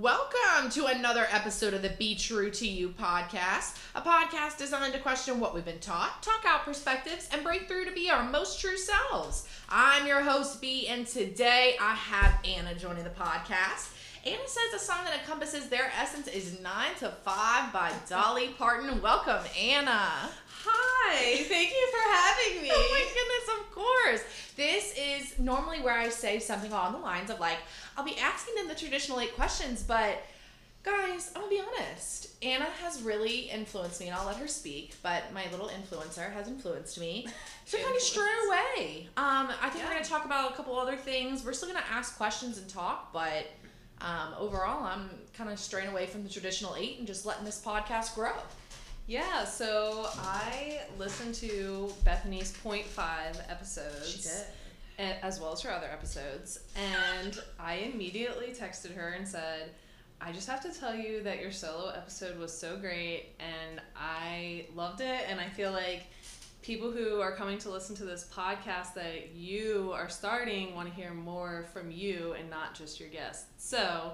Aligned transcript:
Welcome 0.00 0.70
to 0.70 0.86
another 0.86 1.26
episode 1.28 1.74
of 1.74 1.82
the 1.82 1.88
Be 1.88 2.14
True 2.14 2.52
to 2.52 2.68
You 2.68 2.90
podcast, 2.90 3.76
a 3.96 4.00
podcast 4.00 4.56
designed 4.56 4.92
to 4.92 5.00
question 5.00 5.40
what 5.40 5.56
we've 5.56 5.64
been 5.64 5.80
taught, 5.80 6.22
talk 6.22 6.44
out 6.46 6.64
perspectives, 6.64 7.28
and 7.32 7.42
break 7.42 7.66
through 7.66 7.84
to 7.84 7.90
be 7.90 8.08
our 8.08 8.22
most 8.22 8.60
true 8.60 8.76
selves. 8.76 9.48
I'm 9.68 10.06
your 10.06 10.20
host, 10.20 10.60
B, 10.60 10.86
and 10.86 11.04
today 11.04 11.74
I 11.80 11.96
have 11.96 12.38
Anna 12.44 12.76
joining 12.76 13.02
the 13.02 13.10
podcast. 13.10 13.90
Anna 14.26 14.46
says 14.46 14.74
a 14.74 14.84
song 14.84 15.04
that 15.04 15.20
encompasses 15.20 15.68
their 15.68 15.90
essence 15.98 16.26
is 16.26 16.60
9 16.60 16.86
to 16.98 17.08
5 17.08 17.72
by 17.72 17.92
Dolly 18.08 18.48
Parton. 18.58 19.00
Welcome, 19.00 19.42
Anna. 19.58 20.30
Hi, 20.64 21.36
thank 21.44 21.70
you 21.70 21.88
for 21.92 22.14
having 22.14 22.62
me. 22.62 22.70
Oh 22.72 22.88
my 22.92 23.04
goodness, 23.14 23.60
of 23.60 23.74
course. 23.74 24.22
This 24.56 24.94
is 24.98 25.38
normally 25.38 25.80
where 25.80 25.96
I 25.96 26.08
say 26.08 26.40
something 26.40 26.72
along 26.72 26.92
the 26.92 26.98
lines 26.98 27.30
of 27.30 27.38
like, 27.38 27.58
I'll 27.96 28.04
be 28.04 28.18
asking 28.18 28.56
them 28.56 28.68
the 28.68 28.74
traditional 28.74 29.20
eight 29.20 29.34
questions, 29.36 29.84
but 29.84 30.20
guys, 30.82 31.30
I'm 31.36 31.42
gonna 31.42 31.50
be 31.50 31.60
honest. 31.60 32.28
Anna 32.42 32.66
has 32.82 33.02
really 33.02 33.50
influenced 33.50 34.00
me, 34.00 34.08
and 34.08 34.16
I'll 34.16 34.26
let 34.26 34.36
her 34.36 34.48
speak, 34.48 34.94
but 35.02 35.32
my 35.32 35.44
little 35.52 35.68
influencer 35.68 36.32
has 36.32 36.48
influenced 36.48 36.98
me 37.00 37.26
to 37.70 37.76
kind 37.76 37.94
of 37.94 38.02
stray 38.02 38.24
away. 38.48 39.08
Um, 39.16 39.48
I 39.62 39.70
think 39.70 39.84
we're 39.84 39.92
gonna 39.92 40.04
talk 40.04 40.24
about 40.24 40.52
a 40.52 40.54
couple 40.54 40.76
other 40.76 40.96
things. 40.96 41.44
We're 41.44 41.52
still 41.52 41.68
gonna 41.68 41.84
ask 41.90 42.16
questions 42.16 42.58
and 42.58 42.68
talk, 42.68 43.12
but 43.12 43.46
um, 44.00 44.34
overall, 44.38 44.84
I'm 44.84 45.10
kind 45.36 45.50
of 45.50 45.58
straying 45.58 45.88
away 45.88 46.06
from 46.06 46.22
the 46.24 46.28
traditional 46.30 46.74
eight 46.76 46.98
and 46.98 47.06
just 47.06 47.26
letting 47.26 47.44
this 47.44 47.60
podcast 47.64 48.14
grow. 48.14 48.32
Yeah, 49.06 49.44
so 49.44 50.06
I 50.18 50.80
listened 50.98 51.34
to 51.36 51.92
Bethany's 52.04 52.52
point 52.52 52.84
five 52.84 53.40
episodes. 53.48 54.26
a- 54.98 55.24
As 55.24 55.40
well 55.40 55.52
as 55.52 55.60
her 55.62 55.70
other 55.72 55.86
episodes. 55.86 56.60
And 56.76 57.38
I 57.58 57.74
immediately 57.92 58.48
texted 58.48 58.94
her 58.96 59.10
and 59.10 59.26
said, 59.26 59.70
I 60.20 60.32
just 60.32 60.48
have 60.48 60.60
to 60.62 60.78
tell 60.78 60.94
you 60.94 61.22
that 61.22 61.40
your 61.40 61.52
solo 61.52 61.90
episode 61.90 62.36
was 62.38 62.52
so 62.52 62.76
great 62.76 63.26
and 63.38 63.80
I 63.96 64.66
loved 64.74 65.00
it. 65.00 65.20
And 65.28 65.40
I 65.40 65.48
feel 65.48 65.70
like 65.70 66.02
people 66.68 66.90
who 66.92 67.18
are 67.18 67.32
coming 67.34 67.56
to 67.56 67.70
listen 67.70 67.96
to 67.96 68.04
this 68.04 68.28
podcast 68.30 68.92
that 68.92 69.34
you 69.34 69.90
are 69.94 70.10
starting 70.10 70.74
want 70.74 70.86
to 70.86 70.94
hear 70.94 71.14
more 71.14 71.64
from 71.72 71.90
you 71.90 72.34
and 72.38 72.50
not 72.50 72.74
just 72.74 73.00
your 73.00 73.08
guests. 73.08 73.46
So 73.56 74.12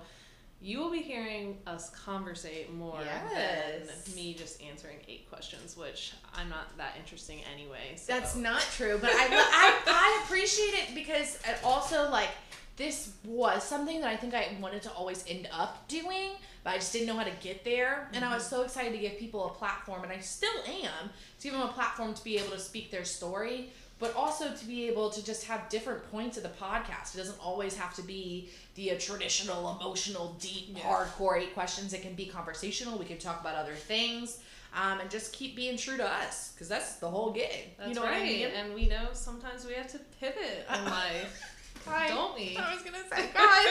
you 0.60 0.78
will 0.78 0.92
be 0.92 1.00
hearing 1.00 1.58
us 1.66 1.91
conversate 1.91 2.72
more 2.72 3.00
Yes. 3.32 4.05
than 4.06 4.14
me 4.14 4.34
just 4.34 4.62
answering 4.62 4.98
eight 5.08 5.28
questions, 5.28 5.77
which 5.77 6.12
I'm 6.32 6.48
not 6.48 6.77
that 6.77 6.94
interesting 6.97 7.41
anyway. 7.52 7.97
So. 7.97 8.12
That's 8.12 8.36
not 8.36 8.60
true, 8.60 8.98
but 9.00 9.10
I, 9.10 9.27
I, 9.32 9.80
I 9.88 10.22
appreciate 10.25 10.75
it 10.75 10.94
because 10.94 11.34
it 11.48 11.58
also 11.64 12.08
like 12.08 12.30
this 12.77 13.12
was 13.25 13.62
something 13.62 14.00
that 14.00 14.08
I 14.08 14.17
think 14.17 14.34
I 14.34 14.56
wanted 14.61 14.83
to 14.83 14.92
always 14.92 15.25
end 15.28 15.48
up 15.53 15.86
doing, 15.89 16.30
but 16.64 16.70
I 16.70 16.75
just 16.77 16.92
didn't 16.92 17.06
know 17.06 17.16
how 17.16 17.25
to 17.25 17.33
get 17.41 17.64
there. 17.64 18.08
And 18.12 18.25
I 18.25 18.34
was 18.34 18.44
so 18.47 18.62
excited 18.62 18.92
to 18.92 18.98
give 18.98 19.19
people 19.19 19.47
a 19.47 19.50
platform, 19.50 20.03
and 20.03 20.12
I 20.12 20.19
still 20.19 20.53
am 20.66 21.11
to 21.39 21.42
give 21.42 21.53
them 21.53 21.62
a 21.62 21.69
platform 21.72 22.14
to 22.14 22.25
be 22.25 22.36
able 22.39 22.50
to 22.50 22.58
speak 22.58 22.91
their 22.91 23.05
story, 23.05 23.70
but 24.00 24.14
also 24.16 24.53
to 24.53 24.64
be 24.66 24.89
able 24.89 25.08
to 25.11 25.25
just 25.25 25.44
have 25.44 25.69
different 25.69 26.11
points 26.11 26.36
of 26.36 26.42
the 26.42 26.48
podcast. 26.48 27.14
It 27.14 27.19
doesn't 27.19 27.39
always 27.39 27.77
have 27.77 27.94
to 27.94 28.03
be 28.03 28.50
the 28.75 28.91
uh, 28.91 28.98
traditional, 28.98 29.78
emotional, 29.81 30.36
deep, 30.41 30.77
Yeah. 30.77 30.83
hardcore 30.83 31.41
eight 31.41 31.55
questions. 31.55 31.92
It 31.92 32.03
can 32.03 32.14
be 32.14 32.27
conversational. 32.27 32.98
We 32.98 33.05
can 33.05 33.19
talk 33.19 33.41
about 33.41 33.55
other 33.55 33.75
things. 33.75 34.41
Um, 34.77 34.98
and 34.98 35.09
just 35.09 35.33
keep 35.33 35.55
being 35.55 35.77
true 35.77 35.97
to 35.97 36.05
us, 36.05 36.50
because 36.53 36.69
that's 36.69 36.97
the 36.97 37.09
whole 37.09 37.31
gig. 37.31 37.77
That's 37.78 37.91
you 37.91 37.94
know 37.94 38.03
right. 38.03 38.14
what 38.14 38.20
I 38.22 38.25
mean? 38.25 38.48
And 38.48 38.75
we 38.75 38.88
know 38.88 39.11
sometimes 39.12 39.64
we 39.64 39.75
have 39.75 39.86
to 39.92 40.00
pivot 40.20 40.66
in 40.69 40.84
life. 40.91 41.53
Guys, 41.85 42.11
Don't 42.11 42.35
we? 42.35 42.57
I 42.57 42.73
was 42.75 42.83
gonna 42.83 42.99
say, 43.11 43.29
guys, 43.35 43.67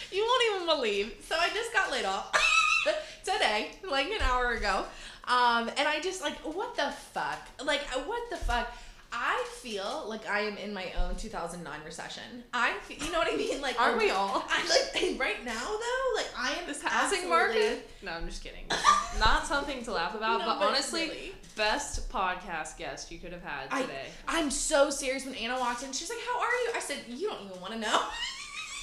you 0.12 0.22
won't 0.24 0.42
even 0.54 0.66
believe. 0.66 1.14
So 1.26 1.36
I 1.38 1.48
just 1.48 1.72
got 1.72 1.90
laid 1.90 2.04
off 2.04 2.32
today, 3.24 3.72
like 3.88 4.06
an 4.06 4.20
hour 4.22 4.52
ago. 4.52 4.84
Um, 5.24 5.68
and 5.76 5.86
I 5.86 6.00
just 6.02 6.22
like, 6.22 6.36
what 6.38 6.74
the 6.76 6.90
fuck? 7.12 7.46
Like, 7.64 7.82
what 8.06 8.30
the 8.30 8.36
fuck? 8.36 8.72
I 9.22 9.44
feel 9.60 10.06
like 10.08 10.26
I 10.26 10.40
am 10.40 10.56
in 10.56 10.72
my 10.72 10.86
own 10.98 11.14
2009 11.14 11.80
recession. 11.84 12.22
I, 12.54 12.72
you 12.88 13.12
know 13.12 13.18
what 13.18 13.30
I 13.30 13.36
mean? 13.36 13.60
Like, 13.60 13.78
Aren't 13.78 13.98
we 13.98 14.10
all? 14.10 14.42
I 14.48 14.62
like 14.66 15.20
right 15.20 15.44
now 15.44 15.52
though. 15.52 16.16
Like, 16.16 16.28
I 16.36 16.54
am 16.58 16.66
This 16.66 16.82
housing 16.82 17.28
market? 17.28 17.86
No, 18.02 18.12
I'm 18.12 18.26
just 18.26 18.42
kidding. 18.42 18.64
Not 19.20 19.46
something 19.46 19.84
to 19.84 19.92
laugh 19.92 20.14
about, 20.14 20.40
No, 20.40 20.46
but, 20.46 20.58
but 20.60 20.68
honestly, 20.68 21.08
really. 21.08 21.32
best 21.54 22.10
podcast 22.10 22.78
guest 22.78 23.12
you 23.12 23.18
could 23.18 23.32
have 23.34 23.42
had 23.42 23.70
today. 23.82 24.06
I'm 24.26 24.50
so 24.50 24.88
serious. 24.88 25.26
When 25.26 25.34
Anna 25.34 25.58
walked 25.60 25.82
in, 25.82 25.92
she's 25.92 26.08
like, 26.08 26.20
"How 26.26 26.40
are 26.40 26.50
you?" 26.50 26.70
I 26.74 26.80
said, 26.80 26.98
"You 27.06 27.28
don't 27.28 27.44
even 27.44 27.60
want 27.60 27.74
to 27.74 27.78
know." 27.78 28.00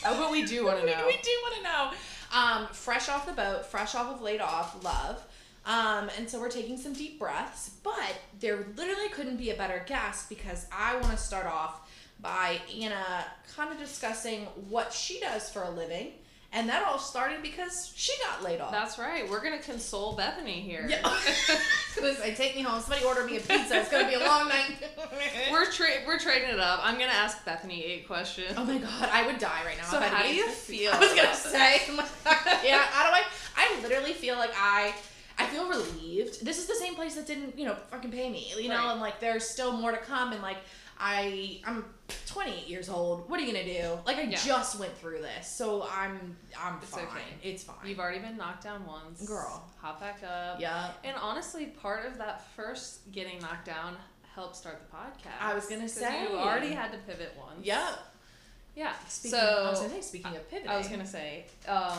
Oh, 0.06 0.16
but 0.16 0.32
we 0.32 0.46
do 0.46 0.64
want 0.64 0.80
to 0.80 0.86
we, 0.86 0.92
know. 0.92 1.04
we 1.08 1.14
do 1.24 1.32
want 1.42 1.56
to 1.56 1.64
know. 1.64 1.92
Um, 2.32 2.68
fresh 2.72 3.10
off 3.10 3.26
the 3.26 3.34
boat, 3.34 3.66
fresh 3.66 3.96
off 3.96 4.14
of 4.14 4.22
laid 4.22 4.42
off, 4.42 4.84
love. 4.84 5.26
Um, 5.68 6.10
and 6.18 6.30
so 6.30 6.40
we're 6.40 6.50
taking 6.50 6.78
some 6.78 6.94
deep 6.94 7.20
breaths, 7.20 7.72
but 7.84 8.16
there 8.40 8.66
literally 8.78 9.10
couldn't 9.10 9.36
be 9.38 9.50
a 9.52 9.56
better 9.56 9.84
guest 9.86 10.30
because 10.30 10.66
I 10.72 10.96
want 10.96 11.12
to 11.12 11.18
start 11.18 11.46
off 11.46 11.82
by 12.22 12.60
Anna 12.82 13.26
kind 13.56 13.72
of 13.72 13.78
discussing 13.78 14.46
what 14.70 14.94
she 14.94 15.20
does 15.20 15.50
for 15.50 15.64
a 15.64 15.70
living. 15.70 16.14
And 16.54 16.70
that 16.70 16.88
all 16.88 16.98
started 16.98 17.44
because 17.44 17.92
she 17.94 18.14
got 18.24 18.42
laid 18.42 18.62
off. 18.62 18.72
That's 18.72 18.98
right. 18.98 19.30
We're 19.30 19.44
gonna 19.44 19.60
console 19.62 20.16
Bethany 20.16 20.62
here. 20.62 20.88
yeah. 20.90 21.02
Gonna 21.98 22.36
take 22.36 22.56
me 22.56 22.62
home. 22.62 22.80
Somebody 22.80 23.04
order 23.06 23.26
me 23.26 23.36
a 23.38 23.40
pizza. 23.42 23.80
It's 23.82 23.90
gonna 23.92 24.08
be 24.08 24.14
a 24.14 24.20
long 24.20 24.48
night. 24.48 24.76
we're 25.52 25.70
tra- 25.70 26.06
we're 26.06 26.20
trading 26.20 26.50
it 26.50 26.60
up. 26.60 26.80
I'm 26.84 26.94
gonna 26.94 27.12
ask 27.12 27.44
Bethany 27.44 27.84
eight 27.84 28.08
questions. 28.08 28.54
Oh 28.56 28.64
my 28.64 28.78
god, 28.78 29.10
I 29.12 29.26
would 29.26 29.40
die 29.40 29.62
right 29.66 29.78
now. 29.78 29.86
So 29.86 29.98
I 30.00 30.08
how 30.08 30.24
do 30.24 30.34
you 30.34 30.48
feel 30.48 30.92
I 30.94 31.00
was 31.00 31.14
gonna 31.14 31.34
say, 31.36 31.82
yeah. 32.64 32.84
How 32.92 33.10
do 33.10 33.16
I? 33.16 33.24
I 33.58 33.82
literally 33.82 34.14
feel 34.14 34.38
like 34.38 34.52
I, 34.56 34.94
I 35.40 35.46
feel 35.46 35.68
relieved. 35.70 36.44
This 36.44 36.58
is 36.58 36.66
the 36.66 36.76
same 36.76 36.96
place 36.96 37.16
that 37.16 37.28
didn't, 37.28 37.58
you 37.58 37.66
know, 37.66 37.76
fucking 37.92 38.12
pay 38.12 38.30
me, 38.30 38.52
you 38.58 38.70
know, 38.70 38.76
Right. 38.76 38.92
and 38.92 39.02
like 39.02 39.20
there's 39.20 39.48
still 39.48 39.72
more 39.74 39.92
to 39.92 39.98
come, 39.98 40.34
and 40.34 40.42
like 40.42 40.58
I, 41.00 41.62
I'm 41.64 41.86
28 42.26 42.68
years 42.68 42.90
old. 42.90 43.30
What 43.30 43.40
are 43.40 43.44
you 43.44 43.54
gonna 43.54 43.64
do? 43.66 44.00
Like 44.06 44.18
I 44.18 44.22
Yeah. 44.24 44.38
just 44.38 44.80
went 44.80 44.98
through 44.98 45.22
this, 45.22 45.48
so 45.48 45.88
I'm, 45.92 46.36
I'm 46.60 46.80
It's 46.82 46.90
fine. 46.92 47.06
okay. 47.06 47.22
It's 47.44 47.64
fine. 47.64 47.76
You've 47.86 48.00
already 48.00 48.18
been 48.20 48.36
knocked 48.36 48.64
down 48.64 48.84
once. 48.88 49.22
Girl. 49.28 49.64
Hop 49.80 50.00
back 50.00 50.22
up. 50.24 50.60
yeah. 50.60 50.90
And 51.04 51.16
honestly, 51.22 51.68
part 51.68 52.08
of 52.08 52.18
that 52.18 52.48
first 52.56 53.12
getting 53.12 53.40
knocked 53.40 53.66
down 53.66 53.96
helped 54.34 54.56
start 54.56 54.82
the 54.90 54.98
podcast. 54.98 55.34
I 55.40 55.54
was 55.54 55.68
gonna 55.68 55.88
say. 55.90 56.24
you 56.24 56.30
already 56.36 56.72
had 56.72 56.92
to 56.94 56.98
pivot 57.00 57.34
once. 57.38 57.60
Yeah. 57.64 57.94
Yeah. 58.76 58.94
Speaking, 59.08 59.40
so 59.40 59.64
I 59.68 59.70
was 59.70 59.80
gonna 59.82 59.94
say, 59.94 60.02
speaking 60.02 60.36
of 60.36 60.50
pivoting, 60.50 60.70
I 60.72 60.78
was 60.80 60.88
gonna 60.88 61.06
say, 61.06 61.46
um, 61.68 61.98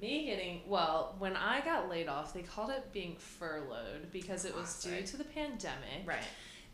me 0.00 0.26
getting 0.26 0.60
well, 0.66 1.16
when 1.18 1.36
I 1.36 1.60
got 1.62 1.88
laid 1.88 2.08
off, 2.08 2.32
they 2.32 2.42
called 2.42 2.70
it 2.70 2.92
being 2.92 3.16
furloughed 3.16 4.10
because 4.12 4.44
it 4.44 4.54
was 4.54 4.82
due 4.82 5.02
to 5.02 5.16
the 5.16 5.24
pandemic. 5.24 6.06
right. 6.06 6.22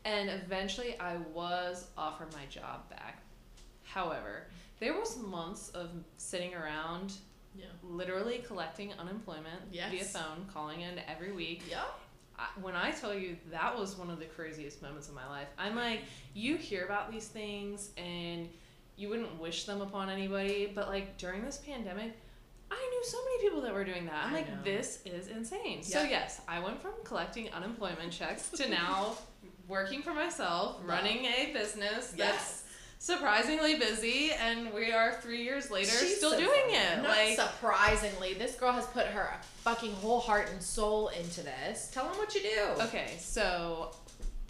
And 0.04 0.28
eventually, 0.30 0.98
I 1.00 1.16
was 1.34 1.88
offered 1.98 2.32
my 2.32 2.46
job 2.48 2.88
back. 2.90 3.22
However, 3.82 4.46
there 4.78 4.94
was 4.94 5.16
months 5.18 5.70
of 5.70 5.90
sitting 6.16 6.54
around, 6.54 7.14
Yeah. 7.56 7.64
literally 7.82 8.38
collecting 8.46 8.92
unemployment 8.94 9.62
via 9.72 10.04
phone, 10.04 10.46
calling 10.52 10.82
in 10.82 10.98
every 11.08 11.32
week. 11.32 11.62
Yeah. 11.68 11.84
When 12.60 12.76
I 12.76 12.90
tell 12.90 13.14
you 13.14 13.36
that 13.50 13.76
was 13.76 13.96
one 13.96 14.10
of 14.10 14.18
the 14.18 14.26
craziest 14.26 14.82
moments 14.82 15.08
of 15.08 15.14
my 15.14 15.26
life, 15.26 15.48
I'm 15.56 15.74
like, 15.74 16.02
you 16.34 16.56
hear 16.56 16.84
about 16.84 17.10
these 17.10 17.28
things 17.28 17.90
and 17.96 18.48
you 18.96 19.08
wouldn't 19.08 19.40
wish 19.40 19.64
them 19.64 19.80
upon 19.80 20.10
anybody, 20.10 20.70
but 20.72 20.88
like 20.88 21.16
during 21.16 21.42
this 21.42 21.56
pandemic, 21.58 22.12
I 22.70 22.88
knew 22.90 23.04
so 23.04 23.18
many 23.24 23.42
people 23.48 23.60
that 23.62 23.72
were 23.72 23.84
doing 23.84 24.06
that. 24.06 24.26
I'm 24.26 24.32
I 24.32 24.36
like, 24.36 24.48
know. 24.48 24.62
this 24.64 25.00
is 25.04 25.28
insane. 25.28 25.82
So 25.82 26.02
yes, 26.02 26.40
I 26.48 26.58
went 26.60 26.80
from 26.80 26.92
collecting 27.04 27.52
unemployment 27.52 28.12
checks 28.12 28.50
to 28.50 28.68
now 28.68 29.16
working 29.68 30.02
for 30.02 30.14
myself, 30.14 30.80
running 30.84 31.24
a 31.26 31.52
business 31.52 32.12
that's 32.16 32.64
surprisingly 32.98 33.76
busy, 33.76 34.32
and 34.32 34.72
we 34.72 34.92
are 34.92 35.12
three 35.20 35.42
years 35.42 35.70
later 35.70 35.90
She's 35.90 36.16
still 36.16 36.36
doing 36.36 36.70
it. 36.70 37.02
Not 37.02 37.08
like 37.08 37.38
surprisingly, 37.38 38.34
this 38.34 38.56
girl 38.56 38.72
has 38.72 38.86
put 38.86 39.06
her 39.06 39.32
fucking 39.58 39.92
whole 39.94 40.20
heart 40.20 40.48
and 40.50 40.62
soul 40.62 41.08
into 41.08 41.42
this. 41.42 41.90
Tell 41.92 42.04
them 42.04 42.16
what 42.16 42.34
you 42.34 42.42
do. 42.42 42.82
Okay, 42.82 43.16
so 43.18 43.94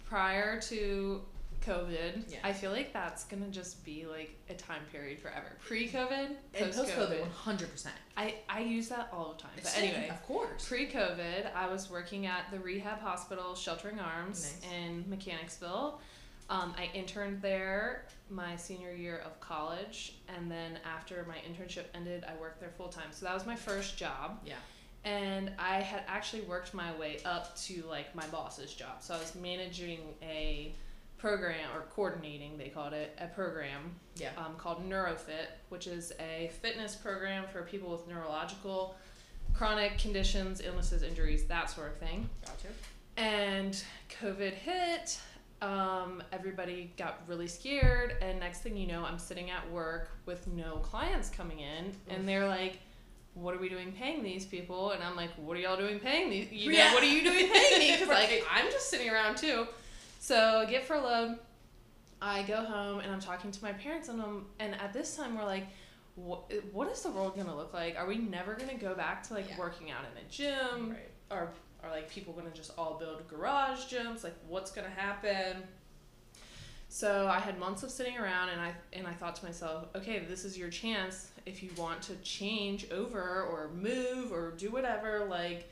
prior 0.09 0.59
to 0.61 1.21
COVID, 1.67 2.31
Yeah. 2.31 2.37
I 2.43 2.53
feel 2.53 2.71
like 2.71 2.93
that's 2.93 3.23
gonna 3.25 3.49
just 3.49 3.83
be 3.83 4.05
like 4.05 4.35
a 4.49 4.53
time 4.53 4.81
period 4.91 5.19
forever. 5.19 5.57
Pre-COVID, 5.65 6.27
And 6.55 6.65
post 6.65 6.77
post-COVID. 6.77 7.19
One 7.21 7.29
hundred 7.29 7.69
percent. 7.71 7.95
I 8.15 8.35
I 8.49 8.61
use 8.61 8.87
that 8.89 9.09
all 9.11 9.33
the 9.33 9.41
time. 9.41 9.51
But 9.61 9.77
anyway, 9.77 10.09
of 10.09 10.21
course. 10.25 10.67
pre-COVID, 10.67 11.53
I 11.53 11.67
was 11.67 11.89
working 11.89 12.25
at 12.25 12.49
the 12.51 12.59
rehab 12.59 12.99
hospital, 12.99 13.53
Sheltering 13.55 13.99
Arms, 13.99 14.55
Nice. 14.61 14.71
in 14.73 15.05
Mechanicsville. 15.09 15.99
Um, 16.49 16.73
I 16.77 16.89
interned 16.93 17.41
there 17.41 18.05
my 18.29 18.55
senior 18.55 18.93
year 18.93 19.17
of 19.25 19.37
college, 19.41 20.13
and 20.29 20.49
then 20.49 20.79
after 20.85 21.25
my 21.27 21.35
internship 21.39 21.85
ended, 21.93 22.23
I 22.25 22.39
worked 22.39 22.61
there 22.61 22.69
full 22.77 22.87
time. 22.87 23.11
So 23.11 23.25
that 23.25 23.33
was 23.33 23.45
my 23.45 23.55
first 23.55 23.97
job. 23.97 24.39
Yeah. 24.45 24.55
And 25.03 25.51
I 25.59 25.81
had 25.81 26.03
actually 26.07 26.41
worked 26.43 26.73
my 26.73 26.93
way 26.97 27.19
up 27.25 27.55
to 27.67 27.83
like 27.83 28.13
my 28.15 28.25
boss's 28.27 28.73
job. 28.73 29.01
So 29.01 29.13
I 29.13 29.19
was 29.19 29.35
managing 29.35 29.99
a 30.21 30.73
program 31.17 31.69
or 31.75 31.81
coordinating 31.95 32.57
they 32.57 32.69
called 32.69 32.93
it 32.93 33.17
a 33.19 33.27
program 33.27 33.95
Yeah. 34.15 34.29
um, 34.37 34.55
called 34.57 34.87
neurofit 34.87 35.47
which 35.69 35.87
is 35.87 36.13
a 36.19 36.51
fitness 36.61 36.95
program 36.95 37.45
for 37.51 37.63
people 37.63 37.89
with 37.89 38.07
neurological 38.07 38.95
chronic 39.53 39.97
conditions 39.97 40.61
illnesses 40.63 41.01
injuries 41.03 41.45
that 41.45 41.69
sort 41.69 41.87
of 41.93 41.97
thing 41.97 42.29
Gotcha. 42.45 42.67
and 43.17 43.83
covid 44.21 44.53
hit 44.53 45.19
um, 45.59 46.21
everybody 46.31 46.93
got 46.97 47.21
really 47.27 47.47
scared 47.47 48.15
and 48.21 48.39
next 48.39 48.59
thing 48.61 48.77
you 48.77 48.85
know 48.85 49.03
i'm 49.03 49.17
sitting 49.17 49.49
at 49.49 49.67
work 49.71 50.11
with 50.27 50.45
no 50.47 50.75
clients 50.77 51.29
coming 51.31 51.59
in 51.61 51.93
and 52.09 52.27
they're 52.29 52.47
like 52.47 52.77
what 53.33 53.55
are 53.55 53.59
we 53.59 53.69
doing 53.69 53.91
paying 53.91 54.21
these 54.23 54.45
people 54.45 54.91
and 54.91 55.03
i'm 55.03 55.15
like 55.15 55.31
what 55.35 55.57
are 55.57 55.59
y'all 55.59 55.77
doing 55.77 55.99
paying 55.99 56.29
these 56.29 56.51
you 56.51 56.71
know 56.71 56.77
Yeah. 56.77 56.93
what 56.93 57.01
are 57.01 57.07
you 57.07 57.23
doing 57.23 57.47
paying 57.51 57.79
me 57.79 57.91
because 57.93 58.07
Right. 58.07 58.29
like 58.29 58.43
i'm 58.51 58.69
just 58.71 58.89
sitting 58.91 59.09
around 59.09 59.37
too 59.37 59.65
so 60.19 60.59
I 60.59 60.65
get 60.65 60.85
furloughed 60.85 61.39
i 62.21 62.41
go 62.43 62.63
home 62.63 62.99
and 62.99 63.11
i'm 63.11 63.19
talking 63.19 63.51
to 63.51 63.63
my 63.63 63.73
parents 63.73 64.09
and 64.09 64.19
i'm 64.21 64.45
and 64.59 64.73
at 64.81 64.91
this 64.91 65.15
time 65.15 65.37
we're 65.37 65.45
like 65.45 65.67
what, 66.15 66.51
what 66.73 66.89
is 66.91 67.01
the 67.03 67.11
world 67.11 67.35
gonna 67.35 67.55
look 67.55 67.75
like? 67.75 67.95
Are 67.95 68.07
we 68.07 68.17
never 68.17 68.55
gonna 68.55 68.73
go 68.73 68.95
back 68.95 69.21
to 69.27 69.35
like 69.35 69.49
Yeah. 69.49 69.57
working 69.59 69.91
out 69.91 69.99
in 70.11 70.17
a 70.25 70.27
gym? 70.29 70.89
Right. 70.89 71.11
Are 71.29 71.49
are 71.83 71.91
like 71.91 72.09
people 72.09 72.33
gonna 72.33 72.49
just 72.49 72.71
all 72.75 72.97
build 72.97 73.27
garage 73.27 73.81
gyms? 73.85 74.23
Like 74.23 74.33
what's 74.47 74.71
gonna 74.71 74.89
happen? 74.89 75.61
So 76.89 77.27
I 77.27 77.39
had 77.39 77.59
months 77.59 77.83
of 77.83 77.91
sitting 77.91 78.17
around 78.17 78.49
and 78.49 78.59
I 78.59 78.73
and 78.93 79.05
I 79.05 79.13
thought 79.13 79.35
to 79.35 79.45
myself, 79.45 79.85
okay, 79.95 80.17
this 80.27 80.43
is 80.43 80.57
your 80.57 80.69
chance 80.69 81.29
if 81.45 81.61
you 81.61 81.69
want 81.77 82.01
to 82.03 82.15
change 82.23 82.89
over 82.89 83.43
or 83.43 83.69
move 83.75 84.31
or 84.31 84.53
do 84.57 84.71
whatever, 84.71 85.25
like 85.29 85.69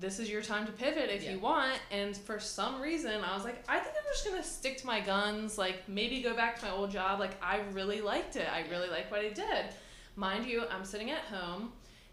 this 0.00 0.18
is 0.18 0.28
your 0.28 0.42
time 0.42 0.66
to 0.66 0.72
pivot 0.72 1.08
if 1.10 1.22
Yeah. 1.22 1.32
you 1.32 1.38
want. 1.38 1.78
And 1.90 2.16
for 2.16 2.40
some 2.40 2.80
reason, 2.80 3.22
I 3.22 3.34
was 3.34 3.44
like, 3.44 3.62
I 3.68 3.78
think 3.78 3.94
I'm 3.96 4.04
just 4.12 4.24
gonna 4.26 4.42
stick 4.42 4.76
to 4.78 4.86
my 4.86 5.00
guns, 5.00 5.56
like 5.56 5.88
maybe 5.88 6.20
go 6.20 6.34
back 6.34 6.58
to 6.60 6.64
my 6.66 6.72
old 6.72 6.90
job. 6.90 7.20
Like 7.20 7.42
I 7.42 7.60
really 7.72 8.00
liked 8.00 8.36
it. 8.36 8.48
I 8.52 8.66
really 8.70 8.88
liked 8.88 9.10
what 9.10 9.20
I 9.20 9.28
did. 9.30 9.66
Mind 10.16 10.46
you, 10.46 10.64
I'm 10.70 10.84
sitting 10.84 11.10
at 11.10 11.22
home 11.22 11.72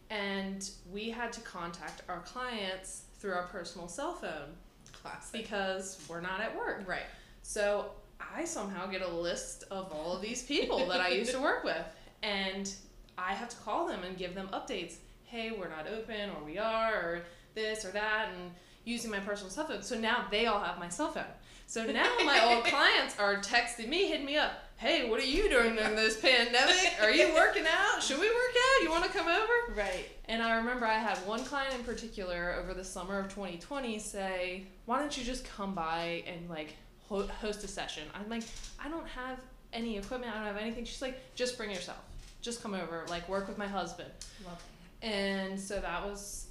and 0.09 0.69
we 0.91 1.09
had 1.09 1.31
to 1.33 1.41
contact 1.41 2.01
our 2.09 2.19
clients 2.19 3.03
through 3.19 3.33
our 3.33 3.43
personal 3.47 3.87
cell 3.87 4.13
phone 4.13 4.55
Classic. 4.91 5.41
because 5.41 5.99
we're 6.09 6.21
not 6.21 6.41
at 6.41 6.55
work. 6.55 6.83
Right. 6.87 7.05
So 7.43 7.91
I 8.19 8.45
somehow 8.45 8.85
get 8.87 9.01
a 9.01 9.07
list 9.07 9.63
of 9.71 9.91
all 9.91 10.15
of 10.15 10.21
these 10.21 10.43
people 10.43 10.85
that 10.87 11.01
I 11.01 11.09
used 11.09 11.31
to 11.31 11.39
work 11.49 11.63
with, 11.63 11.83
and 12.23 12.71
I 13.17 13.33
have 13.33 13.49
to 13.49 13.55
call 13.57 13.87
them 13.87 14.03
and 14.03 14.17
give 14.17 14.35
them 14.35 14.49
updates. 14.53 14.95
Hey, 15.23 15.51
we're 15.51 15.69
not 15.69 15.87
open, 15.87 16.29
or 16.31 16.43
we 16.43 16.57
are, 16.57 16.93
or 16.93 17.25
this 17.53 17.85
or 17.85 17.89
that, 17.89 18.29
and 18.33 18.51
using 18.85 19.11
my 19.11 19.19
personal 19.19 19.49
cell 19.49 19.67
phone. 19.67 19.83
So 19.83 19.97
now 19.97 20.25
they 20.31 20.45
all 20.47 20.59
have 20.59 20.79
my 20.79 20.89
cell 20.89 21.11
phone. 21.11 21.23
So 21.67 21.85
now 21.85 22.09
my 22.25 22.53
old 22.53 22.65
clients 22.73 23.17
are 23.17 23.37
texting 23.37 23.87
me, 23.87 24.07
hitting 24.07 24.25
me 24.25 24.37
up. 24.37 24.51
Hey, 24.75 25.07
what 25.09 25.19
are 25.21 25.25
you 25.25 25.47
doing 25.47 25.75
during 25.75 25.95
this 25.95 26.19
pandemic? 26.19 26.95
Are 27.01 27.11
you 27.11 27.33
working 27.33 27.63
out? 27.65 28.01
Should 28.01 28.19
we 28.19 28.27
work 28.27 28.55
out? 28.57 28.83
You 28.83 28.89
want 28.89 29.03
to 29.05 29.09
come 29.11 29.27
over? 29.27 29.79
Right. 29.79 30.09
And 30.25 30.41
I 30.41 30.57
remember 30.57 30.85
I 30.85 30.97
had 30.97 31.17
one 31.19 31.43
client 31.45 31.75
in 31.75 31.83
particular 31.83 32.57
over 32.59 32.73
the 32.73 32.83
summer 32.83 33.19
of 33.19 33.29
2020 33.29 33.99
say, 33.99 34.65
"Why 34.85 34.99
don't 34.99 35.15
you 35.17 35.23
just 35.23 35.45
come 35.45 35.75
by 35.75 36.23
and 36.27 36.49
like 36.49 36.75
host 37.07 37.63
a 37.63 37.67
session?" 37.67 38.03
I'm 38.15 38.27
like, 38.29 38.43
"I 38.83 38.89
don't 38.89 39.07
have 39.07 39.39
any 39.71 39.97
equipment. 39.97 40.33
I 40.33 40.39
don't 40.39 40.47
have 40.47 40.57
anything." 40.57 40.83
She's 40.83 41.01
like, 41.01 41.35
"Just 41.35 41.57
bring 41.57 41.69
yourself. 41.69 42.01
Just 42.41 42.63
come 42.63 42.73
over. 42.73 43.05
Like 43.07 43.29
work 43.29 43.47
with 43.47 43.57
my 43.57 43.67
husband." 43.67 44.09
Love 44.45 44.61
And 45.03 45.59
so 45.59 45.79
that 45.79 46.03
was 46.03 46.47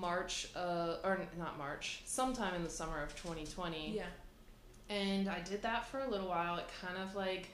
March, 0.00 0.48
uh, 0.56 0.96
or 1.04 1.20
not 1.38 1.58
March, 1.58 2.00
sometime 2.06 2.54
in 2.54 2.64
the 2.64 2.70
summer 2.70 3.02
of 3.02 3.14
2020 3.16 3.92
Yeah. 3.96 4.06
and 4.88 5.28
I 5.28 5.40
did 5.40 5.62
that 5.62 5.86
for 5.86 6.00
a 6.00 6.08
little 6.08 6.28
while. 6.28 6.56
It 6.56 6.68
kind 6.80 6.96
of 6.98 7.14
like 7.14 7.48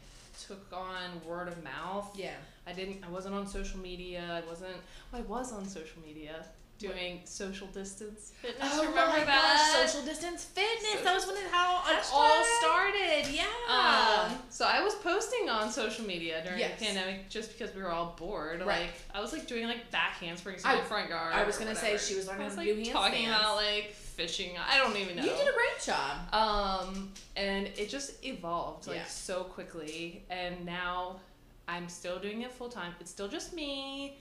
took 0.46 0.64
on 0.72 1.20
word 1.26 1.48
of 1.48 1.62
mouth. 1.64 2.16
Yeah. 2.19 2.34
I 2.66 2.72
didn't. 2.72 3.04
I 3.04 3.08
wasn't 3.08 3.34
on 3.34 3.46
social 3.46 3.78
media. 3.78 4.43
I 4.44 4.48
wasn't. 4.48 4.76
Well, 5.12 5.22
I 5.22 5.25
was 5.25 5.52
on 5.52 5.66
social 5.66 6.00
media 6.06 6.44
doing 6.78 7.20
social 7.25 7.67
distance 7.69 8.32
fitness. 8.43 8.69
Oh 8.75 8.81
remember 8.87 9.11
my 9.19 9.25
that? 9.25 9.73
gosh, 9.75 9.90
social 9.90 10.06
distance 10.06 10.44
fitness. 10.44 10.82
Social- 10.93 11.05
that 11.05 11.14
was 11.14 11.26
when 11.26 11.37
it 11.37 11.44
how 11.50 11.82
it 11.90 12.05
all 12.12 12.44
started. 12.61 13.26
Yeah. 13.32 13.44
Um, 13.69 14.38
so 14.50 14.67
I 14.67 14.82
was 14.82 14.94
posting 14.96 15.49
on 15.49 15.70
social 15.70 16.05
media 16.05 16.43
during 16.44 16.58
Yes. 16.58 16.78
the 16.78 16.84
pandemic 16.87 17.28
just 17.31 17.56
because 17.56 17.75
we 17.75 17.82
were 17.82 17.90
all 17.90 18.14
bored. 18.19 18.61
Right. 18.61 18.81
Like 18.82 18.90
I 19.14 19.20
was 19.20 19.32
like 19.32 19.46
doing 19.46 19.67
like 19.67 19.90
back 19.90 20.14
handsprings 20.17 20.62
in 20.64 20.70
I- 20.70 20.76
my 20.76 20.81
front 20.82 21.08
yard. 21.11 21.32
I 21.34 21.44
was 21.44 21.56
gonna 21.58 21.70
whatever. 21.70 21.99
say 21.99 22.12
she 22.12 22.17
was 22.17 22.26
learning 22.26 22.43
how 22.43 22.46
was 22.49 22.55
to 22.56 22.61
like 22.61 22.69
do 22.69 22.76
handstands. 22.82 22.93
talking 22.93 23.26
about 23.29 23.56
like 23.56 23.93
fishing. 23.94 24.50
I 24.58 24.79
don't 24.79 24.96
even 24.96 25.17
know. 25.17 25.22
You 25.22 25.31
did 25.31 25.49
a 25.49 25.52
great 25.52 25.82
job. 25.84 26.34
Um, 26.34 27.12
and 27.37 27.67
it 27.76 27.88
just 27.88 28.25
evolved 28.25 28.87
like 28.87 28.96
Yeah. 28.96 29.05
so 29.06 29.44
quickly, 29.44 30.25
and 30.31 30.64
now 30.67 31.20
I'm 31.69 31.88
still 31.88 32.19
doing 32.19 32.43
it 32.43 32.52
full 32.52 32.69
time. 32.69 32.94
It's 33.00 33.11
still 33.11 33.29
just 33.29 33.52
me. 33.52 34.19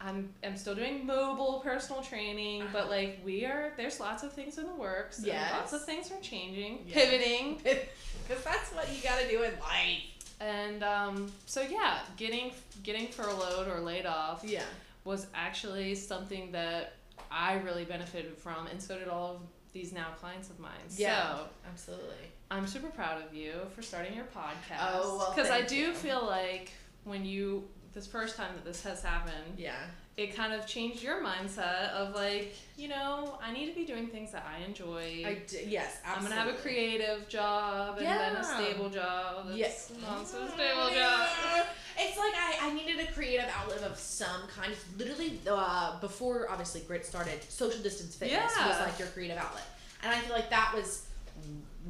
I'm 0.00 0.28
I'm 0.44 0.56
still 0.56 0.74
doing 0.74 1.04
mobile 1.06 1.60
personal 1.64 2.02
training, 2.02 2.62
Uh-huh. 2.62 2.70
but 2.72 2.90
like 2.90 3.20
we 3.24 3.44
are, 3.44 3.72
there's 3.76 3.98
lots 4.00 4.22
of 4.22 4.32
things 4.32 4.58
in 4.58 4.66
the 4.66 4.74
works. 4.74 5.20
Yes. 5.24 5.52
lots 5.52 5.72
of 5.72 5.84
things 5.84 6.10
are 6.12 6.20
changing, 6.20 6.84
Yeah. 6.86 6.94
pivoting, 6.94 7.60
Because 8.28 8.44
that's 8.44 8.70
what 8.72 8.88
you 8.94 9.02
gotta 9.02 9.26
do 9.28 9.42
in 9.42 9.52
life. 9.60 10.02
and 10.40 10.84
um, 10.84 11.32
so 11.46 11.60
yeah, 11.62 11.98
getting 12.16 12.52
getting 12.82 13.08
furloughed 13.08 13.66
or 13.68 13.80
laid 13.80 14.06
off 14.06 14.42
Yeah. 14.44 14.62
was 15.04 15.26
actually 15.34 15.94
something 15.94 16.52
that 16.52 16.92
I 17.30 17.54
really 17.54 17.84
benefited 17.84 18.36
from, 18.38 18.66
and 18.68 18.80
so 18.82 18.98
did 18.98 19.08
all 19.08 19.34
of 19.36 19.40
these 19.72 19.92
now 19.92 20.08
clients 20.20 20.48
of 20.48 20.58
mine. 20.60 20.70
Yeah. 20.96 21.36
So 21.36 21.44
Absolutely. 21.68 22.24
I'm 22.50 22.66
super 22.66 22.88
proud 22.88 23.22
of 23.22 23.34
you 23.34 23.52
for 23.74 23.82
starting 23.82 24.14
your 24.14 24.24
podcast. 24.26 24.78
Oh, 24.80 25.18
well, 25.18 25.32
Because 25.34 25.50
I 25.50 25.60
do 25.62 25.76
you. 25.76 25.92
feel 25.92 26.24
like 26.24 26.70
when 27.04 27.24
you, 27.26 27.68
this 27.98 28.06
first 28.06 28.36
time 28.36 28.50
that 28.54 28.64
this 28.64 28.82
has 28.84 29.02
happened, 29.02 29.54
Yeah. 29.56 29.74
it 30.16 30.36
kind 30.36 30.52
of 30.52 30.66
changed 30.68 31.02
your 31.02 31.20
mindset 31.20 31.90
of 31.90 32.14
like, 32.14 32.54
you 32.76 32.86
know, 32.86 33.36
I 33.42 33.52
need 33.52 33.66
to 33.66 33.74
be 33.74 33.84
doing 33.84 34.06
things 34.06 34.30
that 34.30 34.46
I 34.48 34.64
enjoy. 34.64 35.24
I 35.26 35.42
d- 35.48 35.64
yes, 35.66 35.96
absolutely. 36.04 36.36
I'm 36.36 36.38
gonna 36.44 36.50
have 36.52 36.60
a 36.60 36.62
creative 36.62 37.28
job 37.28 37.98
and 37.98 38.06
then 38.06 38.36
a 38.36 38.44
stable 38.44 38.88
job. 38.88 39.46
That's 39.48 39.58
Yes. 39.58 39.92
not 40.00 40.28
so 40.28 40.46
stable 40.46 40.90
job. 40.94 41.66
It's 42.00 42.16
like 42.16 42.34
I, 42.36 42.58
I 42.62 42.72
needed 42.72 43.00
a 43.00 43.10
creative 43.12 43.50
outlet 43.52 43.82
of 43.82 43.98
some 43.98 44.46
kind. 44.54 44.72
Literally, 44.96 45.40
uh, 45.50 45.98
before 45.98 46.48
obviously 46.48 46.82
Grit 46.82 47.04
started, 47.04 47.42
social 47.50 47.82
distance 47.82 48.14
fitness 48.14 48.56
was 48.56 48.78
like 48.78 48.96
your 49.00 49.08
creative 49.08 49.36
outlet, 49.38 49.64
and 50.04 50.14
I 50.14 50.20
feel 50.20 50.36
like 50.36 50.50
that 50.50 50.72
was 50.72 51.06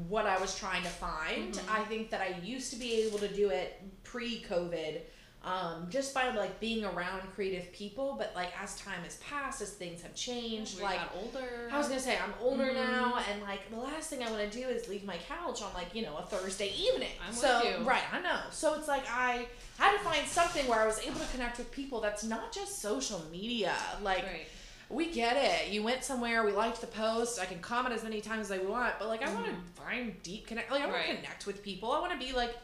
what 0.08 0.24
I 0.26 0.38
was 0.38 0.56
trying 0.58 0.82
to 0.84 0.88
find. 0.88 1.52
Mhm. 1.54 1.70
I 1.70 1.84
think 1.84 2.08
that 2.10 2.22
I 2.22 2.38
used 2.42 2.70
to 2.72 2.78
be 2.78 3.02
able 3.02 3.18
to 3.18 3.28
do 3.28 3.50
it 3.50 3.82
pre-COVID, 4.04 5.00
um, 5.44 5.86
just 5.88 6.12
by 6.14 6.30
like 6.34 6.58
being 6.60 6.84
around 6.84 7.20
creative 7.34 7.72
people. 7.72 8.16
But 8.18 8.32
like 8.34 8.50
as 8.60 8.76
time 8.78 9.02
has 9.04 9.16
passed, 9.16 9.62
as 9.62 9.70
things 9.70 10.02
have 10.02 10.14
changed, 10.14 10.80
like 10.80 10.96
got 10.98 11.14
older. 11.16 11.68
I 11.72 11.78
was 11.78 11.88
gonna 11.88 12.00
say 12.00 12.16
I'm 12.18 12.34
older 12.40 12.64
Mhm. 12.66 12.74
now, 12.74 13.22
and 13.30 13.40
like 13.42 13.70
the 13.70 13.76
last 13.76 14.10
thing 14.10 14.22
I 14.22 14.30
want 14.30 14.50
to 14.50 14.58
do 14.58 14.66
is 14.66 14.88
leave 14.88 15.04
my 15.04 15.16
couch 15.28 15.62
on 15.62 15.72
like 15.74 15.94
you 15.94 16.02
know 16.02 16.16
a 16.16 16.22
Thursday 16.22 16.72
evening. 16.74 17.12
I'm 17.22 17.30
with 17.30 17.38
so 17.38 17.62
you. 17.62 17.76
right, 17.84 18.02
I 18.12 18.20
know. 18.20 18.40
So 18.50 18.74
it's 18.74 18.88
like 18.88 19.04
I 19.08 19.46
had 19.78 19.92
to 19.92 19.98
find 20.00 20.26
something 20.26 20.66
where 20.66 20.80
I 20.80 20.86
was 20.86 20.98
able 21.06 21.20
to 21.20 21.26
connect 21.32 21.58
with 21.58 21.70
people 21.70 22.00
that's 22.00 22.24
not 22.24 22.52
just 22.52 22.80
social 22.82 23.22
media. 23.30 23.74
Like 24.02 24.24
right. 24.24 24.46
we 24.90 25.12
get 25.12 25.36
it. 25.36 25.70
You 25.72 25.84
went 25.84 26.02
somewhere, 26.02 26.44
we 26.44 26.50
liked 26.52 26.80
the 26.80 26.88
post. 26.88 27.38
I 27.38 27.44
can 27.44 27.60
comment 27.60 27.94
as 27.94 28.02
many 28.02 28.20
times 28.20 28.50
as 28.50 28.58
I 28.58 28.62
want, 28.64 28.94
but 28.98 29.06
like 29.06 29.22
I 29.22 29.32
want 29.32 29.46
Mhm. 29.46 29.50
to 29.50 29.80
find 29.82 30.22
deep 30.24 30.48
connect. 30.48 30.70
Like 30.72 30.82
I 30.82 30.86
want 30.86 30.96
Right. 30.98 31.10
to 31.10 31.14
connect 31.16 31.46
with 31.46 31.62
people. 31.62 31.92
I 31.92 32.00
want 32.00 32.12
to 32.12 32.18
be 32.18 32.32
like 32.32 32.56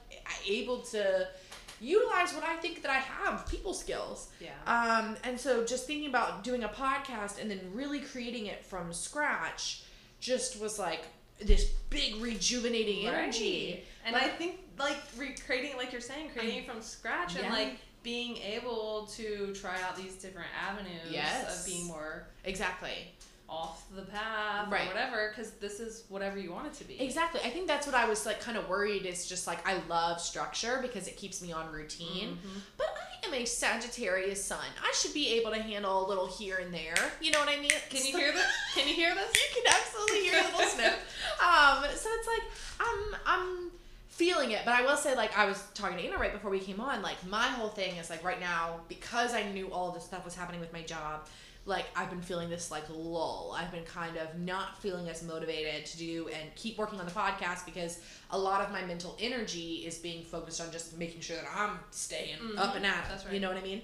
able 0.49 0.81
to 0.81 1.29
utilize 1.85 2.35
what 2.35 2.45
I 2.45 2.57
think 2.57 2.83
that 2.83 2.91
I 2.91 2.99
have, 2.99 3.47
people 3.49 3.75
skills. 3.75 4.29
Yeah. 4.41 4.51
Um, 4.67 5.17
and 5.25 5.39
so 5.39 5.65
just 5.65 5.87
thinking 5.87 6.09
about 6.09 6.43
doing 6.45 6.65
a 6.65 6.69
podcast 6.69 7.41
and 7.41 7.51
then 7.51 7.61
really 7.75 8.01
creating 8.01 8.47
it 8.47 8.65
from 8.65 8.93
scratch 8.93 9.83
just 10.21 10.61
was 10.61 10.79
like 10.79 11.07
this 11.41 11.65
big 11.91 12.17
rejuvenating 12.17 13.07
energy. 13.07 13.75
Right. 13.75 13.85
And 14.07 14.15
Like- 14.15 14.23
I 14.25 14.29
think 14.29 14.61
like 14.79 14.97
recreating, 15.17 15.77
like 15.77 15.93
you're 15.93 16.01
saying, 16.01 16.31
creating 16.35 16.59
it 16.59 16.67
from 16.67 16.81
scratch 16.83 17.37
and 17.37 17.53
like 17.53 17.77
being 18.03 18.37
able 18.39 19.07
to 19.17 19.55
try 19.55 19.81
out 19.83 19.97
these 19.97 20.15
different 20.17 20.49
avenues 20.69 21.01
Yes. 21.11 21.61
of 21.61 21.67
being 21.73 21.87
more 21.87 22.27
Exactly. 22.45 23.13
Off 23.55 23.85
the 23.95 24.03
path 24.03 24.69
Right. 24.71 24.85
or 24.85 24.89
whatever, 24.89 25.29
because 25.35 25.53
this 25.53 25.79
is 25.81 26.05
whatever 26.09 26.39
you 26.39 26.51
want 26.53 26.67
it 26.67 26.75
to 26.75 26.85
be. 26.85 27.01
Exactly. 27.01 27.41
I 27.45 27.51
think 27.51 27.67
that's 27.67 27.87
what 27.87 27.95
I 27.95 28.07
was 28.09 28.27
like 28.27 28.41
kind 28.41 28.57
of 28.59 28.69
worried 28.69 29.07
is 29.07 29.27
just 29.27 29.47
like 29.47 29.67
I 29.67 29.81
love 29.89 30.21
structure 30.21 30.79
because 30.83 31.07
it 31.09 31.17
keeps 31.17 31.41
me 31.41 31.53
on 31.53 31.71
routine. 31.73 32.39
Mhm. 32.45 32.61
But 32.77 32.89
I 33.23 33.27
am 33.27 33.35
a 33.35 33.45
Sagittarius 33.45 34.45
sun. 34.45 34.65
I 34.83 34.93
should 34.97 35.15
be 35.15 35.29
able 35.39 35.51
to 35.53 35.63
handle 35.63 36.05
a 36.05 36.09
little 36.09 36.27
here 36.27 36.57
and 36.59 36.73
there. 36.75 36.95
You 37.21 37.31
know 37.31 37.39
what 37.41 37.49
I 37.49 37.59
mean? 37.61 37.71
Can 37.91 38.05
you 38.05 38.17
hear 38.17 38.33
this? 38.33 38.47
Can 38.75 38.89
you 38.89 38.95
hear 38.95 39.15
this? 39.15 39.31
you 39.35 39.63
can 39.63 39.73
absolutely 39.75 40.21
hear 40.23 40.41
a 40.41 40.45
little 40.45 40.69
snip. 40.69 40.95
Um, 41.41 41.85
so 41.95 42.09
it's 42.13 42.27
like 42.29 42.43
I'm 42.81 43.17
I'm 43.27 43.71
feeling 44.09 44.53
it, 44.53 44.61
but 44.65 44.75
I 44.75 44.83
will 44.83 44.97
say 44.97 45.15
like 45.17 45.37
I 45.39 45.45
was 45.47 45.63
talking 45.75 45.97
to 45.99 46.05
Anna 46.05 46.19
right 46.19 46.33
before 46.33 46.51
we 46.51 46.61
came 46.61 46.81
on. 46.81 47.03
Like 47.03 47.17
my 47.27 47.47
whole 47.49 47.69
thing 47.69 47.97
is 47.97 48.11
like 48.11 48.23
right 48.25 48.41
now 48.41 48.81
because 48.89 49.35
I 49.35 49.43
knew 49.53 49.73
all 49.73 49.91
this 49.93 50.05
stuff 50.05 50.25
was 50.25 50.35
happening 50.35 50.61
with 50.61 50.73
my 50.73 50.83
job. 50.83 51.27
Like 51.67 51.87
I've 51.97 52.11
been 52.11 52.21
feeling 52.21 52.51
this 52.51 52.71
like 52.71 52.85
lull. 52.91 53.57
I've 53.59 53.73
been 53.73 53.85
kind 53.85 54.17
of 54.17 54.39
not 54.39 54.81
feeling 54.83 55.09
as 55.09 55.23
motivated 55.23 55.87
to 55.87 55.97
do 55.99 56.29
and 56.29 56.55
keep 56.57 56.77
working 56.77 57.01
on 57.01 57.07
the 57.07 57.13
podcast 57.13 57.65
because 57.65 58.01
a 58.31 58.39
lot 58.39 58.61
of 58.61 58.71
my 58.71 58.83
mental 58.85 59.17
energy 59.19 59.77
is 59.87 59.97
being 59.99 60.23
focused 60.23 60.61
on 60.61 60.71
just 60.71 60.99
making 60.99 61.21
sure 61.23 61.37
that 61.37 61.47
I'm 61.55 61.79
staying 61.91 62.37
Mhm. 62.39 62.59
up 62.59 62.75
and 62.77 62.85
at 62.85 63.05
it. 63.05 63.09
That's 63.09 63.33
You 63.33 63.41
know 63.41 63.49
what 63.49 63.57
I 63.57 63.63
mean? 63.63 63.83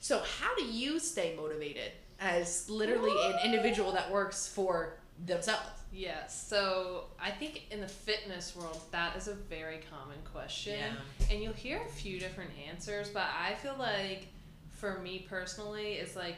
So 0.00 0.20
how 0.38 0.54
do 0.56 0.64
you 0.64 0.98
stay 0.98 1.34
motivated 1.36 1.92
as 2.20 2.68
literally 2.70 3.12
an 3.34 3.40
individual 3.44 3.92
that 3.92 4.10
works 4.10 4.46
for 4.48 4.94
themselves? 5.26 5.68
Yes. 5.92 6.46
So 6.48 7.06
I 7.20 7.30
think 7.30 7.64
in 7.70 7.80
the 7.80 7.88
fitness 7.88 8.54
world, 8.56 8.80
that 8.90 9.16
is 9.16 9.28
a 9.28 9.34
very 9.34 9.80
common 9.90 10.18
question. 10.32 10.96
And 11.30 11.42
you'll 11.42 11.52
hear 11.54 11.80
a 11.86 11.88
few 11.90 12.18
different 12.20 12.50
answers, 12.68 13.08
but 13.10 13.26
I 13.38 13.54
feel 13.56 13.74
like 13.78 14.28
for 14.70 14.98
me 15.00 15.26
personally, 15.28 15.94
it's 15.94 16.14
like 16.14 16.36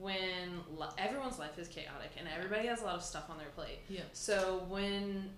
when 0.00 0.60
li- 0.78 0.86
everyone's 0.98 1.38
life 1.38 1.58
is 1.58 1.68
chaotic 1.68 2.12
and 2.18 2.26
everybody 2.34 2.66
has 2.68 2.80
a 2.80 2.84
lot 2.84 2.94
of 2.94 3.02
stuff 3.02 3.28
on 3.28 3.38
their 3.38 3.48
plate. 3.48 3.80
Yeah. 3.88 4.02
So 4.12 4.64
when 4.68 5.30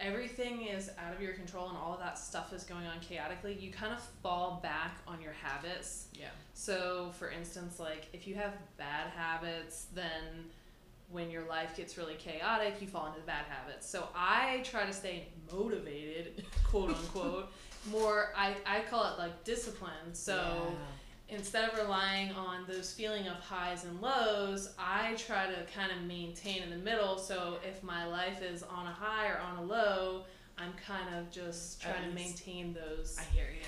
everything 0.00 0.66
is 0.66 0.90
out 0.98 1.14
of 1.14 1.20
your 1.20 1.32
control 1.32 1.68
and 1.68 1.76
all 1.76 1.92
of 1.92 2.00
that 2.00 2.18
stuff 2.18 2.52
is 2.52 2.64
going 2.64 2.86
on 2.86 3.00
chaotically, 3.00 3.54
you 3.54 3.70
kind 3.70 3.92
of 3.92 4.00
fall 4.22 4.60
back 4.62 4.98
on 5.06 5.20
your 5.20 5.32
habits. 5.32 6.08
Yeah. 6.14 6.28
So, 6.54 7.12
for 7.18 7.30
instance, 7.30 7.78
like 7.78 8.06
if 8.12 8.26
you 8.26 8.34
have 8.36 8.54
bad 8.76 9.08
habits, 9.14 9.86
then 9.94 10.46
when 11.10 11.30
your 11.30 11.46
life 11.46 11.76
gets 11.76 11.96
really 11.96 12.14
chaotic, 12.14 12.80
you 12.80 12.86
fall 12.86 13.06
into 13.06 13.18
the 13.18 13.26
bad 13.26 13.44
habits. 13.48 13.88
So, 13.88 14.08
I 14.14 14.62
try 14.64 14.84
to 14.86 14.92
stay 14.92 15.28
motivated, 15.52 16.44
quote 16.64 16.90
unquote. 16.90 17.52
More, 17.90 18.32
I, 18.36 18.54
I 18.66 18.80
call 18.90 19.12
it 19.12 19.18
like 19.18 19.44
discipline. 19.44 20.12
So, 20.12 20.74
instead 21.28 21.68
of 21.70 21.78
relying 21.78 22.32
on 22.32 22.64
those 22.68 22.92
feeling 22.92 23.26
of 23.26 23.36
highs 23.36 23.84
and 23.84 24.00
lows, 24.00 24.74
I 24.78 25.14
try 25.14 25.46
to 25.46 25.56
kind 25.74 25.92
of 25.92 26.02
maintain 26.02 26.62
in 26.62 26.70
the 26.70 26.76
middle. 26.76 27.18
So, 27.18 27.58
if 27.66 27.82
my 27.82 28.06
life 28.06 28.42
is 28.42 28.62
on 28.62 28.86
a 28.86 28.92
high 28.92 29.28
or 29.28 29.38
on 29.38 29.56
a 29.58 29.62
low, 29.62 30.24
I'm 30.56 30.72
kind 30.86 31.14
of 31.16 31.30
just 31.30 31.80
trying 31.80 32.08
to 32.08 32.14
maintain 32.14 32.72
those 32.74 33.16
I 33.18 33.22
hear 33.34 33.46
you. 33.52 33.66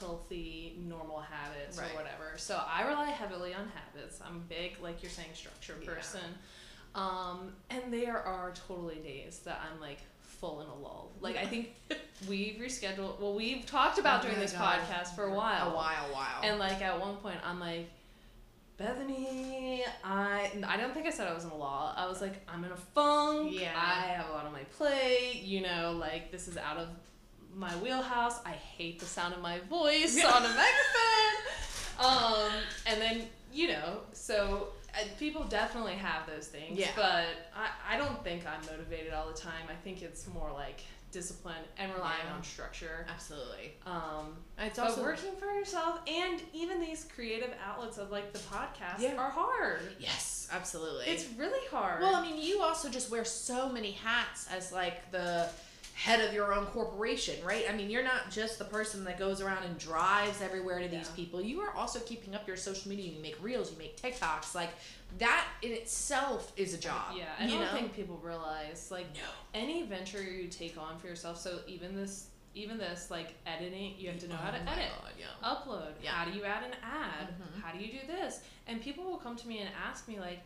healthy, 0.00 0.76
normal 0.86 1.20
habits 1.20 1.78
Right. 1.78 1.90
or 1.92 1.96
whatever. 1.96 2.32
So 2.36 2.60
I 2.66 2.86
rely 2.86 3.10
heavily 3.10 3.54
on 3.54 3.70
habits. 3.74 4.20
I'm 4.24 4.40
big, 4.48 4.80
like 4.82 5.02
you're 5.02 5.10
saying, 5.10 5.30
structure 5.34 5.76
Yeah. 5.80 5.94
person. 5.94 6.38
Um, 6.94 7.54
and 7.70 7.92
there 7.92 8.18
are 8.18 8.52
totally 8.52 8.96
days 9.00 9.40
that 9.40 9.60
I'm 9.70 9.80
like 9.80 9.98
full 10.34 10.60
in 10.60 10.66
a 10.66 10.74
lull. 10.74 11.10
Like 11.20 11.36
I 11.36 11.46
think 11.46 11.74
we've 12.28 12.56
rescheduled. 12.56 13.20
Well, 13.20 13.34
we've 13.34 13.64
talked 13.66 13.98
about 13.98 14.20
Oh 14.20 14.22
during 14.24 14.36
my 14.38 14.42
this 14.42 14.52
God. 14.52 14.80
podcast 14.80 15.14
for 15.14 15.24
a 15.24 15.34
while. 15.34 15.70
A 15.72 15.74
while, 15.74 16.06
a 16.10 16.12
while. 16.12 16.40
And 16.42 16.58
like 16.58 16.82
at 16.82 16.98
one 17.00 17.16
point, 17.16 17.38
I'm 17.44 17.60
like, 17.60 17.88
Bethany, 18.76 19.84
I 20.02 20.50
I 20.66 20.76
don't 20.76 20.92
think 20.92 21.06
I 21.06 21.10
said 21.10 21.28
I 21.28 21.34
was 21.34 21.44
in 21.44 21.50
a 21.50 21.56
lull. 21.56 21.94
I 21.96 22.06
was 22.06 22.20
like, 22.20 22.34
I'm 22.48 22.64
in 22.64 22.72
a 22.72 22.76
funk. 22.76 23.52
Yeah. 23.52 23.72
I 23.76 24.06
have 24.08 24.28
a 24.30 24.32
lot 24.32 24.46
on 24.46 24.52
my 24.52 24.64
plate. 24.76 25.42
You 25.44 25.62
know, 25.62 25.96
like 25.98 26.32
this 26.32 26.48
is 26.48 26.56
out 26.56 26.76
of 26.78 26.88
my 27.54 27.70
wheelhouse. 27.76 28.40
I 28.44 28.50
hate 28.50 28.98
the 28.98 29.06
sound 29.06 29.32
of 29.32 29.40
my 29.40 29.60
voice 29.70 30.16
on 30.24 30.44
a 30.44 30.48
megaphone. 30.48 32.00
Um, 32.00 32.50
and 32.86 33.00
then 33.00 33.22
you 33.52 33.68
know, 33.68 34.00
so 34.12 34.68
people 35.18 35.44
definitely 35.44 35.94
have 35.94 36.26
those 36.26 36.46
things. 36.46 36.78
Yeah. 36.78 36.90
But 36.96 37.26
I 37.56 37.94
I 37.94 37.96
don't 37.98 38.22
think 38.24 38.44
I'm 38.46 38.64
motivated 38.70 39.12
all 39.12 39.26
the 39.28 39.38
time. 39.38 39.64
I 39.68 39.74
think 39.82 40.02
it's 40.02 40.26
more 40.28 40.50
like 40.52 40.80
discipline 41.10 41.62
and 41.78 41.92
relying 41.94 42.18
Yeah. 42.26 42.34
on 42.34 42.42
structure. 42.42 43.06
Absolutely. 43.08 43.74
Um, 43.86 44.36
It's 44.58 44.76
but 44.78 44.88
also 44.88 45.02
working 45.02 45.36
for 45.36 45.46
yourself 45.52 46.00
and 46.08 46.42
even 46.52 46.80
these 46.80 47.04
creative 47.14 47.50
outlets 47.64 47.98
of 47.98 48.10
like 48.10 48.32
the 48.32 48.40
podcast 48.40 48.98
Yeah. 48.98 49.14
are 49.16 49.30
hard. 49.30 49.94
Yes, 50.00 50.48
absolutely. 50.50 51.06
It's 51.06 51.26
really 51.38 51.64
hard. 51.68 52.00
well, 52.02 52.16
I 52.16 52.22
mean, 52.22 52.42
you 52.42 52.62
also 52.62 52.88
just 52.88 53.10
wear 53.12 53.24
so 53.24 53.68
many 53.68 53.92
hats 53.92 54.48
as 54.50 54.72
like 54.72 55.10
the 55.12 55.48
head 55.94 56.20
of 56.20 56.34
your 56.34 56.52
own 56.52 56.66
corporation, 56.66 57.36
right? 57.44 57.64
I 57.70 57.74
mean, 57.74 57.88
you're 57.88 58.02
not 58.02 58.30
just 58.30 58.58
the 58.58 58.64
person 58.64 59.04
that 59.04 59.18
goes 59.18 59.40
around 59.40 59.62
and 59.64 59.78
drives 59.78 60.42
everywhere 60.42 60.80
to 60.80 60.88
these 60.88 61.08
Yeah. 61.08 61.14
people. 61.16 61.40
You 61.40 61.60
are 61.60 61.70
also 61.72 62.00
keeping 62.00 62.34
up 62.34 62.46
your 62.48 62.56
social 62.56 62.88
media. 62.90 63.12
You 63.12 63.22
make 63.22 63.40
reels, 63.42 63.70
you 63.70 63.78
make 63.78 64.00
TikToks. 64.00 64.54
Like 64.56 64.70
that 65.18 65.46
in 65.62 65.70
itself 65.72 66.52
is 66.56 66.74
a 66.74 66.78
job. 66.78 67.14
yeah, 67.16 67.26
I 67.38 67.46
don't 67.46 67.60
know? 67.60 67.66
think 67.72 67.94
people 67.94 68.18
realize 68.22 68.90
like 68.90 69.06
no. 69.14 69.20
any 69.54 69.84
venture 69.84 70.20
you 70.22 70.48
take 70.48 70.76
on 70.76 70.98
for 70.98 71.06
yourself. 71.06 71.38
So 71.40 71.60
even 71.68 71.94
this, 71.94 72.26
even 72.56 72.76
this 72.76 73.08
like 73.10 73.34
editing, 73.46 73.94
you 73.96 74.10
have 74.10 74.18
to 74.20 74.28
know 74.28 74.34
how 74.36 74.50
to 74.50 74.58
Oh 74.58 74.72
edit. 74.72 74.90
God, 75.00 75.12
yeah. 75.16 75.48
upload 75.48 75.92
Yeah. 76.02 76.10
how 76.10 76.24
do 76.30 76.36
you 76.36 76.44
add 76.44 76.64
an 76.64 76.72
ad 76.82 77.28
Mhm. 77.40 77.62
how 77.62 77.72
do 77.72 77.78
you 77.78 78.00
do 78.00 78.06
this 78.06 78.40
and 78.66 78.80
people 78.82 79.04
will 79.04 79.16
come 79.16 79.36
to 79.36 79.46
me 79.48 79.58
and 79.58 79.70
ask 79.88 80.06
me 80.08 80.18
like 80.20 80.40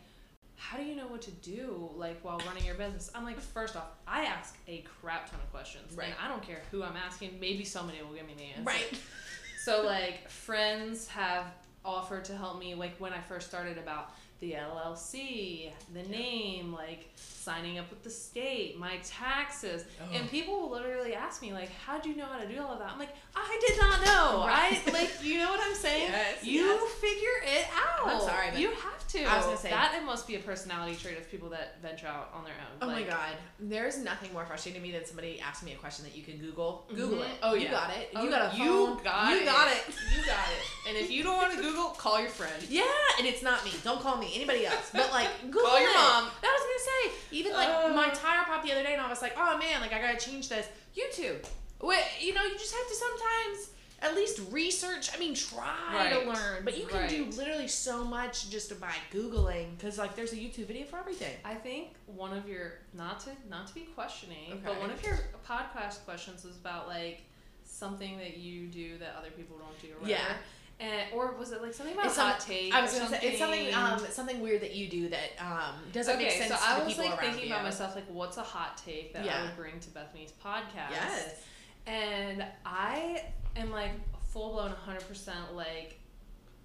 how 0.68 0.76
do 0.76 0.84
you 0.84 0.94
know 0.94 1.06
what 1.06 1.22
to 1.22 1.30
do 1.30 1.88
like 1.96 2.18
while 2.22 2.38
running 2.46 2.64
your 2.64 2.75
business 2.75 3.10
i'm 3.14 3.25
like 3.25 3.38
first 3.40 3.75
off 3.76 3.87
i 4.06 4.25
ask 4.25 4.56
a 4.68 4.84
crap 5.00 5.30
ton 5.30 5.40
of 5.42 5.50
questions 5.50 5.94
Right. 5.96 6.06
and 6.08 6.14
i 6.22 6.28
don't 6.28 6.42
care 6.42 6.60
who 6.70 6.82
i'm 6.82 6.96
asking 6.96 7.38
maybe 7.40 7.64
somebody 7.64 7.98
will 8.02 8.14
give 8.14 8.26
me 8.26 8.34
the 8.37 8.44
answer 8.44 8.62
Right. 8.64 8.98
so 9.64 9.82
like 9.84 10.28
friends 10.28 11.08
have 11.08 11.44
offered 11.84 12.25
to 12.26 12.37
help 12.37 12.58
me 12.58 12.75
like 12.75 12.94
when 12.98 13.12
i 13.12 13.20
first 13.20 13.48
started 13.48 13.78
about 13.78 14.10
the 14.40 14.52
llc 14.52 15.72
the 15.94 16.02
name 16.10 16.72
like 16.72 17.08
signing 17.16 17.78
up 17.78 17.88
with 17.90 18.02
the 18.04 18.10
state 18.10 18.78
my 18.78 18.98
taxes 19.04 19.84
and 20.12 20.25
Oh. 20.25 20.28
people 20.28 20.60
will 20.60 20.70
literally 20.70 21.14
ask 21.14 21.40
me 21.42 21.52
like 21.52 21.70
how 21.87 21.98
do 21.98 22.10
you 22.10 22.16
know 22.16 22.26
how 22.26 22.38
to 22.38 22.46
do 22.46 22.60
all 22.60 22.72
of 22.75 22.78
that 22.80 22.90
i'm 22.92 22.98
like 22.98 23.14
i 23.34 23.58
did 23.66 23.78
not 23.80 24.04
know 24.04 24.46
Right. 24.46 24.80
i 24.87 24.90
like 24.92 25.10
you 25.22 25.38
know 25.38 25.50
what 25.50 25.60
i'm 25.64 25.75
saying 25.75 26.08
Yes, 26.12 26.44
you 26.44 26.60
yes. 26.66 26.92
figure 26.94 27.38
it 27.58 27.66
out 27.75 28.06
I'm 28.06 28.20
sorry, 28.20 28.50
but 28.52 28.60
you 28.60 28.68
have 28.70 28.98
to 29.09 29.25
I 29.25 29.37
was 29.37 29.47
gonna 29.47 29.57
say- 29.57 29.71
that 29.71 29.95
it 29.95 30.05
must 30.05 30.27
be 30.27 30.35
a 30.37 30.38
personality 30.38 30.95
trait 30.97 31.17
of 31.19 31.31
people 31.31 31.49
that 31.50 31.81
venture 31.83 32.07
out 32.07 32.31
on 32.35 32.45
their 32.45 32.55
own 32.55 32.79
Oh 32.83 32.87
like, 32.87 33.07
my 33.07 33.12
god, 33.12 33.31
there's 33.59 33.99
nothing 33.99 34.33
more 34.33 34.45
frustrating 34.47 34.81
to 34.81 34.87
me 34.87 34.93
than 34.93 35.05
somebody 35.07 35.41
asking 35.41 35.67
me 35.67 35.73
a 35.75 35.79
question 35.79 36.05
that 36.05 36.15
you 36.17 36.23
can 36.23 36.38
Google. 36.38 36.87
Google 36.95 37.19
Mhm. 37.19 37.31
it. 37.31 37.38
Oh, 37.43 37.55
you 37.55 37.62
Yeah. 37.67 37.71
got 37.71 37.91
it. 37.97 38.11
Oh, 38.15 38.23
you 38.23 38.31
got 38.31 38.53
a 38.53 38.57
you 38.57 38.65
phone. 38.95 39.03
got 39.03 39.31
you 39.33 39.38
it. 39.41 39.45
got 39.47 39.69
it. 39.69 39.85
you 40.17 40.25
got 40.27 40.49
it 40.50 40.62
and 40.88 40.97
if 40.97 41.11
you 41.11 41.23
don't 41.23 41.37
want 41.37 41.53
to 41.55 41.61
google 41.62 41.91
call 41.91 42.21
your 42.21 42.31
friend 42.31 42.62
Yeah, 42.69 42.85
and 43.19 43.27
it's 43.27 43.43
not 43.43 43.65
me. 43.65 43.73
Don't 43.85 44.00
call 44.00 44.17
me. 44.17 44.33
Anybody 44.35 44.67
else. 44.67 44.91
But 44.93 45.11
like, 45.12 45.29
Google 45.50 45.62
Call 45.69 45.81
your 45.81 45.91
it. 45.91 45.95
mom. 45.95 46.31
That 46.43 46.53
was 46.53 46.62
gonna 46.62 47.15
say. 47.15 47.21
Even 47.38 47.53
like 47.53 47.69
Uh. 47.69 47.88
my 47.88 48.09
tire 48.11 48.45
popped 48.45 48.65
the 48.65 48.73
other 48.73 48.83
day, 48.83 48.93
and 48.93 49.03
I 49.03 49.09
was 49.09 49.23
like, 49.23 49.35
oh 49.37 49.57
man, 49.59 49.81
like 49.81 49.93
I 49.93 50.00
gotta 50.00 50.19
change 50.19 50.49
this. 50.49 50.67
YouTube. 50.97 51.45
Wait, 51.81 52.03
you 52.21 52.35
know, 52.35 52.43
you 52.43 52.59
just 52.59 52.75
have 52.75 52.88
to 52.88 52.95
sometimes 52.95 53.71
at 54.00 54.14
least 54.14 54.40
research. 54.50 55.11
I 55.14 55.19
mean, 55.19 55.35
try 55.35 56.11
to 56.11 56.28
learn. 56.28 56.64
But 56.64 56.78
you 56.78 56.87
can 56.87 57.09
do 57.09 57.25
literally 57.37 57.69
so 57.69 58.05
much 58.05 58.50
just 58.50 58.78
by 58.81 58.93
googling, 59.12 59.76
because 59.76 59.99
like 59.99 60.14
there's 60.14 60.33
a 60.33 60.37
YouTube 60.37 60.67
video 60.67 60.87
for 60.87 60.99
everything. 60.99 61.35
I 61.45 61.55
think 61.55 61.95
one 62.07 62.37
of 62.37 62.49
your 62.49 62.75
not 62.95 63.21
to 63.21 63.31
not 63.49 63.67
to 63.69 63.75
be 63.75 63.83
questioning, 63.95 64.62
but 64.64 64.78
one 64.81 64.90
of 64.90 65.02
your 65.02 65.19
podcast 65.47 66.05
questions 66.05 66.45
was 66.45 66.57
about 66.57 66.88
like 66.88 67.23
something 67.64 68.19
that 68.19 68.37
you 68.38 68.67
do 68.67 68.99
that 68.99 69.14
other 69.19 69.31
people 69.31 69.57
don't 69.59 69.81
do 69.81 69.88
or 69.88 70.00
whatever. 70.00 70.11
Yeah. 70.11 70.37
And 70.81 71.12
or 71.12 71.35
was 71.37 71.50
it 71.50 71.61
like 71.61 71.75
something 71.75 71.95
about 71.95 72.07
It's 72.07 72.17
hot 72.17 72.38
take? 72.38 72.73
I 72.73 72.81
was 72.81 72.93
gonna 72.95 73.09
say 73.09 73.19
it's 73.23 73.38
something 73.40 73.75
um 73.75 73.99
something 74.11 74.40
weird 74.40 74.62
that 74.62 74.76
you 74.76 74.88
do 74.88 75.09
that 75.09 75.31
um 75.40 75.75
doesn't 75.93 76.19
make 76.19 76.28
okay, 76.28 76.38
sense 76.47 76.61
so 76.61 76.67
I 76.67 76.85
was 76.85 76.97
like 76.97 77.19
thinking 77.19 77.49
you. 77.49 77.52
about 77.52 77.64
myself, 77.64 77.97
like, 77.97 78.07
what's 78.09 78.37
a 78.37 78.43
hot 78.43 78.76
take 78.76 79.12
that 79.14 79.25
Yeah. 79.25 79.40
I 79.40 79.43
would 79.47 79.57
bring 79.57 79.81
to 79.81 79.90
Bethany's 79.90 80.33
podcast? 80.45 80.90
Yes. 80.93 81.40
And 81.88 82.45
I 82.64 83.25
am 83.59 83.71
like 83.71 83.93
full 84.29 84.53
blown 84.53 84.73
100% 84.87 85.55
like 85.55 85.99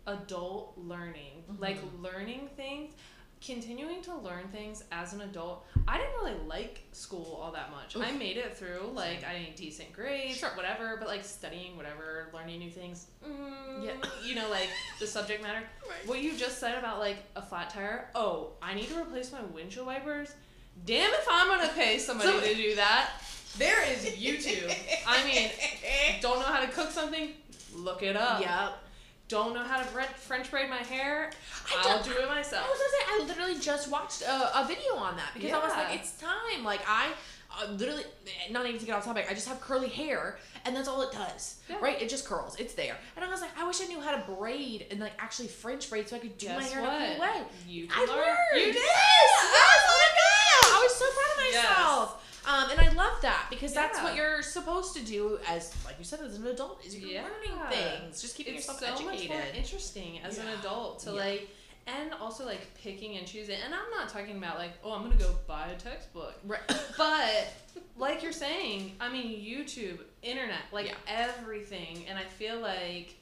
adult 0.08 0.74
learning, 0.78 1.44
like 1.60 1.80
Mhm. 1.82 2.02
learning 2.04 2.50
things, 2.56 2.94
continuing 3.46 4.02
to 4.02 4.16
learn 4.16 4.48
things 4.50 4.84
as 4.92 5.14
an 5.14 5.22
adult. 5.22 5.66
I 5.88 5.98
didn't 5.98 6.14
really 6.16 6.36
like 6.48 6.82
school 6.92 7.40
all 7.42 7.52
that 7.54 7.72
much. 7.72 7.96
I 7.98 8.12
made 8.12 8.38
it 8.38 8.58
through, 8.58 8.92
like, 8.94 9.24
I 9.24 9.34
had 9.34 9.56
decent 9.56 9.92
grades, 9.94 10.38
Sure. 10.38 10.50
whatever, 10.56 10.96
but 10.98 11.08
like 11.08 11.24
studying, 11.26 11.76
whatever, 11.78 12.30
learning 12.34 12.60
new 12.60 12.72
things, 12.72 13.08
mm, 13.26 13.86
Yeah. 13.86 13.94
you 14.24 14.36
know, 14.36 14.50
like 14.50 14.70
the 15.00 15.08
subject 15.08 15.42
matter. 15.42 15.68
Right. 15.90 16.06
What 16.08 16.20
you 16.20 16.36
just 16.38 16.60
said 16.60 16.78
about 16.78 17.00
like 17.00 17.18
a 17.36 17.42
flat 17.42 17.70
tire, 17.70 18.10
oh, 18.16 18.54
I 18.62 18.74
need 18.74 18.88
to 18.90 18.98
replace 19.02 19.32
my 19.32 19.42
windshield 19.42 19.86
wipers. 19.88 20.34
Damn 20.86 21.14
if 21.14 21.28
I'm 21.30 21.48
gonna 21.50 21.72
pay 21.74 21.98
somebody 21.98 22.30
So- 22.32 22.40
to 22.42 22.56
do 22.56 22.76
that. 22.76 23.12
There 23.58 23.84
is 23.92 24.06
YouTube. 24.06 24.76
I 25.08 25.24
mean, 25.26 25.50
don't 26.22 26.40
know 26.40 26.46
how 26.46 26.62
to 26.62 26.68
cook 26.72 26.92
something? 26.92 27.30
Look 27.76 28.02
it 28.04 28.16
up. 28.16 28.42
Yep. 28.42 28.80
Don't 29.30 29.54
know 29.54 29.64
how 29.64 29.78
to 29.80 29.84
French 29.86 30.52
braid 30.52 30.70
my 30.70 30.78
hair? 30.78 31.32
I 31.72 31.78
I'll 31.90 32.04
don't- 32.04 32.06
do 32.06 32.12
it 32.22 32.28
myself. 32.28 32.66
I 32.68 32.70
was 32.70 32.80
gonna 32.80 32.92
say 32.92 33.24
I 33.24 33.28
literally 33.38 33.60
just 33.60 33.90
watched 33.90 34.22
a, 34.22 34.60
a 34.60 34.66
video 34.68 34.96
on 34.96 35.16
that 35.18 35.32
because 35.34 35.52
I 35.54 35.60
was 35.60 35.72
like, 35.72 35.96
it's 36.00 36.14
time. 36.20 36.64
Like 36.64 36.82
I 36.88 37.10
uh, 37.62 37.72
literally, 37.74 38.04
not 38.52 38.66
even 38.66 38.80
to 38.80 38.86
get 38.86 38.96
off 38.96 39.06
topic, 39.06 39.28
I 39.30 39.34
just 39.36 39.48
have 39.48 39.62
curly 39.62 39.88
hair 39.88 40.38
and 40.66 40.76
that's 40.76 40.88
all 40.88 41.02
it 41.04 41.12
does, 41.14 41.58
Yeah. 41.70 41.78
right? 41.82 42.02
It 42.02 42.10
just 42.10 42.26
curls. 42.26 42.56
It's 42.60 42.74
there, 42.74 42.98
and 43.16 43.24
I 43.24 43.30
was 43.30 43.42
like, 43.42 43.52
I 43.58 43.66
wish 43.68 43.80
I 43.82 43.86
knew 43.86 44.00
how 44.02 44.12
to 44.12 44.24
braid 44.34 44.88
and 44.92 45.00
like 45.00 45.14
actually 45.20 45.48
French 45.50 45.90
braid 45.90 46.10
so 46.10 46.16
I 46.16 46.20
could 46.20 46.38
do 46.38 46.48
my 46.50 46.56
Guess 46.60 46.72
hair 46.74 46.82
what? 46.82 46.96
in 47.02 47.02
a 47.04 47.16
cool 47.16 47.22
way. 47.22 47.42
You 47.68 47.88
I 47.96 48.00
learn. 48.06 48.18
learned. 48.18 48.38
You 48.56 48.74
did. 48.74 48.76
Yes, 48.76 48.84
yes, 48.84 49.80
oh 49.88 50.00
my 50.00 50.10
god! 50.20 50.80
I 50.80 50.84
was 50.84 50.96
so 50.96 51.06
proud 51.06 51.48
of 51.48 51.54
Yes. 51.54 52.23
Um, 52.46 52.70
and 52.72 52.80
I 52.80 52.90
love 52.94 53.22
that 53.22 53.48
because 53.50 53.74
that's 53.74 53.98
Yeah. 53.98 54.04
what 54.04 54.16
you're 54.16 54.42
supposed 54.42 54.96
to 54.96 55.04
do 55.04 55.40
as, 55.48 55.74
like 55.86 55.96
you 55.98 56.04
said, 56.06 56.20
as 56.22 56.36
an 56.36 56.46
adult, 56.48 56.84
is 56.86 56.96
you're 56.98 57.10
Yeah. 57.10 57.24
learning 57.24 57.60
things, 57.70 58.22
just 58.22 58.36
keeping 58.36 58.56
It's 58.56 58.68
yourself 58.68 58.98
so 58.98 59.06
much 59.06 59.16
educated. 59.16 59.30
more 59.30 59.56
interesting 59.56 60.20
as 60.22 60.38
an 60.38 60.48
adult 60.60 61.00
to 61.04 61.12
Yeah. 61.12 61.16
like 61.24 61.50
and 61.86 62.14
also 62.14 62.46
like 62.46 62.74
picking 62.82 63.18
and 63.18 63.28
choosing. 63.28 63.60
And 63.60 63.74
I'm 63.76 63.90
not 63.92 64.08
talking 64.10 64.38
about 64.38 64.58
like, 64.58 64.72
oh, 64.84 64.94
I'm 64.94 65.04
gonna 65.04 65.16
go 65.16 65.36
buy 65.48 65.68
a 65.68 65.76
textbook. 65.78 66.34
Right. 66.44 66.62
But 66.98 67.48
like 67.98 68.24
you're 68.24 68.32
saying, 68.32 68.96
I 69.02 69.10
mean, 69.10 69.44
YouTube, 69.44 70.00
internet, 70.22 70.62
like 70.72 70.88
Yeah. 70.88 70.96
everything, 71.08 72.06
and 72.08 72.18
I 72.18 72.24
feel 72.24 72.60
like 72.60 73.16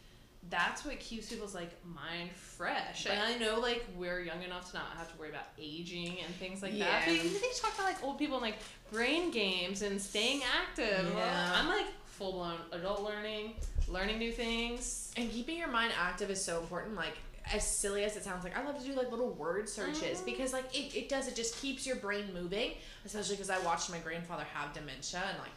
that's 0.50 0.84
what 0.84 1.00
keeps 1.00 1.30
people's 1.30 1.54
like 1.56 1.72
mind 1.86 2.32
fresh. 2.32 3.06
And 3.06 3.20
I 3.20 3.38
know 3.38 3.60
like 3.60 3.86
we're 3.96 4.22
young 4.22 4.42
enough 4.44 4.72
to 4.72 4.78
not 4.78 4.88
have 4.98 5.12
to 5.14 5.18
worry 5.20 5.30
about 5.30 5.46
aging 5.60 6.18
and 6.26 6.34
things 6.36 6.62
like 6.62 6.72
that. 6.74 6.78
Yeah. 6.80 7.06
But 7.06 7.24
you- 7.24 7.30
they 7.40 7.48
talk 7.60 7.74
about 7.76 7.86
like 7.86 8.04
old 8.04 8.18
people 8.18 8.36
and 8.38 8.44
like 8.46 8.56
brain 8.92 9.32
games 9.32 9.82
and 9.82 10.02
staying 10.02 10.42
active. 10.62 11.14
Well, 11.14 11.18
Yeah. 11.26 11.54
I'm 11.56 11.68
like 11.68 11.86
full 12.06 12.34
blown 12.34 12.58
adult 12.72 13.02
learning, 13.04 13.56
learning 13.88 14.18
new 14.20 14.32
things. 14.32 15.12
And 15.16 15.32
keeping 15.32 15.58
your 15.58 15.70
mind 15.70 15.94
active 15.98 16.30
is 16.30 16.44
so 16.44 16.60
important. 16.60 16.96
Like 16.96 17.18
as 17.54 17.66
silly 17.66 18.04
as 18.04 18.16
it 18.18 18.24
sounds, 18.24 18.44
like 18.44 18.58
I 18.58 18.64
love 18.64 18.78
to 18.80 18.86
do 18.86 18.94
like 18.94 19.10
little 19.12 19.30
word 19.32 19.70
searches 19.70 20.20
Mhm. 20.22 20.26
because 20.26 20.54
like 20.54 20.76
it, 20.76 20.96
it 20.96 21.10
does 21.10 21.28
it 21.28 21.36
just 21.36 21.58
keeps 21.62 21.86
your 21.88 21.96
brain 21.98 22.34
moving. 22.34 22.74
Especially 23.06 23.36
because 23.36 23.50
I 23.50 23.60
watched 23.60 23.90
my 23.90 24.00
grandfather 24.00 24.46
have 24.54 24.74
dementia 24.74 25.22
and 25.28 25.38
like, 25.40 25.52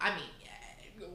I 0.00 0.14
mean. 0.16 0.28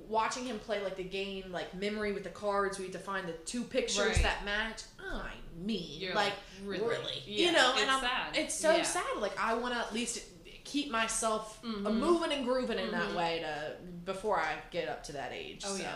Watching 0.08 0.46
him 0.46 0.60
play 0.60 0.84
like 0.84 0.96
the 0.98 1.04
game, 1.04 1.46
like 1.52 1.74
memory 1.74 2.12
with 2.12 2.24
the 2.24 2.30
cards, 2.30 2.78
we 2.80 2.86
had 2.86 2.94
to 2.94 3.00
find 3.00 3.28
the 3.28 3.34
two 3.34 3.64
pictures 3.64 4.00
Right. 4.08 4.24
that 4.24 4.44
match. 4.44 4.82
I 5.00 5.30
mean, 5.58 6.00
You're 6.02 6.14
like, 6.16 6.34
like, 6.34 6.80
really, 6.80 6.88
really? 6.88 7.24
you 7.26 7.52
know, 7.52 7.72
it's 7.74 7.82
and 7.82 7.92
I'm, 7.92 8.02
sad. 8.02 8.36
it's 8.38 8.56
so 8.56 8.76
Yeah. 8.76 8.84
sad. 8.84 9.18
Like 9.18 9.40
I 9.40 9.54
want 9.54 9.74
to 9.74 9.80
at 9.80 9.94
least 9.94 10.20
keep 10.66 10.92
myself 10.92 11.60
uh, 11.64 11.68
Mhm. 11.68 11.94
moving 11.98 12.32
and 12.32 12.46
grooving 12.46 12.78
in 12.80 12.92
that 12.92 13.10
Mhm. 13.10 13.16
way 13.16 13.40
to 13.40 13.76
before 14.06 14.40
I 14.40 14.56
get 14.72 14.88
up 14.90 15.04
to 15.06 15.14
that 15.14 15.32
age. 15.34 15.64
Oh, 15.66 15.76
so. 15.76 15.82
yeah. 15.84 15.96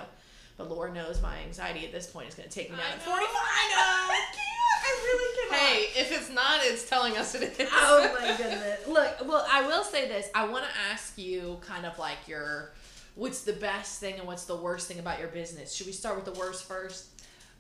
But 0.58 0.70
Lord 0.70 0.94
knows 0.94 1.20
my 1.22 1.40
anxiety 1.40 1.86
at 1.86 1.92
this 1.92 2.08
point 2.08 2.30
is 2.30 2.36
going 2.36 2.48
to 2.48 2.54
take 2.54 2.70
me 2.70 2.78
down 2.78 2.86
I 2.86 2.92
at 2.92 3.00
know, 3.00 3.06
45. 3.06 3.36
I 3.36 3.70
know. 3.70 4.14
I 4.14 4.26
can't. 4.32 4.86
I 4.86 5.02
really 5.04 5.50
cannot. 5.50 5.60
Hey, 5.60 6.00
if 6.02 6.12
it's 6.12 6.30
not, 6.30 6.60
it's 6.64 6.88
telling 6.88 7.18
us 7.18 7.34
it 7.36 7.60
is. 7.60 7.70
Oh 7.72 8.18
my 8.20 8.28
goodness. 8.38 8.88
Look, 8.88 9.18
well, 9.28 9.46
I 9.52 9.66
will 9.66 9.84
say 9.84 10.08
this. 10.08 10.28
I 10.36 10.46
want 10.46 10.66
to 10.66 10.72
ask 10.92 11.18
you 11.18 11.60
kind 11.66 11.86
of 11.86 11.98
like 12.00 12.28
your 12.28 12.72
what's 13.16 13.44
the 13.44 13.54
best 13.54 14.00
thing 14.00 14.16
and 14.20 14.28
what's 14.28 14.46
the 14.46 14.56
worst 14.56 14.88
thing 14.88 15.00
about 15.00 15.20
your 15.20 15.28
business? 15.30 15.74
Should 15.74 15.88
we 15.88 15.94
start 15.94 16.16
with 16.16 16.26
the 16.26 16.40
worst 16.40 16.66
first? 16.68 17.08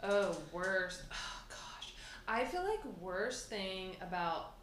Oh, 0.02 0.36
worst. 0.52 1.04
Oh 1.12 1.42
gosh, 1.50 1.94
I 2.28 2.46
feel 2.46 2.64
like 2.64 2.80
worst 3.00 3.50
thing 3.50 3.96
about. 4.02 4.54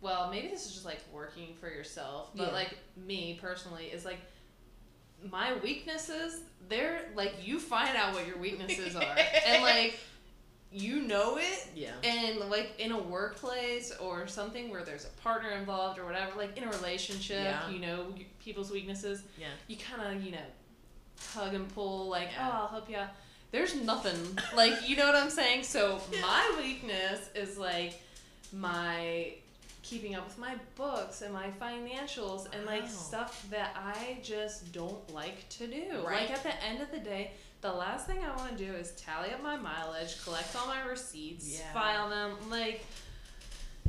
Well, 0.00 0.30
maybe 0.30 0.48
this 0.48 0.64
is 0.66 0.72
just 0.72 0.84
like 0.86 1.00
working 1.12 1.54
for 1.60 1.68
yourself, 1.68 2.30
but 2.34 2.48
Yeah. 2.48 2.52
like 2.54 2.78
me 2.96 3.38
personally 3.40 3.86
is 3.86 4.04
like 4.04 4.20
my 5.30 5.52
weaknesses. 5.58 6.40
They're 6.68 7.02
like 7.14 7.34
you 7.46 7.58
find 7.60 7.96
out 7.96 8.14
what 8.14 8.26
your 8.26 8.38
weaknesses 8.38 8.96
are, 8.96 9.16
and 9.46 9.62
like 9.62 9.98
you 10.72 11.00
know 11.00 11.36
it, 11.36 11.66
Yeah. 11.74 11.90
and 12.04 12.38
like 12.48 12.78
in 12.78 12.92
a 12.92 12.98
workplace 12.98 13.92
or 14.00 14.26
something 14.28 14.70
where 14.70 14.84
there's 14.84 15.04
a 15.04 15.20
partner 15.22 15.50
involved 15.50 15.98
or 15.98 16.04
whatever, 16.04 16.30
like 16.36 16.56
in 16.56 16.64
a 16.64 16.70
relationship, 16.70 17.42
Yeah. 17.44 17.68
you 17.68 17.80
know 17.80 18.14
people's 18.38 18.70
weaknesses. 18.70 19.22
Yeah. 19.38 19.48
You 19.66 19.76
kind 19.76 20.16
of, 20.16 20.22
you 20.24 20.30
know, 20.32 20.38
tug 21.34 21.54
and 21.54 21.68
pull, 21.74 22.08
like, 22.08 22.28
Yeah. 22.32 22.48
oh, 22.52 22.56
I'll 22.62 22.68
help 22.68 22.88
you 22.88 22.96
out. 22.96 23.08
There's 23.50 23.74
nothing, 23.74 24.38
like, 24.56 24.88
you 24.88 24.94
know 24.96 25.06
what 25.06 25.16
I'm 25.16 25.30
saying? 25.30 25.64
So 25.64 26.00
my 26.22 26.54
weakness 26.56 27.28
is 27.34 27.58
like 27.58 28.00
my 28.52 29.32
keeping 29.82 30.14
up 30.14 30.24
with 30.26 30.38
my 30.38 30.54
books 30.76 31.22
and 31.22 31.32
my 31.32 31.50
financials 31.60 32.46
and 32.54 32.64
like 32.64 32.82
Wow. 32.82 32.88
stuff 32.88 33.46
that 33.50 33.74
I 33.76 34.18
just 34.22 34.72
don't 34.72 35.12
like 35.12 35.48
to 35.50 35.66
do. 35.66 36.02
Right. 36.06 36.28
Like 36.28 36.30
at 36.30 36.42
the 36.44 36.64
end 36.64 36.80
of 36.80 36.90
the 36.92 36.98
day, 37.00 37.32
the 37.60 37.72
last 37.72 38.06
thing 38.06 38.24
I 38.24 38.34
want 38.36 38.56
to 38.56 38.64
do 38.64 38.72
is 38.72 38.92
tally 38.92 39.30
up 39.32 39.42
my 39.42 39.56
mileage, 39.56 40.22
collect 40.24 40.54
all 40.56 40.66
my 40.66 40.82
receipts, 40.82 41.46
Yeah. 41.58 41.72
file 41.72 42.08
them, 42.08 42.36
like 42.50 42.84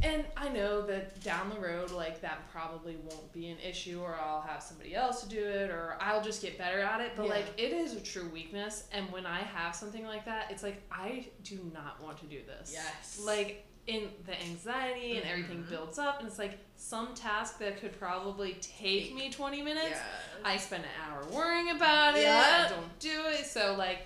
and 0.04 0.26
I 0.36 0.50
know 0.50 0.82
that 0.88 1.22
down 1.24 1.50
the 1.52 1.60
road, 1.60 1.92
like 1.92 2.22
that 2.22 2.50
probably 2.52 2.96
won't 2.96 3.32
be 3.34 3.50
an 3.50 3.60
issue, 3.60 4.02
or 4.02 4.16
I'll 4.16 4.42
have 4.42 4.64
somebody 4.64 4.96
else 4.96 5.22
to 5.22 5.30
do 5.30 5.44
it, 5.48 5.70
or 5.70 5.96
I'll 6.02 6.24
just 6.24 6.42
get 6.42 6.58
better 6.58 6.80
at 6.80 7.02
it. 7.02 7.12
But 7.16 7.26
Yeah. 7.28 7.34
like, 7.34 7.46
it 7.60 7.72
is 7.72 7.94
a 7.94 8.00
true 8.02 8.28
weakness, 8.30 8.86
and 8.92 9.12
when 9.12 9.28
I 9.28 9.42
have 9.42 9.76
something 9.76 10.04
like 10.06 10.26
that, 10.26 10.50
it's 10.50 10.64
like 10.64 10.82
I 10.92 11.28
do 11.44 11.70
not 11.72 12.02
want 12.02 12.18
to 12.22 12.26
do 12.26 12.42
this. 12.44 12.72
Yes. 12.74 13.20
Like 13.24 13.68
in 13.96 14.10
the 14.26 14.40
anxiety 14.42 15.18
and 15.18 15.26
everything 15.26 15.64
Mhm. 15.64 15.70
builds 15.70 15.98
up, 16.00 16.20
and 16.20 16.28
it's 16.28 16.40
like 16.40 16.58
some 16.76 17.14
task 17.16 17.60
that 17.60 17.80
could 17.80 17.98
probably 18.00 18.54
take 18.56 19.14
me 19.14 19.30
twenty 19.32 19.62
minutes. 19.62 20.00
I 20.44 20.58
spend 20.58 20.84
an 20.86 20.90
hour 21.04 21.26
worrying 21.26 21.70
about 21.72 22.16
it. 22.18 22.24
Yeah. 22.24 22.66
I 22.66 22.70
don't 22.70 23.00
do 23.00 23.26
it. 23.28 23.46
So 23.46 23.76
like 23.78 24.00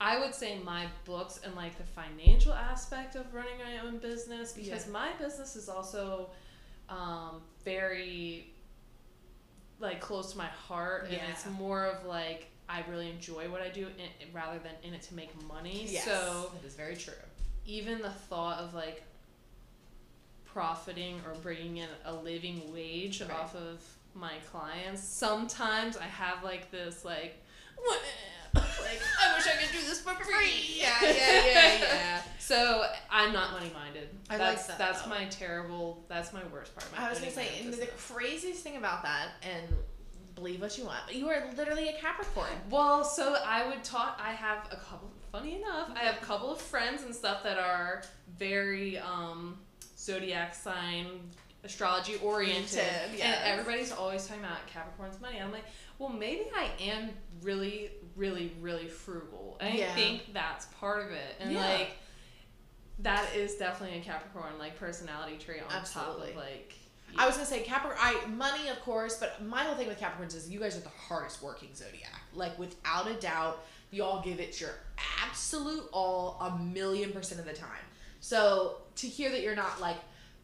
I 0.00 0.18
would 0.20 0.34
say 0.34 0.58
my 0.58 0.86
books 1.04 1.40
and 1.44 1.54
like 1.56 1.76
the 1.78 1.84
financial 1.84 2.52
aspect 2.52 3.16
of 3.16 3.32
running 3.34 3.58
my 3.58 3.78
own 3.78 3.98
business 3.98 4.52
because 4.52 4.86
Yeah. 4.86 4.92
my 4.92 5.12
business 5.14 5.56
is 5.56 5.68
also 5.68 6.30
um, 6.88 7.42
very 7.64 8.50
like 9.80 10.00
close 10.00 10.32
to 10.32 10.38
my 10.38 10.46
heart 10.46 11.04
and 11.10 11.20
it's 11.30 11.46
more 11.46 11.84
of 11.86 12.04
like 12.06 12.46
I 12.68 12.82
really 12.90 13.10
enjoy 13.10 13.48
what 13.50 13.62
I 13.62 13.68
do 13.70 13.86
in, 13.86 14.32
rather 14.32 14.58
than 14.58 14.72
in 14.82 14.92
it 14.94 15.02
to 15.02 15.14
make 15.14 15.30
money. 15.46 15.86
Yes. 15.88 16.04
So 16.04 16.50
that 16.54 16.66
is 16.66 16.74
very 16.74 16.96
true. 16.96 17.14
even 17.66 18.00
the 18.00 18.10
thought 18.10 18.58
of 18.60 18.72
like 18.74 19.02
profiting 20.58 21.20
or 21.24 21.34
bringing 21.40 21.76
in 21.76 21.88
a 22.04 22.12
living 22.12 22.60
wage 22.72 23.20
Right. 23.20 23.30
off 23.30 23.54
of 23.54 23.80
my 24.14 24.32
clients 24.50 25.00
sometimes 25.04 25.96
i 25.96 26.02
have 26.02 26.42
like 26.42 26.72
this 26.72 27.04
like 27.04 27.36
"What?" 27.76 28.00
like 28.54 29.00
i 29.22 29.36
wish 29.36 29.46
i 29.46 29.52
could 29.52 29.70
do 29.70 29.86
this 29.86 30.00
for 30.00 30.14
free 30.14 30.80
Yeah, 30.80 30.88
yeah, 31.02 31.12
yeah, 31.12 31.78
yeah. 31.80 32.22
so 32.40 32.86
i'm 33.08 33.32
not 33.32 33.52
money 33.52 33.70
minded 33.72 34.08
I 34.28 34.36
like 34.36 34.40
that's 34.56 34.66
that, 34.66 34.78
that's 34.78 35.02
though. 35.02 35.10
my 35.10 35.26
terrible 35.26 36.04
that's 36.08 36.32
my 36.32 36.42
worst 36.52 36.74
part 36.74 36.90
about 36.90 37.04
I 37.06 37.10
was 37.10 37.20
gonna 37.20 37.30
say, 37.30 37.46
and 37.62 37.72
the 37.72 37.86
craziest 37.96 38.64
thing 38.64 38.76
about 38.76 39.04
that, 39.04 39.28
and 39.42 39.72
believe 40.34 40.60
what 40.60 40.76
you 40.76 40.84
want, 40.86 41.00
but 41.06 41.14
you 41.14 41.28
are 41.28 41.44
literally 41.56 41.88
a 41.88 41.92
Capricorn. 42.00 42.48
Well, 42.68 43.04
so 43.04 43.36
I 43.46 43.66
would 43.68 43.82
talk. 43.84 44.20
I 44.22 44.32
have 44.32 44.66
a 44.70 44.76
couple. 44.76 45.10
Funny 45.32 45.56
enough, 45.56 45.90
I 45.96 46.00
have 46.00 46.16
a 46.22 46.24
couple 46.24 46.50
of 46.52 46.60
friends 46.60 47.02
and 47.02 47.14
stuff 47.14 47.42
that 47.42 47.58
are 47.58 48.02
very 48.38 48.98
um, 48.98 49.58
zodiac 49.98 50.54
sign 50.54 51.06
astrology 51.64 52.16
oriented, 52.22 52.78
yes. 53.16 53.20
and 53.20 53.34
everybody's 53.44 53.90
always 53.92 54.26
talking 54.26 54.44
about 54.44 54.64
Capricorn's 54.68 55.20
money. 55.20 55.40
I'm 55.40 55.50
like, 55.50 55.64
well, 55.98 56.08
maybe 56.08 56.44
I 56.56 56.68
am 56.80 57.10
really, 57.42 57.90
really, 58.16 58.52
really 58.60 58.86
frugal. 58.88 59.56
And 59.60 59.74
Yeah. 59.74 59.90
I 59.90 59.94
think 59.94 60.32
that's 60.32 60.66
part 60.80 61.04
of 61.04 61.10
it, 61.12 61.36
and 61.40 61.52
Yeah. 61.52 61.60
like. 61.66 61.90
That 63.00 63.32
is 63.36 63.54
definitely 63.54 63.98
a 63.98 64.02
Capricorn 64.02 64.58
like 64.58 64.76
personality 64.76 65.38
trait 65.38 65.62
on 65.62 65.70
Absolutely. 65.70 66.32
top 66.32 66.36
of 66.36 66.36
like 66.36 66.74
I 67.16 67.26
was 67.26 67.36
gonna 67.36 67.46
say 67.46 67.62
Capricorn. 67.62 67.96
I 68.00 68.26
money, 68.26 68.68
of 68.70 68.80
course, 68.80 69.18
but 69.18 69.40
my 69.44 69.62
whole 69.62 69.76
thing 69.76 69.86
with 69.86 70.00
Capricorns 70.00 70.34
is 70.34 70.50
you 70.50 70.58
guys 70.58 70.76
are 70.76 70.80
the 70.80 70.88
hardest 70.88 71.40
working 71.40 71.68
zodiac. 71.74 72.20
Like 72.34 72.58
without 72.58 73.08
a 73.08 73.14
doubt, 73.14 73.64
you 73.92 74.02
all 74.02 74.20
give 74.22 74.40
it 74.40 74.60
your 74.60 74.72
absolute 75.22 75.88
all 75.92 76.38
a 76.40 76.58
million 76.58 77.12
percent 77.12 77.40
of 77.40 77.46
the 77.46 77.52
time. 77.52 77.68
So 78.20 78.78
to 78.96 79.06
hear 79.06 79.30
that 79.30 79.42
you're 79.42 79.54
not 79.56 79.80
like 79.80 79.96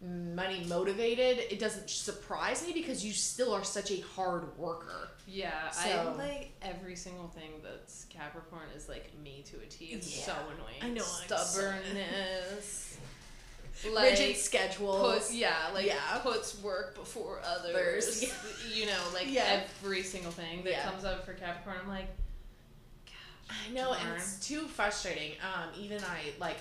money 0.02 0.64
motivated, 0.68 1.38
it 1.50 1.58
doesn't 1.58 1.88
surprise 1.88 2.64
me 2.66 2.72
because 2.72 3.04
you 3.04 3.12
still 3.12 3.52
are 3.54 3.64
such 3.64 3.90
a 3.90 4.00
hard 4.14 4.56
worker. 4.58 5.08
Yeah, 5.26 5.70
So- 5.70 5.88
I 5.88 6.02
like 6.12 6.50
every 6.62 6.94
single 6.96 7.28
thing 7.28 7.50
that's 7.62 8.04
Capricorn 8.10 8.68
is 8.76 8.88
like 8.88 9.10
me 9.22 9.42
to 9.50 9.56
a 9.60 9.66
T. 9.66 9.86
It's 9.86 10.14
Yeah. 10.18 10.24
so 10.26 10.32
annoying. 10.54 10.82
I 10.82 10.88
know, 10.90 11.02
stubbornness. 11.02 12.98
Rigid 13.84 14.36
schedule. 14.36 15.00
puts 15.00 15.34
yeah, 15.34 15.68
like 15.74 15.86
Yeah. 15.86 16.18
puts 16.22 16.60
work 16.60 16.94
before 16.94 17.40
others. 17.44 18.22
Yeah. 18.22 18.28
You 18.74 18.86
know, 18.86 19.00
like 19.12 19.26
Yeah. 19.30 19.62
every 19.82 20.02
single 20.02 20.32
thing 20.32 20.64
that 20.64 20.82
comes 20.84 21.04
up 21.04 21.24
for 21.24 21.32
Capricorn, 21.34 21.76
I'm 21.82 21.88
like, 21.88 22.08
gosh. 23.06 23.56
I 23.68 23.72
know, 23.72 23.92
and 23.92 24.14
it's 24.16 24.46
too 24.46 24.66
frustrating. 24.68 25.32
Um, 25.42 25.68
even 25.78 26.02
I 26.04 26.20
like 26.40 26.56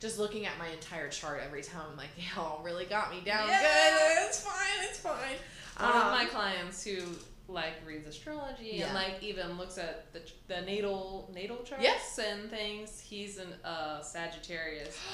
just 0.00 0.18
looking 0.18 0.46
at 0.46 0.58
my 0.58 0.68
entire 0.68 1.08
chart 1.08 1.40
every 1.44 1.62
time. 1.62 1.82
I'm 1.92 1.96
like, 1.96 2.08
y'all 2.36 2.62
really 2.64 2.86
got 2.86 3.10
me 3.10 3.20
down 3.24 3.48
Yeah. 3.48 3.60
good. 3.60 4.26
It's 4.28 4.40
fine. 4.42 4.88
It's 4.88 4.98
fine. 4.98 5.36
one 5.78 5.90
of 5.90 5.96
Um, 6.06 6.10
my 6.10 6.24
clients 6.24 6.82
who 6.84 6.98
like 7.48 7.72
reads 7.86 8.06
astrology 8.06 8.70
Yeah. 8.74 8.86
and 8.86 8.94
like 8.94 9.22
even 9.22 9.58
looks 9.58 9.76
at 9.76 10.12
the, 10.12 10.22
the 10.48 10.60
natal 10.62 11.30
natal 11.34 11.58
charts 11.64 11.82
Yes. 11.82 12.18
and 12.18 12.48
things. 12.50 13.00
He's 13.00 13.38
an 13.38 13.48
uh, 13.64 14.00
Sagittarius. 14.02 14.96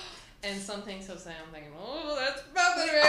And 0.45 0.61
some 0.61 0.83
things 0.83 1.07
he'll 1.07 1.17
say, 1.17 1.33
I'm 1.33 1.51
thinking, 1.53 1.73
oh, 1.81 2.15
that's 2.15 2.43
better. 2.55 3.01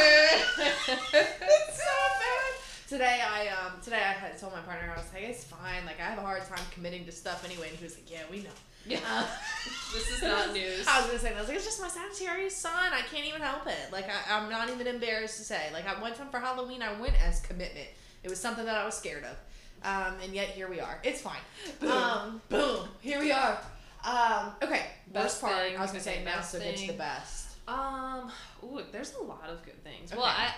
it's 1.13 1.77
so 1.77 1.83
bad. 1.83 2.53
Today 2.87 3.21
I 3.21 3.49
um 3.49 3.73
today 3.83 3.97
I 3.97 4.13
had 4.13 4.39
told 4.39 4.53
my 4.53 4.61
partner 4.61 4.93
I 4.95 4.97
was 4.97 5.11
like 5.13 5.23
it's 5.23 5.43
fine 5.43 5.85
like 5.85 5.99
I 5.99 6.03
have 6.03 6.17
a 6.17 6.21
hard 6.21 6.41
time 6.47 6.63
committing 6.71 7.03
to 7.05 7.11
stuff 7.11 7.43
anyway 7.45 7.67
and 7.69 7.77
he 7.77 7.83
was 7.83 7.95
like 7.95 8.09
yeah 8.09 8.21
we 8.31 8.37
know. 8.43 8.49
Yeah. 8.87 8.99
Uh, 9.07 9.25
This 9.93 10.09
is 10.17 10.21
not 10.23 10.51
news. 10.53 10.85
I 10.87 10.99
was 10.99 11.07
gonna 11.07 11.19
say 11.19 11.33
I 11.33 11.39
was 11.39 11.47
like 11.47 11.57
it's 11.57 11.65
just 11.65 11.81
my 11.81 11.87
Sagittarius 11.87 12.55
sun 12.55 12.91
I 12.93 13.01
can't 13.01 13.25
even 13.25 13.41
help 13.41 13.65
it 13.67 13.91
like 13.91 14.05
I, 14.09 14.37
I'm 14.37 14.49
not 14.49 14.69
even 14.69 14.85
embarrassed 14.85 15.37
to 15.37 15.43
say 15.43 15.69
like 15.71 15.87
I 15.87 16.01
went 16.01 16.15
time 16.15 16.29
for 16.29 16.39
Halloween 16.39 16.81
I 16.81 16.99
went 16.99 17.13
as 17.25 17.39
commitment 17.39 17.87
it 18.23 18.29
was 18.29 18.39
something 18.39 18.65
that 18.65 18.75
I 18.75 18.85
was 18.85 18.95
scared 18.95 19.23
of 19.23 19.37
um 19.83 20.15
and 20.23 20.33
yet 20.33 20.49
here 20.49 20.69
we 20.69 20.81
are 20.81 20.99
it's 21.03 21.21
fine 21.21 21.39
Boom. 21.79 21.91
um 21.91 22.41
boom 22.49 22.87
here 22.99 23.19
we 23.21 23.31
are 23.31 23.59
um 24.05 24.51
okay 24.61 24.87
Best 25.13 25.41
worst 25.41 25.41
part 25.41 25.55
thing, 25.67 25.77
I 25.77 25.81
was 25.81 25.91
gonna 25.91 26.03
say 26.03 26.21
now 26.23 26.41
so 26.41 26.59
get 26.59 26.75
to 26.77 26.87
the 26.87 26.93
best 26.93 27.47
Um, 27.67 28.31
ooh, 28.63 28.81
there's 28.91 29.13
a 29.15 29.23
lot 29.23 29.49
of 29.49 29.63
good 29.63 29.81
things. 29.83 30.11
Okay. 30.11 30.17
Well, 30.19 30.29
I 30.29 30.51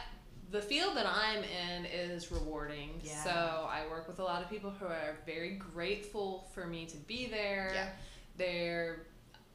the 0.51 0.61
field 0.61 0.95
that 0.97 1.05
I'm 1.07 1.43
in 1.43 1.85
is 1.85 2.31
rewarding. 2.31 2.99
Yeah. 3.03 3.23
So 3.23 3.29
I 3.31 3.81
work 3.89 4.07
with 4.07 4.19
a 4.19 4.23
lot 4.23 4.41
of 4.43 4.49
people 4.49 4.71
who 4.71 4.85
are 4.85 5.17
very 5.25 5.55
grateful 5.55 6.47
for 6.53 6.65
me 6.65 6.85
to 6.87 6.97
be 6.97 7.27
there. 7.27 7.71
Yeah. 7.73 7.89
They're 8.39 9.05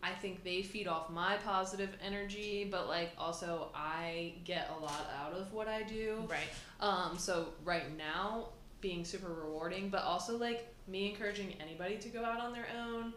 I 0.04 0.10
think 0.10 0.44
they 0.44 0.60
feed 0.62 0.86
off 0.86 1.08
my 1.08 1.36
positive 1.38 1.88
energy, 2.04 2.68
but 2.70 2.88
like 2.88 3.12
also 3.18 3.70
I 3.74 4.34
get 4.44 4.70
a 4.78 4.82
lot 4.82 5.10
out 5.18 5.32
of 5.32 5.50
what 5.54 5.66
I 5.66 5.82
do. 5.82 6.28
Right. 6.28 6.40
Um, 6.78 7.16
so 7.16 7.48
right 7.64 7.96
now 7.96 8.50
being 8.82 9.02
super 9.06 9.32
rewarding, 9.32 9.88
but 9.88 10.02
also 10.02 10.36
like 10.36 10.68
me 10.86 11.08
encouraging 11.08 11.54
anybody 11.58 11.96
to 11.96 12.08
go 12.10 12.22
out 12.22 12.38
on 12.38 12.52
their 12.52 12.66
own. 12.78 13.14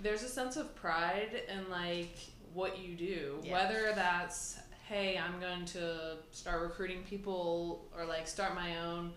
There's 0.00 0.24
a 0.24 0.28
sense 0.28 0.56
of 0.56 0.74
pride 0.74 1.42
in 1.48 1.70
like 1.70 2.18
what 2.52 2.78
you 2.80 2.96
do, 2.96 3.38
Yeah. 3.44 3.52
whether 3.52 3.92
that's 3.94 4.58
hey, 4.88 5.18
I'm 5.18 5.40
going 5.40 5.64
to 5.66 6.16
start 6.32 6.60
recruiting 6.62 7.02
people 7.04 7.86
or 7.96 8.04
like 8.04 8.26
start 8.28 8.54
my 8.56 8.78
own 8.84 9.12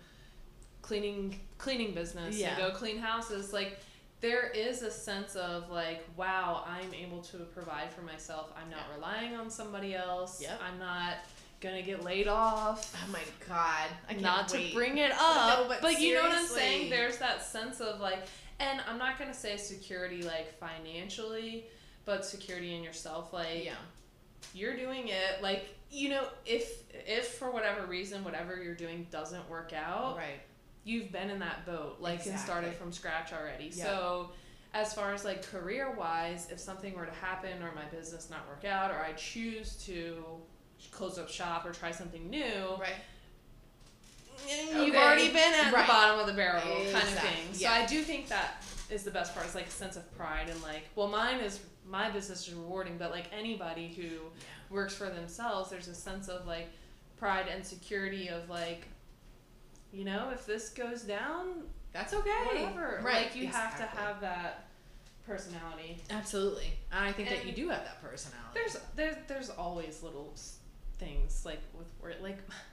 cleaning 0.82 1.40
cleaning 1.58 1.92
business 1.92 2.36
Yeah. 2.38 2.50
and 2.50 2.58
go 2.58 2.70
clean 2.70 2.98
houses 2.98 3.52
like 3.52 3.78
there 4.20 4.48
is 4.50 4.82
a 4.82 4.90
sense 4.90 5.34
of 5.36 5.70
like 5.70 6.04
wow 6.16 6.64
i'm 6.66 6.92
able 6.94 7.20
to 7.22 7.38
provide 7.38 7.90
for 7.92 8.02
myself 8.02 8.52
i'm 8.62 8.70
not 8.70 8.80
Yeah. 8.90 8.96
relying 8.96 9.34
on 9.36 9.50
somebody 9.50 9.94
else 9.94 10.40
Yep. 10.42 10.60
i'm 10.66 10.78
not 10.78 11.14
gonna 11.60 11.82
get 11.82 12.02
laid 12.04 12.26
off 12.28 12.94
Oh 13.06 13.12
my 13.12 13.20
god. 13.48 13.88
I 14.08 14.12
can't 14.12 14.22
not 14.22 14.52
wait. 14.52 14.68
to 14.70 14.74
bring 14.74 14.98
it 14.98 15.12
up 15.12 15.68
No, 15.68 15.76
but 15.80 16.00
you 16.00 16.14
know 16.14 16.22
what 16.22 16.32
i'm 16.32 16.46
saying 16.46 16.90
there's 16.90 17.18
that 17.18 17.42
sense 17.44 17.80
of 17.80 18.00
like 18.00 18.20
and 18.58 18.80
i'm 18.88 18.98
not 18.98 19.18
gonna 19.18 19.34
say 19.34 19.56
security 19.56 20.22
like 20.22 20.58
financially 20.58 21.64
but 22.04 22.24
security 22.24 22.74
in 22.74 22.82
yourself 22.82 23.32
like 23.32 23.64
Yeah. 23.64 23.74
you're 24.54 24.76
doing 24.76 25.08
it 25.08 25.42
like 25.42 25.66
you 25.90 26.08
know 26.08 26.24
if 26.46 26.82
if 27.06 27.28
for 27.34 27.50
whatever 27.50 27.86
reason 27.86 28.22
whatever 28.24 28.62
you're 28.62 28.74
doing 28.74 29.06
doesn't 29.10 29.48
work 29.50 29.72
out 29.72 30.16
Right. 30.16 30.40
You've 30.84 31.12
been 31.12 31.30
in 31.30 31.38
that 31.38 31.64
boat 31.66 31.96
like 32.00 32.24
and 32.26 32.38
started 32.38 32.74
from 32.74 32.92
scratch 32.92 33.32
already 33.32 33.70
Yeah. 33.74 33.84
so 33.84 34.30
as 34.72 34.94
far 34.94 35.12
as 35.12 35.24
like 35.24 35.42
career 35.46 35.90
wise 35.90 36.48
if 36.50 36.58
something 36.58 36.94
were 36.94 37.06
to 37.06 37.12
happen 37.12 37.62
or 37.62 37.72
my 37.74 37.84
business 37.94 38.30
not 38.30 38.46
work 38.48 38.64
out 38.64 38.90
or 38.90 38.98
i 39.00 39.12
choose 39.12 39.74
to 39.84 40.24
close 40.90 41.18
up 41.18 41.28
shop 41.28 41.66
or 41.66 41.72
try 41.72 41.90
something 41.90 42.30
new 42.30 42.76
Right. 42.80 42.94
Mm, 44.48 44.86
you've 44.86 44.94
Okay. 44.94 44.96
already 44.96 45.28
been 45.28 45.52
at 45.54 45.72
Right. 45.72 45.82
the 45.86 45.92
bottom 45.92 46.20
of 46.20 46.26
the 46.26 46.32
barrel 46.32 46.62
kind 46.62 46.96
of 46.96 47.18
thing 47.18 47.52
so 47.52 47.60
Yeah. 47.60 47.72
i 47.72 47.86
do 47.86 48.02
think 48.02 48.28
that 48.28 48.62
is 48.88 49.04
the 49.04 49.10
best 49.10 49.34
part 49.34 49.46
It's 49.46 49.54
like 49.54 49.66
a 49.66 49.70
sense 49.70 49.96
of 49.96 50.16
pride 50.16 50.48
and 50.48 50.60
like 50.62 50.84
well 50.96 51.08
mine 51.08 51.40
is 51.40 51.60
my 51.86 52.10
business 52.10 52.48
is 52.48 52.54
rewarding 52.54 52.96
but 52.96 53.10
like 53.10 53.26
anybody 53.32 53.88
who 53.92 54.74
works 54.74 54.94
for 54.94 55.10
themselves 55.10 55.68
there's 55.70 55.88
a 55.88 55.94
sense 55.94 56.28
of 56.28 56.46
like 56.46 56.68
pride 57.18 57.46
and 57.52 57.64
security 57.64 58.28
of 58.28 58.48
like 58.48 58.86
you 59.92 60.04
know 60.04 60.30
if 60.32 60.46
this 60.46 60.68
goes 60.70 61.02
down 61.02 61.64
That's 61.92 62.14
okay. 62.14 62.30
whatever 62.46 63.00
Right. 63.04 63.26
like 63.26 63.36
you 63.36 63.46
have 63.48 63.76
to 63.76 63.82
have 63.82 64.20
that 64.20 64.66
personality 65.26 65.98
Absolutely. 66.10 66.72
And 66.92 67.04
I 67.04 67.12
think 67.12 67.28
that 67.28 67.44
you 67.46 67.52
do 67.52 67.68
have 67.68 67.84
that 67.84 68.00
personality. 68.02 68.50
there's 68.54 68.76
there's 68.96 69.16
there's 69.28 69.50
always 69.50 70.02
little 70.02 70.30
s- 70.34 70.58
things 70.98 71.42
like 71.44 71.60
with 71.76 71.88
like 72.22 72.38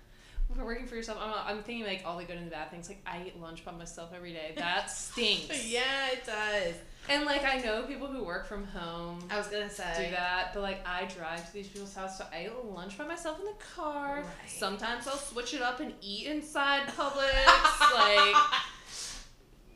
when 0.50 0.66
working 0.66 0.86
for 0.88 0.96
yourself 0.96 1.18
I'm, 1.22 1.58
I'm 1.58 1.64
thinking 1.64 1.86
like 1.86 2.04
all 2.06 2.18
the 2.18 2.24
good 2.24 2.38
and 2.38 2.48
the 2.48 2.52
bad 2.52 2.72
things 2.72 2.88
like 2.88 3.02
i 3.06 3.24
eat 3.28 3.40
lunch 3.40 3.64
by 3.66 3.72
myself 3.72 4.12
every 4.16 4.32
day 4.34 4.54
that 4.58 4.90
stinks 4.92 5.68
yeah, 5.70 6.12
it 6.14 6.26
does. 6.26 6.76
and 7.10 7.26
like 7.26 7.44
i 7.44 7.58
know 7.58 7.84
people 7.84 8.08
who 8.08 8.24
work 8.24 8.48
from 8.48 8.66
home 8.66 9.20
I 9.30 9.38
was 9.38 9.48
gonna 9.48 9.70
say. 9.70 10.06
do 10.10 10.12
that, 10.16 10.52
but 10.54 10.62
like 10.64 10.86
I 10.88 11.06
drive 11.06 11.46
to 11.48 11.54
these 11.54 11.68
people's 11.68 11.94
house, 11.94 12.18
so 12.18 12.26
I 12.34 12.46
eat 12.46 12.66
lunch 12.66 12.98
by 12.98 13.06
myself 13.06 13.40
in 13.40 13.46
the 13.46 13.52
car. 13.76 14.18
Right. 14.18 14.26
Sometimes 14.48 15.06
I'll 15.08 15.18
switch 15.18 15.54
it 15.54 15.62
up 15.62 15.80
and 15.82 15.94
eat 16.02 16.28
inside 16.28 16.88
Publix. 16.88 17.94
like, 17.94 18.36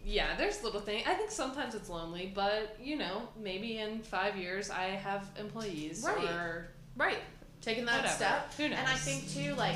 yeah, 0.05 0.36
there's 0.38 0.63
little 0.63 0.79
things. 0.81 1.03
I 1.07 1.13
think 1.13 1.31
sometimes 1.31 1.75
it's 1.75 1.89
lonely, 1.89 2.31
but 2.34 2.77
you 2.81 2.95
know, 2.97 3.23
maybe 3.39 3.77
in 3.77 3.99
five 4.01 4.36
years 4.38 4.69
I 4.69 4.86
have 4.86 5.27
employees 5.38 6.03
Right. 6.05 6.23
or 6.29 6.67
Right. 6.95 7.19
Taking 7.62 7.86
that 7.86 7.97
Whatever. 7.97 8.13
step. 8.15 8.53
Who 8.55 8.69
knows? 8.69 8.79
And 8.79 8.88
I 8.88 8.95
think 8.95 9.29
too, 9.31 9.53
like, 9.55 9.75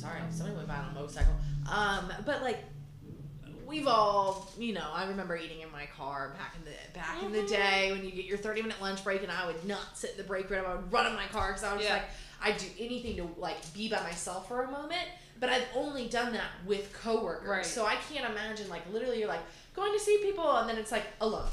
sorry, 0.00 0.20
somebody 0.30 0.56
went 0.56 0.68
by 0.68 0.76
on 0.76 0.90
a 0.90 0.94
motorcycle. 0.94 1.34
Um, 1.70 2.12
but 2.24 2.42
like, 2.42 2.58
we've 3.66 3.86
all, 3.86 4.50
you 4.58 4.72
know, 4.72 4.88
I 4.92 5.06
remember 5.06 5.36
eating 5.36 5.60
in 5.60 5.70
my 5.70 5.86
car 5.96 6.34
back 6.38 6.54
in 6.58 6.64
the 6.64 6.98
back 6.98 7.22
in 7.22 7.32
the 7.32 7.38
Mhm. 7.42 7.48
day 7.48 7.92
when 7.92 8.04
you 8.04 8.10
get 8.10 8.24
your 8.24 8.38
thirty 8.38 8.62
minute 8.62 8.80
lunch 8.80 9.04
break, 9.04 9.22
and 9.22 9.30
I 9.30 9.46
would 9.46 9.64
not 9.64 9.96
sit 9.96 10.12
in 10.12 10.16
the 10.16 10.24
break 10.24 10.50
room. 10.50 10.64
I 10.66 10.74
would 10.76 10.92
run 10.92 11.06
in 11.06 11.14
my 11.14 11.26
car 11.26 11.48
because 11.48 11.64
I 11.64 11.74
was 11.74 11.84
Yeah. 11.84 11.94
like, 11.94 12.04
I'd 12.42 12.58
do 12.58 12.66
anything 12.78 13.16
to 13.16 13.24
like 13.38 13.72
be 13.74 13.88
by 13.88 14.00
myself 14.02 14.48
for 14.48 14.62
a 14.64 14.70
moment. 14.70 15.06
But 15.38 15.48
I've 15.48 15.68
only 15.74 16.06
done 16.06 16.32
that 16.34 16.50
with 16.66 16.92
coworkers, 16.92 17.48
Right. 17.48 17.64
so 17.66 17.86
I 17.86 17.96
can't 17.96 18.28
imagine 18.30 18.68
like 18.68 18.82
literally 18.92 19.20
you're 19.20 19.28
like 19.28 19.40
going 19.74 19.92
to 19.92 19.98
see 19.98 20.18
people, 20.18 20.50
and 20.56 20.68
then 20.68 20.76
it's 20.76 20.92
like 20.92 21.04
alone. 21.20 21.48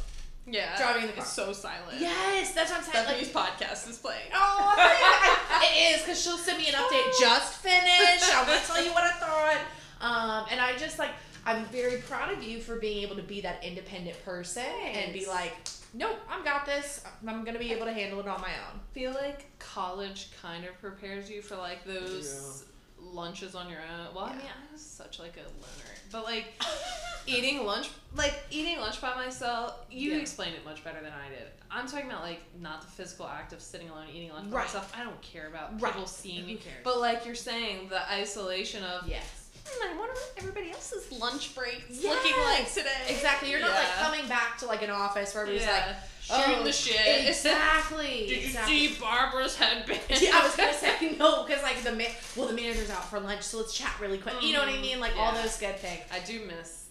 Yeah, 0.47 0.77
Driving 0.77 1.03
in 1.03 1.07
the 1.09 1.13
It's 1.17 1.35
car. 1.35 1.47
so 1.47 1.53
silent. 1.53 1.99
Yes, 1.99 2.53
that's 2.53 2.71
what 2.71 2.79
I'm 2.79 2.85
saying. 2.85 3.05
Like, 3.05 3.17
Stephanie's 3.25 3.33
podcast 3.33 3.89
is 3.89 3.97
playing. 3.97 4.29
Oh, 4.33 4.73
it 5.61 5.95
is 5.95 6.01
because 6.01 6.21
she'll 6.21 6.37
send 6.37 6.57
me 6.57 6.67
an 6.67 6.73
update. 6.73 7.19
Just 7.19 7.55
finished. 7.55 8.35
I'm 8.35 8.45
gonna 8.47 8.59
tell 8.65 8.83
you 8.83 8.91
what 8.91 9.03
I 9.03 9.11
thought. 9.11 9.57
Um, 9.99 10.45
and 10.51 10.61
I 10.61 10.77
just 10.77 10.99
like 10.99 11.09
I'm 11.43 11.65
very 11.65 12.01
proud 12.01 12.31
of 12.31 12.43
you 12.43 12.59
for 12.59 12.75
being 12.75 13.01
able 13.01 13.15
to 13.15 13.23
be 13.23 13.41
that 13.41 13.63
independent 13.63 14.23
person 14.23 14.61
and 14.93 15.11
be 15.11 15.25
like, 15.25 15.53
nope, 15.95 16.19
I've 16.29 16.45
got 16.45 16.67
this. 16.67 17.03
I'm 17.27 17.43
gonna 17.43 17.57
be 17.57 17.73
able 17.73 17.87
to 17.87 17.93
handle 17.93 18.19
it 18.19 18.27
on 18.27 18.39
my 18.39 18.51
own. 18.71 18.79
feel 18.91 19.11
like 19.13 19.45
college 19.57 20.29
kind 20.39 20.65
of 20.65 20.79
prepares 20.79 21.31
you 21.31 21.41
for 21.41 21.55
like 21.55 21.83
those 21.83 22.65
lunches 22.99 23.55
on 23.55 23.69
your 23.69 23.79
own. 23.79 24.13
Well, 24.15 24.25
I 24.25 24.31
mean, 24.33 24.41
I 24.45 24.71
was 24.73 24.81
such 24.81 25.19
like 25.19 25.35
a 25.37 25.41
loner, 25.41 25.95
but 26.11 26.23
like 26.23 26.45
eating 27.27 27.65
lunch, 27.65 27.89
like 28.15 28.33
eating 28.51 28.79
lunch 28.79 29.01
by 29.01 29.15
myself. 29.15 29.75
You 29.91 30.13
Yeah. 30.13 30.17
explained 30.19 30.55
it 30.55 30.65
much 30.65 30.83
better 30.83 31.01
than 31.01 31.11
I 31.13 31.29
did. 31.29 31.47
I'm 31.69 31.87
talking 31.87 32.07
about 32.07 32.23
like 32.23 32.41
not 32.59 32.81
the 32.81 32.87
physical 32.87 33.27
act 33.27 33.53
of 33.53 33.61
sitting 33.61 33.89
alone 33.89 34.07
eating 34.13 34.31
lunch 34.31 34.49
by 34.49 34.57
Right. 34.57 34.65
myself. 34.65 34.93
I 34.97 35.03
don't 35.03 35.21
care 35.21 35.47
about 35.47 35.81
Right. 35.81 35.91
people 35.93 36.07
seeing 36.07 36.45
me. 36.45 36.55
cares? 36.55 36.77
But 36.83 36.99
like 36.99 37.25
you're 37.25 37.35
saying, 37.35 37.89
the 37.89 38.09
isolation 38.11 38.83
of 38.83 39.07
Yes. 39.07 39.23
"Hmm, 39.67 39.83
I 39.83 39.97
wonder 39.97 40.13
what 40.13 40.33
everybody 40.37 40.71
else's 40.71 41.11
lunch 41.11 41.53
breaks 41.55 41.83
Yes. 41.89 42.03
looking 42.15 42.41
like 42.43 42.71
today. 42.73 43.05
Exactly. 43.15 43.51
You're 43.51 43.59
not 43.59 43.73
like 43.73 43.93
coming 43.95 44.27
back 44.27 44.57
to 44.59 44.65
like 44.65 44.81
an 44.81 44.89
office 44.91 45.33
where 45.33 45.43
everybody's 45.43 45.67
yeah. 45.67 45.87
like 45.87 45.95
shooting 46.27 46.55
oh, 46.59 46.63
the 46.63 46.71
shit. 46.71 47.27
Exactly. 47.27 48.05
Did 48.27 48.29
you 48.29 48.37
exactly. 48.47 48.87
see 48.87 48.99
Barbara's 48.99 49.55
headband? 49.55 49.99
Yeah, 50.09 50.31
I 50.33 50.43
was 50.43 50.55
gonna 50.55 50.73
say 50.85 51.15
no 51.17 51.43
because 51.45 51.63
like 51.63 51.81
the 51.83 51.91
man, 51.93 52.11
well 52.35 52.47
the 52.47 52.53
manager's 52.53 52.89
out 52.89 53.05
for 53.09 53.19
lunch, 53.19 53.43
so 53.43 53.57
let's 53.57 53.73
chat 53.73 53.93
really 54.01 54.17
quick. 54.17 54.35
You 54.41 54.53
know 54.53 54.59
what 54.59 54.69
I 54.69 54.73
Mhm. 54.73 54.81
mean? 54.81 54.99
Like 54.99 55.15
all 55.17 55.33
those 55.33 55.57
good 55.57 55.77
things. 55.79 56.01
I 56.11 56.19
do 56.19 56.45
miss 56.45 56.85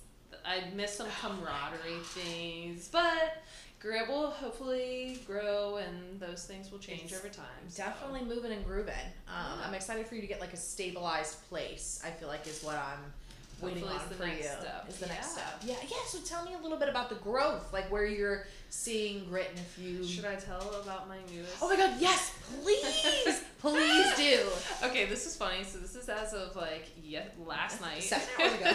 I 0.44 0.62
miss 0.74 0.94
some 0.96 1.08
camaraderie 1.20 2.00
things, 2.04 2.88
but 2.88 3.42
Grit 3.80 4.08
will 4.08 4.30
hopefully 4.30 5.20
grow 5.26 5.76
and 5.76 6.18
those 6.20 6.44
things 6.44 6.70
will 6.70 6.78
change 6.78 7.02
It's 7.12 7.18
over 7.18 7.28
time. 7.28 7.44
so. 7.68 7.82
Definitely 7.84 8.24
moving 8.24 8.52
and 8.52 8.64
grooving. 8.64 8.94
Um, 9.28 9.58
Yeah. 9.60 9.66
I'm 9.66 9.74
excited 9.74 10.06
for 10.06 10.14
you 10.14 10.20
to 10.20 10.26
get 10.26 10.40
like 10.40 10.52
a 10.52 10.56
stabilized 10.56 11.46
place. 11.48 12.00
I 12.04 12.10
feel 12.10 12.28
like 12.28 12.46
is 12.46 12.62
what 12.62 12.76
I'm 12.76 13.12
waiting 13.60 13.82
Hopefully 13.84 14.02
on 14.02 14.08
the 14.10 14.14
for 14.16 14.26
next 14.26 14.44
you. 14.44 14.50
step. 14.60 14.86
Is 14.88 14.96
the 14.98 15.06
next 15.06 15.36
Yeah. 15.36 15.42
step? 15.44 15.60
Yeah, 15.64 15.74
yeah. 15.88 15.96
So 16.08 16.18
tell 16.20 16.44
me 16.44 16.54
a 16.54 16.58
little 16.62 16.78
bit 16.78 16.88
about 16.88 17.08
the 17.08 17.14
growth, 17.16 17.72
like 17.72 17.90
where 17.90 18.04
you're 18.04 18.46
seeing 18.70 19.24
grit 19.28 19.50
in 19.54 19.58
a 19.58 19.62
few. 19.64 20.04
Should 20.06 20.24
I 20.26 20.34
tell 20.36 20.60
about 20.82 21.08
my 21.08 21.16
newest? 21.32 21.56
Oh 21.62 21.68
my 21.68 21.76
God! 21.76 21.94
Yes, 21.98 22.32
please, 22.62 23.42
please 23.60 24.16
do. 24.16 24.40
Okay, 24.86 25.06
this 25.06 25.26
is 25.26 25.36
funny. 25.36 25.64
So 25.64 25.78
this 25.78 25.94
is 25.96 26.08
as 26.08 26.34
of 26.34 26.54
like 26.56 26.86
yet 27.02 27.34
last 27.46 27.80
night. 27.80 28.02
Seven 28.02 28.26
hours 28.38 28.52
ago. 28.60 28.72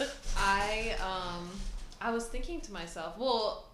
I 0.36 0.96
um 1.02 1.48
I 2.00 2.10
was 2.10 2.26
thinking 2.26 2.60
to 2.62 2.72
myself, 2.72 3.16
well, 3.18 3.66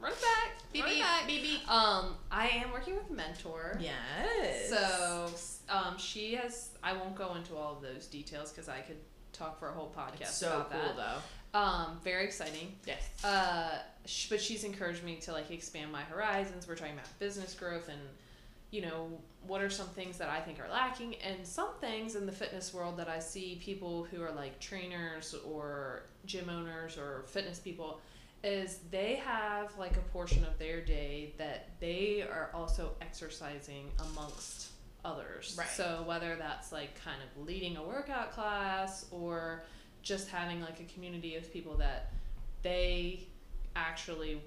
run 0.00 0.12
back, 0.12 0.52
Beep 0.72 0.84
run 0.84 0.98
back. 0.98 1.26
beep 1.26 1.42
beep. 1.42 1.70
Um, 1.70 2.14
I 2.30 2.48
am 2.48 2.72
working 2.72 2.96
with 2.96 3.10
a 3.10 3.12
mentor. 3.12 3.78
Yes. 3.80 4.68
So, 4.70 5.28
um, 5.68 5.96
she 5.98 6.34
has. 6.34 6.70
I 6.82 6.92
won't 6.92 7.14
go 7.14 7.34
into 7.34 7.56
all 7.56 7.76
of 7.76 7.82
those 7.82 8.06
details 8.06 8.50
because 8.50 8.68
I 8.68 8.80
could 8.80 8.96
talk 9.32 9.58
for 9.58 9.68
a 9.70 9.72
whole 9.72 9.92
podcast 9.96 10.20
It's 10.22 10.34
so 10.34 10.48
about 10.66 10.70
cool 10.70 10.80
that. 10.80 10.96
though. 10.96 11.58
Um, 11.58 11.98
very 12.02 12.24
exciting. 12.24 12.74
Yes. 12.86 13.24
Uh, 13.24 13.78
sh- 14.06 14.28
but 14.30 14.40
she's 14.40 14.64
encouraged 14.64 15.02
me 15.04 15.16
to 15.16 15.32
like 15.32 15.50
expand 15.50 15.92
my 15.92 16.02
horizons. 16.02 16.66
We're 16.66 16.76
talking 16.76 16.94
about 16.94 17.06
business 17.18 17.54
growth 17.54 17.88
and, 17.88 18.00
you 18.70 18.80
know, 18.82 19.08
what 19.46 19.60
are 19.60 19.68
some 19.70 19.88
things 19.88 20.16
that 20.18 20.28
I 20.30 20.40
think 20.40 20.60
are 20.60 20.70
lacking, 20.70 21.16
and 21.16 21.46
some 21.46 21.70
things 21.80 22.14
in 22.14 22.26
the 22.26 22.32
fitness 22.32 22.72
world 22.72 22.96
that 22.98 23.08
I 23.08 23.18
see 23.18 23.60
people 23.62 24.04
who 24.04 24.22
are 24.22 24.30
like 24.32 24.60
trainers 24.60 25.34
or 25.46 26.04
gym 26.26 26.48
owners 26.48 26.96
or 26.96 27.24
fitness 27.26 27.58
people 27.58 28.00
is 28.44 28.78
they 28.90 29.16
have 29.24 29.76
like 29.78 29.96
a 29.96 30.00
portion 30.12 30.44
of 30.44 30.58
their 30.58 30.80
day 30.80 31.32
that 31.38 31.68
they 31.80 32.22
are 32.22 32.50
also 32.54 32.92
exercising 33.00 33.90
amongst 34.10 34.68
others. 35.04 35.54
Right. 35.58 35.68
So 35.68 36.04
whether 36.06 36.36
that's 36.36 36.72
like 36.72 37.02
kind 37.04 37.18
of 37.22 37.46
leading 37.46 37.76
a 37.76 37.82
workout 37.82 38.32
class 38.32 39.06
or 39.10 39.64
just 40.02 40.28
having 40.30 40.60
like 40.60 40.80
a 40.80 40.84
community 40.92 41.36
of 41.36 41.52
people 41.52 41.76
that 41.78 42.12
they 42.62 43.26
actually 43.76 44.40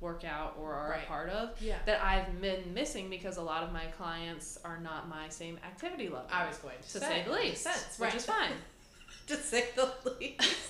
work 0.00 0.24
out 0.24 0.56
or 0.60 0.72
are 0.74 0.90
Right. 0.90 1.02
a 1.02 1.06
part 1.06 1.28
of 1.30 1.60
Yeah. 1.60 1.78
that 1.86 2.02
I've 2.02 2.40
been 2.40 2.72
missing 2.72 3.10
because 3.10 3.36
a 3.36 3.42
lot 3.42 3.62
of 3.64 3.72
my 3.72 3.86
clients 3.86 4.56
are 4.64 4.78
not 4.78 5.08
my 5.08 5.28
same 5.28 5.58
activity 5.64 6.08
level. 6.08 6.28
I 6.32 6.46
was 6.46 6.56
going 6.58 6.76
to, 6.76 6.82
to 6.82 6.88
say, 6.88 7.00
say 7.00 7.22
the 7.24 7.30
makes 7.30 7.42
least, 7.44 7.62
sense, 7.64 7.98
which 7.98 8.06
right. 8.10 8.14
is 8.14 8.24
fine. 8.24 8.52
to 9.26 9.36
say 9.36 9.64
the 9.74 9.92
least. 10.20 10.68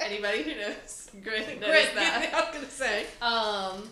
Anybody 0.00 0.42
who 0.42 0.56
knows 0.60 1.10
Grit 1.22 1.60
knows 1.60 1.70
Great. 1.70 1.94
that. 1.94 2.30
I 2.34 2.40
was 2.40 2.54
gonna 2.54 2.68
say. 2.68 3.06
Um, 3.22 3.88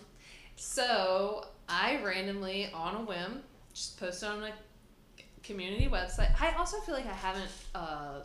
so 0.57 1.47
I 1.69 2.03
randomly, 2.03 2.71
on 2.75 2.97
a 2.97 3.01
whim, 3.03 3.43
just 3.81 3.99
posted 3.99 4.29
on 4.29 4.43
a 4.45 4.53
community 5.43 5.89
website. 5.91 6.39
I 6.41 6.53
also 6.59 6.79
feel 6.81 6.95
like 6.95 7.07
I 7.07 7.15
haven't, 7.15 7.51
uh, 7.75 8.23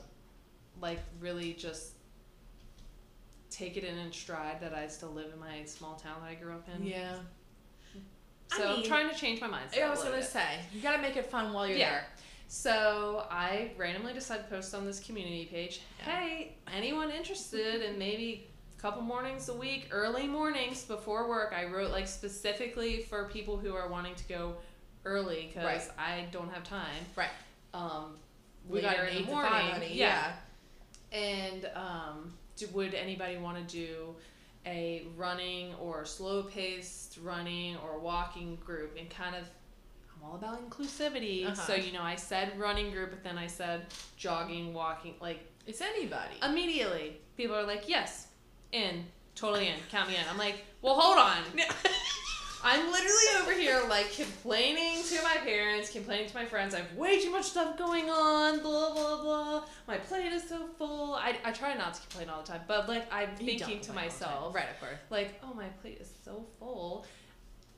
like 0.81 0.99
really 1.21 1.53
just 1.53 1.93
take 3.49 3.77
it 3.77 3.85
in 3.85 3.97
in 3.97 4.11
stride 4.11 4.59
that 4.59 4.73
I 4.73 4.87
still 4.87 5.11
live 5.11 5.31
in 5.33 5.39
my 5.39 5.63
small 5.63 5.95
town 5.95 6.17
that 6.21 6.29
I 6.31 6.35
grew 6.35 6.51
up 6.51 6.67
in. 6.75 6.85
Yeah. 6.85 7.15
So 8.51 8.63
I 8.63 8.67
am 8.71 8.75
mean, 8.81 8.85
trying 8.85 9.09
to 9.09 9.15
change 9.15 9.39
my 9.39 9.47
mindset. 9.47 9.81
I 9.81 9.89
was 9.89 10.03
gonna 10.03 10.17
bit. 10.17 10.25
say 10.25 10.59
you 10.73 10.81
gotta 10.81 11.01
make 11.01 11.15
it 11.15 11.25
fun 11.31 11.53
while 11.53 11.65
you're 11.65 11.77
Yeah. 11.77 11.91
there. 11.91 12.07
So 12.49 13.25
I 13.31 13.71
randomly 13.77 14.13
decided 14.13 14.43
to 14.43 14.49
post 14.49 14.75
on 14.75 14.85
this 14.85 14.99
community 14.99 15.45
page. 15.45 15.79
Yeah. 15.99 16.05
Hey, 16.19 16.57
anyone 16.71 17.09
interested 17.11 17.81
in 17.81 17.97
maybe 17.97 18.49
a 18.77 18.81
couple 18.81 19.01
mornings 19.01 19.47
a 19.47 19.53
week, 19.53 19.87
early 19.91 20.27
mornings 20.27 20.83
before 20.83 21.29
work? 21.29 21.53
I 21.57 21.65
wrote 21.65 21.91
like 21.91 22.07
specifically 22.07 23.03
for 23.03 23.29
people 23.29 23.57
who 23.57 23.73
are 23.73 23.87
wanting 23.87 24.15
to 24.15 24.23
go 24.27 24.57
early 25.05 25.51
because 25.53 25.87
Right. 25.97 25.97
I 25.97 26.25
don't 26.31 26.51
have 26.53 26.63
time. 26.63 27.05
Right. 27.15 27.29
Um, 27.73 28.17
We 28.67 28.81
got 28.81 28.97
an 28.97 29.07
in 29.07 29.13
eight 29.13 29.19
the 29.19 29.25
to 29.25 29.31
morning. 29.31 29.51
five, 29.51 29.71
honey. 29.73 29.93
Yeah. 29.93 30.33
And 31.11 31.69
um, 31.75 32.33
do, 32.57 32.67
would 32.73 32.93
anybody 32.93 33.37
want 33.37 33.57
to 33.57 33.75
do 33.75 34.15
a 34.65 35.05
running 35.15 35.73
or 35.75 36.05
slow 36.05 36.43
paced 36.43 37.19
running 37.21 37.77
or 37.77 37.99
walking 37.99 38.55
group 38.65 38.97
and 38.99 39.07
kind 39.09 39.35
of 39.35 39.43
I'm 40.17 40.27
all 40.29 40.35
about 40.35 40.67
inclusivity. 40.67 41.45
Uh-huh. 41.45 41.53
So, 41.55 41.75
you 41.75 41.91
know, 41.91 42.01
I 42.01 42.15
said 42.15 42.57
running 42.59 42.89
group, 42.91 43.11
but 43.11 43.23
then 43.23 43.37
I 43.37 43.47
said 43.47 43.85
jogging, 44.17 44.73
walking. 44.73 45.13
Like, 45.21 45.41
It's 45.67 45.81
anybody. 45.81 46.35
immediately, 46.41 47.17
people 47.37 47.55
are 47.55 47.63
like, 47.65 47.87
yes, 47.87 48.27
in, 48.71 49.05
totally 49.35 49.67
in, 49.67 49.75
count 49.91 50.09
me 50.09 50.15
in. 50.15 50.23
I'm 50.29 50.37
like, 50.37 50.63
well, 50.81 50.95
hold 50.99 51.17
on. 51.17 51.37
I'm 52.67 52.91
literally 52.91 53.41
over 53.41 53.53
here 53.53 53.79
like 53.87 54.11
complaining 54.11 55.03
to 55.03 55.21
my 55.21 55.37
parents, 55.43 55.91
complaining 55.91 56.27
to 56.27 56.35
my 56.35 56.45
friends. 56.45 56.73
I 56.73 56.79
have 56.79 56.93
way 56.95 57.21
too 57.21 57.29
much 57.31 57.45
stuff 57.45 57.77
going 57.77 58.09
on, 58.09 58.59
blah 58.59 58.91
blah 58.93 59.21
blah. 59.21 59.63
My 59.87 59.97
plate 59.97 60.33
is 60.33 60.49
so 60.49 60.65
full. 60.77 61.13
I, 61.13 61.37
I 61.45 61.51
try 61.51 61.75
not 61.75 61.93
to 61.93 62.01
complain 62.01 62.29
all 62.29 62.41
the 62.41 62.47
time, 62.47 62.61
but 62.67 62.89
like 62.89 63.05
I'm 63.13 63.29
You 63.39 63.45
thinking 63.45 63.59
to 63.59 63.65
complain 63.65 63.77
all 63.77 63.81
the 63.81 63.85
time. 63.85 63.95
myself, 63.95 64.55
Right, 64.55 64.69
of 64.71 64.79
course. 64.79 64.97
like, 65.11 65.39
oh 65.43 65.53
my 65.53 65.67
plate 65.81 65.99
is 66.01 66.11
so 66.25 66.43
full. 66.57 67.05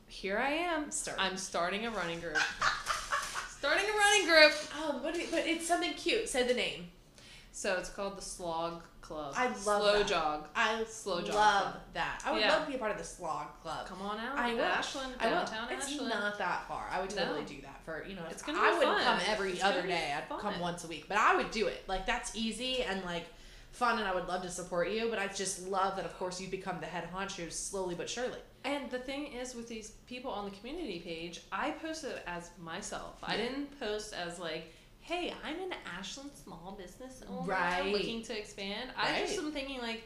Here 0.08 0.38
I 0.38 0.52
am. 0.52 0.90
Start. 0.90 1.18
I'm 1.20 1.36
starting 1.36 1.86
a 1.86 1.92
running 1.92 2.22
group. 2.22 2.38
starting 3.60 3.86
a 3.90 3.98
running 3.98 4.26
group. 4.26 4.54
Um, 4.82 5.02
but, 5.04 5.18
it, 5.18 5.30
but 5.32 5.46
it's 5.46 5.68
something 5.68 5.94
cute. 5.96 6.30
Say 6.30 6.48
the 6.48 6.54
name. 6.54 6.88
So 7.58 7.76
it's 7.80 7.90
called 7.90 8.16
the 8.16 8.22
Slog 8.22 8.84
Club. 9.02 9.34
I 9.36 9.48
love 9.48 9.58
Slow 9.58 9.98
that. 9.98 10.08
jog. 10.08 10.48
I 10.56 10.84
Slow 10.88 11.22
jog 11.24 11.34
love 11.34 11.62
club. 11.72 11.76
that. 11.96 12.22
I 12.24 12.32
would 12.32 12.42
Yeah. 12.42 12.52
love 12.54 12.66
to 12.66 12.70
be 12.70 12.76
a 12.76 12.78
part 12.78 12.92
of 12.92 13.00
the 13.00 13.04
slog 13.04 13.48
club. 13.64 13.88
Come 13.88 14.00
on 14.04 14.20
out. 14.20 14.38
I 14.38 14.54
will. 14.54 14.62
Ashland, 14.64 15.16
I 15.20 15.26
will. 15.30 15.38
downtown 15.38 15.72
It's 15.72 15.88
Ashland. 15.88 16.10
not 16.10 16.38
that 16.38 16.68
far. 16.68 16.88
I 16.92 17.02
would 17.02 17.16
No. 17.16 17.24
totally 17.26 17.46
do 17.46 17.60
that 17.62 17.84
for 17.84 18.06
you 18.06 18.16
know. 18.16 18.22
It's 18.30 18.44
gonna 18.44 18.60
I 18.60 18.74
be 18.74 18.78
wouldn't 18.78 18.98
fun. 18.98 19.04
come 19.20 19.20
every 19.28 19.54
It's 19.54 19.64
other 19.64 19.82
day. 19.82 20.14
I'd 20.16 20.30
come 20.40 20.60
once 20.60 20.84
a 20.84 20.88
week, 20.88 21.06
but 21.08 21.18
I 21.18 21.36
would 21.36 21.50
do 21.50 21.66
it. 21.66 21.84
Like 21.88 22.06
that's 22.06 22.36
easy 22.36 22.84
and 22.84 23.04
like 23.06 23.26
fun, 23.72 23.98
and 23.98 24.08
I 24.08 24.14
would 24.14 24.28
love 24.28 24.44
to 24.44 24.52
support 24.52 24.90
you. 24.92 25.10
But 25.10 25.18
I 25.18 25.26
just 25.26 25.64
love 25.68 25.96
that, 25.96 26.06
of 26.06 26.16
course, 26.20 26.40
you 26.40 26.50
become 26.50 26.80
the 26.80 26.86
head 26.86 27.10
honcho 27.12 27.52
slowly 27.52 27.96
but 27.96 28.08
surely. 28.08 28.38
And 28.66 28.92
the 28.92 29.00
thing 29.00 29.34
is, 29.34 29.56
with 29.56 29.68
these 29.68 29.90
people 30.06 30.30
on 30.30 30.46
the 30.46 30.52
community 30.52 31.00
page, 31.00 31.42
I 31.52 31.72
posted 31.72 32.22
as 32.28 32.52
myself. 32.60 33.16
I 33.24 33.36
didn't 33.36 33.80
post 33.80 34.14
as 34.14 34.38
like, 34.38 34.72
"Hey, 35.08 35.34
I'm 35.44 35.60
an 35.60 35.74
Ashland 35.98 36.32
small 36.44 36.76
business 36.78 37.24
owner 37.30 37.48
Right. 37.48 37.92
looking 37.94 38.24
to 38.24 38.38
expand." 38.38 38.92
I 38.98 39.20
just 39.22 39.38
am 39.40 39.52
thinking 39.52 39.80
like, 39.82 40.04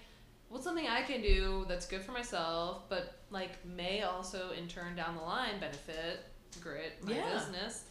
what's 0.49 0.63
something 0.63 0.87
I 0.87 1.01
can 1.01 1.21
do 1.21 1.65
that's 1.67 1.87
good 1.87 2.03
for 2.03 2.11
myself, 2.11 2.83
but 2.87 3.15
like 3.31 3.63
may 3.65 4.03
also 4.03 4.51
in 4.51 4.67
turn 4.67 4.95
down 4.95 5.15
the 5.15 5.23
line 5.23 5.59
benefit 5.59 6.25
Grit, 6.61 7.03
my 7.03 7.13
Yeah. 7.13 7.33
business. 7.33 7.85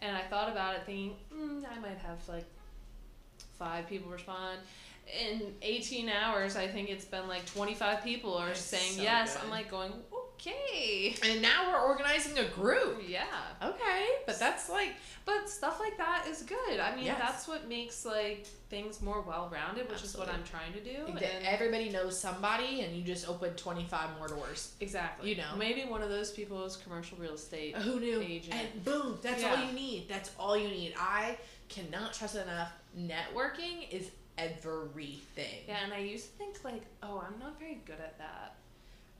And 0.00 0.14
I 0.16 0.20
thought 0.22 0.50
about 0.50 0.74
it, 0.76 0.84
thinking, 0.84 1.16
mm, 1.32 1.64
I 1.68 1.78
might 1.78 1.98
have 1.98 2.26
like 2.28 2.44
five 3.58 3.88
people 3.88 4.10
respond. 4.10 4.58
In 5.20 5.54
18 5.62 6.08
hours, 6.08 6.54
I 6.56 6.68
think 6.68 6.90
it's 6.90 7.04
been 7.04 7.26
like 7.28 7.44
25 7.46 8.04
people 8.04 8.34
are 8.36 8.48
That's 8.48 8.60
saying 8.60 8.92
so 8.96 9.02
yes. 9.02 9.34
good. 9.34 9.44
I'm 9.44 9.50
like 9.50 9.70
going, 9.70 9.92
okay. 10.46 11.14
And 11.24 11.40
now 11.40 11.70
we're 11.70 11.80
organizing 11.80 12.38
a 12.38 12.44
group. 12.48 13.02
Yeah. 13.06 13.24
Okay, 13.62 14.06
but 14.26 14.38
that's 14.38 14.68
like 14.68 14.90
But 15.24 15.48
stuff 15.48 15.78
like 15.78 15.96
that 15.98 16.26
is 16.28 16.42
good. 16.42 16.80
I 16.80 16.96
mean, 16.96 17.04
Yes. 17.04 17.18
that's 17.18 17.46
what 17.48 17.68
makes 17.68 18.04
like 18.04 18.46
things 18.68 19.00
more 19.00 19.20
well-rounded, 19.22 19.88
which 19.88 20.02
is 20.02 20.16
what 20.16 20.28
I'm 20.28 20.42
trying 20.42 20.72
to 20.72 20.80
do. 20.80 21.06
And 21.06 21.46
everybody 21.46 21.90
knows 21.90 22.18
somebody, 22.18 22.80
and 22.80 22.96
you 22.96 23.04
just 23.04 23.28
open 23.28 23.54
twenty 23.54 23.84
five 23.84 24.08
more 24.18 24.28
doors. 24.28 24.72
exactly. 24.80 25.30
you 25.30 25.36
know. 25.36 25.54
maybe 25.56 25.82
one 25.82 26.02
of 26.02 26.08
those 26.08 26.32
people 26.32 26.64
is 26.64 26.76
commercial 26.76 27.18
real 27.18 27.34
estate. 27.34 27.76
Who 27.76 28.00
knew? 28.00 28.20
Agent. 28.20 28.54
And 28.54 28.84
boom, 28.84 29.18
that's 29.22 29.44
all 29.44 29.56
you 29.64 29.72
need. 29.72 30.08
That's 30.08 30.30
all 30.38 30.56
you 30.56 30.68
need. 30.68 30.94
I 30.98 31.38
cannot 31.68 32.12
trust 32.14 32.34
enough. 32.36 32.72
Networking 32.98 33.88
is 33.90 34.10
everything. 34.38 35.64
Yeah, 35.68 35.78
and 35.84 35.92
I 35.92 35.98
used 35.98 36.32
to 36.32 36.38
think 36.38 36.64
like, 36.64 36.82
oh, 37.02 37.22
I'm 37.26 37.38
not 37.38 37.58
very 37.58 37.80
good 37.86 38.00
at 38.00 38.18
that. 38.18 38.56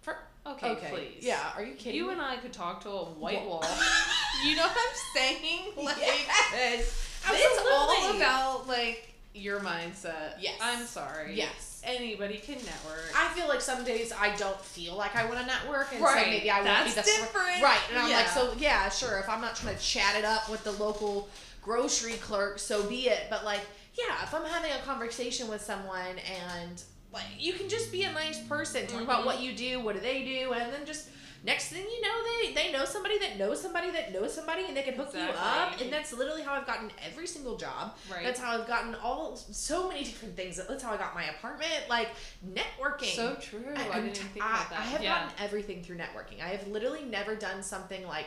For, 0.02 0.16
Okay, 0.44 0.70
okay, 0.70 0.88
please. 0.90 1.24
Yeah, 1.24 1.52
are 1.56 1.64
you 1.64 1.74
kidding? 1.74 1.94
You 1.94 2.06
me? 2.08 2.12
and 2.14 2.20
I 2.20 2.36
could 2.36 2.52
talk 2.52 2.82
to 2.82 2.90
a 2.90 3.04
white 3.04 3.46
wall. 3.46 3.64
you 4.44 4.56
know 4.56 4.62
what 4.66 4.76
I'm 4.76 4.96
saying? 5.14 5.72
Like, 5.76 5.96
Yes, 5.98 7.08
it's 7.30 7.62
all 7.72 8.16
about 8.16 8.66
like 8.66 9.14
your 9.34 9.60
mindset. 9.60 10.34
Yes. 10.40 10.58
I'm 10.60 10.84
sorry. 10.84 11.34
Yes. 11.34 11.80
Anybody 11.84 12.38
can 12.38 12.56
network. 12.56 13.12
I 13.16 13.28
feel 13.34 13.48
like 13.48 13.60
some 13.60 13.84
days 13.84 14.12
I 14.12 14.34
don't 14.36 14.60
feel 14.60 14.96
like 14.96 15.16
I 15.16 15.24
want 15.24 15.38
to 15.40 15.46
network, 15.46 15.92
and 15.92 16.04
so 16.04 16.14
maybe 16.14 16.50
I 16.50 16.62
won't 16.62 16.84
be 16.86 16.90
the 16.92 17.02
different. 17.02 17.62
right. 17.62 17.80
And 17.90 17.98
I'm 17.98 18.10
like, 18.10 18.28
so 18.28 18.52
yeah, 18.58 18.88
sure. 18.88 19.18
If 19.18 19.28
I'm 19.28 19.40
not 19.40 19.56
trying 19.56 19.76
to 19.76 19.80
chat 19.82 20.16
it 20.16 20.24
up 20.24 20.50
with 20.50 20.64
the 20.64 20.72
local 20.72 21.28
grocery 21.62 22.14
clerk, 22.14 22.58
so 22.58 22.82
be 22.88 23.08
it. 23.08 23.26
But 23.30 23.44
like, 23.44 23.60
yeah, 23.94 24.22
if 24.22 24.34
I'm 24.34 24.44
having 24.44 24.70
a 24.72 24.78
conversation 24.84 25.48
with 25.48 25.60
someone 25.62 26.18
and 26.58 26.82
like 27.12 27.24
you 27.38 27.52
can 27.52 27.68
just 27.68 27.92
be 27.92 28.02
a 28.04 28.12
nice 28.12 28.40
person, 28.46 28.86
talk 28.86 29.02
about 29.02 29.22
Mhm. 29.22 29.26
what 29.26 29.40
you 29.40 29.52
do, 29.54 29.80
what 29.80 29.94
do 29.94 30.00
they 30.00 30.22
do, 30.24 30.52
and 30.52 30.72
then 30.72 30.86
just 30.86 31.08
next 31.44 31.68
thing 31.70 31.82
you 31.84 32.00
know, 32.00 32.14
they 32.24 32.52
they 32.52 32.72
know 32.72 32.84
somebody 32.84 33.18
that 33.18 33.36
knows 33.36 33.60
somebody 33.60 33.90
that 33.90 34.12
knows 34.12 34.32
somebody, 34.32 34.64
and 34.66 34.76
they 34.76 34.82
can 34.82 34.94
hook 34.94 35.10
you 35.12 35.20
up. 35.20 35.80
And 35.80 35.92
that's 35.92 36.12
literally 36.12 36.42
how 36.42 36.54
I've 36.54 36.66
gotten 36.66 36.90
every 37.04 37.26
single 37.26 37.56
job. 37.56 37.96
right. 38.10 38.22
That's 38.24 38.38
how 38.40 38.58
I've 38.60 38.66
gotten 38.68 38.94
all 38.96 39.36
so 39.36 39.88
many 39.88 40.04
different 40.04 40.36
things. 40.36 40.56
That's 40.56 40.82
how 40.82 40.92
I 40.92 40.96
got 40.96 41.14
my 41.14 41.24
apartment. 41.24 41.72
Like 41.88 42.08
networking. 42.46 43.14
so 43.14 43.34
true. 43.36 43.64
I, 43.76 43.88
I'm 43.90 44.04
didn't 44.04 44.14
t- 44.14 44.20
even 44.20 44.32
think 44.32 44.44
I- 44.44 44.48
about 44.54 44.70
that. 44.70 44.78
I 44.80 44.82
have 44.84 45.02
yeah. 45.02 45.20
gotten 45.24 45.44
everything 45.44 45.82
through 45.82 45.96
networking. 45.98 46.40
I 46.42 46.48
have 46.48 46.66
literally 46.68 47.02
never 47.04 47.34
done 47.34 47.62
something 47.62 48.06
like 48.06 48.26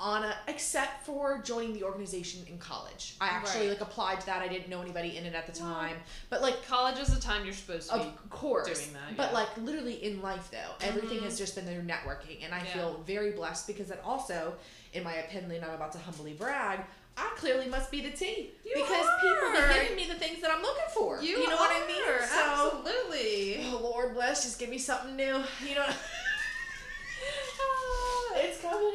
on 0.00 0.24
a 0.24 0.34
except 0.48 1.04
for 1.04 1.38
joining 1.44 1.74
the 1.74 1.84
organization 1.84 2.42
in 2.48 2.56
college. 2.58 3.16
I 3.20 3.26
actually 3.28 3.68
Right. 3.68 3.78
like 3.78 3.80
applied 3.82 4.20
to 4.20 4.26
that. 4.26 4.40
I 4.42 4.48
didn't 4.48 4.68
know 4.70 4.80
anybody 4.80 5.16
in 5.18 5.26
it 5.26 5.34
at 5.34 5.46
the 5.46 5.52
time. 5.52 5.96
But 6.30 6.40
like 6.40 6.66
College 6.66 6.98
is 6.98 7.08
the 7.14 7.20
time 7.20 7.44
you're 7.44 7.52
supposed 7.54 7.90
to 7.90 7.96
be. 7.98 8.02
of 8.04 8.30
course. 8.30 8.66
doing 8.66 8.94
that, 8.94 9.16
But 9.16 9.34
like 9.34 9.54
literally 9.58 10.02
in 10.02 10.22
life 10.22 10.50
though, 10.50 10.72
everything 10.86 11.18
Mhm. 11.18 11.24
has 11.24 11.36
just 11.36 11.54
been 11.54 11.66
through 11.66 11.82
networking 11.82 12.42
and 12.44 12.54
I 12.54 12.58
Yeah. 12.64 12.72
feel 12.72 13.02
very 13.06 13.32
blessed 13.32 13.66
because 13.66 13.88
that 13.88 14.00
also, 14.02 14.54
in 14.94 15.04
my 15.04 15.14
opinion, 15.16 15.62
I'm 15.62 15.74
about 15.74 15.92
to 15.92 15.98
humbly 15.98 16.32
brag, 16.32 16.80
I 17.18 17.28
clearly 17.36 17.66
must 17.66 17.90
be 17.90 18.00
the 18.00 18.10
T. 18.10 18.52
You 18.64 18.72
because 18.74 19.06
people 19.20 19.48
are. 19.48 19.56
are 19.66 19.74
giving 19.74 19.96
me 19.96 20.06
the 20.06 20.14
things 20.14 20.40
that 20.40 20.50
I'm 20.50 20.62
looking 20.62 20.88
for. 20.94 21.20
You, 21.20 21.46
know 21.46 21.56
what 21.56 21.70
I 21.70 21.86
mean? 21.86 22.02
are, 22.08 22.26
So 22.26 22.80
absolutely. 22.80 23.66
Oh 23.70 23.80
Lord 23.82 24.14
bless, 24.14 24.44
just 24.44 24.58
give 24.58 24.70
me 24.70 24.78
something 24.78 25.14
new. 25.16 25.44
You 25.68 25.74
know. 25.74 25.92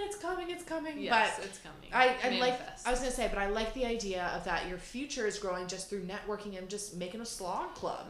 it's 0.08 0.15
coming, 0.26 0.50
it's 0.50 0.64
coming, 0.64 0.86
it's 0.92 0.96
coming. 0.96 1.04
yes, 1.04 1.36
But 1.38 1.46
it's 1.46 1.60
coming. 1.60 1.90
I, 1.94 2.16
I 2.24 2.40
like. 2.40 2.60
I 2.86 2.92
was 2.92 3.00
gonna 3.00 3.12
say, 3.12 3.28
but 3.28 3.38
I 3.40 3.48
like 3.50 3.74
the 3.74 3.86
idea 3.86 4.32
of 4.36 4.44
that. 4.46 4.68
Your 4.68 4.78
future 4.78 5.26
is 5.28 5.38
growing 5.40 5.68
just 5.68 5.90
through 5.90 6.04
networking 6.04 6.58
and 6.58 6.70
just 6.70 6.96
making 6.96 7.22
a 7.22 7.26
slog 7.26 7.74
club. 7.76 8.08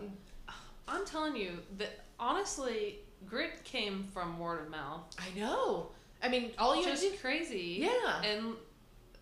I'm 0.87 1.05
telling 1.05 1.35
you 1.35 1.59
that 1.77 2.05
honestly, 2.19 2.99
grit 3.27 3.63
came 3.63 4.05
from 4.13 4.39
word 4.39 4.61
of 4.65 4.69
mouth. 4.69 5.01
I 5.19 5.37
know. 5.39 5.91
I 6.21 6.29
mean, 6.29 6.51
all 6.57 6.75
you 6.75 6.83
just 6.85 7.01
do. 7.01 7.11
crazy. 7.21 7.77
Yeah. 7.81 8.21
And 8.23 8.53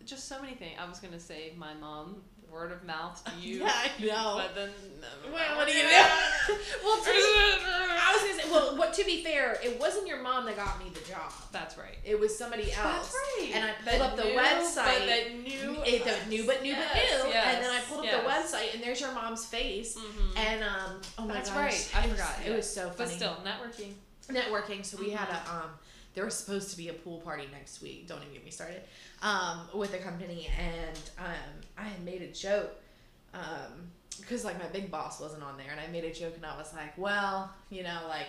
just 0.04 0.28
so 0.28 0.40
many 0.40 0.54
things. 0.54 0.78
I 0.78 0.88
was 0.88 1.00
gonna 1.00 1.20
say 1.20 1.52
my 1.56 1.74
mom, 1.74 2.22
word 2.54 2.70
of 2.72 2.84
mouth 2.84 3.22
to 3.24 3.32
you. 3.46 3.60
Yeah, 3.60 3.72
I 3.74 4.02
know. 4.04 4.40
But 4.46 4.54
then. 4.54 4.70
Well, 5.30 5.56
what 5.56 5.66
do 5.68 5.74
you 5.74 5.82
do? 5.82 5.88
well, 6.84 6.96
to 7.02 7.10
be, 7.10 7.18
I 7.20 8.10
was 8.14 8.22
gonna 8.22 8.42
say, 8.42 8.50
well, 8.50 8.76
what 8.78 8.94
to 8.94 9.04
be 9.04 9.22
fair, 9.22 9.58
it 9.62 9.78
wasn't 9.78 10.06
your 10.06 10.22
mom 10.22 10.46
that 10.46 10.56
got 10.56 10.78
me 10.78 10.86
the 10.94 11.00
job. 11.06 11.30
That's 11.52 11.76
right. 11.76 11.98
It 12.04 12.18
was 12.18 12.36
somebody 12.38 12.72
else. 12.72 13.12
That's 13.12 13.14
right. 13.38 13.50
And 13.54 13.64
I 13.64 13.68
That 13.84 13.98
pulled 13.98 14.02
up 14.02 14.16
the 14.16 14.24
knew, 14.24 14.38
website. 14.38 14.84
But 14.98 15.06
that 15.06 15.34
knew. 15.34 15.76
it, 15.84 16.04
that 16.06 16.28
knew 16.28 16.46
but 16.46 16.62
knew 16.62 16.70
Yes, 16.72 16.88
but 17.20 17.26
knew, 17.26 17.32
yes, 17.34 17.54
and 17.56 17.64
then 17.64 17.70
I 17.70 17.80
pulled 17.80 18.00
up 18.00 18.06
yes. 18.06 18.22
the 18.22 18.56
website, 18.56 18.74
and 18.74 18.82
there's 18.82 19.00
your 19.00 19.12
mom's 19.12 19.44
face, 19.44 19.96
Mm-hmm. 19.98 20.38
and 20.38 20.62
um, 20.64 21.00
oh 21.18 21.26
my 21.26 21.34
That's 21.34 21.50
gosh, 21.50 21.56
right. 21.56 21.90
I 21.96 22.04
it 22.06 22.10
was- 22.10 22.20
forgot, 22.20 22.46
It 22.46 22.56
was 22.56 22.70
so 22.70 22.82
funny. 22.90 22.96
But 22.96 23.08
still, 23.10 23.36
networking. 23.44 23.92
networking. 24.30 24.84
So 24.86 24.96
we 24.98 25.10
had 25.10 25.28
a 25.28 25.32
Mm-hmm. 25.32 25.56
um, 25.56 25.70
there 26.14 26.24
was 26.24 26.34
supposed 26.34 26.70
to 26.70 26.76
be 26.76 26.88
a 26.88 26.92
pool 26.92 27.18
party 27.20 27.44
next 27.52 27.82
week. 27.82 28.06
Don't 28.06 28.20
even 28.22 28.32
get 28.32 28.44
me 28.44 28.50
started. 28.50 28.82
Um, 29.22 29.60
with 29.74 29.92
the 29.92 29.98
company, 29.98 30.48
and 30.58 30.98
um, 31.18 31.60
I 31.76 31.82
had 31.82 32.04
made 32.04 32.22
a 32.22 32.28
joke. 32.28 32.74
Um, 33.32 33.90
because 34.20 34.44
like 34.44 34.58
my 34.60 34.68
big 34.68 34.90
boss 34.92 35.20
wasn't 35.20 35.42
on 35.42 35.56
there, 35.56 35.66
and 35.70 35.80
I 35.80 35.88
made 35.88 36.04
a 36.04 36.12
joke, 36.12 36.34
and 36.36 36.46
I 36.46 36.56
was 36.56 36.72
like, 36.74 36.96
well, 36.96 37.52
you 37.70 37.82
know, 37.82 38.00
like. 38.08 38.26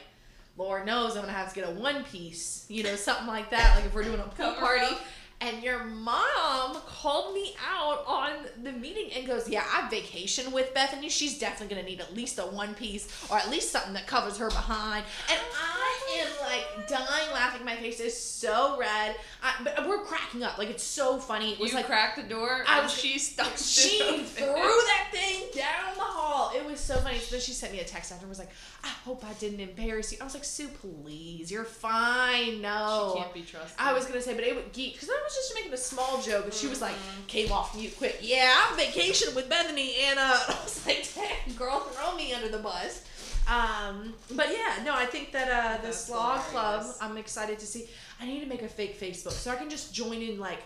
Lord 0.58 0.86
knows 0.86 1.18
I'm 1.18 1.24
gonna 1.24 1.34
have 1.34 1.50
to 1.50 1.56
get 1.56 1.68
a 1.68 1.72
one 1.72 2.06
piece, 2.06 2.66
you 2.70 2.82
know, 2.82 2.96
something 2.96 3.28
like 3.28 3.50
that. 3.50 3.76
Like 3.76 3.88
if 3.88 3.94
we're 3.94 4.06
doing 4.06 4.22
a 4.22 4.24
pool 4.24 4.54
party. 4.54 4.96
And 5.42 5.62
your 5.62 5.84
mom 5.84 6.78
called 6.88 7.34
me 7.34 7.56
out 7.70 8.04
on 8.08 8.32
the 8.64 8.72
meeting 8.72 9.10
and 9.16 9.28
goes, 9.28 9.50
Yeah, 9.50 9.64
I 9.72 9.90
vacation 9.90 10.52
with 10.52 10.74
Bethany. 10.74 11.10
She's 11.10 11.38
definitely 11.38 11.76
going 11.76 11.86
to 11.86 11.92
need 11.92 12.00
at 12.02 12.16
least 12.16 12.40
a 12.40 12.44
one 12.44 12.74
piece 12.74 13.08
or 13.30 13.38
at 13.38 13.50
least 13.50 13.72
something 13.72 13.94
that 13.94 14.08
covers 14.08 14.38
her 14.38 14.50
behind. 14.50 15.04
And 15.30 15.40
I 15.54 16.22
am 16.22 16.28
like 16.48 16.88
dying 16.88 17.32
laughing. 17.34 17.66
My 17.66 17.76
face 17.76 18.00
is 18.00 18.18
so 18.20 18.78
red. 18.80 19.16
I, 19.44 19.54
but 19.64 19.88
we're 19.88 20.04
cracking 20.04 20.44
up. 20.44 20.58
Like, 20.58 20.70
it's 20.70 20.84
so 20.84 21.18
funny. 21.18 21.54
It 21.54 21.60
was 21.60 21.72
you 21.72 21.78
like, 21.78 21.88
cracked 21.88 22.16
the 22.18 22.24
door 22.24 22.64
I 22.68 22.78
and 22.78 22.84
was- 22.84 22.94
she 22.98 23.20
stuck 23.20 23.52
she 23.58 24.24
threw 24.24 24.46
that 24.46 25.08
thing 25.12 25.44
down 25.54 25.96
the 25.96 26.02
hall. 26.02 26.52
It 26.56 26.66
was 26.66 26.80
so 26.80 26.96
funny. 26.98 27.20
So 27.20 27.32
then 27.32 27.42
she 27.42 27.52
sent 27.52 27.74
me 27.74 27.80
a 27.82 27.86
text 27.86 28.12
after 28.12 28.24
and 28.24 28.30
was 28.30 28.40
like, 28.40 28.52
I 28.84 28.88
hope 28.88 29.26
I 29.26 29.34
didn't 29.34 29.60
embarrass 29.60 30.12
you. 30.12 30.18
I 30.22 30.24
was 30.24 30.34
like, 30.34 30.44
Sue, 30.46 30.68
please. 30.70 31.52
You're 31.52 31.66
fine. 31.66 32.62
No. 32.62 33.12
She 33.14 33.22
can't 33.22 33.34
be 33.34 33.42
trusted. 33.42 33.76
I 33.80 33.94
was 33.94 34.06
gonna 34.06 34.22
say, 34.22 34.34
but 34.34 34.44
it 34.44 34.56
would 34.56 34.72
geek 34.72 34.94
because 34.94 35.10
I 35.10 35.22
was 35.26 35.34
just 35.36 35.54
making 35.56 35.74
a 35.74 35.78
small 35.78 36.22
joke, 36.22 36.46
and 36.46 36.54
she 36.54 36.68
was 36.68 36.82
like, 36.82 36.94
Mhm. 36.96 37.28
came 37.28 37.52
off 37.52 37.76
mute 37.76 37.98
quick. 37.98 38.20
Yeah, 38.22 38.56
I'm 38.70 38.78
vacation 38.78 39.36
with 39.36 39.50
Bethany, 39.50 39.96
and 40.06 40.18
uh, 40.20 40.24
I 40.48 40.60
was 40.64 40.86
like, 40.86 41.08
dang, 41.14 41.56
girl, 41.56 41.80
throw 41.82 42.16
me 42.16 42.34
under 42.34 42.50
the 42.50 42.60
bus. 42.60 43.04
Um, 43.48 44.14
but 44.32 44.48
yeah, 44.52 44.84
no, 44.84 44.94
I 44.96 45.06
think 45.06 45.32
that 45.34 45.50
uh, 45.50 45.86
the 45.86 45.92
Slog 45.94 46.40
Club. 46.46 46.86
I'm 47.02 47.18
excited 47.18 47.60
to 47.60 47.66
see. 47.66 47.88
I 48.20 48.26
need 48.26 48.40
to 48.40 48.48
make 48.48 48.62
a 48.64 48.68
fake 48.68 49.00
Facebook 49.00 49.32
so 49.34 49.52
I 49.52 49.56
can 49.56 49.70
just 49.70 49.94
join 49.94 50.22
in, 50.22 50.40
like, 50.40 50.60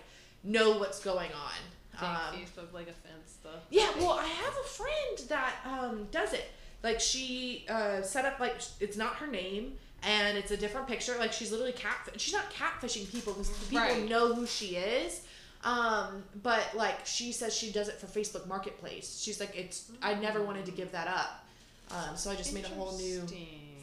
know 0.43 0.77
what's 0.77 0.99
going 0.99 1.31
on. 1.33 1.53
Um, 2.01 2.39
Facebook 2.39 2.71
like 2.73 2.87
offense 2.87 3.33
stuff. 3.41 3.59
yeah, 3.69 3.89
well, 3.97 4.11
I 4.13 4.25
have 4.25 4.53
a 4.55 4.67
friend 4.67 5.19
that 5.27 5.53
um, 5.65 6.07
does 6.11 6.31
it. 6.31 6.45
Like 6.81 7.01
she 7.01 7.65
uh, 7.69 8.01
set 8.03 8.23
up 8.23 8.39
like 8.39 8.55
it's 8.79 8.95
not 8.95 9.15
her 9.15 9.27
name 9.27 9.73
and 10.03 10.37
it's 10.37 10.51
a 10.51 10.57
different 10.57 10.87
picture. 10.87 11.15
Like 11.19 11.33
she's 11.33 11.51
literally 11.51 11.73
cat. 11.73 12.09
She's 12.17 12.33
not 12.33 12.51
catfishing 12.51 13.09
people 13.11 13.33
because 13.33 13.49
people 13.67 13.79
Right. 13.79 14.07
know 14.09 14.33
who 14.33 14.45
she 14.45 14.75
is. 14.75 15.21
Um, 15.63 16.23
but 16.41 16.63
like 16.75 17.05
she 17.05 17.31
says 17.33 17.53
she 17.55 17.71
does 17.71 17.89
it 17.89 17.95
for 17.99 18.07
Facebook 18.07 18.47
Marketplace. 18.47 19.19
She's 19.21 19.39
like 19.39 19.55
it's. 19.57 19.91
I 20.01 20.13
never 20.15 20.41
wanted 20.41 20.65
to 20.67 20.71
give 20.71 20.91
that 20.93 21.07
up. 21.07 21.45
Um, 21.91 22.15
so 22.15 22.29
I 22.31 22.35
just 22.35 22.53
made 22.53 22.65
a 22.65 22.69
whole 22.69 22.95
new 22.97 23.21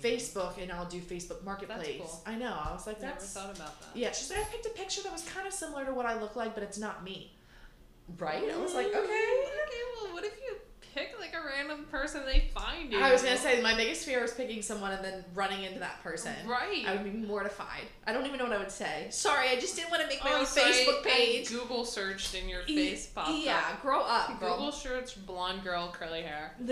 Facebook 0.01 0.61
and 0.63 0.71
I'll 0.73 0.87
do 0.87 1.01
Facebook 1.01 1.43
Marketplace. 1.45 1.99
cool. 2.01 2.23
I 2.27 2.35
know. 2.37 2.57
I 2.65 2.73
was 2.73 2.87
like 2.87 3.01
that's. 3.01 3.35
Never 3.35 3.47
thought 3.49 3.57
about 3.57 3.81
that. 3.81 3.89
Yeah, 3.99 4.13
she's 4.13 4.31
like 4.31 4.41
I 4.41 4.45
picked 4.45 4.67
a 4.67 4.71
picture 4.71 5.03
that 5.03 5.13
was 5.13 5.23
kind 5.25 5.47
of 5.47 5.53
similar 5.53 5.85
to 5.85 5.93
what 5.93 6.07
I 6.07 6.19
look 6.21 6.37
like, 6.37 6.55
but 6.55 6.63
it's 6.63 6.79
not 6.79 7.05
me. 7.05 7.33
Right? 8.19 8.45
I 8.51 8.57
was 8.57 8.73
like, 8.75 8.87
okay. 8.87 8.95
Okay, 8.97 9.83
well, 10.01 10.13
what 10.15 10.25
if 10.25 10.33
you 10.47 10.57
pick 10.97 11.15
like 11.21 11.35
a 11.35 11.47
random 11.47 11.85
person 11.91 12.23
they 12.25 12.49
find 12.55 12.91
you? 12.91 12.99
I 13.01 13.13
was 13.13 13.23
gonna 13.23 13.37
say 13.37 13.61
my 13.61 13.75
biggest 13.77 14.05
fear 14.07 14.23
was 14.23 14.33
picking 14.33 14.63
someone 14.63 14.93
and 14.93 15.05
then 15.05 15.25
running 15.35 15.63
into 15.65 15.79
that 15.81 16.03
person. 16.03 16.33
Right. 16.47 16.85
I 16.89 16.93
would 16.95 17.05
be 17.05 17.11
mortified. 17.11 17.83
I 18.07 18.13
don't 18.13 18.25
even 18.27 18.39
know 18.39 18.45
what 18.45 18.55
I 18.55 18.59
would 18.59 18.71
say. 18.71 19.07
Sorry, 19.11 19.49
I 19.49 19.57
just 19.61 19.77
didn't 19.77 19.91
want 19.91 20.03
to 20.03 20.09
make 20.09 20.25
my 20.25 20.33
Oh, 20.33 20.39
own 20.41 20.47
sorry, 20.47 20.73
Facebook 20.73 21.07
I 21.07 21.11
page. 21.11 21.49
Google 21.51 21.85
searched 21.85 22.35
and 22.35 22.49
your 22.49 22.63
face 22.63 23.07
popped 23.07 23.31
yeah, 23.31 23.63
up. 23.73 23.83
grow 23.83 24.01
up, 24.01 24.41
girl. 24.41 24.57
Google 24.57 24.73
search 24.73 25.25
blonde 25.27 25.63
girl 25.63 25.93
curly 25.93 26.23
hair. 26.23 26.53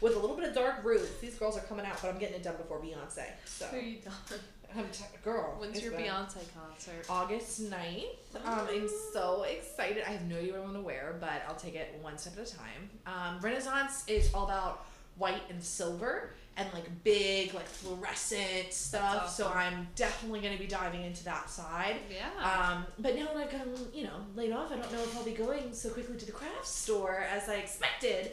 With 0.00 0.16
a 0.16 0.18
little 0.18 0.34
bit 0.34 0.48
of 0.48 0.54
dark 0.54 0.82
roots, 0.82 1.08
these 1.20 1.36
girls 1.36 1.56
are 1.56 1.60
coming 1.60 1.86
out, 1.86 1.96
but 2.02 2.08
I'm 2.10 2.18
getting 2.18 2.34
it 2.34 2.42
done 2.42 2.56
before 2.56 2.80
Beyonce. 2.80 3.24
So, 3.44 3.68
you 3.76 3.98
done? 3.98 4.40
I'm 4.76 4.88
t- 4.90 5.04
girl. 5.24 5.54
When's 5.58 5.80
your 5.82 5.92
been 5.92 6.02
Beyonce 6.02 6.38
concert? 6.54 7.06
August 7.08 7.62
9th. 7.62 8.06
Um, 8.44 8.66
I'm 8.70 8.88
so 9.12 9.42
excited. 9.44 10.02
I 10.06 10.10
have 10.12 10.22
no 10.22 10.36
idea 10.38 10.52
what 10.52 10.60
I'm 10.60 10.66
going 10.72 10.76
to 10.80 10.86
wear, 10.86 11.16
but 11.20 11.42
I'll 11.48 11.54
take 11.56 11.74
it 11.74 11.98
one 12.00 12.18
step 12.18 12.34
at 12.38 12.48
a 12.48 12.54
time. 12.56 12.90
Um, 13.06 13.40
Renaissance 13.40 14.04
is 14.08 14.32
all 14.34 14.44
about 14.44 14.86
white 15.18 15.42
and 15.50 15.62
silver 15.62 16.30
and 16.56 16.68
like 16.74 16.84
big, 17.04 17.54
like 17.54 17.66
fluorescent 17.66 18.72
stuff. 18.72 19.30
So. 19.30 19.48
I'm 19.54 19.88
definitely 19.96 20.40
going 20.40 20.54
to 20.54 20.58
be 20.60 20.66
diving 20.68 21.02
into 21.02 21.24
that 21.24 21.48
side. 21.50 21.96
Yeah. 22.10 22.28
Um, 22.72 22.86
but 22.98 23.16
now 23.16 23.26
that 23.26 23.36
I've 23.36 23.50
gotten, 23.52 23.74
you 23.94 24.04
know, 24.04 24.16
laid 24.34 24.52
off, 24.52 24.70
I 24.72 24.76
don't 24.76 24.92
know 24.92 25.02
if 25.02 25.16
I'll 25.16 25.24
be 25.24 25.32
going 25.32 25.72
so 25.72 25.90
quickly 25.90 26.16
to 26.16 26.26
the 26.26 26.32
craft 26.32 26.66
store 26.66 27.24
as 27.32 27.48
I 27.48 27.54
expected. 27.56 28.32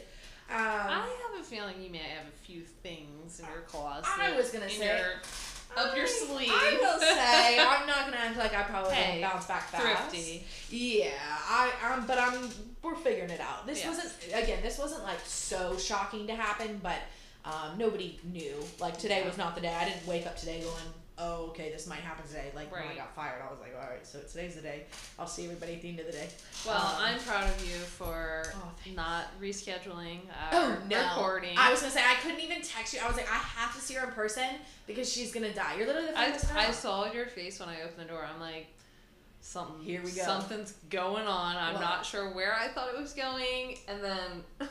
Um, 0.50 0.56
I 0.58 1.08
have 1.32 1.40
a 1.40 1.44
feeling 1.44 1.80
you 1.80 1.90
may 1.90 1.98
have 1.98 2.26
a 2.26 2.44
few 2.44 2.62
things 2.62 3.38
in 3.38 3.46
your 3.46 3.62
closet. 3.62 4.10
I 4.18 4.36
was 4.36 4.50
gonna 4.50 4.68
say- 4.68 4.84
your- 4.98 5.22
up 5.76 5.96
your 5.96 6.06
sleeve. 6.06 6.50
I 6.52 6.78
will 6.80 6.98
say 7.00 7.58
I'm 7.60 7.86
not 7.86 8.04
gonna 8.06 8.16
act 8.16 8.36
like 8.38 8.54
I 8.54 8.62
probably 8.62 8.94
Hey, 8.94 9.20
won't 9.20 9.32
bounce 9.32 9.46
back 9.46 9.68
fast. 9.68 10.10
thrifty. 10.10 10.44
Yeah, 10.70 11.10
I 11.18 11.70
um, 11.92 12.06
but 12.06 12.18
I'm 12.18 12.48
we're 12.82 12.94
figuring 12.96 13.30
it 13.30 13.40
out. 13.40 13.66
This 13.66 13.82
Yeah. 13.82 13.88
wasn't 13.90 14.14
again. 14.34 14.58
This 14.62 14.78
wasn't 14.78 15.02
like 15.04 15.20
so 15.24 15.76
shocking 15.76 16.26
to 16.28 16.34
happen, 16.34 16.80
but 16.82 16.98
um, 17.44 17.76
nobody 17.78 18.18
knew. 18.24 18.54
Like 18.78 18.98
today 18.98 19.24
was 19.24 19.36
not 19.38 19.54
the 19.54 19.60
day. 19.60 19.74
I 19.74 19.84
didn't 19.86 20.06
wake 20.06 20.26
up 20.26 20.36
today 20.36 20.60
going, 20.60 20.74
oh, 21.22 21.46
okay, 21.50 21.70
this 21.70 21.86
might 21.86 22.00
happen 22.00 22.26
today. 22.26 22.50
Like 22.54 22.72
when 22.72 22.82
I 22.82 22.86
Right. 22.86 22.96
got 22.96 23.14
fired, 23.14 23.42
I 23.46 23.50
was 23.50 23.60
like, 23.60 23.74
all 23.74 23.88
right, 23.90 24.06
so 24.06 24.20
today's 24.20 24.54
the 24.54 24.62
day. 24.62 24.84
I'll 25.18 25.26
see 25.26 25.44
everybody 25.44 25.74
at 25.74 25.82
the 25.82 25.88
end 25.90 26.00
of 26.00 26.06
the 26.06 26.12
day. 26.12 26.28
Well, 26.66 26.76
Um, 26.78 26.94
I'm 27.02 27.18
proud 27.20 27.44
of 27.48 27.60
you 27.68 27.76
for 27.76 28.44
Oh, 28.56 28.72
not 28.94 29.26
rescheduling 29.40 30.20
Oh 30.52 30.76
no! 30.88 31.02
recording. 31.08 31.56
I 31.58 31.70
was 31.70 31.80
gonna 31.80 31.92
say 31.92 32.02
I 32.04 32.14
couldn't 32.22 32.40
even 32.40 32.62
text 32.62 32.94
you. 32.94 33.00
I 33.00 33.06
was 33.08 33.16
like, 33.16 33.30
I 33.30 33.36
have 33.36 33.74
to 33.74 33.80
see 33.80 33.94
her 33.94 34.06
in 34.06 34.12
person 34.14 34.46
because 34.86 35.12
she's 35.12 35.32
gonna 35.32 35.52
die. 35.52 35.74
You're 35.76 35.86
literally 35.86 36.08
the 36.12 36.18
I, 36.18 36.24
funniest 36.32 36.54
I 36.54 36.70
saw 36.70 37.12
your 37.12 37.26
face 37.26 37.60
when 37.60 37.68
I 37.68 37.82
opened 37.82 37.98
the 38.08 38.12
door. 38.12 38.24
I'm 38.24 38.40
like, 38.40 38.68
something. 39.42 39.84
Here 39.84 40.02
we 40.02 40.10
go. 40.12 40.22
Something's 40.22 40.72
going 40.90 41.26
on. 41.26 41.56
I'm 41.56 41.74
Well- 41.74 41.82
not 41.82 42.06
sure 42.06 42.30
where 42.32 42.54
I 42.54 42.68
thought 42.68 42.88
it 42.94 42.98
was 43.00 43.12
going, 43.12 43.78
and 43.88 44.02
then 44.02 44.44
and 44.60 44.68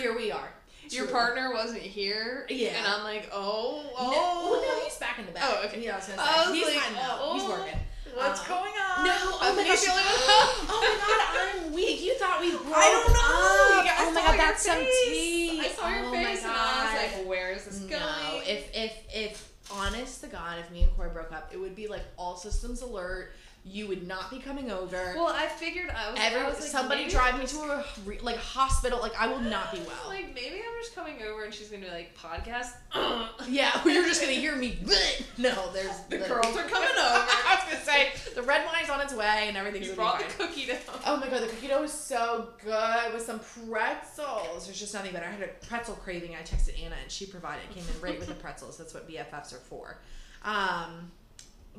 here 0.00 0.16
we 0.16 0.30
are. 0.30 0.52
Your 0.92 1.04
True. 1.04 1.12
partner 1.14 1.52
wasn't 1.52 1.82
here. 1.82 2.46
Yeah. 2.48 2.70
And 2.78 2.86
I'm 2.86 3.04
like, 3.04 3.28
oh, 3.32 3.82
No, 3.84 3.90
oh. 3.98 4.48
well, 4.52 4.62
no, 4.78 4.84
he's 4.84 4.96
back 4.98 5.18
in 5.18 5.26
the 5.26 5.32
back. 5.32 5.42
Oh, 5.46 5.62
okay. 5.66 5.82
Yeah, 5.84 5.94
I 5.94 5.96
was 5.96 6.06
gonna 6.06 6.18
say 6.18 6.24
I 6.28 6.44
was 6.48 6.54
he's 6.54 6.66
like, 6.66 6.74
fine 6.84 6.94
now. 6.94 7.18
oh. 7.20 7.34
He's 7.38 7.48
working. 7.48 7.78
What's 8.14 8.40
Uh, 8.40 8.48
going 8.48 8.72
on? 8.72 9.04
No, 9.04 9.14
oh 9.14 9.54
my 9.56 9.64
gosh. 9.68 9.78
feeling- 9.80 9.98
oh 10.02 10.66
my 10.82 11.54
god, 11.54 11.66
I'm 11.66 11.72
weak. 11.72 12.02
You 12.02 12.14
thought 12.18 12.40
we 12.40 12.50
broke 12.50 12.64
I 12.74 12.90
don't 12.90 13.12
know. 13.12 13.78
up. 13.78 13.84
Yeah, 13.84 13.94
I 13.98 14.06
oh 14.08 14.12
my 14.12 14.20
god, 14.22 14.38
that's 14.38 14.62
some 14.64 14.76
face. 14.78 15.04
tea. 15.06 15.60
I 15.60 15.68
saw 15.68 15.88
your 15.90 16.06
oh 16.06 16.12
face, 16.12 16.42
my 16.42 16.48
and 16.48 16.58
I 16.58 16.84
was 16.84 17.16
like, 17.18 17.28
where 17.28 17.52
is 17.52 17.64
this 17.66 17.80
no. 17.82 17.88
going? 17.88 18.42
If 18.46 18.74
if 18.74 18.92
if 19.14 19.52
honest 19.70 20.22
to 20.22 20.26
God, 20.28 20.58
if 20.58 20.70
me 20.70 20.82
and 20.84 20.96
Corey 20.96 21.10
broke 21.10 21.30
up, 21.32 21.50
it 21.52 21.58
would 21.58 21.76
be 21.76 21.86
like 21.86 22.02
all 22.16 22.36
systems 22.36 22.80
alert. 22.82 23.32
You 23.70 23.86
would 23.88 24.06
not 24.06 24.30
be 24.30 24.38
coming 24.38 24.70
over. 24.70 24.96
well, 25.16 25.28
I 25.34 25.46
figured 25.46 25.90
I 25.90 26.10
was. 26.10 26.18
I 26.20 26.48
was 26.48 26.60
like, 26.60 26.68
somebody 26.68 27.08
drive 27.08 27.38
me 27.38 27.46
to 27.46 27.58
a 27.58 27.84
re, 28.06 28.18
like 28.20 28.36
hospital. 28.38 28.98
Like 29.00 29.14
I 29.20 29.26
will 29.26 29.40
not 29.40 29.72
be 29.72 29.78
well. 29.80 29.94
Like 30.08 30.34
maybe 30.34 30.56
I'm 30.56 30.80
just 30.82 30.94
coming 30.94 31.22
over 31.22 31.44
and 31.44 31.52
she's 31.52 31.68
gonna 31.68 31.84
be 31.84 31.90
like 31.90 32.16
podcast. 32.16 32.70
yeah, 33.48 33.80
you're 33.84 34.04
just 34.06 34.20
gonna 34.20 34.32
hear 34.32 34.56
me. 34.56 34.78
no, 35.38 35.70
there's 35.72 35.96
The 36.08 36.18
the- 36.18 36.26
girls 36.28 36.56
are 36.56 36.64
coming 36.64 36.88
over. 36.88 37.26
I 37.46 37.58
was 37.60 37.72
gonna 37.72 37.84
say 37.84 38.08
the 38.34 38.42
red 38.42 38.64
wine's 38.66 38.88
on 38.90 39.00
its 39.00 39.14
way 39.14 39.44
and 39.48 39.56
everything's 39.56 39.88
You 39.88 39.94
brought 39.94 40.18
be 40.18 40.24
the 40.24 40.30
cookie 40.34 40.66
dough. 40.66 40.76
Oh 41.06 41.16
my 41.18 41.28
god, 41.28 41.42
the 41.42 41.46
cookie 41.48 41.68
dough 41.68 41.82
was 41.82 41.92
so 41.92 42.48
good 42.64 43.12
with 43.12 43.22
some 43.22 43.40
pretzels. 43.40 44.64
There's 44.66 44.78
just 44.80 44.94
nothing 44.94 45.12
better. 45.12 45.26
I 45.26 45.30
had 45.30 45.42
a 45.42 45.66
pretzel 45.66 45.94
craving. 45.96 46.34
I 46.34 46.42
texted 46.42 46.82
Anna 46.82 46.96
and 47.02 47.10
she 47.10 47.26
provided. 47.26 47.68
Came 47.74 47.84
in 47.94 48.00
right 48.00 48.18
with 48.18 48.28
the 48.28 48.34
pretzels. 48.34 48.76
That's 48.78 48.94
what 48.94 49.08
BFFs 49.08 49.54
are 49.54 49.58
for. 49.58 49.98
Um, 50.44 51.10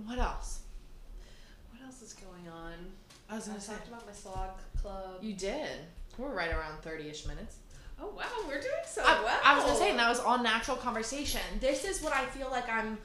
what 0.06 0.20
else? 0.20 0.60
What 1.90 1.96
else 1.96 2.12
is 2.12 2.14
going 2.14 2.48
on? 2.54 2.74
I 3.32 3.36
was 3.36 3.48
gonna 3.48 3.60
say 3.60 3.74
talked 3.74 3.88
about 3.88 4.06
my 4.06 4.14
slog 4.14 4.50
club. 4.80 5.24
you 5.24 5.34
did. 5.34 5.72
We're 6.20 6.30
right 6.30 6.52
around 6.52 6.84
thirty-ish 6.84 7.26
minutes. 7.26 7.56
Oh 8.00 8.14
wow, 8.16 8.26
we're 8.48 8.62
doing 8.62 8.86
so 8.86 9.02
I, 9.04 9.24
well. 9.24 9.40
I 9.44 9.56
was 9.56 9.66
gonna 9.66 9.76
say, 9.76 9.90
and 9.90 9.98
that 9.98 10.08
was 10.08 10.20
all 10.20 10.38
natural 10.38 10.78
conversation. 10.78 11.42
This 11.60 11.86
is 11.86 12.04
what 12.04 12.14
I 12.14 12.28
feel 12.28 12.52
like 12.52 12.70
I'm 12.70 13.00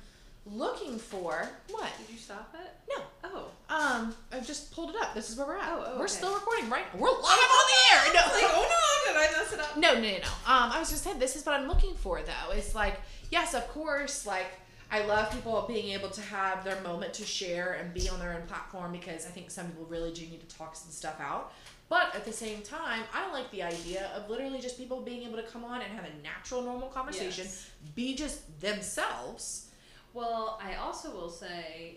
looking 0.44 0.99
for. 0.99 1.49
What? 1.70 1.88
Did 1.99 2.12
you 2.12 2.18
stop 2.18 2.55
it? 2.61 2.70
No. 2.94 3.03
Oh. 3.25 3.75
Um, 3.75 4.14
I've 4.31 4.47
just 4.47 4.70
pulled 4.70 4.90
it 4.90 4.97
up. 5.01 5.14
This 5.14 5.31
is 5.31 5.38
where 5.38 5.47
we're 5.47 5.57
at. 5.57 5.64
Oh, 5.66 5.85
oh, 5.87 5.92
we're 5.97 6.05
okay. 6.05 6.12
still 6.12 6.35
recording, 6.35 6.68
right? 6.68 6.85
We're 6.94 7.09
live 7.09 7.23
on 7.23 7.25
the 7.25 7.79
air. 7.94 8.00
No, 8.13 8.21
like, 8.35 8.44
oh 8.44 9.06
no, 9.06 9.13
did 9.13 9.19
I 9.19 9.33
mess 9.33 9.52
it 9.54 9.61
up? 9.61 9.79
No, 9.79 9.94
no, 9.94 10.00
no, 10.00 10.09
no. 10.19 10.29
Um, 10.46 10.73
I 10.73 10.79
was 10.79 10.90
just 10.90 11.04
saying 11.04 11.19
this 11.19 11.37
is 11.37 11.46
what 11.46 11.59
I'm 11.59 11.69
looking 11.69 11.94
for 11.94 12.21
though. 12.21 12.52
It's 12.52 12.75
like, 12.75 13.00
yes, 13.31 13.54
of 13.54 13.67
course, 13.69 14.27
like 14.27 14.48
I 14.95 15.05
love 15.07 15.29
people 15.33 15.65
being 15.67 15.88
able 15.90 16.09
to 16.11 16.21
have 16.21 16.63
their 16.63 16.81
moment 16.83 17.13
to 17.15 17.25
share 17.25 17.73
and 17.73 17.92
be 17.92 18.09
on 18.09 18.21
their 18.21 18.33
own 18.33 18.47
platform 18.47 18.92
because 18.92 19.27
I 19.27 19.31
think 19.31 19.51
some 19.51 19.67
people 19.67 19.87
really 19.87 20.13
do 20.13 20.21
need 20.21 20.49
to 20.49 20.57
talk 20.57 20.77
some 20.77 20.92
stuff 20.92 21.21
out. 21.21 21.53
But 21.88 22.15
at 22.15 22.25
the 22.25 22.33
same 22.33 22.63
time, 22.63 23.03
I 23.13 23.33
like 23.33 23.51
the 23.51 23.65
idea 23.65 24.13
of 24.15 24.31
literally 24.31 24.61
just 24.61 24.79
people 24.79 25.01
being 25.01 25.25
able 25.25 25.37
to 25.37 25.42
come 25.42 25.65
on 25.65 25.83
and 25.83 25.90
have 25.92 26.05
a 26.05 26.23
natural, 26.23 26.63
normal 26.63 26.90
conversation, 26.90 27.45
Yes. 27.45 27.71
be 27.97 28.15
just 28.15 28.61
themselves. 28.61 29.67
Well, 30.13 30.61
I 30.63 30.77
also 30.77 31.11
will 31.11 31.29
say, 31.29 31.97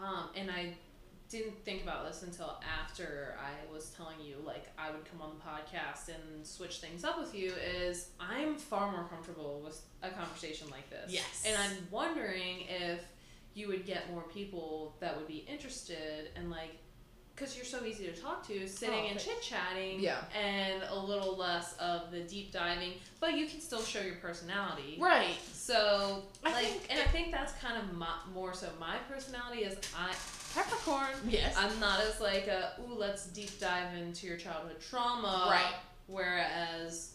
um, 0.00 0.28
and 0.36 0.52
I 0.52 0.74
didn't 1.34 1.64
think 1.64 1.82
about 1.82 2.06
this 2.06 2.22
until 2.22 2.60
after 2.80 3.36
I 3.40 3.72
was 3.72 3.90
telling 3.90 4.20
you 4.24 4.36
like 4.46 4.66
I 4.78 4.92
would 4.92 5.04
come 5.04 5.20
on 5.20 5.30
the 5.34 5.42
podcast 5.42 6.14
and 6.14 6.46
switch 6.46 6.78
things 6.78 7.02
up 7.02 7.18
with 7.18 7.34
you 7.34 7.52
is 7.52 8.10
I'm 8.20 8.54
far 8.54 8.92
more 8.92 9.04
comfortable 9.04 9.60
with 9.64 9.80
a 10.02 10.10
conversation 10.10 10.68
like 10.70 10.88
this. 10.90 11.12
Yes. 11.12 11.44
And 11.44 11.56
I'm 11.56 11.88
wondering 11.90 12.66
if 12.68 13.00
you 13.54 13.66
would 13.68 13.84
get 13.84 14.10
more 14.12 14.22
people 14.22 14.94
that 15.00 15.16
would 15.16 15.26
be 15.26 15.44
interested 15.48 16.30
and 16.36 16.50
like 16.50 16.76
because 17.34 17.56
you're 17.56 17.64
so 17.64 17.84
easy 17.84 18.04
to 18.06 18.12
talk 18.12 18.46
to, 18.46 18.66
sitting 18.68 19.04
Oh, 19.06 19.08
and 19.10 19.18
chit 19.18 19.42
chatting, 19.42 19.98
Yeah. 20.00 20.18
and 20.40 20.82
a 20.88 20.96
little 20.96 21.36
less 21.36 21.74
of 21.78 22.10
the 22.12 22.20
deep 22.20 22.52
diving, 22.52 22.92
but 23.18 23.34
you 23.34 23.46
can 23.46 23.60
still 23.60 23.82
show 23.82 24.00
your 24.00 24.14
personality. 24.16 24.96
Right. 25.00 25.34
So, 25.52 26.22
I 26.44 26.52
like, 26.52 26.64
think 26.66 26.86
and 26.90 27.00
I 27.00 27.04
think 27.06 27.32
that's 27.32 27.52
kind 27.54 27.76
of 27.76 27.92
my, 27.92 28.08
more 28.32 28.54
so 28.54 28.68
my 28.78 28.96
personality 29.08 29.62
is 29.64 29.76
I 29.96 30.12
Peppercorn. 30.54 31.08
Yes. 31.28 31.56
I'm 31.58 31.80
not 31.80 32.00
as 32.00 32.20
like 32.20 32.46
a 32.46 32.74
ooh, 32.80 32.94
let's 32.94 33.26
deep 33.26 33.58
dive 33.58 33.92
into 33.96 34.28
your 34.28 34.36
childhood 34.36 34.76
trauma. 34.80 35.48
Right. 35.50 35.74
Whereas 36.06 37.14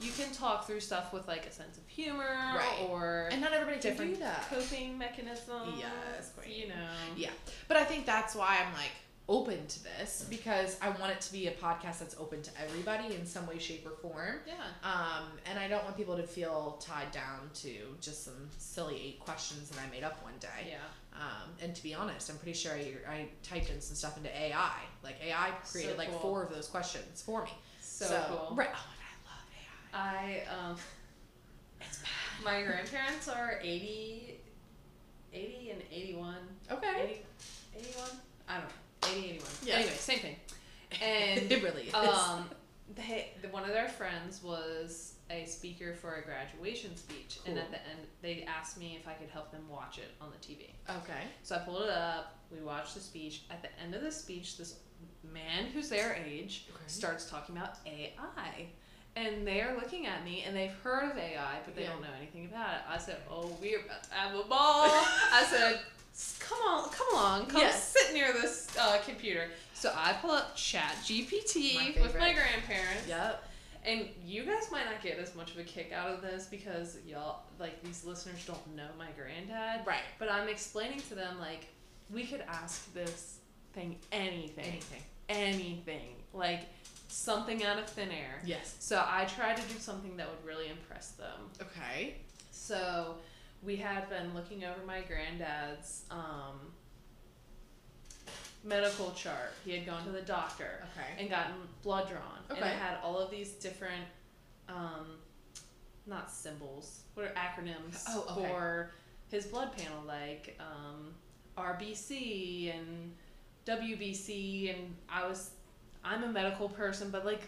you 0.00 0.10
can 0.10 0.32
talk 0.32 0.66
through 0.66 0.80
stuff 0.80 1.12
with 1.12 1.28
like 1.28 1.46
a 1.46 1.52
sense 1.52 1.78
of 1.78 1.86
humor 1.86 2.24
Right. 2.56 2.86
or 2.88 3.28
and 3.30 3.40
not 3.40 3.52
everybody 3.52 3.80
can 3.80 3.90
different 3.90 4.14
do 4.14 4.20
that. 4.20 4.48
coping 4.50 4.98
mechanisms. 4.98 5.78
Yes, 5.78 6.32
queen. 6.36 6.62
you 6.62 6.68
know. 6.70 6.88
Yeah. 7.16 7.30
But 7.68 7.76
I 7.76 7.84
think 7.84 8.04
that's 8.04 8.34
why 8.34 8.58
I'm 8.66 8.72
like 8.74 8.90
open 9.32 9.66
to 9.66 9.82
this 9.82 10.26
because 10.28 10.76
I 10.82 10.90
want 10.90 11.10
it 11.12 11.20
to 11.22 11.32
be 11.32 11.46
a 11.46 11.52
podcast 11.52 12.00
that's 12.00 12.14
open 12.20 12.42
to 12.42 12.50
everybody 12.62 13.14
in 13.14 13.24
some 13.24 13.46
way, 13.46 13.58
shape, 13.58 13.86
or 13.86 13.92
form. 13.92 14.36
Yeah. 14.46 14.52
Um, 14.84 15.24
and 15.46 15.58
I 15.58 15.68
don't 15.68 15.82
want 15.84 15.96
people 15.96 16.18
to 16.18 16.22
feel 16.22 16.78
tied 16.82 17.10
down 17.12 17.48
to 17.54 17.70
just 18.02 18.24
some 18.26 18.50
silly 18.58 19.00
eight 19.02 19.20
questions 19.20 19.70
that 19.70 19.78
I 19.80 19.90
made 19.90 20.04
up 20.04 20.22
one 20.22 20.34
day. 20.38 20.68
Yeah. 20.68 20.76
Um, 21.18 21.48
and 21.62 21.74
to 21.74 21.82
be 21.82 21.94
honest, 21.94 22.28
I'm 22.28 22.36
pretty 22.36 22.52
sure 22.52 22.72
I, 22.72 22.92
I 23.10 23.28
typed 23.42 23.70
in 23.70 23.80
some 23.80 23.96
stuff 23.96 24.18
into 24.18 24.28
AI. 24.38 24.70
Like 25.02 25.16
AI 25.24 25.50
created 25.70 25.92
So 25.92 25.98
like 25.98 26.10
cool. 26.10 26.18
four 26.20 26.42
of 26.42 26.54
those 26.54 26.66
questions 26.68 27.22
for 27.22 27.44
me. 27.44 27.50
So, 27.80 28.06
cool. 28.28 28.54
Right. 28.56 28.68
Oh 28.70 28.86
my 29.94 29.94
god, 29.94 29.94
I 29.94 30.04
love 30.04 30.44
AI. 30.44 30.60
I 30.60 30.70
um 30.70 30.76
It's 31.80 31.98
bad. 31.98 32.10
my 32.44 32.62
grandparents 32.62 33.28
are 33.28 33.58
80 33.62 34.34
80 35.32 35.70
and 35.70 35.82
81. 35.90 36.34
Okay. 36.70 37.22
80, 37.74 37.88
81? 37.88 38.10
I 38.48 38.54
don't 38.58 38.64
know. 38.64 38.74
80, 39.10 39.18
81. 39.30 39.40
Yeah. 39.64 39.74
Anyway, 39.76 39.90
same 39.92 40.18
thing. 40.18 40.36
And 41.02 41.40
it 41.52 41.62
really 41.62 41.84
is. 41.88 41.94
um, 41.94 42.48
they, 42.94 43.30
the, 43.40 43.48
one 43.48 43.62
of 43.64 43.70
their 43.70 43.88
friends 43.88 44.42
was 44.42 45.14
a 45.30 45.46
speaker 45.46 45.94
for 45.94 46.16
a 46.16 46.22
graduation 46.22 46.94
speech, 46.96 47.38
and 47.46 47.56
at 47.58 47.70
the 47.70 47.78
end, 47.78 48.00
they 48.20 48.44
asked 48.44 48.78
me 48.78 48.98
if 49.00 49.08
I 49.08 49.14
could 49.14 49.30
help 49.30 49.50
them 49.50 49.62
watch 49.70 49.96
it 49.98 50.10
on 50.20 50.28
the 50.30 50.36
TV. 50.36 50.70
okay. 51.02 51.22
So 51.42 51.56
I 51.56 51.60
pulled 51.60 51.82
it 51.84 51.90
up. 51.90 52.36
We 52.50 52.60
watched 52.60 52.94
the 52.94 53.00
speech. 53.00 53.42
At 53.50 53.62
the 53.62 53.68
end 53.82 53.94
of 53.94 54.02
the 54.02 54.12
speech, 54.12 54.58
this 54.58 54.74
man 55.32 55.66
who's 55.72 55.88
their 55.88 56.14
age 56.26 56.66
Okay. 56.68 56.82
starts 56.86 57.30
talking 57.30 57.56
about 57.56 57.76
AI. 57.86 58.66
And 59.16 59.46
they 59.46 59.60
are 59.62 59.74
looking 59.74 60.06
at 60.06 60.24
me, 60.24 60.42
and 60.46 60.54
they've 60.56 60.74
heard 60.82 61.10
of 61.12 61.16
AI, 61.18 61.58
but 61.64 61.74
they 61.76 61.82
Yeah. 61.82 61.90
don't 61.92 62.02
know 62.02 62.08
anything 62.18 62.46
about 62.46 62.74
it. 62.76 62.80
I 62.88 62.96
said, 62.98 63.18
"Oh, 63.30 63.56
we're 63.60 63.80
about 63.84 64.02
to 64.04 64.10
have 64.14 64.34
a 64.34 64.42
ball." 64.44 64.84
I 65.32 65.46
said, 65.50 65.74
"S- 65.74 65.80
"Come 66.40 66.58
on, 66.66 66.90
come 66.90 67.06
along, 67.12 67.46
come 67.46 67.60
Yes. 67.62 67.88
sit 67.96 68.14
near 68.14 68.32
this 68.32 68.68
uh, 68.78 68.98
computer." 69.04 69.48
So 69.74 69.92
I 69.96 70.12
pull 70.14 70.30
up 70.30 70.54
Chat 70.56 70.94
GPT 71.04 71.74
My 71.96 72.02
with 72.02 72.18
my 72.18 72.32
grandparents, 72.32 73.08
Yep. 73.08 73.48
and 73.84 74.08
you 74.24 74.44
guys 74.44 74.70
might 74.70 74.84
not 74.84 75.02
get 75.02 75.18
as 75.18 75.34
much 75.34 75.50
of 75.52 75.58
a 75.58 75.64
kick 75.64 75.92
out 75.92 76.10
of 76.10 76.22
this 76.22 76.46
because 76.46 76.98
y'all, 77.06 77.42
like 77.58 77.82
these 77.82 78.04
listeners, 78.04 78.44
don't 78.46 78.76
know 78.76 78.88
my 78.98 79.08
granddad. 79.16 79.86
Right. 79.86 80.02
But 80.18 80.30
I'm 80.30 80.48
explaining 80.48 81.00
to 81.08 81.14
them 81.14 81.38
like 81.40 81.66
we 82.10 82.24
could 82.24 82.42
ask 82.46 82.92
this 82.94 83.38
thing 83.72 83.98
anything, 84.12 84.64
Anything. 84.66 85.02
anything, 85.28 86.14
like 86.32 86.66
something 87.08 87.64
out 87.64 87.78
of 87.78 87.86
thin 87.88 88.10
air. 88.10 88.40
Yes. 88.44 88.76
So 88.78 89.02
I 89.06 89.24
tried 89.24 89.56
to 89.56 89.62
do 89.72 89.78
something 89.78 90.16
that 90.16 90.28
would 90.28 90.44
really 90.46 90.68
impress 90.68 91.12
them. 91.12 91.50
Okay. 91.60 92.16
So 92.50 93.16
we 93.62 93.76
had 93.76 94.08
been 94.08 94.34
looking 94.34 94.64
over 94.64 94.84
my 94.86 95.00
granddad's 95.02 96.04
um, 96.10 96.58
medical 98.64 99.12
chart. 99.12 99.52
He 99.64 99.72
had 99.72 99.86
gone 99.86 100.04
to 100.04 100.10
the 100.10 100.22
doctor 100.22 100.84
Okay. 100.96 101.20
and 101.20 101.30
gotten 101.30 101.54
blood 101.82 102.08
drawn, 102.08 102.22
and 102.50 102.58
Okay. 102.58 102.68
it 102.68 102.76
had 102.76 102.98
all 103.02 103.18
of 103.18 103.30
these 103.30 103.50
different, 103.52 104.04
um, 104.68 105.18
not 106.06 106.30
symbols, 106.30 107.00
what 107.14 107.26
are 107.26 107.34
acronyms 107.34 108.02
Oh, 108.08 108.26
okay. 108.36 108.48
for 108.48 108.90
his 109.30 109.46
blood 109.46 109.76
panel, 109.76 110.02
like 110.06 110.58
um, 110.60 111.14
RBC 111.56 112.74
and 112.76 113.12
WBC, 113.66 114.74
and 114.74 114.96
I 115.08 115.26
was. 115.26 115.50
I'm 116.04 116.24
a 116.24 116.28
medical 116.28 116.68
person, 116.68 117.10
but 117.10 117.24
like, 117.24 117.42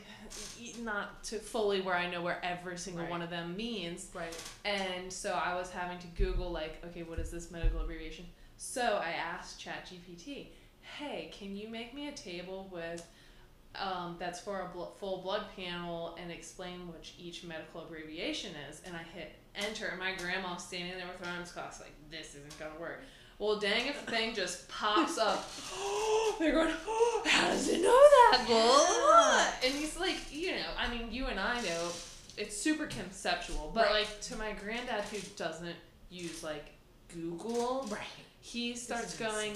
not 0.80 1.24
to 1.24 1.38
fully 1.38 1.80
where 1.80 1.94
I 1.96 2.08
know 2.10 2.22
where 2.22 2.38
every 2.44 2.78
single 2.78 3.02
Right. 3.02 3.10
one 3.10 3.22
of 3.22 3.30
them 3.30 3.56
means. 3.56 4.08
Right. 4.14 4.36
And 4.64 5.12
so 5.12 5.32
I 5.32 5.54
was 5.54 5.70
having 5.70 5.98
to 5.98 6.06
Google 6.08 6.50
like, 6.50 6.82
okay, 6.86 7.02
what 7.02 7.18
is 7.18 7.30
this 7.30 7.50
medical 7.50 7.80
abbreviation? 7.80 8.26
So 8.56 9.00
I 9.04 9.10
asked 9.10 9.60
ChatGPT, 9.60 10.48
hey, 10.98 11.30
can 11.36 11.56
you 11.56 11.68
make 11.68 11.94
me 11.94 12.08
a 12.08 12.12
table 12.12 12.68
with 12.72 13.04
um, 13.76 14.14
that's 14.20 14.38
for 14.38 14.60
a 14.60 14.68
bl- 14.68 14.92
full 15.00 15.20
blood 15.22 15.46
panel 15.56 16.16
and 16.22 16.30
explain 16.30 16.86
which 16.92 17.14
each 17.18 17.42
medical 17.42 17.82
abbreviation 17.82 18.52
is? 18.70 18.80
And 18.86 18.94
I 18.94 19.02
hit 19.02 19.32
enter, 19.56 19.86
and 19.88 19.98
my 19.98 20.14
grandma 20.14 20.56
standing 20.56 20.96
there 20.96 21.06
with 21.08 21.26
her 21.26 21.34
arms 21.36 21.50
crossed, 21.50 21.80
like, 21.80 21.92
this 22.10 22.36
isn't 22.36 22.56
gonna 22.58 22.78
work. 22.78 23.02
Well, 23.38 23.58
dang 23.58 23.86
if 23.86 24.04
the 24.04 24.10
thing 24.12 24.34
just 24.34 24.68
pops 24.68 25.18
up. 25.18 25.50
They're 26.38 26.52
going, 26.52 26.72
oh, 26.86 27.22
how 27.28 27.48
does 27.48 27.68
it 27.68 27.80
know 27.82 27.88
that? 27.90 28.44
Blah, 28.46 28.62
blah, 28.62 28.86
blah." 28.86 29.46
And 29.64 29.74
he's 29.74 29.98
like, 29.98 30.16
you 30.32 30.52
know, 30.52 30.66
I 30.78 30.88
mean, 30.88 31.08
you 31.12 31.26
and 31.26 31.38
I 31.40 31.60
know 31.62 31.88
it's 32.36 32.56
super 32.56 32.86
conceptual, 32.86 33.70
but 33.74 33.86
Right. 33.86 33.92
like 34.00 34.20
to 34.22 34.36
my 34.36 34.52
granddad 34.52 35.04
who 35.04 35.18
doesn't 35.36 35.76
use 36.10 36.42
like 36.42 36.66
Google, 37.12 37.86
Right. 37.90 38.00
he 38.40 38.74
starts 38.74 39.16
going. 39.16 39.52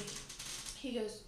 He 0.76 0.92
goes, 0.92 1.22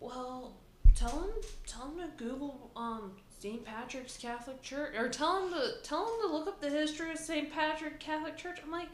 well, 0.00 0.54
tell 0.94 1.20
him, 1.22 1.30
tell 1.66 1.90
him 1.90 1.98
to 1.98 2.24
Google 2.24 2.70
um 2.76 3.12
St. 3.38 3.64
Patrick's 3.64 4.16
Catholic 4.16 4.62
Church, 4.62 4.94
or 4.96 5.08
tell 5.08 5.44
him 5.46 5.52
to 5.52 5.72
tell 5.82 6.04
him 6.06 6.20
to 6.28 6.32
look 6.32 6.46
up 6.46 6.60
the 6.60 6.70
history 6.70 7.10
of 7.10 7.18
St. 7.18 7.52
Patrick 7.52 7.98
Catholic 8.00 8.36
Church. 8.36 8.58
I'm 8.64 8.70
like. 8.70 8.88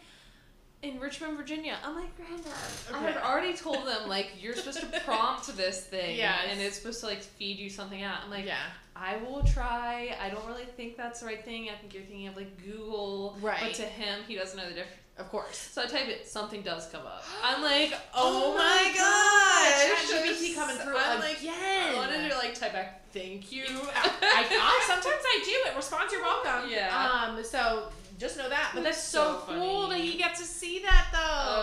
In 0.81 1.01
Richmond, 1.01 1.37
Virginia, 1.37 1.77
I'm 1.85 1.97
like, 1.97 2.17
Granddad. 2.17 2.53
I 2.95 2.99
had 3.01 3.17
already 3.17 3.53
told 3.57 3.85
them 3.85 4.09
like 4.09 4.31
you're 4.41 4.55
supposed 4.55 4.81
to 4.81 5.01
prompt 5.05 5.57
this 5.57 5.81
thing, 5.85 6.17
Yes. 6.17 6.39
and 6.49 6.61
it's 6.61 6.77
supposed 6.79 7.01
to 7.01 7.07
like 7.07 7.21
feed 7.21 7.59
you 7.59 7.69
something 7.69 8.03
out. 8.03 8.19
I'm 8.25 8.31
like, 8.31 8.47
yeah. 8.47 8.59
I 8.95 9.17
will 9.17 9.43
try. 9.43 10.17
I 10.23 10.29
don't 10.31 10.47
really 10.47 10.65
think 10.65 10.97
that's 10.97 11.21
the 11.21 11.27
right 11.27 11.45
thing. 11.45 11.69
I 11.69 11.75
think 11.81 11.95
you're 11.95 12.05
thinking 12.05 12.29
of 12.29 12.37
like 12.37 12.65
Google. 12.65 13.37
Right. 13.41 13.59
But 13.61 13.75
to 13.75 13.83
him, 13.83 14.21
he 14.29 14.37
doesn't 14.37 14.57
know 14.57 14.69
the 14.69 14.75
difference. 14.75 14.95
Of 15.19 15.29
course. 15.31 15.57
So 15.59 15.83
I 15.83 15.87
type 15.87 16.07
it, 16.07 16.29
something 16.29 16.63
does 16.63 16.87
come 16.91 17.05
up. 17.05 17.25
I'm 17.43 17.61
like, 17.61 17.93
oh, 18.15 18.55
Oh 18.55 18.57
my 18.57 18.93
gosh. 18.95 20.13
ChatGPT 20.13 20.55
coming 20.55 20.77
through 20.77 20.97
I'm 20.97 21.19
like, 21.19 21.41
again. 21.41 21.55
I 21.57 21.95
wanted 21.97 22.31
to 22.31 22.37
like 22.39 22.55
type 22.55 22.73
back, 22.73 23.03
thank 23.13 23.51
you. 23.51 23.65
I, 23.67 24.13
I, 24.23 24.85
sometimes 24.87 25.23
I 25.25 25.43
do. 25.45 25.71
It 25.73 25.77
responds, 25.77 26.13
you're 26.13 26.23
welcome. 26.23 26.71
Yeah. 26.71 27.25
Um. 27.37 27.43
So 27.43 27.89
just 28.19 28.37
know 28.37 28.49
that. 28.49 28.73
But 28.75 28.83
That's 28.85 28.97
that's 28.99 29.09
so, 29.09 29.43
so 29.47 29.55
cool 29.55 29.89
that 29.89 30.03
you 30.05 30.19
get 30.19 30.35
to 30.37 30.45
see 30.45 30.81
that 30.83 31.07
though. 31.13 31.19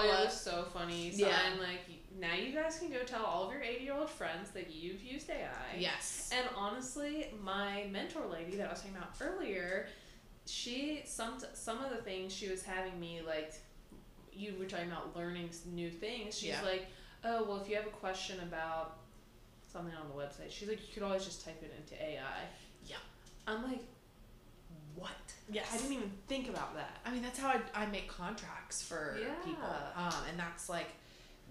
Oh, 0.10 0.20
it 0.22 0.26
was 0.26 0.40
so 0.40 0.66
funny. 0.74 1.12
So 1.12 1.28
Yeah. 1.28 1.38
I'm 1.52 1.60
like, 1.60 1.82
now 2.20 2.34
you 2.34 2.54
guys 2.54 2.80
can 2.80 2.90
go 2.90 3.00
tell 3.04 3.24
all 3.26 3.46
of 3.48 3.52
your 3.54 3.62
80 3.62 3.84
year 3.84 3.94
old 3.94 4.10
friends 4.10 4.52
that 4.52 4.72
you've 4.72 5.02
used 5.04 5.30
AI. 5.30 5.78
Yes. 5.78 6.30
And 6.34 6.48
honestly, 6.56 7.28
my 7.44 7.86
mentor 7.92 8.26
lady 8.32 8.56
that 8.58 8.68
I 8.68 8.72
was 8.72 8.80
talking 8.82 8.96
about 8.96 9.14
earlier, 9.22 9.88
she 10.46 11.02
some 11.06 11.38
some 11.54 11.84
of 11.84 11.90
the 11.90 11.98
things 11.98 12.34
she 12.34 12.48
was 12.50 12.64
having 12.64 12.98
me 13.00 13.22
like, 13.26 13.54
you 14.32 14.54
were 14.60 14.66
talking 14.66 14.88
about 14.92 15.16
learning 15.16 15.50
s- 15.50 15.64
new 15.66 15.90
things. 15.90 16.38
She's 16.38 16.50
Yeah. 16.50 16.62
like, 16.62 16.86
oh 17.24 17.44
well, 17.44 17.58
if 17.62 17.68
you 17.70 17.76
have 17.76 17.86
a 17.88 17.90
question 17.90 18.40
about 18.42 18.98
something 19.68 19.94
on 19.96 20.08
the 20.08 20.14
website, 20.16 20.52
she's 20.52 20.70
like, 20.70 20.80
you 20.88 20.94
could 20.94 21.04
always 21.04 21.26
just 21.26 21.44
type 21.44 21.62
it 21.62 21.74
into 21.78 22.02
AI. 22.02 22.44
Yeah. 22.86 22.96
I'm 23.48 23.64
like, 23.64 23.82
what? 24.96 25.12
Yes. 25.50 25.68
I 25.74 25.78
didn't 25.78 25.94
even 25.94 26.12
think 26.28 26.50
about 26.50 26.76
that. 26.76 26.98
I 27.06 27.12
mean, 27.12 27.22
that's 27.22 27.38
how 27.40 27.50
I, 27.50 27.60
I 27.74 27.86
make 27.88 28.08
contracts 28.08 28.82
for 28.82 29.18
Yeah. 29.20 29.34
people. 29.44 29.76
Um, 29.96 30.14
and 30.30 30.40
that's 30.40 30.70
like, 30.70 30.88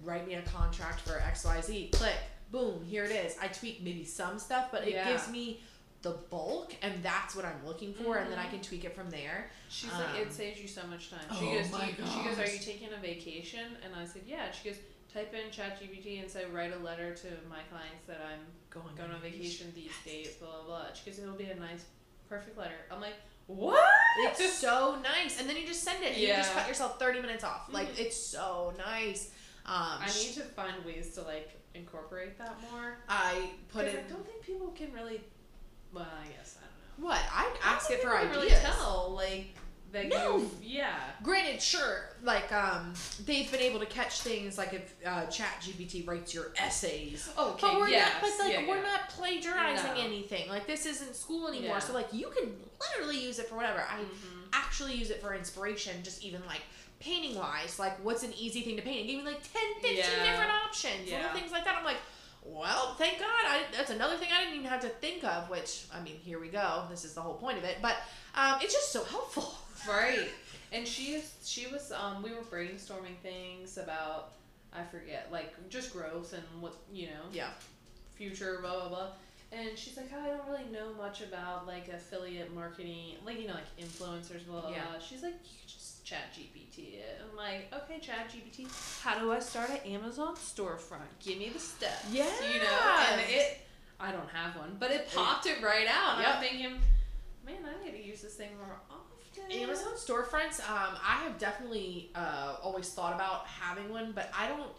write 0.02 0.26
me 0.26 0.34
a 0.34 0.42
contract 0.42 1.00
for 1.00 1.18
X, 1.20 1.44
Y, 1.44 1.60
Z. 1.60 1.90
Click, 1.92 2.16
boom, 2.50 2.84
here 2.84 3.04
it 3.04 3.12
is. 3.12 3.36
I 3.40 3.48
tweak 3.48 3.82
maybe 3.82 4.04
some 4.04 4.38
stuff, 4.38 4.68
but 4.72 4.82
it 4.86 4.94
Yeah. 4.94 5.08
gives 5.10 5.28
me 5.30 5.60
the 6.02 6.18
bulk, 6.28 6.74
and 6.82 7.02
that's 7.02 7.34
what 7.34 7.44
I'm 7.46 7.64
looking 7.64 7.94
for, 7.94 8.18
and 8.18 8.30
then 8.30 8.38
I 8.38 8.46
Mhm. 8.46 8.50
can 8.50 8.60
tweak 8.60 8.84
it 8.84 8.94
from 8.94 9.08
there. 9.10 9.50
She's 9.70 9.90
like, 9.92 10.08
Um, 10.10 10.16
it 10.16 10.32
saves 10.32 10.60
you 10.60 10.68
so 10.68 10.86
much 10.86 11.08
time. 11.10 11.20
She 11.38 11.46
oh 11.46 11.54
goes, 11.54 11.72
my 11.72 11.92
Do 11.92 12.02
you, 12.02 12.10
she 12.10 12.22
goes, 12.28 12.38
are 12.38 12.52
you 12.52 12.58
taking 12.58 12.92
a 12.92 12.98
vacation? 12.98 13.76
And 13.82 13.94
I 13.94 14.04
said, 14.04 14.22
yeah. 14.26 14.50
She 14.50 14.68
goes, 14.68 14.78
type 15.12 15.32
in 15.32 15.48
ChatGPT 15.50 16.20
and 16.20 16.30
say, 16.30 16.44
write 16.46 16.74
a 16.74 16.78
letter 16.78 17.14
to 17.14 17.28
my 17.48 17.62
clients 17.70 18.04
that 18.06 18.20
I'm 18.20 18.40
Going, 18.68 18.94
going 18.96 19.12
on 19.12 19.20
vacation 19.22 19.72
these 19.74 19.92
Yes. 20.04 20.04
days, 20.04 20.34
blah, 20.36 20.50
blah, 20.50 20.64
blah. 20.66 20.92
She 20.92 21.08
goes, 21.08 21.20
it'll 21.20 21.36
be 21.36 21.44
a 21.46 21.54
nice, 21.54 21.84
perfect 22.28 22.58
letter. 22.58 22.74
I'm 22.90 23.00
like, 23.00 23.14
what? 23.46 23.84
It's 24.18 24.58
so 24.58 24.96
nice, 25.02 25.40
and 25.40 25.48
then 25.48 25.56
you 25.56 25.66
just 25.66 25.82
send 25.82 26.02
it. 26.04 26.12
And 26.12 26.16
You 26.16 26.28
just 26.28 26.52
cut 26.54 26.68
yourself 26.68 26.98
thirty 26.98 27.20
minutes 27.20 27.44
off. 27.44 27.68
Like 27.72 27.94
Mhm. 27.94 27.98
it's 28.00 28.16
so 28.16 28.72
nice. 28.78 29.30
Um, 29.66 29.98
I 30.00 30.06
need 30.06 30.34
to 30.34 30.42
find 30.42 30.84
ways 30.84 31.14
to 31.14 31.22
like 31.22 31.50
incorporate 31.74 32.38
that 32.38 32.56
more. 32.70 32.98
I 33.08 33.50
put 33.72 33.86
it. 33.86 34.04
I 34.06 34.10
don't 34.12 34.24
think 34.26 34.42
people 34.44 34.68
can 34.68 34.92
really. 34.92 35.22
Well, 35.92 36.06
I 36.06 36.28
guess 36.28 36.56
I 36.58 36.64
don't 36.66 37.00
know. 37.00 37.06
What 37.08 37.20
I 37.32 37.56
ask 37.62 37.90
it 37.90 38.02
for 38.02 38.16
ideas. 38.16 38.36
Really 38.36 38.50
tell 38.50 39.12
like 39.16 39.54
that 39.94 40.08
No. 40.08 40.36
you. 40.38 40.50
Yeah. 40.62 40.94
Granted, 41.22 41.60
sure, 41.62 42.10
like 42.22 42.52
um, 42.52 42.92
they've 43.24 43.50
been 43.50 43.60
able 43.60 43.80
to 43.80 43.86
catch 43.86 44.20
things 44.20 44.58
like 44.58 44.74
if 44.74 44.94
uh, 45.06 45.24
Chat 45.26 45.62
GPT 45.62 46.06
writes 46.06 46.34
your 46.34 46.52
essays. 46.58 47.30
Okay. 47.38 47.58
But 47.66 47.80
we're 47.80 47.88
yes. 47.88 48.12
not, 48.12 48.20
but 48.38 48.44
like 48.44 48.52
yeah, 48.52 48.68
we're 48.68 48.76
yeah. 48.76 48.82
not 48.82 49.08
plagiarizing 49.08 49.94
No. 49.94 50.00
anything. 50.00 50.48
Like 50.48 50.66
this 50.66 50.84
isn't 50.86 51.16
school 51.16 51.48
anymore. 51.48 51.68
Yeah. 51.76 51.78
So 51.78 51.94
like 51.94 52.12
you 52.12 52.28
can 52.38 52.52
literally 52.80 53.18
use 53.24 53.38
it 53.38 53.48
for 53.48 53.56
whatever. 53.56 53.80
I 53.80 54.00
Mhm. 54.00 54.42
actually 54.52 54.94
use 54.94 55.10
it 55.10 55.20
for 55.22 55.34
inspiration, 55.34 56.02
just 56.02 56.22
even 56.22 56.44
like 56.46 56.62
painting 57.00 57.36
wise. 57.36 57.78
Like 57.78 58.02
what's 58.04 58.22
an 58.22 58.32
easy 58.38 58.60
thing 58.62 58.76
to 58.76 58.82
paint? 58.82 59.00
It 59.00 59.06
gave 59.06 59.18
me 59.18 59.24
like 59.24 59.42
10, 59.42 59.62
15 59.80 59.96
Yeah. 59.96 60.04
different 60.32 60.50
options, 60.66 61.10
little 61.10 61.30
things 61.32 61.50
like 61.52 61.64
that. 61.64 61.76
I'm 61.76 61.84
like, 61.84 61.98
well, 62.46 62.94
thank 62.98 63.18
God. 63.18 63.28
I, 63.46 63.62
that's 63.74 63.90
another 63.90 64.16
thing 64.18 64.28
I 64.30 64.40
didn't 64.44 64.56
even 64.58 64.68
have 64.68 64.82
to 64.82 64.88
think 64.90 65.24
of. 65.24 65.48
Which 65.48 65.84
I 65.94 66.00
mean, 66.02 66.16
here 66.16 66.38
we 66.38 66.48
go. 66.48 66.84
This 66.90 67.04
is 67.04 67.14
the 67.14 67.20
whole 67.22 67.34
point 67.34 67.56
of 67.58 67.64
it. 67.64 67.78
But 67.80 67.96
um, 68.34 68.56
it's 68.60 68.74
just 68.74 68.92
so 68.92 69.02
helpful. 69.04 69.54
Right. 69.88 70.28
And 70.72 70.86
she 70.86 71.20
she 71.44 71.66
was 71.68 71.92
um 71.92 72.22
we 72.22 72.30
were 72.30 72.42
brainstorming 72.42 73.16
things 73.22 73.78
about 73.78 74.32
I 74.72 74.82
forget 74.84 75.28
like 75.30 75.54
just 75.68 75.92
growth 75.92 76.32
and 76.32 76.42
what 76.60 76.74
you 76.92 77.06
know 77.06 77.22
Yeah. 77.32 77.50
future 78.16 78.58
blah 78.60 78.80
blah 78.80 78.88
blah. 78.88 79.08
And 79.52 79.78
she's 79.78 79.96
like, 79.96 80.10
oh, 80.12 80.20
I 80.20 80.36
don't 80.36 80.48
really 80.48 80.68
know 80.72 80.92
much 81.00 81.20
about 81.22 81.68
like 81.68 81.86
affiliate 81.86 82.52
marketing, 82.52 83.14
like 83.24 83.40
you 83.40 83.46
know, 83.46 83.54
like 83.54 83.76
influencers, 83.78 84.44
blah 84.46 84.62
blah. 84.62 84.70
Yeah. 84.70 84.82
blah. 84.90 84.98
She's 84.98 85.22
like, 85.22 85.34
you 85.44 85.58
just 85.66 86.04
chat 86.04 86.32
GPT 86.34 86.94
it. 86.94 87.20
I'm 87.22 87.36
like, 87.36 87.72
okay, 87.72 88.00
chat 88.00 88.28
GPT. 88.28 88.66
How 89.00 89.18
do 89.20 89.30
I 89.30 89.38
start 89.38 89.70
an 89.70 89.78
Amazon 89.92 90.34
storefront? 90.34 91.06
Give 91.24 91.38
me 91.38 91.50
the 91.50 91.60
steps. 91.60 92.06
Yeah 92.10 92.24
you 92.52 92.58
know, 92.60 93.04
and 93.12 93.20
it. 93.28 93.60
I 94.00 94.10
don't 94.10 94.28
have 94.30 94.56
one, 94.56 94.76
but 94.80 94.90
it 94.90 95.08
popped 95.14 95.46
it 95.46 95.62
right 95.62 95.86
out. 95.86 96.18
Yep. 96.18 96.28
I'm 96.34 96.40
thinking, 96.42 96.80
man, 97.46 97.54
I 97.64 97.84
need 97.84 97.92
to 97.92 98.04
use 98.04 98.22
this 98.22 98.34
thing 98.34 98.50
more 98.58 98.80
often. 98.90 99.03
Amazon 99.50 99.92
storefronts, 99.94 100.60
um, 100.68 100.96
I 101.06 101.22
have 101.24 101.38
definitely 101.38 102.10
uh, 102.14 102.56
always 102.62 102.88
thought 102.90 103.14
about 103.14 103.46
having 103.46 103.88
one, 103.90 104.12
but 104.14 104.30
I 104.36 104.48
don't 104.48 104.70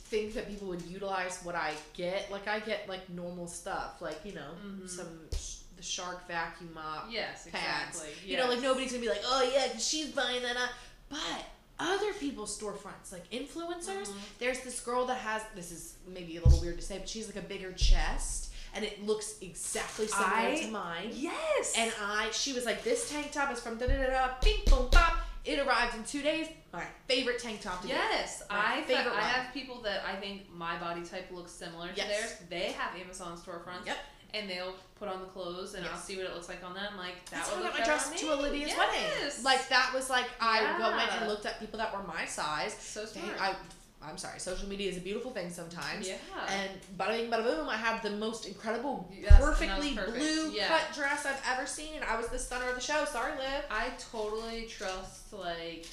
think 0.00 0.34
that 0.34 0.48
people 0.48 0.68
would 0.68 0.82
utilize 0.82 1.40
what 1.42 1.54
I 1.54 1.74
get. 1.94 2.30
Like 2.30 2.48
I 2.48 2.60
get 2.60 2.88
like 2.88 3.08
normal 3.10 3.46
stuff, 3.46 4.00
like 4.00 4.18
you 4.24 4.32
know 4.32 4.50
Mhm. 4.64 4.88
some 4.88 5.20
sh- 5.36 5.56
the 5.76 5.82
Shark 5.82 6.26
vacuum 6.26 6.72
mop 6.74 7.06
Yes, 7.10 7.46
pads. 7.52 7.98
exactly. 8.00 8.30
You 8.30 8.36
know, 8.38 8.48
like 8.48 8.60
nobody's 8.60 8.90
gonna 8.90 9.02
be 9.02 9.08
like, 9.08 9.22
oh 9.24 9.42
yeah, 9.42 9.76
she's 9.78 10.08
buying 10.10 10.42
that. 10.42 10.56
Up. 10.56 10.70
But 11.08 11.44
other 11.78 12.12
people's 12.14 12.58
storefronts, 12.58 13.12
like 13.12 13.30
influencers, 13.30 14.08
Mhm. 14.08 14.14
there's 14.40 14.60
this 14.60 14.80
girl 14.80 15.06
that 15.06 15.18
has 15.18 15.42
this 15.54 15.70
is 15.70 15.94
maybe 16.08 16.36
a 16.36 16.42
little 16.42 16.60
weird 16.60 16.76
to 16.80 16.84
say, 16.84 16.98
but 16.98 17.08
she's 17.08 17.26
like 17.26 17.36
a 17.36 17.46
bigger 17.46 17.72
chest, 17.72 18.47
and 18.78 18.86
it 18.86 19.04
looks 19.04 19.34
exactly 19.42 20.06
similar 20.06 20.28
I- 20.30 20.60
to 20.62 20.68
mine. 20.70 21.10
Yes. 21.12 21.74
And 21.76 21.90
I, 22.00 22.30
she 22.30 22.52
was 22.52 22.64
like, 22.64 22.84
this 22.84 23.10
tank 23.10 23.32
top 23.32 23.50
is 23.52 23.58
from 23.58 23.76
da 23.76 23.86
da 23.88 23.96
da 23.96 24.06
da, 24.10 24.28
bing 24.40 24.58
boom 24.66 24.86
bop. 24.92 25.14
It 25.44 25.58
arrived 25.58 25.96
in 25.96 26.04
two 26.04 26.22
days. 26.22 26.46
My 26.72 26.84
favorite 27.08 27.38
tank 27.40 27.60
top 27.60 27.80
to 27.82 27.88
get. 27.88 27.96
yes, 27.96 28.42
I 28.50 28.82
favorite 28.82 29.14
I 29.16 29.20
have 29.22 29.52
people 29.52 29.80
that 29.82 30.02
I 30.06 30.14
think 30.14 30.42
my 30.54 30.78
body 30.78 31.02
type 31.02 31.28
looks 31.32 31.50
similar 31.50 31.88
to 31.88 31.96
Yes. 31.96 32.06
theirs. 32.08 32.36
They 32.48 32.72
have 32.72 32.94
Amazon 33.00 33.36
storefronts. 33.36 33.86
Yep. 33.86 33.96
And 34.34 34.48
they'll 34.48 34.74
put 34.98 35.08
on 35.08 35.20
the 35.20 35.26
clothes, 35.26 35.72
and 35.72 35.86
I'll 35.86 35.96
see 35.96 36.16
what 36.18 36.26
it 36.26 36.34
looks 36.34 36.48
like 36.50 36.62
on 36.62 36.74
them. 36.74 36.92
Like 36.98 37.24
that 37.30 37.36
That's 37.36 37.50
would 37.50 37.56
how 37.56 37.60
I 37.62 37.64
look 37.64 37.72
got 37.72 37.80
my 37.80 37.84
dress 37.86 38.20
to. 38.20 38.32
Olivia's 38.32 38.68
yes. 38.68 38.78
wedding. 38.78 39.44
Like 39.44 39.68
that 39.70 39.90
was 39.94 40.10
like 40.10 40.26
I 40.38 40.76
go- 40.78 40.94
went 40.94 41.10
and 41.18 41.28
looked 41.28 41.46
at 41.46 41.58
people 41.58 41.78
that 41.78 41.96
were 41.96 42.02
my 42.06 42.26
size. 42.26 42.74
so 42.78 43.06
smart. 43.06 43.40
I, 43.40 43.54
I'm 44.02 44.16
sorry. 44.16 44.38
Social 44.38 44.68
media 44.68 44.88
is 44.90 44.96
a 44.96 45.00
beautiful 45.00 45.30
thing 45.32 45.50
sometimes. 45.50 46.08
yeah. 46.08 46.16
And 46.48 46.70
bada 46.96 47.18
bing, 47.18 47.30
bada 47.30 47.42
boom, 47.44 47.68
I 47.68 47.76
have 47.76 48.02
the 48.02 48.10
most 48.10 48.46
incredible, 48.46 49.08
Yes, 49.12 49.32
and 49.32 49.32
that 49.32 49.40
was 49.40 49.58
perfectly 49.58 49.94
perfect. 49.94 50.16
blue 50.18 50.50
Yeah. 50.52 50.68
cut 50.68 50.94
dress 50.94 51.26
I've 51.26 51.42
ever 51.52 51.66
seen, 51.66 51.94
and 51.96 52.04
I 52.04 52.16
was 52.16 52.28
the 52.28 52.38
stunner 52.38 52.68
of 52.68 52.74
the 52.76 52.80
show. 52.80 53.04
Sorry, 53.06 53.32
Liv. 53.32 53.64
I 53.70 53.90
totally 54.12 54.66
trust 54.66 55.32
like 55.32 55.86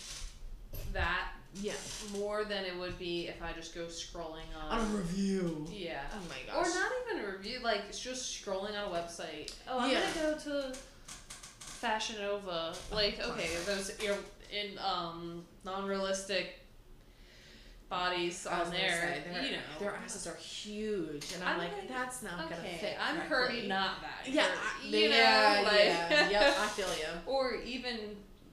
that 0.93 1.29
Yeah. 1.55 1.73
more 2.11 2.43
than 2.43 2.63
it 2.65 2.77
would 2.77 2.97
be 2.99 3.27
if 3.27 3.41
I 3.41 3.53
just 3.53 3.73
go 3.73 3.85
scrolling 3.85 4.43
On 4.69 4.79
a 4.79 4.83
review. 4.97 5.65
yeah. 5.71 6.01
Oh 6.13 6.19
my 6.29 6.53
gosh. 6.53 6.67
Or 6.67 6.79
not 6.79 6.91
even 7.09 7.25
a 7.25 7.31
review, 7.31 7.59
like 7.63 7.81
it's 7.89 7.99
just 7.99 8.45
scrolling 8.45 8.77
on 8.79 8.91
a 8.91 8.95
website. 8.95 9.51
Oh, 9.67 9.79
I'm 9.79 9.89
Yeah. 9.91 10.01
gonna 10.13 10.33
go 10.33 10.37
to 10.71 10.77
Fashion 11.59 12.17
Nova. 12.19 12.75
Like, 12.91 13.19
okay, 13.19 13.47
classic. 13.47 13.65
those 13.65 13.89
ir- 14.03 14.23
in 14.51 14.77
um 14.79 15.45
non-realistic 15.63 16.59
bodies 17.89 18.45
on 18.47 18.69
there. 18.71 19.23
say, 19.31 19.45
you 19.45 19.51
know, 19.53 19.57
their 19.79 19.95
asses 19.95 20.27
are 20.27 20.35
huge, 20.35 21.33
and 21.33 21.43
I'm, 21.43 21.53
I'm 21.53 21.57
like, 21.59 21.73
like, 21.73 21.87
that's 21.87 22.23
not 22.23 22.49
gonna 22.49 22.55
fit. 22.55 22.97
I'm 22.99 23.27
correctly. 23.27 23.63
curvy, 23.63 23.67
not 23.67 24.01
that. 24.01 24.31
Yeah, 24.31 24.47
curvy, 24.83 25.01
you 25.01 25.09
know, 25.09 25.61
like, 25.63 25.85
yeah, 25.85 26.29
yep, 26.29 26.55
I 26.59 26.67
feel 26.67 26.87
you. 26.87 27.07
or 27.25 27.55
even 27.63 27.97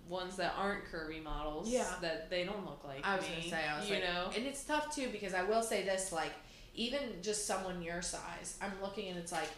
ones 0.09 0.37
that 0.37 0.55
aren't 0.59 0.85
curvy 0.85 1.23
models. 1.23 1.69
Yeah. 1.69 1.87
that 2.03 2.29
they 2.29 2.45
don't 2.45 2.65
look 2.67 2.85
like 2.85 3.07
I 3.07 3.17
was 3.17 3.25
me. 3.25 3.35
gonna 3.37 3.49
say, 3.51 3.69
I 3.69 3.79
was 3.79 3.89
you 3.89 3.95
like, 3.97 4.05
know, 4.05 4.31
and 4.37 4.45
it's 4.47 4.63
tough 4.65 4.95
too 4.95 5.09
because 5.11 5.35
I 5.35 5.43
will 5.43 5.63
say 5.63 5.85
this, 5.85 6.13
like, 6.13 6.33
even 6.75 7.01
just 7.23 7.47
someone 7.47 7.83
your 7.83 8.03
size, 8.03 8.59
I'm 8.61 8.73
looking 8.83 9.09
and 9.09 9.19
it's 9.19 9.33
like, 9.33 9.49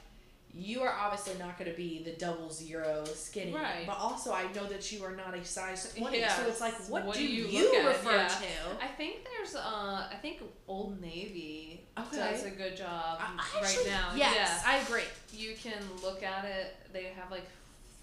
you 0.56 0.82
are 0.82 0.92
obviously 0.92 1.34
not 1.38 1.58
going 1.58 1.68
to 1.70 1.76
be 1.76 2.02
the 2.04 2.12
double 2.12 2.48
zero 2.48 3.04
skinny, 3.04 3.52
Right. 3.52 3.84
But 3.86 3.98
also, 3.98 4.32
I 4.32 4.44
know 4.52 4.66
that 4.66 4.92
you 4.92 5.02
are 5.04 5.14
not 5.16 5.34
a 5.36 5.44
size 5.44 5.92
twenty, 5.96 6.20
Yeah. 6.20 6.32
so 6.36 6.46
it's 6.46 6.60
like, 6.60 6.74
what, 6.88 7.04
What 7.06 7.16
do 7.16 7.20
do 7.20 7.26
you 7.26 7.46
you, 7.46 7.86
refer 7.86 8.12
Yeah. 8.16 8.28
to? 8.28 8.84
I 8.84 8.86
think 8.86 9.24
there's 9.24 9.56
uh 9.56 10.08
I 10.10 10.16
think 10.22 10.42
Old 10.68 11.00
Navy 11.00 11.84
Okay. 11.98 12.16
does 12.16 12.44
a 12.44 12.50
good 12.50 12.76
job 12.76 13.18
I- 13.20 13.24
I 13.36 13.60
right 13.60 13.64
actually- 13.64 13.90
now. 13.90 14.12
yes, 14.14 14.34
Yeah. 14.64 14.70
I 14.72 14.76
agree. 14.78 15.02
You 15.32 15.54
can 15.56 15.82
look 16.02 16.22
at 16.22 16.44
it. 16.44 16.76
They 16.92 17.04
have 17.18 17.30
like 17.32 17.46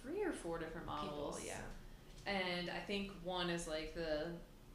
three 0.02 0.22
or 0.24 0.34
four 0.34 0.58
different 0.58 0.88
People, 0.88 1.08
models. 1.08 1.42
yeah. 1.46 1.58
And 2.26 2.70
I 2.70 2.80
think 2.80 3.12
one 3.24 3.50
is 3.50 3.68
like 3.68 3.94
the 3.96 4.28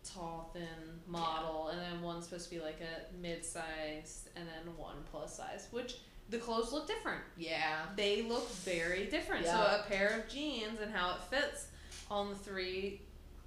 tall 0.05 0.51
thin 0.53 1.01
model 1.07 1.68
and 1.68 1.81
then 1.81 2.01
one's 2.01 2.24
supposed 2.24 2.49
to 2.49 2.55
be 2.57 2.61
like 2.61 2.81
a 2.81 3.14
mid 3.20 3.45
size 3.45 4.29
and 4.37 4.47
then 4.49 4.77
one 4.77 4.97
plus 5.11 5.37
size, 5.37 5.66
which 5.72 5.97
the 6.31 6.39
clothes 6.39 6.72
look 6.72 6.87
different. 6.87 7.20
Yeah. 7.37 7.83
They 7.97 8.22
look 8.22 8.51
very 8.51 9.07
different. 9.07 9.45
Yeah. 9.45 9.53
So 9.77 9.81
a 9.85 9.89
pair 9.89 10.09
of 10.18 10.29
jeans 10.29 10.81
and 10.81 10.93
how 10.93 11.11
it 11.16 11.22
fits 11.31 11.66
on 12.11 12.31
the 12.31 12.35
three 12.37 13.01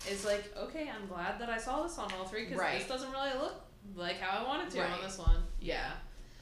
is 0.09 0.23
like, 0.25 0.55
okay, 0.57 0.89
I'm 0.89 1.07
glad 1.07 1.39
that 1.39 1.49
I 1.49 1.57
saw 1.57 1.83
this 1.83 1.97
on 1.97 2.11
all 2.13 2.25
three 2.25 2.45
because 2.45 2.57
Right. 2.59 2.79
this 2.79 2.87
doesn't 2.87 3.11
really 3.11 3.33
look 3.33 3.61
like 3.95 4.19
how 4.19 4.43
I 4.43 4.47
wanted 4.47 4.69
to 4.71 4.81
Right. 4.81 4.91
on 4.91 5.01
this 5.01 5.17
one. 5.17 5.43
Yeah. 5.59 5.91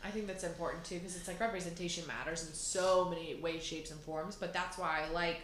I 0.03 0.11
think 0.11 0.27
that's 0.27 0.43
important 0.43 0.85
too 0.85 0.95
because 0.99 1.15
it's 1.15 1.27
like 1.27 1.39
representation 1.39 2.05
matters 2.05 2.47
in 2.47 2.53
so 2.53 3.05
many 3.09 3.35
ways, 3.35 3.63
shapes, 3.63 3.89
and 3.91 3.99
forms. 4.01 4.35
But 4.35 4.53
that's 4.53 4.77
why 4.77 5.03
I 5.07 5.09
like 5.11 5.41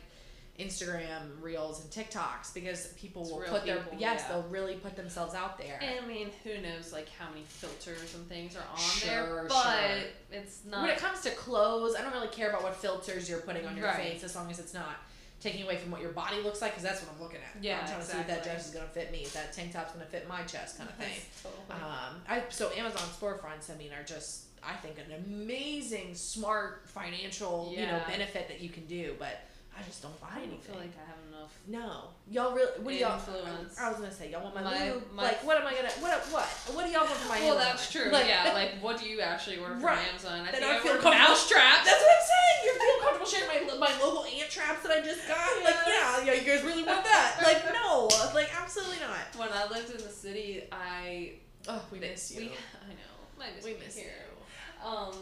Instagram 0.59 1.41
reels 1.41 1.81
and 1.81 1.89
TikToks 1.89 2.53
because 2.53 2.87
people 2.99 3.23
It's 3.23 3.31
will 3.31 3.39
put 3.41 3.65
their 3.65 3.83
yes, 3.97 4.21
yeah. 4.21 4.27
they'll 4.29 4.47
really 4.49 4.75
put 4.75 4.95
themselves 4.95 5.33
out 5.33 5.57
there. 5.57 5.79
And 5.81 6.03
I 6.03 6.07
mean, 6.07 6.29
who 6.43 6.59
knows 6.61 6.93
like 6.93 7.09
how 7.17 7.27
many 7.29 7.43
filters 7.47 8.13
and 8.13 8.27
things 8.29 8.55
are 8.55 8.63
on 8.71 8.77
Sure, 8.77 9.09
there, 9.09 9.45
but 9.49 9.63
sure. 9.63 9.97
it's 10.31 10.59
not. 10.65 10.83
when 10.83 10.91
it 10.91 10.97
comes 10.97 11.21
to 11.21 11.31
clothes, 11.31 11.95
I 11.97 12.01
don't 12.03 12.13
really 12.13 12.27
care 12.27 12.49
about 12.49 12.61
what 12.63 12.75
filters 12.75 13.27
you're 13.27 13.39
putting 13.41 13.65
on 13.65 13.75
your 13.75 13.87
Right. 13.87 13.95
face 14.11 14.23
as 14.23 14.35
long 14.35 14.51
as 14.51 14.59
it's 14.59 14.73
not 14.73 14.97
taking 15.41 15.63
away 15.63 15.75
from 15.77 15.91
what 15.91 16.01
your 16.01 16.11
body 16.11 16.39
looks 16.41 16.61
like 16.61 16.71
because 16.71 16.83
that's 16.83 17.01
what 17.01 17.13
I'm 17.15 17.21
looking 17.21 17.39
at. 17.39 17.61
Yeah, 17.61 17.79
I'm 17.81 17.87
trying 17.87 17.99
to 17.99 18.05
see 18.05 18.17
if 18.19 18.27
that 18.27 18.37
exactly. 18.37 18.51
dress 18.51 18.67
is 18.67 18.73
gonna 18.75 18.87
fit 18.87 19.11
me, 19.11 19.23
if 19.23 19.33
that 19.33 19.53
tank 19.53 19.73
top's 19.73 19.91
gonna 19.93 20.05
fit 20.05 20.27
my 20.29 20.43
chest, 20.43 20.77
kind 20.77 20.89
of 20.89 20.95
thing. 20.97 21.19
Totally. 21.41 21.81
Um, 21.83 22.21
I 22.29 22.43
so 22.49 22.69
Amazon 22.77 23.01
storefronts, 23.19 23.73
I 23.73 23.77
mean, 23.77 23.91
are 23.91 24.03
just 24.03 24.43
I 24.65 24.75
think 24.75 24.97
an 24.99 25.11
amazing, 25.25 26.13
smart 26.15 26.87
financial 26.87 27.73
you 27.75 27.85
know 27.87 27.99
benefit 28.07 28.47
that 28.49 28.61
you 28.61 28.69
can 28.69 28.85
do, 28.85 29.15
but 29.19 29.41
I 29.77 29.81
just 29.83 30.01
don't 30.01 30.19
buy 30.21 30.27
anything. 30.37 30.43
I 30.43 30.53
anything. 30.53 30.71
feel 30.71 30.79
like 30.79 30.93
I 31.01 31.05
have 31.09 31.21
enough. 31.33 31.51
no, 31.67 32.13
y'all 32.29 32.53
really. 32.53 32.77
What 32.85 32.91
do 32.93 32.97
y'all? 32.97 33.17
Influence. 33.17 33.73
I 33.79 33.89
was 33.89 33.97
gonna 33.97 34.11
say 34.13 34.29
y'all 34.31 34.43
want 34.43 34.53
my, 34.55 34.61
My- 34.61 34.91
lube. 34.93 35.03
my- 35.13 35.23
like, 35.23 35.43
what 35.43 35.57
am 35.57 35.65
I 35.65 35.73
gonna? 35.73 35.89
What? 35.97 36.21
What? 36.29 36.45
What 36.77 36.85
do 36.85 36.91
y'all 36.91 37.05
want 37.09 37.17
for 37.17 37.29
my? 37.29 37.39
Well, 37.41 37.57
that's 37.57 37.91
true. 37.91 38.11
Like- 38.11 38.27
yeah, 38.27 38.51
like 38.53 38.77
what 38.81 38.99
do 39.01 39.09
you 39.09 39.19
actually 39.21 39.57
order 39.57 39.73
from 39.75 39.83
Right. 39.83 40.07
Amazon? 40.09 40.41
I 40.45 40.51
Then 40.51 40.61
think 40.61 40.65
I 40.65 40.77
I, 40.77 40.79
feel 40.79 40.91
ordered 40.93 41.03
comfortable- 41.03 41.27
mouse 41.33 41.49
traps. 41.49 41.85
That's 41.89 42.01
what 42.05 42.11
I'm 42.13 42.25
saying. 42.29 42.57
You 42.63 42.71
feel 42.79 42.97
comfortable 43.01 43.29
sharing 43.33 43.67
my 43.67 43.87
my 43.89 43.93
local 44.01 44.25
ant 44.25 44.49
traps 44.49 44.83
that 44.83 44.91
I 44.91 45.01
just 45.01 45.27
got? 45.27 45.41
Like, 45.65 45.75
yeah, 45.89 46.25
yeah. 46.25 46.33
You 46.37 46.45
guys 46.45 46.61
really 46.63 46.83
want 46.83 47.03
that? 47.03 47.41
Like, 47.41 47.65
no, 47.81 48.07
like 48.37 48.49
absolutely 48.61 49.01
not. 49.01 49.25
When 49.35 49.49
I 49.51 49.67
lived 49.73 49.89
in 49.89 49.97
the 49.97 50.13
city, 50.13 50.63
I 50.71 51.33
Oh, 51.67 51.81
we 51.91 51.97
miss 51.99 52.29
you. 52.31 52.41
we 52.41 52.45
I 52.85 52.93
know 52.93 53.45
I 53.45 53.55
miss 53.55 53.65
we 53.65 53.73
miss 53.83 53.97
here. 53.97 54.11
you. 54.21 54.87
Um, 54.87 55.15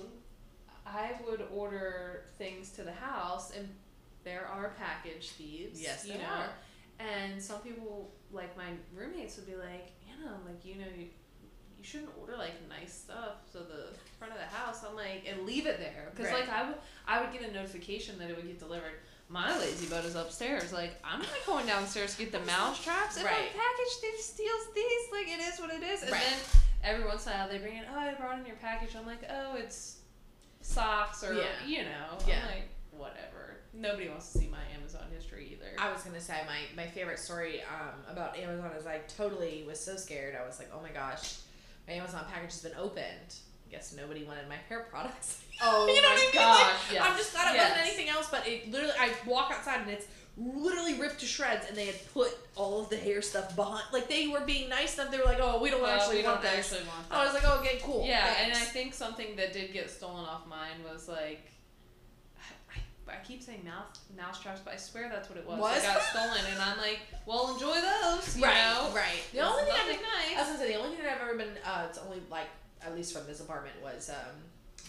I 0.86 1.12
would 1.26 1.44
order 1.54 2.26
things 2.38 2.72
to 2.72 2.84
the 2.84 2.92
house, 2.92 3.52
and 3.56 3.70
there 4.24 4.48
are 4.48 4.74
package 4.78 5.30
thieves. 5.32 5.82
Yes, 5.82 6.06
you 6.06 6.14
there 6.14 6.22
know. 6.22 6.28
are. 6.28 6.50
And 7.00 7.42
some 7.42 7.60
people, 7.62 8.12
like 8.32 8.56
my 8.56 8.70
roommates, 8.96 9.36
would 9.38 9.48
be 9.48 9.56
like, 9.56 9.92
Anna, 10.12 10.38
like 10.46 10.64
you 10.64 10.76
know, 10.76 10.86
you, 10.96 11.06
you 11.78 11.84
shouldn't 11.84 12.12
order 12.20 12.38
like 12.38 12.54
nice 12.70 12.94
stuff 12.94 13.50
to 13.54 13.58
the 13.60 13.88
front 14.20 14.34
of 14.34 14.40
the 14.40 14.46
house. 14.56 14.84
I'm 14.88 14.96
like, 14.96 15.26
and 15.28 15.46
leave 15.48 15.66
it 15.66 15.80
there 15.80 16.10
because 16.12 16.32
Right. 16.32 16.42
like 16.42 16.50
I 16.50 16.68
would, 16.68 16.78
I 17.08 17.22
would 17.22 17.32
get 17.34 17.50
a 17.50 17.54
notification 17.54 18.20
that 18.20 18.30
it 18.30 18.36
would 18.36 18.46
get 18.48 18.60
delivered. 18.60 18.94
My 19.30 19.58
lazy 19.58 19.88
butt 19.88 20.04
is 20.06 20.16
upstairs. 20.16 20.72
Like 20.74 20.92
I'm 21.04 21.20
not 21.20 21.30
going 21.48 21.66
downstairs 21.66 22.16
to 22.18 22.24
get 22.24 22.32
the 22.32 22.46
mouse 22.46 22.84
traps. 22.84 23.18
If 23.18 23.24
Right. 23.26 23.34
a 23.34 23.58
package 23.58 23.94
thief 24.02 24.20
steals 24.20 24.68
these, 24.76 25.12
like 25.12 25.28
it 25.28 25.42
is 25.42 25.60
what 25.60 25.72
it 25.74 25.82
is. 25.82 26.04
And 26.04 26.12
Right. 26.12 26.22
then 26.22 26.38
every 26.84 27.06
once 27.06 27.26
in 27.26 27.32
a 27.32 27.36
while 27.36 27.50
they 27.50 27.58
bring 27.58 27.78
in, 27.78 27.84
oh, 27.92 27.98
I 27.98 28.14
brought 28.14 28.38
in 28.40 28.46
your 28.46 28.58
package. 28.58 28.96
I'm 28.96 29.08
like, 29.08 29.24
oh, 29.30 29.56
it's 29.56 29.98
socks 30.62 31.24
or 31.24 31.34
Yeah. 31.34 31.44
you 31.66 31.84
know. 31.84 32.18
Yeah. 32.28 32.42
I'm 32.44 32.46
like, 32.48 32.70
whatever. 32.92 33.51
Nobody 33.74 34.10
wants 34.10 34.32
to 34.34 34.40
see 34.40 34.48
my 34.48 34.60
Amazon 34.78 35.04
history 35.14 35.50
either. 35.54 35.72
I 35.78 35.92
was 35.92 36.04
gonna 36.04 36.20
say 36.20 36.42
my 36.46 36.60
my 36.76 36.90
favorite 36.90 37.20
story 37.20 37.62
um, 37.62 37.96
about 38.12 38.38
Amazon 38.38 38.72
is 38.78 38.86
I 38.86 39.00
totally 39.18 39.64
was 39.68 39.80
so 39.80 39.96
scared. 39.96 40.36
I 40.36 40.46
was 40.46 40.60
like, 40.60 40.70
oh 40.74 40.82
my 40.82 40.90
gosh, 40.90 41.38
my 41.88 41.94
Amazon 41.94 42.26
package 42.32 42.52
has 42.52 42.62
been 42.62 42.78
opened. 42.78 43.36
I 43.68 43.72
Guess 43.72 43.96
nobody 43.96 44.26
wanted 44.26 44.50
my 44.50 44.58
hair 44.68 44.88
products. 44.90 45.44
oh 45.62 45.88
you 45.88 46.02
know 46.02 46.10
my 46.10 46.16
what 46.16 46.20
I 46.20 46.26
mean? 46.26 46.34
gosh! 46.34 46.60
Like, 46.60 46.94
yes. 46.94 47.06
I'm 47.06 47.18
just 47.18 47.34
glad 47.34 47.54
it 47.54 47.58
yes. 47.58 47.70
wasn't 47.70 47.88
anything 47.88 48.10
else, 48.10 48.28
but 48.30 48.48
it 48.48 48.72
literally 48.72 48.94
I 49.00 49.12
walk 49.26 49.52
outside 49.52 49.82
and 49.82 49.90
it's 49.90 50.08
literally 50.38 50.96
ripped 50.96 51.20
to 51.20 51.26
shreds, 51.26 51.68
and 51.68 51.78
they 51.78 51.86
had 51.86 52.14
put 52.14 52.38
all 52.56 52.82
of 52.82 52.90
the 52.90 52.98
hair 52.98 53.22
stuff 53.22 53.56
behind. 53.56 53.84
Like 53.92 54.10
they 54.10 54.28
were 54.28 54.42
being 54.42 54.70
nice 54.70 54.96
enough. 54.96 55.12
They 55.12 55.18
were 55.18 55.26
like, 55.26 55.40
oh, 55.42 55.62
we 55.62 55.70
don't 55.70 55.88
actually 55.88 56.18
we 56.18 56.24
want 56.24 56.42
don't 56.42 56.52
this. 56.52 56.74
actually 56.74 56.88
want 56.88 57.10
that. 57.10 57.18
I 57.18 57.26
was 57.26 57.34
like, 57.34 57.44
oh, 57.46 57.60
okay, 57.60 57.80
cool. 57.84 58.06
Yeah, 58.06 58.34
and 58.42 58.52
I 58.54 58.56
think 58.60 58.94
something 58.94 59.36
that 59.36 59.54
did 59.54 59.74
get 59.74 59.90
stolen 59.90 60.26
off 60.26 60.48
mine 60.48 60.84
was 60.92 61.08
like, 61.08 61.52
I, 63.08 63.14
I 63.14 63.16
keep 63.26 63.42
saying 63.42 63.64
mouse 63.66 64.00
mouse 64.16 64.42
traps, 64.42 64.62
but 64.64 64.74
I 64.74 64.78
swear 64.78 65.10
that's 65.10 65.30
what 65.30 65.38
it 65.38 65.48
was. 65.48 65.60
Was? 65.60 65.84
It 65.84 65.88
got 65.88 66.02
stolen, 66.04 66.46
and 66.52 66.62
I'm 66.62 66.78
like, 66.78 67.00
well, 67.26 67.54
enjoy 67.54 67.76
those. 67.82 68.38
You 68.38 68.44
right, 68.46 68.56
know, 68.56 68.92
right. 68.96 69.22
The 69.34 69.40
only 69.42 69.64
thing 69.64 69.74
I've 69.74 69.88
nothing 69.88 70.06
I 70.38 70.40
was 70.40 70.48
gonna 70.48 70.60
say 70.60 70.74
the 70.74 70.80
only 70.80 70.96
thing 70.96 71.06
that 71.06 71.16
I've 71.16 71.28
ever 71.28 71.38
been 71.38 71.58
uh 71.66 71.86
it's 71.90 71.98
only 72.00 72.22
like 72.30 72.48
at 72.82 72.96
least 72.96 73.14
from 73.16 73.28
this 73.28 73.40
apartment 73.42 73.76
was 73.84 74.10
um 74.10 74.36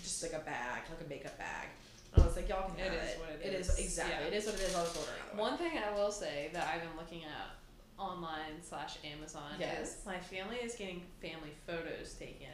just 0.03 0.23
like 0.23 0.33
a 0.33 0.45
bag, 0.45 0.83
like 0.91 1.05
a 1.05 1.09
makeup 1.09 1.37
bag. 1.39 1.69
And 2.15 2.23
I 2.23 2.27
was 2.27 2.37
like, 2.37 2.49
y'all 2.49 2.69
can 2.69 2.79
have 2.85 2.93
is 2.93 3.11
it. 3.13 3.19
what 3.21 3.31
it 3.31 3.41
It 3.47 3.55
is 3.61 3.69
is. 3.71 3.79
exactly. 3.79 4.15
Yeah. 4.21 4.27
It 4.29 4.35
is 4.35 4.47
what 4.47 4.55
it 4.57 4.61
is. 4.63 4.75
I'll 4.75 4.85
just 4.85 4.97
order 4.99 5.11
another 5.25 5.41
one. 5.43 5.51
One 5.51 5.59
thing 5.59 5.73
I 5.79 5.95
will 5.95 6.11
say 6.13 6.51
that 6.53 6.69
I've 6.69 6.81
been 6.83 6.97
looking 6.99 7.23
at 7.25 7.57
online 7.99 8.61
slash 8.63 8.97
Amazon 9.05 9.53
Yes. 9.59 9.99
is 10.01 10.07
my 10.07 10.19
family 10.19 10.57
is 10.57 10.75
getting 10.75 11.03
family 11.21 11.53
photos 11.67 12.15
taken 12.15 12.49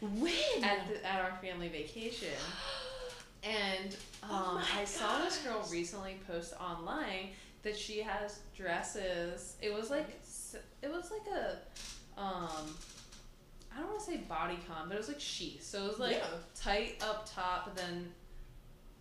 When? 0.00 0.64
at 0.64 0.88
the, 0.88 1.04
at 1.06 1.20
our 1.20 1.36
family 1.42 1.68
vacation. 1.68 2.28
And 3.42 3.96
Oh 4.30 4.34
um, 4.50 4.54
my 4.56 4.64
I 4.80 4.84
saw 4.84 5.18
this 5.24 5.38
girl 5.38 5.66
recently 5.70 6.16
post 6.28 6.54
online 6.60 7.30
that 7.62 7.76
she 7.76 8.00
has 8.00 8.40
dresses. 8.56 9.56
It 9.60 9.72
was 9.74 9.90
like 9.90 10.06
it 10.82 10.90
was 10.90 11.10
like 11.10 11.26
a 11.34 12.20
um 12.20 12.74
I 13.74 13.78
don't 13.80 13.88
want 13.88 14.00
to 14.00 14.06
say 14.06 14.20
bodycon, 14.30 14.86
but 14.88 14.94
it 14.94 14.98
was 14.98 15.08
like 15.08 15.20
sheath. 15.20 15.62
So 15.64 15.84
it 15.84 15.88
was 15.88 15.98
like 15.98 16.16
Yeah. 16.16 16.26
tight 16.54 17.02
up 17.02 17.28
top, 17.34 17.68
and 17.68 17.76
then 17.76 18.12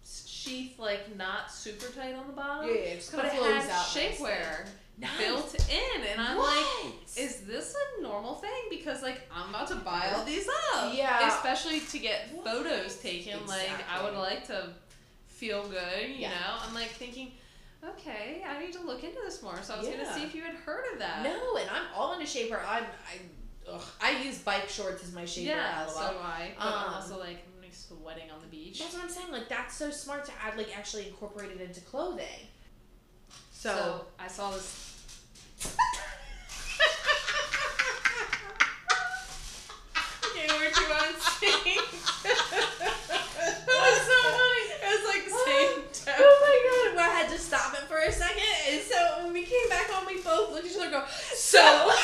sheath 0.06 0.80
like 0.80 1.16
not 1.18 1.52
super 1.52 1.92
tight 1.94 2.16
on 2.16 2.28
the 2.28 2.34
bottom. 2.34 2.68
yeah, 2.70 2.74
yeah, 2.76 2.80
it 2.82 2.96
just 2.98 3.12
But 3.12 3.22
kind 3.26 3.34
it 3.38 3.40
of 3.40 3.46
flows 3.46 3.68
had 3.68 3.86
shapewear 4.12 4.68
Nice. 4.98 5.18
built 5.18 5.56
in, 5.70 6.02
and 6.12 6.22
I'm 6.22 6.38
what? 6.38 6.84
like, 6.84 6.94
is 7.18 7.42
this 7.42 7.76
a 8.00 8.02
normal 8.04 8.36
thing? 8.36 8.52
Because 8.70 9.02
like 9.02 9.22
I'm 9.34 9.50
about 9.50 9.68
to 9.70 9.76
buy 9.76 10.12
all 10.16 10.24
these 10.24 10.48
up. 10.74 10.94
Yeah. 10.94 11.28
Especially 11.36 11.80
to 11.80 11.98
get 12.00 12.30
What? 12.34 12.46
photos 12.46 12.98
taken. 12.98 13.46
Like 13.48 13.70
I 13.92 14.04
would 14.04 14.14
like 14.14 14.46
to 14.48 14.70
feel 15.28 15.64
good, 15.68 16.08
you 16.10 16.16
Yeah. 16.18 16.30
know? 16.30 16.58
I'm 16.68 16.74
like 16.76 16.90
thinking, 16.90 17.32
okay, 17.84 18.44
I 18.48 18.60
need 18.64 18.74
to 18.74 18.82
look 18.82 19.04
into 19.04 19.20
this 19.26 19.42
more. 19.42 19.58
So 19.64 19.74
I 19.74 19.80
was 19.80 19.88
Yeah. 19.88 19.98
gonna 19.98 20.14
see 20.14 20.24
if 20.24 20.36
you 20.36 20.44
had 20.44 20.54
heard 20.54 20.86
of 20.94 21.00
that. 21.00 21.24
No, 21.24 21.56
and 21.58 21.68
I'm 21.70 21.86
all 21.96 22.14
into 22.14 22.28
shaper. 22.28 22.60
I'm 22.60 22.84
I 22.84 23.72
ugh, 23.72 23.82
I 24.02 24.12
use 24.24 24.38
bike 24.40 24.70
shorts 24.70 25.04
as 25.04 25.14
my 25.14 25.26
shaper. 25.26 25.50
Yeah, 25.50 25.88
so 25.88 26.12
do 26.12 26.18
I. 26.20 26.52
But 26.58 26.66
I'm 26.66 26.88
Um, 26.90 26.94
also 26.96 27.18
like 27.20 27.40
sweating 27.72 28.30
on 28.30 28.42
the 28.42 28.48
beach. 28.48 28.80
That's 28.80 28.94
what 28.94 29.04
I'm 29.04 29.10
saying. 29.10 29.32
Like 29.32 29.48
that's 29.50 29.76
so 29.76 29.90
smart 29.90 30.26
to 30.26 30.32
add 30.44 30.58
like 30.58 30.78
actually 30.78 31.08
incorporate 31.08 31.52
it 31.52 31.62
into 31.62 31.82
clothing. 31.82 32.48
So, 33.62 33.70
So, 33.70 34.06
I 34.18 34.28
saw 34.28 34.50
this 34.52 34.96
Okay, 40.26 40.48
where'd 40.48 40.76
you 40.78 40.90
want 40.90 41.16
to 41.16 41.22
sing? 41.22 41.78
that 42.24 43.80
was 43.86 44.00
so 44.02 44.18
funny. 44.32 44.66
It 44.82 44.90
was 44.90 45.04
like 45.10 45.24
the 45.26 45.38
same 45.46 45.74
oh 45.78 45.94
tone. 45.94 46.16
Oh 46.18 46.36
my 46.42 46.56
god! 46.66 46.96
Well, 46.96 47.10
I 47.10 47.14
had 47.14 47.30
to 47.30 47.38
stop 47.40 47.74
it 47.74 47.82
for 47.82 47.98
a 47.98 48.12
second, 48.12 48.44
and 48.70 48.82
so 48.82 49.24
when 49.24 49.34
we 49.34 49.44
came 49.44 49.70
back 49.70 49.90
home, 49.90 50.06
we 50.08 50.22
both 50.22 50.52
looked 50.52 50.66
at 50.66 50.72
each 50.72 50.78
other 50.78 50.86
and 50.86 50.94
go, 50.94 51.04
"So." 51.36 51.92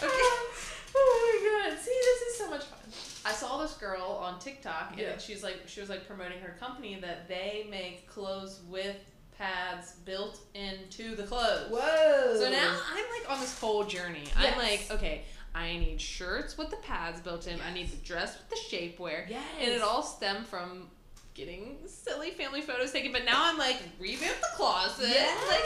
Okay. 0.00 0.12
Oh, 0.14 0.54
oh 0.94 1.40
my 1.42 1.70
god! 1.70 1.78
See, 1.80 1.90
this 1.90 2.22
is 2.32 2.38
so 2.38 2.48
much 2.50 2.62
fun. 2.62 2.78
I 3.24 3.32
saw 3.32 3.60
this 3.60 3.72
girl 3.74 4.20
on 4.22 4.38
TikTok 4.38 4.94
Yeah. 4.96 5.10
and 5.10 5.20
she's 5.20 5.42
like 5.42 5.62
she 5.66 5.80
was 5.80 5.88
like 5.90 6.06
promoting 6.06 6.38
her 6.38 6.56
company 6.60 6.98
that 7.00 7.26
they 7.28 7.66
make 7.68 8.06
clothes 8.08 8.60
with 8.68 8.94
pads 9.38 9.92
built 10.04 10.40
into 10.54 11.14
the 11.14 11.22
clothes. 11.22 11.70
Whoa! 11.70 12.36
So 12.36 12.50
now 12.50 12.76
I'm 12.92 13.04
like 13.20 13.30
on 13.30 13.40
this 13.40 13.58
whole 13.58 13.84
journey. 13.84 14.24
Yes. 14.40 14.52
I'm 14.52 14.58
like, 14.58 14.86
okay, 14.90 15.22
I 15.54 15.76
need 15.78 16.00
shirts 16.00 16.58
with 16.58 16.70
the 16.70 16.76
pads 16.78 17.20
built 17.20 17.46
in. 17.46 17.58
I 17.60 17.72
need 17.72 17.90
the 17.90 17.96
dress 18.04 18.36
with 18.36 18.50
the 18.50 18.76
shapewear. 18.76 19.28
yes, 19.28 19.42
And 19.60 19.70
it 19.70 19.80
all 19.82 20.02
stemmed 20.02 20.46
from 20.46 20.88
getting 21.34 21.78
silly 21.86 22.32
family 22.32 22.60
photos 22.60 22.90
taken. 22.90 23.12
But 23.12 23.24
now 23.24 23.38
I'm 23.48 23.56
like, 23.56 23.76
revamp 24.00 24.40
the 24.40 24.48
closet. 24.56 25.08
Yeah, 25.08 25.32
Like, 25.46 25.60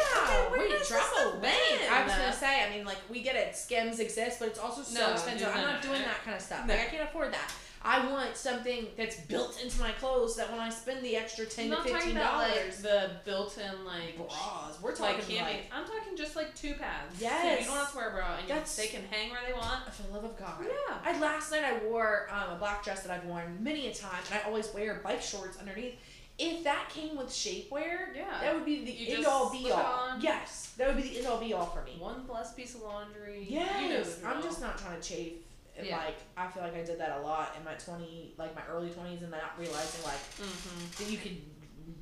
okay, 0.53 0.69
wait, 0.69 0.87
drop 0.87 1.07
a 1.35 1.39
bank. 1.41 1.91
I 1.91 2.05
was 2.05 2.13
gonna 2.13 2.33
say, 2.33 2.63
I 2.65 2.77
mean, 2.77 2.85
like 2.85 2.99
we 3.09 3.23
get 3.23 3.37
it, 3.37 3.57
skims 3.57 3.99
exist, 3.99 4.39
but 4.39 4.49
it's 4.49 4.59
also 4.59 4.83
so 4.83 5.01
No, 5.01 5.13
expensive. 5.13 5.49
I'm 5.49 5.63
no, 5.63 5.67
not 5.73 5.83
doing 5.83 6.03
that 6.03 6.23
kind 6.25 6.37
of 6.37 6.43
stuff. 6.43 6.67
No. 6.67 6.75
Like 6.75 6.89
I 6.89 6.91
can't 6.91 7.09
afford 7.09 7.33
that. 7.33 7.51
I 7.85 8.09
want 8.11 8.37
something 8.37 8.87
that's 8.97 9.17
built 9.23 9.61
into 9.63 9.81
my 9.81 9.91
clothes 9.93 10.37
that 10.37 10.51
when 10.51 10.61
I 10.61 10.71
spend 10.71 11.05
the 11.05 11.17
extra 11.17 11.47
ten 11.47 11.73
I'm 11.73 11.83
to 11.83 11.89
fifteen 11.89 12.17
about 12.17 12.39
like 12.39 12.55
dollars, 12.55 12.83
the 12.83 13.11
built-in 13.25 13.85
like 13.85 14.17
bras. 14.17 14.79
We're 14.81 14.91
like 14.91 14.99
talking 14.99 15.37
camping. 15.37 15.57
like, 15.57 15.71
I'm 15.75 15.85
talking 15.85 16.17
just 16.17 16.37
like 16.37 16.55
two 16.55 16.75
pads. 16.75 17.19
So 17.19 17.25
Yes. 17.25 17.61
you 17.61 17.67
don't 17.67 17.77
have 17.77 17.91
to 17.91 17.97
wear 17.97 18.11
a 18.11 18.13
bra, 18.13 18.37
and 18.39 18.49
you, 18.49 18.55
they 18.77 18.87
can 18.87 19.03
hang 19.11 19.31
where 19.31 19.41
they 19.47 19.53
want. 19.53 19.93
for 19.93 20.03
the 20.05 20.13
love 20.15 20.25
of 20.25 20.39
God. 20.39 20.55
Yeah. 20.63 20.97
I 21.05 21.19
last 21.21 21.51
night 21.51 21.65
I 21.65 21.79
wore 21.85 22.29
um, 22.31 22.53
a 22.55 22.59
black 22.59 22.85
dress 22.85 23.03
that 23.03 23.11
I've 23.11 23.25
worn 23.25 23.59
many 23.61 23.89
a 23.89 23.95
time, 23.95 24.21
and 24.31 24.41
I 24.41 24.47
always 24.47 24.73
wear 24.73 25.01
bike 25.03 25.21
shorts 25.23 25.59
underneath. 25.59 25.95
If 26.39 26.65
that 26.65 26.89
came 26.89 27.17
with 27.17 27.29
shapewear, 27.29 28.15
Yeah. 28.15 28.25
that 28.41 28.55
would 28.55 28.65
be 28.65 28.85
the 28.85 28.93
You 28.93 29.17
end 29.17 29.27
all 29.27 29.51
be 29.53 29.71
all. 29.71 30.17
Yes, 30.21 30.73
that 30.79 30.87
would 30.89 30.97
be 30.97 31.09
the 31.11 31.19
end 31.19 31.27
all 31.27 31.39
be 31.39 31.53
all 31.53 31.67
for 31.67 31.83
me. 31.83 31.97
One 31.99 32.25
less 32.27 32.55
piece 32.55 32.75
of 32.75 32.83
laundry. 32.83 33.45
Yes, 33.49 34.17
You 34.19 34.25
know 34.25 34.35
I'm 34.35 34.43
just 34.43 34.61
not 34.61 34.79
trying 34.79 35.01
to 35.01 35.07
chafe. 35.09 35.33
And 35.77 35.87
Yeah. 35.87 35.99
like, 35.99 36.19
I 36.37 36.49
feel 36.49 36.63
like 36.63 36.75
I 36.75 36.83
did 36.83 36.99
that 37.01 37.19
a 37.19 37.21
lot 37.23 37.55
in 37.57 37.65
my 37.65 37.75
20, 37.75 38.35
like 38.37 38.55
my 38.55 38.63
early 38.67 38.91
20s, 38.91 39.23
and 39.23 39.31
not 39.31 39.59
realizing 39.59 40.03
like 40.05 40.21
Mhm. 40.39 40.97
that 40.99 41.07
you 41.11 41.19
could 41.19 41.41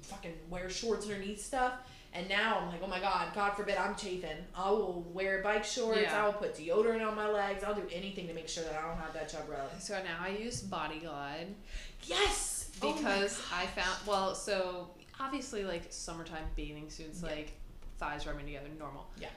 fucking 0.03 0.39
wear 0.49 0.69
shorts 0.69 1.05
underneath 1.07 1.45
stuff. 1.45 1.75
And 2.13 2.29
now 2.29 2.59
I'm 2.59 2.67
like, 2.69 2.81
oh 2.83 2.89
my 2.89 2.99
god, 2.99 3.33
God 3.35 3.51
forbid 3.53 3.77
I'm 3.77 3.95
chafing. 3.95 4.45
I 4.55 4.69
will 4.71 5.03
wear 5.13 5.43
bike 5.43 5.65
shorts. 5.65 6.01
Yeah. 6.01 6.21
I 6.21 6.27
will 6.27 6.33
put 6.33 6.57
deodorant 6.57 7.07
on 7.07 7.15
my 7.15 7.29
legs. 7.29 7.63
I'll 7.63 7.75
do 7.77 7.87
anything 7.93 8.27
to 8.27 8.35
make 8.35 8.49
sure 8.49 8.65
that 8.65 8.75
I 8.75 8.83
don't 8.83 8.97
have 8.99 9.13
that 9.13 9.29
chub 9.29 9.49
rub. 9.49 9.81
So 9.81 9.95
now 10.03 10.17
I 10.21 10.29
use 10.31 10.61
Body 10.63 10.99
Glide 10.99 11.55
Yes, 12.03 12.71
Oh 12.83 12.93
because 12.95 13.41
I 13.53 13.67
found 13.67 14.05
well, 14.07 14.35
so 14.35 14.91
obviously 15.21 15.65
like 15.65 15.85
summertime 15.93 16.45
bathing 16.57 16.91
suits, 16.91 17.23
Yeah. 17.23 17.29
like 17.31 17.53
thighs 17.99 18.27
rubbing 18.27 18.47
together, 18.47 18.69
normal. 18.79 19.07
Yeah. 19.17 19.29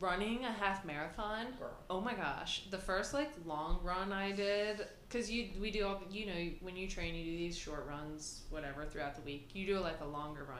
Running 0.00 0.44
a 0.44 0.50
half 0.50 0.84
marathon, 0.84 1.46
Girl. 1.58 1.70
Oh 1.88 2.00
my 2.00 2.14
gosh, 2.14 2.64
the 2.70 2.78
first 2.78 3.14
like 3.14 3.30
long 3.44 3.78
run 3.84 4.12
I 4.12 4.32
did, 4.32 4.86
cause 5.10 5.30
you 5.30 5.50
we 5.60 5.70
do 5.70 5.86
all 5.86 6.02
you 6.10 6.26
know 6.26 6.50
when 6.60 6.76
you 6.76 6.88
train 6.88 7.14
you 7.14 7.24
do 7.24 7.36
these 7.36 7.56
short 7.56 7.86
runs 7.88 8.42
whatever 8.50 8.84
throughout 8.84 9.14
the 9.14 9.22
week. 9.22 9.50
You 9.54 9.64
do 9.66 9.78
like 9.78 10.00
a 10.00 10.04
longer 10.04 10.44
run. 10.48 10.58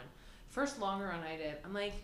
First 0.48 0.78
longer 0.78 1.06
run 1.06 1.20
I 1.22 1.36
did, 1.36 1.56
I'm 1.64 1.74
like 1.74 1.94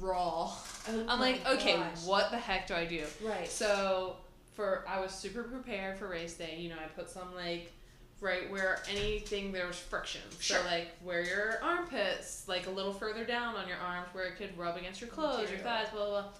raw. 0.00 0.50
Oh 0.88 1.04
I'm 1.08 1.20
like 1.20 1.46
okay, 1.46 1.76
gosh. 1.76 2.06
what 2.06 2.30
the 2.30 2.38
heck 2.38 2.66
do 2.66 2.74
I 2.74 2.86
do? 2.86 3.04
Right. 3.22 3.46
So 3.46 4.16
for 4.54 4.84
I 4.88 5.00
was 5.00 5.12
super 5.12 5.42
prepared 5.42 5.98
for 5.98 6.08
race 6.08 6.34
day. 6.34 6.56
You 6.58 6.70
know 6.70 6.76
I 6.82 6.88
put 6.88 7.10
some 7.10 7.34
like 7.34 7.72
right 8.20 8.50
where 8.50 8.80
anything 8.90 9.52
there's 9.52 9.76
friction. 9.78 10.20
Sure. 10.40 10.58
So 10.58 10.64
like 10.66 10.88
where 11.02 11.22
your 11.22 11.58
armpits, 11.62 12.46
like 12.48 12.66
a 12.66 12.70
little 12.70 12.92
further 12.92 13.24
down 13.24 13.54
on 13.56 13.68
your 13.68 13.78
arms 13.78 14.08
where 14.12 14.24
it 14.24 14.36
could 14.36 14.56
rub 14.58 14.76
against 14.76 15.00
your 15.00 15.10
clothes, 15.10 15.50
your 15.50 15.58
Material. 15.58 15.64
thighs, 15.64 15.88
blah 15.90 16.04
blah. 16.06 16.20
blah. 16.22 16.30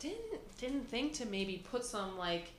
Didn't 0.00 0.58
didn't 0.58 0.88
think 0.88 1.14
to 1.14 1.26
maybe 1.26 1.64
put 1.70 1.84
some 1.84 2.18
like 2.18 2.50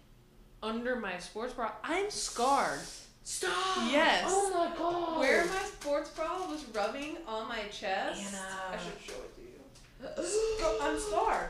under 0.63 0.95
my 0.95 1.17
sports 1.19 1.53
bra. 1.53 1.71
I'm 1.83 2.09
scarred. 2.09 2.79
Stop. 3.23 3.51
Yes. 3.91 4.23
Oh 4.27 4.49
my 4.53 4.77
god. 4.77 5.19
Where 5.19 5.45
my 5.45 5.63
sports 5.63 6.09
bra 6.11 6.49
was 6.49 6.63
rubbing 6.73 7.17
on 7.27 7.47
my 7.49 7.59
chest. 7.71 8.33
Anna. 8.33 8.45
I 8.71 8.77
should 8.77 9.05
show 9.05 9.21
it 9.21 9.35
to 9.35 9.41
you. 9.41 9.47
Oh, 10.59 10.79
I'm 10.81 10.99
scarred. 10.99 11.49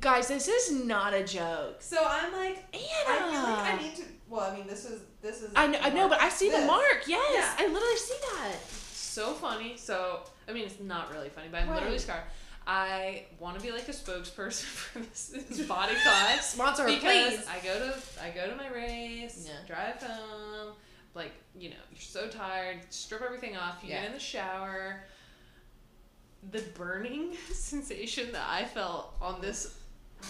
Guys, 0.00 0.28
this 0.28 0.48
is 0.48 0.84
not 0.84 1.14
a 1.14 1.22
joke. 1.24 1.76
So 1.80 1.98
I'm 2.06 2.32
like, 2.32 2.64
Anna. 2.74 2.84
I 3.06 3.30
feel 3.30 3.42
like 3.42 3.74
I 3.74 3.82
need 3.82 3.96
to. 3.96 4.02
Well, 4.28 4.40
I 4.40 4.56
mean, 4.56 4.66
this 4.66 4.84
is 4.84 5.02
this 5.22 5.42
is. 5.42 5.50
I 5.56 5.66
know, 5.66 5.78
I 5.82 5.90
know, 5.90 6.08
but 6.08 6.20
I 6.20 6.28
see 6.28 6.50
the 6.50 6.60
mark. 6.60 7.04
Yes, 7.06 7.30
Yeah. 7.58 7.64
I 7.66 7.68
literally 7.72 7.96
see 7.96 8.14
that. 8.36 8.54
so 8.92 9.32
funny. 9.34 9.76
So 9.76 10.20
I 10.48 10.52
mean, 10.52 10.64
it's 10.64 10.80
not 10.80 11.12
really 11.12 11.28
funny, 11.28 11.48
but 11.50 11.62
I'm 11.62 11.68
literally 11.70 11.92
Right. 11.92 12.00
scarred. 12.00 12.22
I 12.66 13.24
want 13.38 13.56
to 13.58 13.62
be 13.64 13.72
like 13.72 13.88
a 13.88 13.92
spokesperson 13.92 14.62
for 14.64 14.98
this, 15.00 15.28
this 15.48 15.66
body 15.66 15.94
class 16.02 16.50
Sponsor 16.54 16.82
her, 16.82 16.88
because 16.88 17.36
please. 17.36 17.46
I 17.48 17.58
go 17.64 17.78
to 17.78 17.94
I 18.22 18.30
go 18.30 18.48
to 18.50 18.56
my 18.56 18.68
race, 18.68 19.46
Yeah. 19.48 19.54
drive 19.66 20.02
home, 20.02 20.74
like 21.14 21.32
you 21.58 21.70
know 21.70 21.76
you're 21.90 22.00
so 22.00 22.28
tired, 22.28 22.80
strip 22.90 23.22
everything 23.22 23.56
off, 23.56 23.78
you 23.82 23.88
Yeah. 23.90 24.00
get 24.02 24.06
in 24.08 24.12
the 24.14 24.20
shower. 24.20 25.04
The 26.50 26.60
burning 26.76 27.34
sensation 27.52 28.30
that 28.32 28.46
I 28.48 28.64
felt 28.64 29.14
on 29.20 29.40
this 29.40 29.77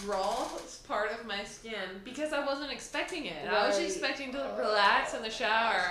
raw 0.05 0.47
part 0.87 1.11
of 1.11 1.25
my 1.25 1.43
skin 1.43 2.01
because 2.03 2.31
I 2.33 2.45
wasn't 2.45 2.71
expecting 2.71 3.25
it. 3.25 3.47
I 3.49 3.67
was 3.67 3.77
Right. 3.77 3.85
expecting 3.87 4.31
to 4.33 4.55
relax 4.57 5.13
in 5.13 5.21
the 5.23 5.29
shower. 5.29 5.83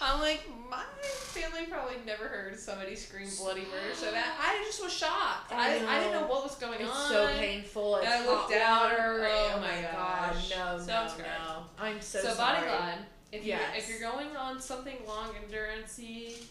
I'm 0.00 0.20
like, 0.20 0.40
my 0.68 0.82
family 1.04 1.66
probably 1.70 1.96
never 2.04 2.24
heard 2.26 2.58
somebody 2.58 2.96
scream 2.96 3.28
bloody 3.38 3.60
murder 3.62 3.94
so 3.94 4.10
that 4.10 4.34
I 4.40 4.64
just 4.66 4.82
was 4.82 4.92
shocked. 4.92 5.52
I, 5.52 5.78
I 5.78 5.96
I, 5.96 5.98
didn't 6.00 6.12
know 6.12 6.26
what 6.26 6.42
was 6.42 6.56
going 6.56 6.80
It's 6.80 6.90
on. 6.90 7.08
so 7.08 7.28
painful. 7.38 7.96
It's 7.96 8.06
And 8.06 8.14
I 8.14 8.26
looked 8.26 8.50
down. 8.50 8.80
water. 8.90 9.26
Oh 9.30 9.52
Oh, 9.54 9.60
my 9.60 9.82
gosh. 9.82 10.50
god, 10.50 10.78
no, 10.78 10.84
So 10.84 10.86
no, 10.92 10.98
I'm 11.02 11.08
scared. 11.08 11.28
no. 11.46 11.62
I'm 11.78 12.00
so, 12.00 12.18
So, 12.20 12.28
sorry. 12.34 12.36
body 12.56 12.66
glide. 12.66 12.98
If 13.30 13.44
Yes. 13.44 13.60
if 13.78 13.88
you're 13.88 14.10
going 14.10 14.36
on 14.36 14.60
something 14.60 14.96
long 15.06 15.28
endurancey, 15.34 16.42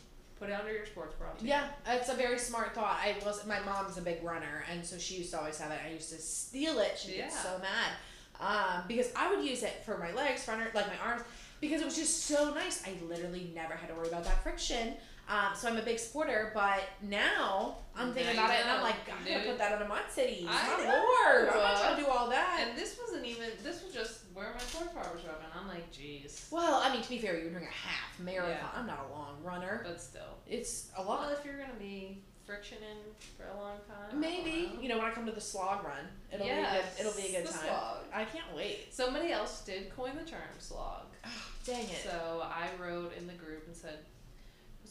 put 0.41 0.49
it 0.49 0.53
under 0.53 0.73
your 0.73 0.87
sports 0.87 1.13
bra. 1.15 1.27
too. 1.39 1.45
Yeah, 1.45 1.67
it's 1.87 2.09
a 2.09 2.15
very 2.15 2.39
smart 2.39 2.73
thought. 2.73 2.97
I 2.99 3.15
was 3.23 3.45
my 3.45 3.59
mom's 3.59 3.97
a 3.99 4.01
big 4.01 4.23
runner, 4.23 4.63
and 4.71 4.83
so 4.83 4.97
she 4.97 5.17
used 5.17 5.29
to 5.31 5.39
always 5.39 5.59
have 5.59 5.69
it. 5.69 5.79
I 5.87 5.93
used 5.93 6.09
to 6.09 6.19
steal 6.19 6.79
it. 6.79 6.97
She'd 6.97 7.17
get 7.17 7.31
so 7.31 7.59
mad 7.59 7.91
um, 8.39 8.83
because 8.87 9.11
I 9.15 9.33
would 9.33 9.45
use 9.45 9.61
it 9.61 9.83
for 9.85 9.99
my 9.99 10.11
legs, 10.13 10.43
for 10.43 10.53
like 10.73 10.87
my 10.87 10.97
arms, 11.05 11.21
because 11.61 11.81
it 11.81 11.85
was 11.85 11.95
just 11.95 12.25
so 12.25 12.53
nice. 12.55 12.83
I 12.85 12.93
literally 13.07 13.51
never 13.53 13.75
had 13.75 13.89
to 13.89 13.93
worry 13.93 14.07
about 14.07 14.23
that 14.23 14.41
friction. 14.41 14.95
Um, 15.29 15.55
so 15.55 15.69
I'm 15.69 15.77
a 15.77 15.81
big 15.81 15.97
supporter, 15.97 16.51
but 16.53 16.81
now 17.01 17.77
I'm 17.95 18.13
thinking 18.13 18.35
Now 18.35 18.45
about 18.45 18.53
you 18.53 18.59
it, 18.59 18.61
and 18.63 18.69
I'm 18.71 18.77
know, 18.79 18.83
like, 18.83 18.95
I'm 19.09 19.25
gonna 19.25 19.45
put 19.49 19.57
that 19.59 19.71
on 19.73 19.81
a 19.81 19.87
mud 19.87 20.01
city. 20.09 20.45
I 20.49 20.77
My 20.77 20.83
know. 20.83 20.89
lord, 20.89 21.49
I'm 21.49 21.57
not 21.57 21.79
trying 21.81 21.95
to 21.97 22.01
do 22.01 22.07
all 22.09 22.29
that. 22.29 22.65
And 22.67 22.77
this 22.77 22.99
wasn't 23.01 23.25
even. 23.25 23.49
This 23.63 23.81
was 23.83 23.93
just 23.93 24.23
where 24.33 24.47
my 24.53 24.83
bra 24.93 25.03
was 25.13 25.23
rubbing. 25.23 25.45
I'm 25.57 25.67
like, 25.69 25.89
jeez. 25.93 26.51
well, 26.51 26.81
I 26.83 26.91
mean, 26.91 27.01
to 27.01 27.09
be 27.09 27.17
fair, 27.19 27.39
you're 27.39 27.49
doing 27.51 27.63
a 27.63 27.87
half 27.87 28.19
marathon. 28.19 28.49
Yeah. 28.51 28.67
I'm 28.79 28.87
not 28.87 29.07
a 29.09 29.13
long 29.13 29.41
runner. 29.43 29.83
But 29.87 30.01
still. 30.01 30.37
It's 30.47 30.89
a 30.97 31.01
lot. 31.01 31.21
Well, 31.21 31.29
if 31.29 31.45
you're 31.45 31.57
gonna 31.57 31.79
be 31.79 32.23
frictioning 32.45 32.97
for 33.37 33.45
a 33.47 33.57
long 33.57 33.77
time. 33.87 34.19
Maybe 34.19 34.73
know. 34.75 34.81
you 34.81 34.89
know 34.89 34.97
when 34.97 35.05
I 35.05 35.11
come 35.11 35.25
to 35.27 35.31
the 35.31 35.39
slog 35.39 35.85
run, 35.85 36.05
it'll 36.33 36.45
Yes, 36.45 36.71
be 36.73 36.77
a 36.77 36.81
good. 36.81 36.99
It'll 37.13 37.21
be 37.21 37.35
a 37.35 37.39
good 37.39 37.47
the 37.47 37.53
time. 37.53 37.67
slog. 37.67 37.97
I 38.13 38.25
can't 38.25 38.53
wait. 38.53 38.93
Somebody 38.93 39.31
else 39.31 39.61
did 39.63 39.95
coin 39.95 40.17
the 40.17 40.29
term 40.29 40.41
slog. 40.59 41.05
Dang 41.65 41.83
it. 41.83 42.01
So 42.03 42.43
I 42.43 42.67
wrote 42.83 43.13
in 43.17 43.27
the 43.27 43.33
group 43.33 43.67
and 43.67 43.75
said, 43.75 43.99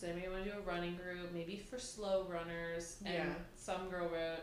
"Does 0.01 0.09
anybody 0.09 0.28
want 0.32 0.44
to 0.44 0.51
do 0.53 0.57
a 0.59 0.61
running 0.62 0.96
group? 0.96 1.32
Maybe 1.32 1.57
for 1.70 1.78
slow 1.78 2.24
runners." 2.28 2.96
And 3.05 3.14
Yeah. 3.14 3.34
some 3.57 3.88
girl 3.90 4.09
wrote, 4.09 4.40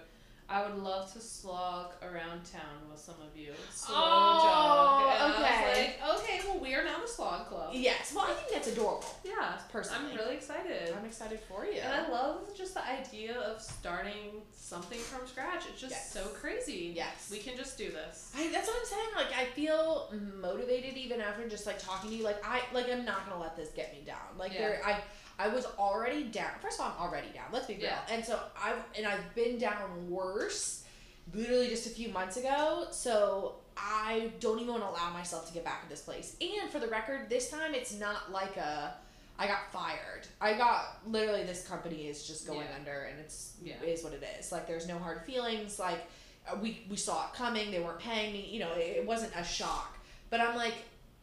"I 0.50 0.64
would 0.66 0.78
love 0.82 1.12
to 1.14 1.20
slog 1.20 1.94
around 2.02 2.44
town 2.50 2.90
with 2.90 3.00
some 3.00 3.20
of 3.22 3.36
you. 3.36 3.54
Slow 3.72 3.96
Oh, 3.98 4.44
jog." 4.46 5.02
And 5.36 5.44
I 5.44 5.50
okay. 5.50 5.70
was 5.70 5.78
like, 5.78 6.20
"Okay, 6.24 6.48
well 6.48 6.60
we 6.60 6.74
are 6.76 6.84
now 6.86 7.00
the 7.02 7.08
slog 7.08 7.48
club." 7.48 7.74
yes. 7.74 8.14
Well, 8.14 8.26
I 8.26 8.34
think 8.34 8.50
that's 8.52 8.68
adorable. 8.70 9.06
Yeah, 9.24 9.60
Personally, 9.72 10.12
I'm 10.12 10.18
really 10.18 10.36
excited. 10.36 10.94
I'm 10.98 11.06
excited 11.06 11.40
for 11.42 11.66
you. 11.66 11.80
And 11.82 11.94
I 11.94 12.08
love 12.10 12.56
just 12.56 12.74
the 12.76 12.86
idea 12.88 13.38
of 13.40 13.62
starting 13.62 14.42
something 14.54 15.00
from 15.00 15.28
scratch. 15.28 15.64
It's 15.70 15.82
just 15.82 15.92
Yes. 15.92 16.12
so 16.14 16.28
crazy. 16.30 16.94
Yes. 16.96 17.30
We 17.32 17.40
can 17.40 17.58
just 17.58 17.78
do 17.78 17.90
this. 17.92 18.32
I, 18.36 18.48
that's 18.50 18.68
what 18.68 18.78
I'm 18.80 18.86
saying. 18.86 19.10
Like 19.16 19.34
I 19.36 19.46
feel 19.52 20.14
motivated 20.36 20.96
even 20.98 21.20
after 21.22 21.48
just 21.50 21.66
like 21.66 21.80
talking 21.80 22.10
to 22.12 22.16
you. 22.16 22.24
Like 22.24 22.44
I 22.46 22.62
like 22.74 22.90
I'm 22.90 23.04
not 23.06 23.28
gonna 23.28 23.42
let 23.42 23.56
this 23.58 23.70
get 23.70 23.92
me 23.94 24.04
down. 24.06 24.38
Like 24.38 24.54
Yeah. 24.54 24.60
there 24.60 24.82
I 24.86 25.02
I 25.40 25.48
was 25.50 25.66
already 25.78 26.24
down. 26.24 26.50
First 26.62 26.80
of 26.80 26.86
all, 26.86 26.94
I'm 26.98 27.08
already 27.08 27.30
down. 27.34 27.46
Let's 27.52 27.68
be 27.68 27.76
real. 27.76 27.84
Yeah. 27.84 28.00
And 28.10 28.26
so 28.26 28.40
I've 28.62 28.80
and 28.98 29.06
I've 29.06 29.34
been 29.36 29.58
down 29.60 30.10
worse, 30.10 30.84
literally 31.34 31.68
just 31.68 31.86
a 31.88 31.90
few 31.92 32.10
months 32.10 32.38
ago. 32.38 32.88
So 32.92 33.56
I 33.78 34.32
don't 34.40 34.60
even 34.60 34.72
want 34.74 34.84
to 34.84 34.90
allow 34.90 35.12
myself 35.12 35.48
to 35.48 35.54
get 35.54 35.64
back 35.64 35.82
in 35.84 35.90
this 35.90 36.02
place. 36.02 36.36
And 36.42 36.72
for 36.72 36.80
the 36.80 36.88
record, 36.88 37.30
this 37.30 37.50
time 37.52 37.76
it's 37.76 37.94
not 38.00 38.32
like 38.32 38.58
a 38.58 38.96
I 39.40 39.46
got 39.46 39.72
fired. 39.72 40.28
I 40.42 40.54
got 40.56 40.98
literally 41.06 41.44
this 41.44 41.68
company 41.68 42.08
is 42.08 42.26
just 42.26 42.48
going 42.48 42.62
Yeah. 42.68 42.76
under, 42.80 43.02
and 43.04 43.20
it's 43.20 43.54
Yeah. 43.62 43.76
is 43.84 44.04
what 44.04 44.14
it 44.14 44.24
is. 44.40 44.52
Like 44.52 44.66
there's 44.66 44.88
no 44.88 44.98
hard 44.98 45.22
feelings. 45.26 45.78
Like 45.78 46.00
we 46.62 46.84
we 46.90 46.96
saw 46.98 47.28
it 47.28 47.34
coming. 47.36 47.70
They 47.70 47.80
weren't 47.80 48.00
paying 48.00 48.34
me. 48.34 48.42
You 48.50 48.62
know, 48.62 48.72
it, 48.74 48.98
it 48.98 49.06
wasn't 49.06 49.34
a 49.36 49.44
shock. 49.44 49.98
But 50.32 50.42
I'm 50.42 50.56
like, 50.56 50.74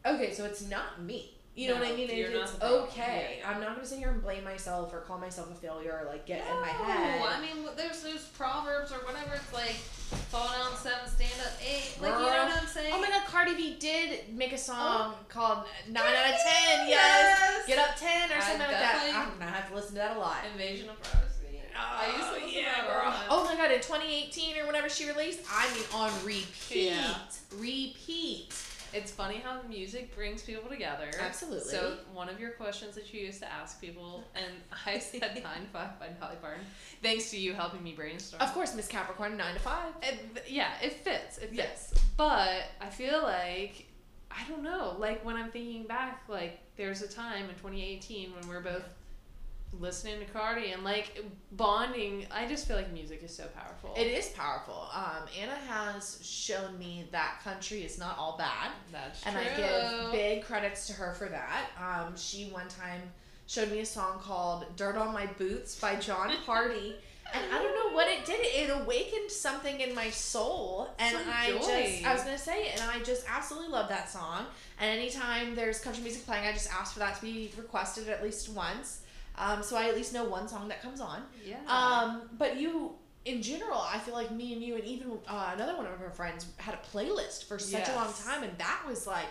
okay, 0.06 0.32
so 0.32 0.44
it's 0.44 0.62
not 0.68 1.02
me. 1.02 1.36
You 1.56 1.68
know 1.68 1.74
what 1.76 1.86
I 1.86 1.94
mean? 1.94 2.10
It- 2.10 2.18
it's 2.34 2.60
okay. 2.60 3.36
Yeah. 3.38 3.48
I'm 3.50 3.60
not 3.60 3.76
gonna 3.76 3.86
sit 3.86 3.98
here 4.00 4.08
and 4.10 4.20
blame 4.20 4.42
myself 4.42 4.92
or 4.92 5.00
call 5.02 5.18
myself 5.18 5.52
a 5.52 5.54
failure 5.54 6.00
or 6.02 6.10
like 6.10 6.26
get 6.26 6.40
in 6.44 6.60
my 6.60 6.66
No, 6.66 6.84
head. 6.84 7.22
I 7.22 7.40
mean, 7.40 7.68
there's 7.76 8.02
those 8.02 8.24
proverbs 8.36 8.90
or 8.90 8.96
whatever. 9.06 9.34
It's 9.36 9.52
like 9.52 9.76
fall 10.30 10.48
down 10.48 10.76
seven, 10.76 11.08
stand 11.08 11.30
up 11.46 11.52
eight. 11.64 11.96
Like 12.00 12.12
you 12.14 12.18
know 12.18 12.24
what 12.26 12.58
I'm 12.60 12.66
saying? 12.66 12.92
Oh 12.92 13.00
my 13.00 13.08
god, 13.08 13.24
Cardi 13.26 13.54
B 13.54 13.76
did 13.78 14.34
make 14.34 14.52
a 14.52 14.58
song 14.58 15.14
Oh. 15.14 15.18
called 15.28 15.64
Nine 15.88 16.02
Out 16.02 16.34
of 16.34 16.40
Ten. 16.42 16.88
Yes. 16.88 16.88
Yes. 16.90 17.66
Get 17.68 17.78
up 17.78 17.94
ten 17.96 18.32
or 18.32 18.34
I 18.36 18.40
something 18.40 18.58
like 18.60 18.70
that. 18.70 19.12
I'm 19.14 19.38
gonna 19.38 19.50
have 19.52 19.68
to 19.68 19.74
listen 19.76 19.90
to 19.90 19.98
that 19.98 20.16
a 20.16 20.20
lot. 20.20 20.38
Invasion 20.52 20.88
of 20.90 21.00
privacy. 21.02 21.30
I 21.76 22.06
used 22.06 22.18
to 22.18 22.24
Oh, 22.30 22.32
listen 22.34 22.48
yeah, 22.52 22.86
girl. 22.86 23.14
Oh 23.30 23.44
my 23.44 23.56
god, 23.56 23.70
in 23.72 23.80
2018 23.80 24.58
or 24.58 24.66
whenever 24.66 24.88
she 24.88 25.06
released, 25.08 25.40
I 25.52 25.72
mean 25.74 25.84
on 25.92 26.10
repeat. 26.24 26.90
Yeah. 26.90 27.14
Repeat. 27.56 28.52
It's 28.94 29.10
funny 29.10 29.36
how 29.36 29.60
music 29.68 30.14
brings 30.14 30.42
people 30.42 30.68
together. 30.70 31.10
Absolutely. 31.20 31.68
So 31.68 31.98
one 32.12 32.28
of 32.28 32.38
your 32.38 32.50
questions 32.50 32.94
that 32.94 33.12
you 33.12 33.22
used 33.22 33.40
to 33.40 33.52
ask 33.52 33.80
people, 33.80 34.24
and 34.34 34.54
I 34.86 34.98
said 34.98 35.20
nine 35.42 35.62
to 35.62 35.68
five 35.72 35.98
by 35.98 36.08
Dolly 36.08 36.36
Parton, 36.40 36.64
thanks 37.02 37.30
to 37.30 37.38
you 37.38 37.54
helping 37.54 37.82
me 37.82 37.92
brainstorm. 37.92 38.40
Of 38.40 38.52
course, 38.54 38.74
Miss 38.74 38.86
Capricorn, 38.86 39.36
9 39.36 39.54
to 39.54 39.60
5. 39.60 39.92
It, 40.02 40.44
yeah, 40.48 40.70
it 40.82 40.92
fits. 40.92 41.38
It 41.38 41.50
fits. 41.50 41.54
Yes. 41.54 41.94
But 42.16 42.62
I 42.80 42.88
feel 42.90 43.22
like 43.22 43.86
I 44.30 44.48
don't 44.48 44.62
know. 44.62 44.96
Like 44.98 45.24
when 45.24 45.36
I'm 45.36 45.50
thinking 45.50 45.84
back, 45.84 46.22
like 46.28 46.60
there's 46.76 47.02
a 47.02 47.08
time 47.08 47.44
in 47.44 47.54
2018 47.56 48.32
when 48.34 48.48
we're 48.48 48.60
both 48.60 48.84
listening 49.80 50.18
to 50.20 50.24
Cardi 50.26 50.72
and 50.72 50.84
like 50.84 51.24
bonding. 51.52 52.26
I 52.30 52.46
just 52.46 52.66
feel 52.66 52.76
like 52.76 52.92
music 52.92 53.22
is 53.22 53.34
so 53.34 53.44
powerful. 53.54 53.94
It 53.96 54.06
is 54.06 54.28
powerful. 54.28 54.88
Um, 54.92 55.28
Anna 55.40 55.54
has 55.68 56.18
shown 56.22 56.78
me 56.78 57.06
that 57.12 57.40
country 57.42 57.82
is 57.82 57.98
not 57.98 58.18
all 58.18 58.36
bad. 58.36 58.70
That's 58.92 59.24
and 59.26 59.34
true. 59.36 59.44
I 59.44 59.56
give 60.02 60.12
big 60.12 60.44
credits 60.44 60.86
to 60.88 60.92
her 60.94 61.14
for 61.14 61.28
that. 61.28 61.66
Um, 61.78 62.16
she 62.16 62.46
one 62.46 62.68
time 62.68 63.00
showed 63.46 63.70
me 63.70 63.80
a 63.80 63.86
song 63.86 64.18
called 64.20 64.66
"Dirt 64.76 64.96
on 64.96 65.12
My 65.12 65.26
Boots" 65.26 65.78
by 65.78 65.96
John 65.96 66.30
Hardy, 66.46 66.96
and 67.32 67.44
I 67.52 67.62
don't 67.62 67.74
know 67.74 67.94
what 67.96 68.08
it 68.08 68.24
did. 68.24 68.40
It 68.40 68.70
awakened 68.70 69.30
something 69.30 69.80
in 69.80 69.94
my 69.94 70.10
soul, 70.10 70.88
and 70.98 71.16
Some 71.16 71.26
I 71.30 71.48
joy. 71.50 71.58
just 71.58 72.06
I 72.06 72.14
was 72.14 72.22
gonna 72.22 72.38
say 72.38 72.66
it, 72.68 72.80
and 72.80 72.90
I 72.90 73.02
just 73.02 73.24
absolutely 73.28 73.70
love 73.70 73.88
that 73.88 74.08
song. 74.10 74.46
And 74.80 74.98
anytime 74.98 75.54
there's 75.54 75.78
country 75.80 76.02
music 76.02 76.26
playing, 76.26 76.46
I 76.46 76.52
just 76.52 76.72
ask 76.72 76.92
for 76.94 76.98
that 77.00 77.16
to 77.16 77.22
be 77.22 77.52
requested 77.56 78.08
at 78.08 78.22
least 78.22 78.48
once, 78.48 79.02
um, 79.36 79.62
so 79.62 79.76
I 79.76 79.88
at 79.88 79.94
least 79.96 80.12
know 80.12 80.24
one 80.24 80.46
song 80.48 80.68
that 80.68 80.80
comes 80.82 81.00
on. 81.00 81.22
yeah. 81.44 81.56
Um, 81.66 82.22
but 82.38 82.56
you, 82.60 82.92
in 83.24 83.42
general, 83.42 83.80
I 83.80 83.98
feel 83.98 84.14
like 84.14 84.30
me 84.30 84.52
and 84.52 84.62
you 84.62 84.74
and 84.76 84.84
even 84.84 85.12
uh, 85.26 85.50
another 85.54 85.76
one 85.76 85.86
of 85.86 86.00
our 86.00 86.10
friends 86.10 86.46
had 86.58 86.74
a 86.74 86.96
playlist 86.96 87.44
for 87.44 87.58
such 87.58 87.88
a 87.88 87.94
long 87.94 88.12
time, 88.24 88.42
and 88.42 88.56
that 88.58 88.82
was 88.86 89.06
like 89.06 89.26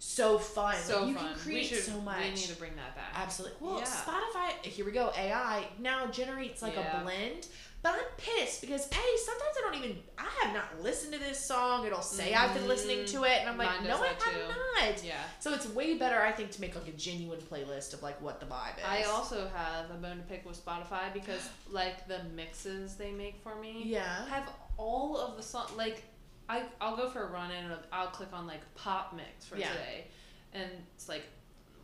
so 0.00 0.38
fun. 0.38 0.76
so 0.76 1.06
you 1.06 1.14
fun. 1.14 1.32
can 1.32 1.38
create 1.38 1.66
should, 1.66 1.78
so 1.82 2.00
much. 2.00 2.18
We 2.22 2.30
need 2.30 2.36
to 2.36 2.56
bring 2.56 2.76
that 2.76 2.94
back. 2.94 3.10
Absolutely. 3.14 3.56
Well, 3.60 3.80
Yeah. 3.80 3.84
Spotify, 3.86 4.64
here 4.64 4.84
we 4.86 4.92
go. 4.92 5.12
AI 5.16 5.66
now 5.80 6.06
generates 6.06 6.62
like 6.62 6.74
Yeah. 6.76 7.00
a 7.00 7.02
blend. 7.02 7.48
But 7.80 7.92
I'm 7.92 8.04
pissed 8.16 8.60
because 8.60 8.86
A, 8.86 8.88
sometimes 8.90 9.54
I 9.56 9.60
don't 9.62 9.74
even, 9.84 9.98
I 10.18 10.28
have 10.42 10.52
not 10.52 10.82
listened 10.82 11.12
to 11.12 11.18
this 11.20 11.38
song. 11.38 11.86
It'll 11.86 12.02
say 12.02 12.34
I've 12.34 12.52
been 12.52 12.66
listening 12.66 13.06
to 13.06 13.22
it. 13.22 13.38
And 13.40 13.48
I'm 13.48 13.56
like, 13.56 13.84
no, 13.84 14.02
I 14.02 14.08
have 14.08 14.18
not. 14.48 15.04
Yeah. 15.04 15.14
So 15.38 15.54
it's 15.54 15.68
way 15.68 15.96
better, 15.96 16.20
I 16.20 16.32
think, 16.32 16.50
to 16.52 16.60
make 16.60 16.74
like 16.74 16.88
a 16.88 16.92
genuine 16.96 17.38
playlist 17.38 17.94
of 17.94 18.02
like 18.02 18.20
what 18.20 18.40
the 18.40 18.46
vibe 18.46 18.78
is. 18.78 18.84
I 18.84 19.02
also 19.04 19.48
have 19.54 19.90
a 19.90 19.94
bone 19.94 20.16
to 20.16 20.22
pick 20.24 20.44
with 20.44 20.62
Spotify 20.64 21.12
because 21.14 21.48
like 21.70 22.08
the 22.08 22.24
mixes 22.34 22.96
they 22.96 23.12
make 23.12 23.40
for 23.44 23.54
me 23.54 23.82
Yeah. 23.86 24.26
have 24.26 24.50
all 24.76 25.16
of 25.16 25.36
the 25.36 25.42
song 25.42 25.66
like 25.76 26.02
I 26.48 26.62
I'll 26.80 26.96
go 26.96 27.08
for 27.10 27.24
a 27.24 27.30
run 27.30 27.50
and 27.52 27.72
I'll 27.92 28.06
click 28.08 28.30
on 28.32 28.46
like 28.46 28.62
pop 28.74 29.14
mix 29.14 29.44
for 29.46 29.56
Yeah. 29.56 29.68
today, 29.70 30.06
and 30.52 30.68
it's 30.96 31.08
like 31.08 31.24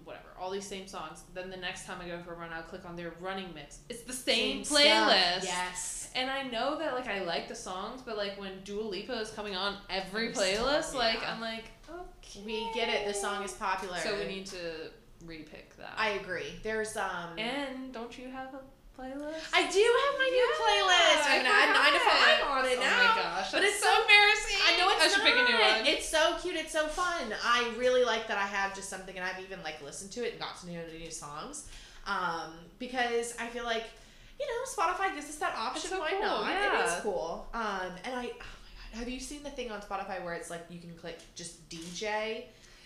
whatever 0.05 0.29
all 0.41 0.51
these 0.51 0.67
same 0.67 0.87
songs. 0.87 1.23
Then 1.33 1.51
the 1.51 1.57
next 1.57 1.87
time 1.87 1.99
I 2.01 2.09
go 2.09 2.19
for 2.23 2.35
a 2.35 2.37
run, 2.37 2.51
I'll 2.53 2.63
click 2.63 2.85
on 2.85 2.97
their 2.97 3.15
running 3.21 3.53
mix. 3.55 3.81
It's 3.89 4.03
the 4.03 4.13
same, 4.13 4.65
stuff. 4.65 4.79
playlist. 4.79 5.45
Yes. 5.45 6.11
And 6.15 6.31
I 6.31 6.45
know 6.45 6.79
that 6.79 6.95
like 6.95 7.09
I 7.09 7.25
like 7.25 7.49
the 7.49 7.55
songs, 7.55 8.03
but 8.05 8.17
like 8.17 8.39
when 8.39 8.63
Dua 8.65 8.83
Lipa 8.83 9.19
is 9.21 9.31
coming 9.31 9.57
on 9.57 9.77
every 9.91 10.33
playlist, 10.33 10.91
song, 10.91 10.99
like. 10.99 11.27
I'm 11.27 11.41
like, 11.41 11.65
okay, 11.89 12.41
We 12.45 12.71
get 12.75 12.89
it. 12.89 13.07
The 13.07 13.15
song 13.15 13.43
is 13.43 13.53
popular. 13.53 13.97
So 13.99 14.17
we 14.17 14.27
need 14.27 14.47
to 14.47 14.91
repick 15.27 15.77
that. 15.79 15.95
I 15.97 16.11
agree. 16.11 16.53
There's 16.63 16.97
um. 16.97 17.39
and 17.39 17.93
don't 17.93 18.17
you 18.19 18.29
have 18.29 18.55
a 18.55 18.61
playlist? 18.99 19.43
I 19.53 19.63
do 19.71 19.83
have 19.85 20.15
my 20.19 20.29
new 20.31 20.47
Yeah, 20.49 20.61
playlist. 20.63 21.23
I'm 21.27 21.33
I 21.33 21.37
gonna 21.43 21.55
add 21.55 21.71
nine 21.75 21.93
to 21.93 21.99
forgot. 21.99 22.19
five 22.25 22.41
on 22.51 22.65
it 22.67 22.79
oh 22.79 22.83
now. 22.83 23.15
my 23.15 23.23
gosh, 23.23 23.53
But 23.53 23.63
it's 23.65 23.81
so 23.81 23.87
so- 23.93 24.01
embarrassing. 24.03 24.59
I 24.67 24.77
know 24.79 24.89
it's 24.91 25.03
I 25.05 25.09
should 25.09 25.25
not. 25.25 25.27
pick 25.27 25.37
a 25.37 25.45
new 25.51 25.59
one. 25.59 25.87
It's 25.87 26.09
so 26.09 26.37
cute. 26.41 26.57
It's 26.57 26.73
so 26.73 26.87
fun. 26.87 27.35
I 27.45 27.71
really 27.77 28.05
like 28.05 28.29
that 28.29 28.39
I 28.39 28.47
have 28.47 28.75
just 28.75 28.89
something, 28.89 29.17
and 29.17 29.25
I've 29.25 29.41
even 29.43 29.63
like 29.63 29.83
listened 29.83 30.11
to 30.13 30.25
it 30.27 30.33
and 30.33 30.41
got 30.41 30.59
to 30.61 30.71
know 30.71 30.81
the 30.91 30.99
new 30.99 31.11
songs, 31.11 31.67
um, 32.07 32.55
because 32.79 33.35
I 33.41 33.47
feel 33.49 33.65
like, 33.65 33.85
you 34.39 34.47
know, 34.47 34.61
Spotify 34.71 35.15
gives 35.15 35.29
us 35.29 35.37
that 35.37 35.55
option. 35.57 35.91
So 35.91 36.01
Why 36.01 36.11
cool, 36.13 36.21
not? 36.23 36.51
It 36.51 36.55
yeah. 36.55 36.97
is 36.97 37.03
cool. 37.03 37.47
Um, 37.55 37.91
and 38.05 38.15
I, 38.15 38.23
oh 38.23 38.23
my 38.23 38.25
god, 38.33 38.99
have 38.99 39.09
you 39.09 39.19
seen 39.21 39.43
the 39.43 39.51
thing 39.51 39.71
on 39.71 39.81
Spotify 39.81 40.23
where 40.25 40.35
it's 40.35 40.51
like 40.51 40.65
you 40.71 40.79
can 40.81 40.95
click 40.95 41.19
just 41.35 41.69
DJ, 41.69 42.45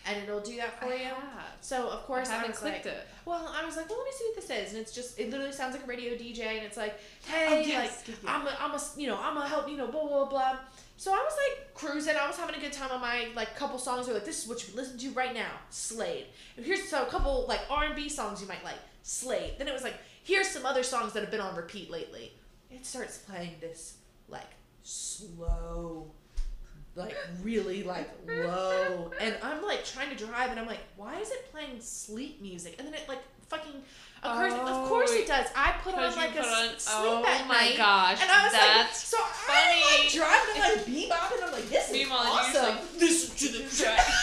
and 0.09 0.23
it'll 0.25 0.41
do 0.41 0.57
that 0.57 0.79
for 0.81 0.87
I 0.87 0.95
you? 0.97 1.05
have. 1.05 1.57
So 1.61 1.89
of 1.89 2.05
course 2.07 2.29
I 2.29 2.35
haven't 2.35 2.51
was 2.51 2.59
clicked 2.59 2.87
like, 2.87 2.95
it. 2.95 3.07
Well, 3.25 3.53
I 3.55 3.65
was 3.65 3.77
like, 3.77 3.89
well, 3.89 3.99
let 3.99 4.07
me 4.07 4.13
see 4.17 4.25
what 4.25 4.37
this 4.37 4.51
is, 4.69 4.73
and 4.73 4.81
it's 4.81 4.93
just 4.95 5.19
it 5.19 5.31
literally 5.31 5.53
sounds 5.53 5.75
like 5.75 5.85
a 5.85 5.87
radio 5.87 6.15
DJ, 6.15 6.41
and 6.57 6.65
it's 6.67 6.77
like, 6.77 6.95
oh, 7.29 7.33
hey, 7.33 7.47
Oh, 7.49 7.61
yes. 7.67 8.05
like 8.09 8.17
I'm 8.27 8.47
a, 8.47 8.57
I'm 8.61 8.71
a, 8.73 8.81
you 8.97 9.07
know, 9.07 9.19
I'm 9.21 9.35
gonna 9.35 9.49
help, 9.49 9.69
you 9.69 9.77
know, 9.77 9.87
blah 9.89 10.07
blah 10.07 10.25
blah. 10.27 10.57
So 10.97 11.13
I 11.13 11.17
was 11.19 11.33
like 11.37 11.75
cruising. 11.75 12.17
I 12.21 12.27
was 12.27 12.37
having 12.37 12.57
a 12.57 12.61
good 12.61 12.73
time 12.73 12.91
on 12.91 13.01
my 13.01 13.29
like 13.37 13.55
couple 13.55 13.79
songs. 13.79 14.09
Were 14.09 14.15
like, 14.15 14.25
this 14.25 14.43
is 14.43 14.49
what 14.49 14.67
you 14.67 14.75
listen 14.75 14.99
to 14.99 15.11
right 15.11 15.33
now, 15.35 15.51
Slade. 15.71 16.27
And 16.57 16.67
here's 16.67 16.89
so 16.89 17.03
a 17.03 17.07
couple 17.07 17.45
like 17.47 17.61
R 17.71 17.85
and 17.85 17.95
B 17.95 18.09
songs 18.09 18.41
you 18.43 18.49
might 18.49 18.65
like, 18.65 18.79
Slade. 19.03 19.55
Then 19.59 19.69
it 19.69 19.73
was 19.75 19.83
like, 19.85 19.95
here's 20.25 20.49
some 20.49 20.67
other 20.67 20.83
songs 20.83 21.13
that 21.13 21.21
have 21.21 21.31
been 21.31 21.41
on 21.41 21.55
repeat 21.55 21.91
lately. 21.91 22.33
It 22.71 22.85
starts 22.85 23.19
playing 23.19 23.53
this 23.61 23.99
like 24.29 24.51
slow, 24.83 26.11
like 26.99 27.17
really 27.43 27.83
like 27.85 28.09
low, 28.27 29.11
and 29.21 29.37
I'm 29.43 29.63
like 29.63 29.85
trying 29.85 30.11
to 30.11 30.17
drive, 30.17 30.51
and 30.51 30.59
I'm 30.61 30.67
like, 30.67 30.81
why 30.97 31.17
is 31.19 31.31
it 31.31 31.51
playing 31.53 31.81
sleep 31.81 32.41
music? 32.43 32.75
And 32.79 32.87
then 32.87 32.95
it 32.95 33.09
like 33.09 33.23
fucking 33.49 33.81
occurs. 34.23 34.53
Oh, 34.55 34.83
of 34.83 34.89
course 34.89 35.13
it 35.13 35.27
does. 35.27 35.47
I 35.57 35.73
put 35.83 35.95
on 35.95 36.15
like 36.17 36.35
a 36.37 36.43
on- 36.45 36.79
sleep 36.79 36.97
oh 36.99 37.25
at 37.27 37.47
my 37.47 37.55
night. 37.55 37.77
gosh, 37.77 38.21
And 38.21 38.31
I 38.31 38.45
was 38.45 38.53
like, 38.53 38.95
so 38.95 39.17
I'm 39.49 40.03
like 40.03 40.13
driving, 40.13 40.63
I'm 40.63 40.77
like 40.77 40.87
bebopping. 40.87 41.43
I'm 41.47 41.53
like, 41.53 41.69
this 41.71 41.87
is 41.87 41.93
Meanwhile, 41.93 42.25
you're 42.25 42.53
just 42.53 42.57
awesome. 42.57 42.77
like, 42.77 43.01
Listen 43.01 43.37
to 43.37 43.49
the 43.59 43.77
track. 43.85 44.07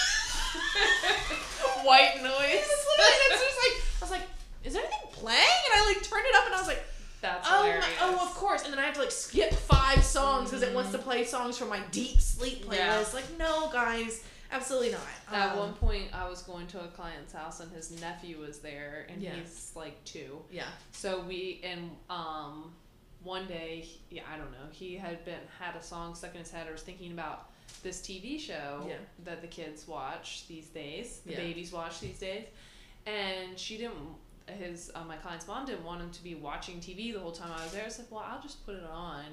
White 1.84 2.12
It's 2.16 2.24
noise. 2.24 2.32
literally, 2.32 3.28
it's 3.30 3.42
just 3.42 3.60
like, 3.64 3.76
I 3.98 4.02
was 4.02 4.12
like, 4.12 4.22
is 4.64 4.74
there 4.74 4.84
anything 4.84 5.10
playing? 5.14 5.60
And 5.72 5.82
I 5.82 5.86
like 5.88 6.02
turned 6.04 6.26
it 6.26 6.36
up, 6.36 6.46
and 6.46 6.56
I 6.56 6.60
was 6.60 6.68
like, 6.68 6.84
That's 7.26 7.48
oh, 7.52 7.64
hilarious. 7.64 7.86
my, 8.00 8.08
oh, 8.08 8.26
of 8.28 8.34
course. 8.36 8.64
And 8.64 8.72
then 8.74 8.80
I 8.80 8.84
have 8.84 8.94
to 8.96 9.00
like 9.02 9.12
skip 9.12 9.54
five 9.54 10.04
songs 10.04 10.50
because 10.50 10.64
it 10.64 10.74
wants 10.74 10.92
to 10.92 10.98
play 10.98 11.24
songs 11.26 11.58
from 11.58 11.70
my 11.70 11.80
deep 11.92 12.20
sleep 12.22 12.66
playlist. 12.66 12.78
Yeah. 12.78 13.06
Like, 13.14 13.38
no, 13.38 13.70
guys, 13.72 14.24
absolutely 14.52 14.92
not. 14.92 15.02
At 15.32 15.52
Um, 15.54 15.60
one 15.60 15.74
point, 15.74 16.10
I 16.14 16.30
was 16.30 16.42
going 16.44 16.68
to 16.68 16.84
a 16.84 16.88
client's 16.88 17.34
house 17.34 17.60
and 17.60 17.72
his 17.72 17.92
nephew 18.00 18.40
was 18.40 18.60
there, 18.60 19.08
and 19.10 19.22
he's 19.22 19.72
like 19.76 20.04
two. 20.06 20.40
yeah, 20.52 20.66
So 20.92 21.22
we 21.22 21.62
and 21.64 21.92
um, 22.10 22.74
one 23.24 23.48
day, 23.48 23.88
yeah, 24.10 24.22
I 24.32 24.38
don't 24.38 24.52
know. 24.52 24.68
He 24.72 24.96
had 24.96 25.26
been 25.26 25.40
had 25.60 25.76
a 25.76 25.82
song 25.84 26.14
stuck 26.16 26.34
in 26.34 26.40
his 26.42 26.52
head, 26.52 26.68
or 26.68 26.74
was 26.74 26.82
thinking 26.84 27.12
about 27.12 27.50
this 27.82 28.02
TV 28.02 28.40
show 28.40 28.86
Yeah. 28.88 28.96
that 29.24 29.42
the 29.42 29.48
kids 29.48 29.88
watch 29.88 30.48
these 30.48 30.68
days, 30.68 31.22
the 31.26 31.32
Yeah. 31.32 31.38
babies 31.38 31.72
watch 31.72 32.00
these 32.00 32.20
days, 32.20 32.46
and 33.06 33.58
she 33.58 33.78
didn't. 33.78 34.16
His 34.48 34.92
uh, 34.94 35.04
my 35.04 35.16
client's 35.18 35.48
mom 35.48 35.66
didn't 35.66 35.84
want 35.84 36.02
him 36.02 36.12
to 36.12 36.24
be 36.24 36.36
watching 36.36 36.78
TV 36.80 37.12
the 37.14 37.20
whole 37.20 37.32
time 37.32 37.52
I 37.58 37.64
was 37.64 37.72
there. 37.74 37.86
I 37.86 37.90
said, 37.90 38.06
"Well, 38.10 38.24
I'll 38.28 38.42
just 38.42 38.66
put 38.66 38.76
it 38.76 38.84
on." 38.92 39.24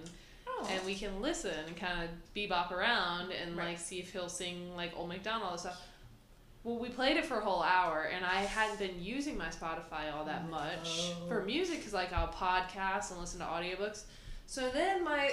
oh, 0.49 0.69
and 0.71 0.85
we 0.85 0.95
can 0.95 1.21
listen 1.23 1.55
and 1.67 1.77
kind 1.77 2.03
of 2.03 2.09
bebop 2.35 2.71
around 2.73 3.31
and 3.33 3.57
Right. 3.57 3.69
like 3.69 3.79
see 3.79 4.01
if 4.01 4.13
he'll 4.13 4.29
sing 4.29 4.75
like 4.77 4.93
Old 4.97 5.09
McDonald 5.09 5.53
and 5.53 5.61
stuff. 5.61 5.81
Well, 6.65 6.79
we 6.79 6.89
played 6.91 7.17
it 7.17 7.25
for 7.25 7.39
a 7.39 7.45
whole 7.45 7.63
hour, 7.63 8.03
and 8.15 8.25
I 8.25 8.43
hadn't 8.43 8.79
been 8.79 9.03
using 9.03 9.37
my 9.37 9.49
Spotify 9.49 10.13
all 10.15 10.25
that 10.27 10.49
much 10.49 11.11
No. 11.21 11.27
for 11.29 11.43
music 11.45 11.79
because 11.79 11.93
like 11.93 12.13
I'll 12.13 12.29
podcast 12.29 13.11
and 13.11 13.21
listen 13.21 13.41
to 13.41 13.47
audiobooks. 13.47 14.05
So 14.47 14.71
then 14.71 15.03
my 15.05 15.31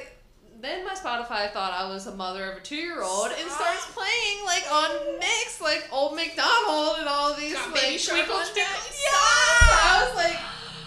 then 0.61 0.85
my 0.85 0.93
Spotify 0.93 1.51
thought 1.51 1.73
I 1.73 1.87
was 1.89 2.07
a 2.07 2.15
mother 2.15 2.51
of 2.51 2.57
a 2.57 2.61
two 2.61 2.75
year 2.75 3.01
old 3.01 3.27
and 3.27 3.49
starts 3.49 3.85
playing 3.91 4.45
like 4.45 4.65
on 4.71 5.19
mix 5.19 5.61
like 5.61 5.87
Old 5.91 6.15
McDonald 6.15 6.97
and 6.99 7.07
all 7.07 7.33
these 7.35 7.53
Got 7.53 7.71
like 7.71 7.81
twinkle 7.81 8.35
twinkle. 8.35 8.55
Yeah, 8.55 9.11
I 9.13 10.05
was 10.07 10.15
like, 10.15 10.39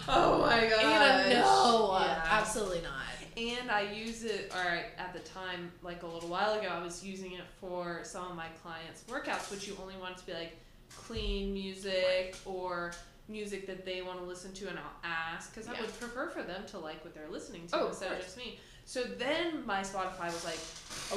oh 0.08 0.40
my 0.42 0.66
god. 0.70 1.30
No, 1.30 1.98
Yeah. 2.00 2.22
absolutely 2.30 2.80
not. 2.82 2.92
And 3.34 3.70
I 3.70 3.80
use 3.92 4.24
it, 4.24 4.52
or 4.54 4.60
at 4.98 5.14
the 5.14 5.20
time, 5.20 5.72
like 5.82 6.02
a 6.02 6.06
little 6.06 6.28
while 6.28 6.52
ago, 6.60 6.68
I 6.68 6.82
was 6.82 7.02
using 7.02 7.32
it 7.32 7.44
for 7.60 8.00
some 8.02 8.26
of 8.26 8.36
my 8.36 8.48
clients' 8.62 9.04
workouts, 9.08 9.50
which 9.50 9.66
you 9.66 9.74
only 9.80 9.96
want 9.96 10.16
it 10.16 10.18
to 10.20 10.26
be 10.26 10.32
like 10.34 10.56
clean 10.94 11.54
music 11.54 12.36
or 12.44 12.92
music 13.28 13.66
that 13.66 13.86
they 13.86 14.02
want 14.02 14.18
to 14.18 14.24
listen 14.26 14.52
to, 14.52 14.68
and 14.68 14.78
I'll 14.78 14.84
ask 15.10 15.50
because 15.54 15.66
I 15.66 15.80
would 15.80 15.98
prefer 15.98 16.28
for 16.28 16.42
them 16.42 16.64
to 16.68 16.78
like 16.78 17.02
what 17.04 17.14
they're 17.14 17.30
listening 17.30 17.66
to 17.68 17.80
Oh, 17.80 17.88
instead 17.88 18.08
of 18.08 18.18
course. 18.18 18.24
just 18.26 18.36
me. 18.36 18.58
So 18.84 19.02
then 19.04 19.64
my 19.66 19.80
Spotify 19.80 20.26
was 20.26 20.44
like, 20.44 20.58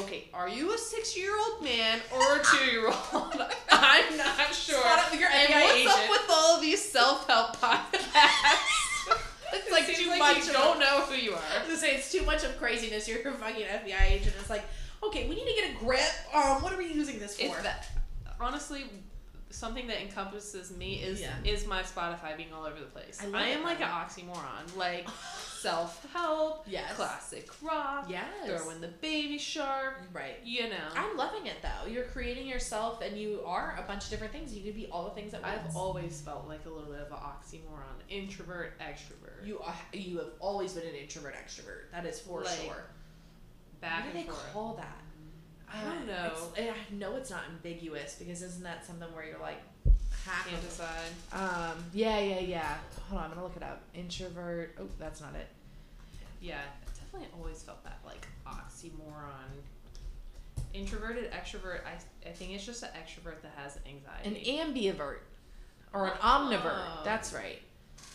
okay, 0.04 0.26
are 0.34 0.48
you 0.48 0.74
a 0.74 0.78
six 0.78 1.18
year 1.18 1.32
old 1.38 1.64
man 1.64 2.00
or 2.14 2.38
a 2.38 2.44
two 2.44 2.66
year 2.72 2.88
old? 2.88 2.94
I'm 3.72 4.18
not 4.18 4.54
sure. 4.54 4.80
Spot 4.80 5.00
up 5.00 5.20
your 5.20 5.30
and 5.30 5.50
FBI 5.50 5.86
what's 5.86 5.98
up 5.98 6.10
with 6.10 6.26
all 6.30 6.56
of 6.56 6.62
these 6.62 6.82
self 6.82 7.28
help 7.28 7.56
podcasts? 7.58 8.82
It's 9.54 9.72
like 9.72 9.86
Seems 9.86 10.00
too 10.00 10.10
like 10.10 10.20
much 10.20 10.48
you 10.48 10.54
don't 10.54 10.80
know 10.80 11.02
who 11.02 11.16
you 11.16 11.32
are. 11.32 11.40
I 11.54 11.60
was 11.60 11.68
gonna 11.68 11.78
say 11.78 11.96
it's 11.96 12.12
too 12.12 12.24
much 12.26 12.44
of 12.44 12.58
craziness. 12.58 13.08
You're 13.08 13.20
a 13.30 13.32
fucking 13.34 13.64
FBI 13.64 14.12
agent. 14.12 14.36
It's 14.40 14.50
like, 14.50 14.64
okay, 15.04 15.30
we 15.30 15.36
need 15.36 15.46
to 15.48 15.62
get 15.62 15.72
a 15.72 15.78
grip. 15.78 16.02
Um, 16.34 16.62
what 16.62 16.74
are 16.74 16.78
we 16.78 16.92
using 16.92 17.20
this 17.20 17.40
for? 17.40 17.56
That 17.62 17.88
honestly 18.42 18.86
something 19.52 19.88
that 19.88 20.02
encompasses 20.02 20.76
me 20.76 20.96
is 20.96 21.22
Yeah. 21.22 21.30
is 21.46 21.66
my 21.66 21.84
Spotify 21.84 22.36
being 22.36 22.52
all 22.54 22.66
over 22.66 22.80
the 22.80 22.86
place. 22.88 23.20
I 23.22 23.28
I, 23.28 23.30
love 23.30 23.42
it, 23.42 23.48
am 23.58 23.64
like 23.64 23.80
an 23.80 23.88
oxymoron, 23.88 24.76
like 24.76 25.08
self 25.66 26.14
help, 26.14 26.64
Yes. 26.68 26.96
classic 26.96 27.50
rock, 27.62 28.06
Yes. 28.10 28.26
throw 28.46 28.70
in 28.70 28.82
the 28.82 28.88
baby 28.88 29.38
shark, 29.38 30.02
Right. 30.14 30.40
you 30.44 30.70
know. 30.70 30.88
I'm 30.96 31.18
loving 31.18 31.48
it 31.48 31.58
though. 31.62 31.88
You're 31.88 32.06
creating 32.06 32.48
yourself, 32.48 33.02
and 33.02 33.18
you 33.18 33.42
are 33.46 33.76
a 33.78 33.82
bunch 33.84 34.06
of 34.06 34.10
different 34.12 34.32
things. 34.32 34.54
You 34.54 34.64
could 34.64 34.76
be 34.76 34.88
all 34.88 35.06
the 35.06 35.12
things 35.12 35.32
that. 35.32 35.44
I've 35.44 35.76
always 35.76 36.22
felt 36.22 36.48
like 36.48 36.66
a 36.66 36.70
little 36.70 36.92
bit 36.92 37.02
of 37.02 37.12
an 37.12 37.18
oxymoron, 37.18 38.00
introvert, 38.10 38.80
extrovert. 38.80 39.46
You 39.46 39.60
are, 39.60 39.76
you 39.94 40.18
have 40.20 40.32
always 40.40 40.74
been 40.74 40.88
an 40.88 40.96
introvert 40.96 41.36
extrovert. 41.36 41.92
That 41.92 42.06
is 42.06 42.20
for 42.20 42.42
Like, 42.42 42.60
sure. 42.60 42.86
back 43.82 44.06
what 44.06 44.14
do 44.14 44.20
they 44.20 44.26
forth. 44.26 44.54
call 44.54 44.74
that? 44.76 45.02
I 45.68 45.84
don't 45.84 46.10
uh, 46.10 46.28
know. 46.28 46.32
It's, 46.56 46.60
I 46.92 46.94
know 46.94 47.16
it's 47.16 47.30
not 47.32 47.42
ambiguous 47.50 48.16
because 48.20 48.42
isn't 48.44 48.64
that 48.64 48.86
something 48.86 49.12
where 49.14 49.26
you're 49.26 49.40
like 49.40 49.62
half 50.26 50.48
Can't 50.48 50.58
of 50.62 50.68
decide. 50.70 51.12
Um. 51.32 51.84
Yeah. 51.94 52.20
Yeah. 52.20 52.40
Yeah. 52.40 52.76
Hold 53.10 53.20
on. 53.22 53.26
I'm 53.26 53.32
gonna 53.36 53.44
look 53.44 53.56
it 53.58 53.64
up. 53.64 53.82
Introvert. 53.94 54.76
Oh, 54.80 54.88
that's 55.00 55.22
not 55.22 55.36
it. 55.36 55.48
Yeah, 56.42 56.60
I 56.60 56.90
definitely 57.00 57.28
always 57.40 57.64
felt 57.64 57.84
that 57.84 58.00
like 58.06 58.28
oxymoron. 58.46 59.62
Introverted, 60.74 61.32
extrovert. 61.32 61.80
I 61.86 62.28
I 62.28 62.32
think 62.34 62.52
it's 62.52 62.66
just 62.66 62.84
an 62.84 62.90
extrovert 62.90 63.42
that 63.42 63.54
has 63.56 63.78
anxiety. 63.88 64.58
An 64.58 64.74
ambivert 64.74 65.20
or 65.94 66.08
an 66.08 66.14
Oh. 66.22 66.50
omnivert. 66.52 67.04
That's 67.06 67.34
right. 67.34 67.62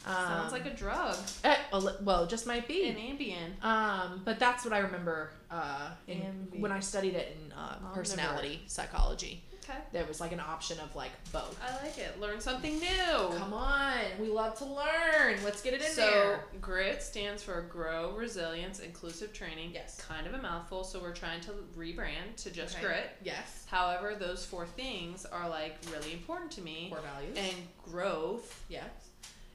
Um, 0.06 0.14
Sounds 0.14 0.52
like 0.52 0.66
a 0.66 0.70
drug. 0.74 1.16
eh, 1.44 1.56
well, 1.72 2.24
it 2.24 2.30
just 2.30 2.46
might 2.46 2.66
be. 2.66 2.88
An 2.88 2.96
Ambien. 2.96 3.62
Um, 3.64 4.22
but 4.24 4.38
that's 4.38 4.64
what 4.64 4.72
I 4.72 4.78
remember 4.78 5.30
uh, 5.50 5.90
in, 6.08 6.48
when 6.58 6.72
I 6.72 6.80
studied 6.80 7.14
it 7.14 7.36
in 7.44 7.52
uh, 7.52 7.76
personality 7.92 8.62
psychology. 8.66 9.44
Okay. 9.62 9.78
There 9.92 10.04
was 10.06 10.18
like 10.18 10.32
an 10.32 10.40
option 10.40 10.78
of 10.80 10.96
like 10.96 11.10
both. 11.32 11.56
I 11.62 11.84
like 11.84 11.96
it. 11.98 12.18
Learn 12.18 12.40
something 12.40 12.80
new. 12.80 13.36
Come 13.36 13.52
on, 13.52 13.94
we 14.18 14.26
love 14.28 14.56
to 14.58 14.64
learn. 14.64 15.36
Let's 15.44 15.60
get 15.62 15.74
it 15.74 15.82
in 15.82 15.88
so 15.92 16.00
there. 16.10 16.44
grit 16.60 17.02
stands 17.02 17.42
for 17.42 17.60
grow 17.62 18.12
resilience 18.16 18.80
inclusive 18.80 19.32
training 19.32 19.70
Yes. 19.74 20.00
kind 20.00 20.26
of 20.26 20.34
a 20.34 20.38
mouthful 20.42 20.82
so 20.82 20.98
we're 21.00 21.12
trying 21.12 21.40
to 21.42 21.50
rebrand 21.78 22.34
to 22.38 22.50
just 22.50 22.76
Okay. 22.78 22.86
grit 22.86 23.10
Yes. 23.22 23.64
however 23.70 24.16
those 24.18 24.44
four 24.44 24.66
things 24.66 25.24
are 25.26 25.48
like 25.48 25.76
really 25.92 26.14
important 26.14 26.50
to 26.52 26.62
me 26.62 26.88
Core 26.90 27.00
values. 27.02 27.36
and 27.38 27.54
growth 27.84 28.64
yes. 28.68 28.88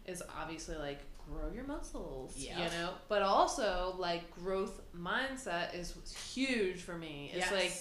Is 0.08 0.22
obviously 0.40 0.76
like 0.78 1.00
grow 1.28 1.52
your 1.54 1.64
muscles 1.64 2.34
Yeah. 2.38 2.58
you 2.64 2.70
know 2.72 2.92
but 3.10 3.22
also 3.24 3.96
like 3.98 4.30
growth 4.36 4.82
mindset 4.96 5.74
is 5.74 5.96
huge 6.34 6.82
for 6.82 6.96
me 6.98 7.32
it's 7.34 7.50
yes. 7.50 7.52
like 7.52 7.74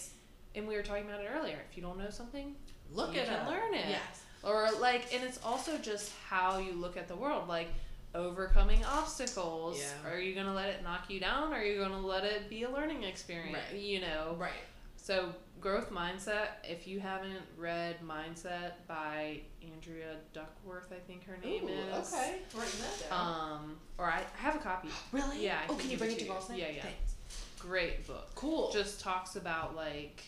and 0.57 0.67
we 0.69 0.77
were 0.77 0.83
talking 0.83 1.05
about 1.07 1.21
it 1.21 1.29
earlier 1.37 1.59
if 1.71 1.77
you 1.77 1.83
don't 1.83 1.99
know 1.99 2.09
something 2.11 2.55
look 2.91 3.15
you 3.15 3.21
at 3.21 3.29
it. 3.29 3.51
learn 3.51 3.75
it. 3.75 3.87
Yes. 3.89 4.23
or 4.43 4.69
like 4.81 5.13
and 5.15 5.23
it's 5.23 5.39
also 5.45 5.77
just 5.79 6.13
how 6.29 6.59
you 6.59 6.73
look 6.73 6.97
at 6.97 7.07
the 7.09 7.17
world 7.17 7.47
like 7.49 7.69
overcoming 8.15 8.83
obstacles 8.85 9.79
Yeah. 9.79 10.11
are 10.11 10.19
you 10.19 10.35
gonna 10.35 10.55
let 10.55 10.69
it 10.69 10.83
knock 10.83 11.11
you 11.11 11.21
down 11.21 11.53
or 11.53 11.57
are 11.57 11.65
you 11.65 11.79
gonna 11.81 12.01
let 12.01 12.25
it 12.25 12.49
be 12.49 12.63
a 12.63 12.71
learning 12.71 13.03
experience 13.03 13.59
Right. 13.73 13.81
you 13.81 14.01
know 14.01 14.37
Right. 14.39 14.53
so 14.97 15.35
growth 15.65 15.91
mindset 15.91 16.49
if 16.63 16.87
you 16.87 17.01
haven't 17.01 17.41
read 17.57 17.97
mindset 18.07 18.73
by 18.87 19.41
andrea 19.73 20.17
duckworth 20.35 20.93
i 20.93 21.01
think 21.07 21.25
her 21.25 21.39
name 21.43 21.65
Ooh, 21.65 21.69
is 21.99 22.13
okay. 22.13 22.37
Writing 22.55 22.81
that 22.81 23.09
down. 23.09 23.53
um 23.63 23.77
or 23.97 24.05
I, 24.05 24.19
I 24.19 24.43
have 24.43 24.57
a 24.57 24.59
copy 24.59 24.89
really? 25.13 25.43
yeah, 25.43 25.61
I 25.67 25.73
Oh, 25.73 25.75
can 25.77 25.89
you 25.91 25.97
bring 25.97 26.11
it 26.11 26.19
to 26.19 26.25
to. 26.27 26.31
Boston? 26.31 26.57
Yeah, 26.57 26.69
yeah. 26.69 26.83
Thanks. 26.83 27.15
great 27.59 28.07
book 28.07 28.29
Cool. 28.35 28.71
just 28.73 29.01
talks 29.01 29.37
about 29.37 29.75
like 29.75 30.23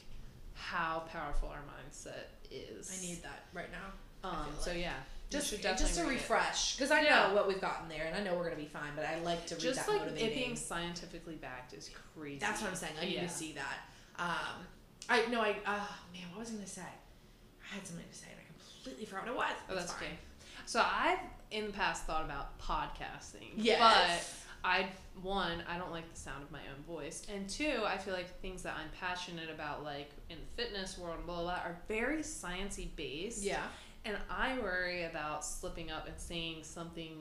how 0.54 1.02
powerful 1.12 1.50
our 1.50 1.60
mindset 1.68 2.28
is 2.50 2.90
I 2.98 3.06
need 3.06 3.22
that 3.22 3.44
right 3.52 3.68
now. 3.70 4.28
um 4.30 4.46
feel 4.54 4.62
so 4.62 4.72
yeah 4.72 4.94
Just, 5.28 5.60
just 5.60 5.96
to 5.96 6.06
refresh, 6.06 6.76
because 6.76 6.90
I 6.90 7.02
Yeah. 7.02 7.28
know 7.28 7.34
what 7.34 7.46
we've 7.46 7.60
gotten 7.60 7.90
there, 7.90 8.06
and 8.06 8.14
I 8.16 8.22
know 8.22 8.36
we're 8.38 8.44
gonna 8.44 8.56
be 8.56 8.72
fine. 8.80 8.92
But 8.96 9.04
I 9.04 9.18
like 9.20 9.44
to 9.48 9.54
read 9.56 9.60
just 9.60 9.80
that 9.84 9.88
like 9.92 10.00
motivating. 10.02 10.30
it 10.30 10.34
being 10.34 10.56
scientifically 10.56 11.34
backed 11.34 11.74
is 11.74 11.90
crazy. 12.14 12.38
That's 12.38 12.62
what 12.62 12.70
I'm 12.70 12.76
saying. 12.76 12.94
I 13.02 13.04
need 13.04 13.14
Yeah. 13.16 13.22
to 13.26 13.28
see 13.28 13.52
that. 13.52 13.78
Um, 14.18 14.64
I 15.08 15.26
no, 15.26 15.40
I 15.40 15.56
uh, 15.66 15.78
man, 16.12 16.24
what 16.32 16.40
was 16.40 16.50
I 16.50 16.54
gonna 16.54 16.66
say? 16.66 16.82
I 16.82 17.74
had 17.74 17.86
something 17.86 18.04
to 18.10 18.14
say, 18.16 18.26
and 18.30 18.40
I 18.40 18.44
completely 18.82 19.06
forgot 19.06 19.24
what 19.24 19.32
it 19.32 19.36
was. 19.36 19.56
Oh, 19.68 19.72
It's 19.74 19.80
that's 19.82 19.92
fine. 19.92 20.02
okay. 20.08 20.18
So 20.66 20.82
I've 20.84 21.18
in 21.50 21.66
the 21.66 21.72
past 21.72 22.04
thought 22.04 22.24
about 22.24 22.58
podcasting. 22.58 23.50
Yes. 23.56 23.78
But 23.78 24.68
I 24.68 24.86
one, 25.22 25.62
I 25.68 25.78
don't 25.78 25.92
like 25.92 26.12
the 26.12 26.18
sound 26.18 26.42
of 26.42 26.50
my 26.50 26.58
own 26.76 26.82
voice, 26.84 27.26
and 27.32 27.48
two, 27.48 27.82
I 27.84 27.98
feel 27.98 28.14
like 28.14 28.40
things 28.40 28.62
that 28.62 28.74
I'm 28.78 28.90
passionate 29.00 29.48
about, 29.50 29.84
like 29.84 30.10
in 30.28 30.38
the 30.38 30.62
fitness 30.62 30.98
world, 30.98 31.18
and 31.18 31.26
blah 31.26 31.36
blah, 31.36 31.44
blah 31.44 31.52
are 31.54 31.78
very 31.88 32.18
sciencey 32.22 32.88
based. 32.96 33.42
Yeah. 33.42 33.62
And 34.04 34.16
I 34.30 34.56
worry 34.58 35.04
about 35.04 35.44
slipping 35.44 35.90
up 35.90 36.06
and 36.06 36.16
saying 36.18 36.58
something 36.62 37.16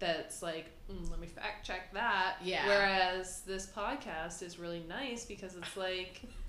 that's 0.00 0.42
like, 0.42 0.66
mm, 0.90 1.08
let 1.10 1.20
me 1.20 1.28
fact 1.28 1.64
check 1.64 1.92
that. 1.94 2.36
Yeah. 2.42 2.66
Whereas 2.66 3.42
this 3.42 3.66
podcast 3.66 4.42
is 4.42 4.58
really 4.58 4.82
nice 4.88 5.24
because 5.24 5.54
it's 5.54 5.76
like, 5.76 6.22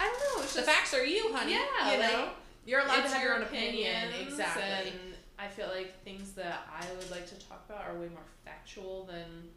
I 0.00 0.04
don't 0.04 0.18
know. 0.38 0.46
The 0.46 0.54
just, 0.54 0.66
facts 0.68 0.94
are 0.94 1.04
you, 1.04 1.32
honey. 1.32 1.52
Yeah, 1.52 1.92
you 1.92 1.98
know, 1.98 2.20
like, 2.24 2.28
you're 2.66 2.80
allowed 2.80 3.02
to 3.02 3.08
have 3.08 3.22
your 3.22 3.34
own 3.36 3.42
opinion. 3.42 4.10
Exactly. 4.20 4.62
And 4.90 5.14
I 5.38 5.48
feel 5.48 5.68
like 5.68 6.02
things 6.04 6.32
that 6.32 6.66
I 6.72 6.84
would 6.96 7.10
like 7.10 7.26
to 7.28 7.34
talk 7.48 7.64
about 7.68 7.84
are 7.86 7.94
way 7.94 8.08
more 8.08 8.24
factual 8.44 9.04
than 9.04 9.48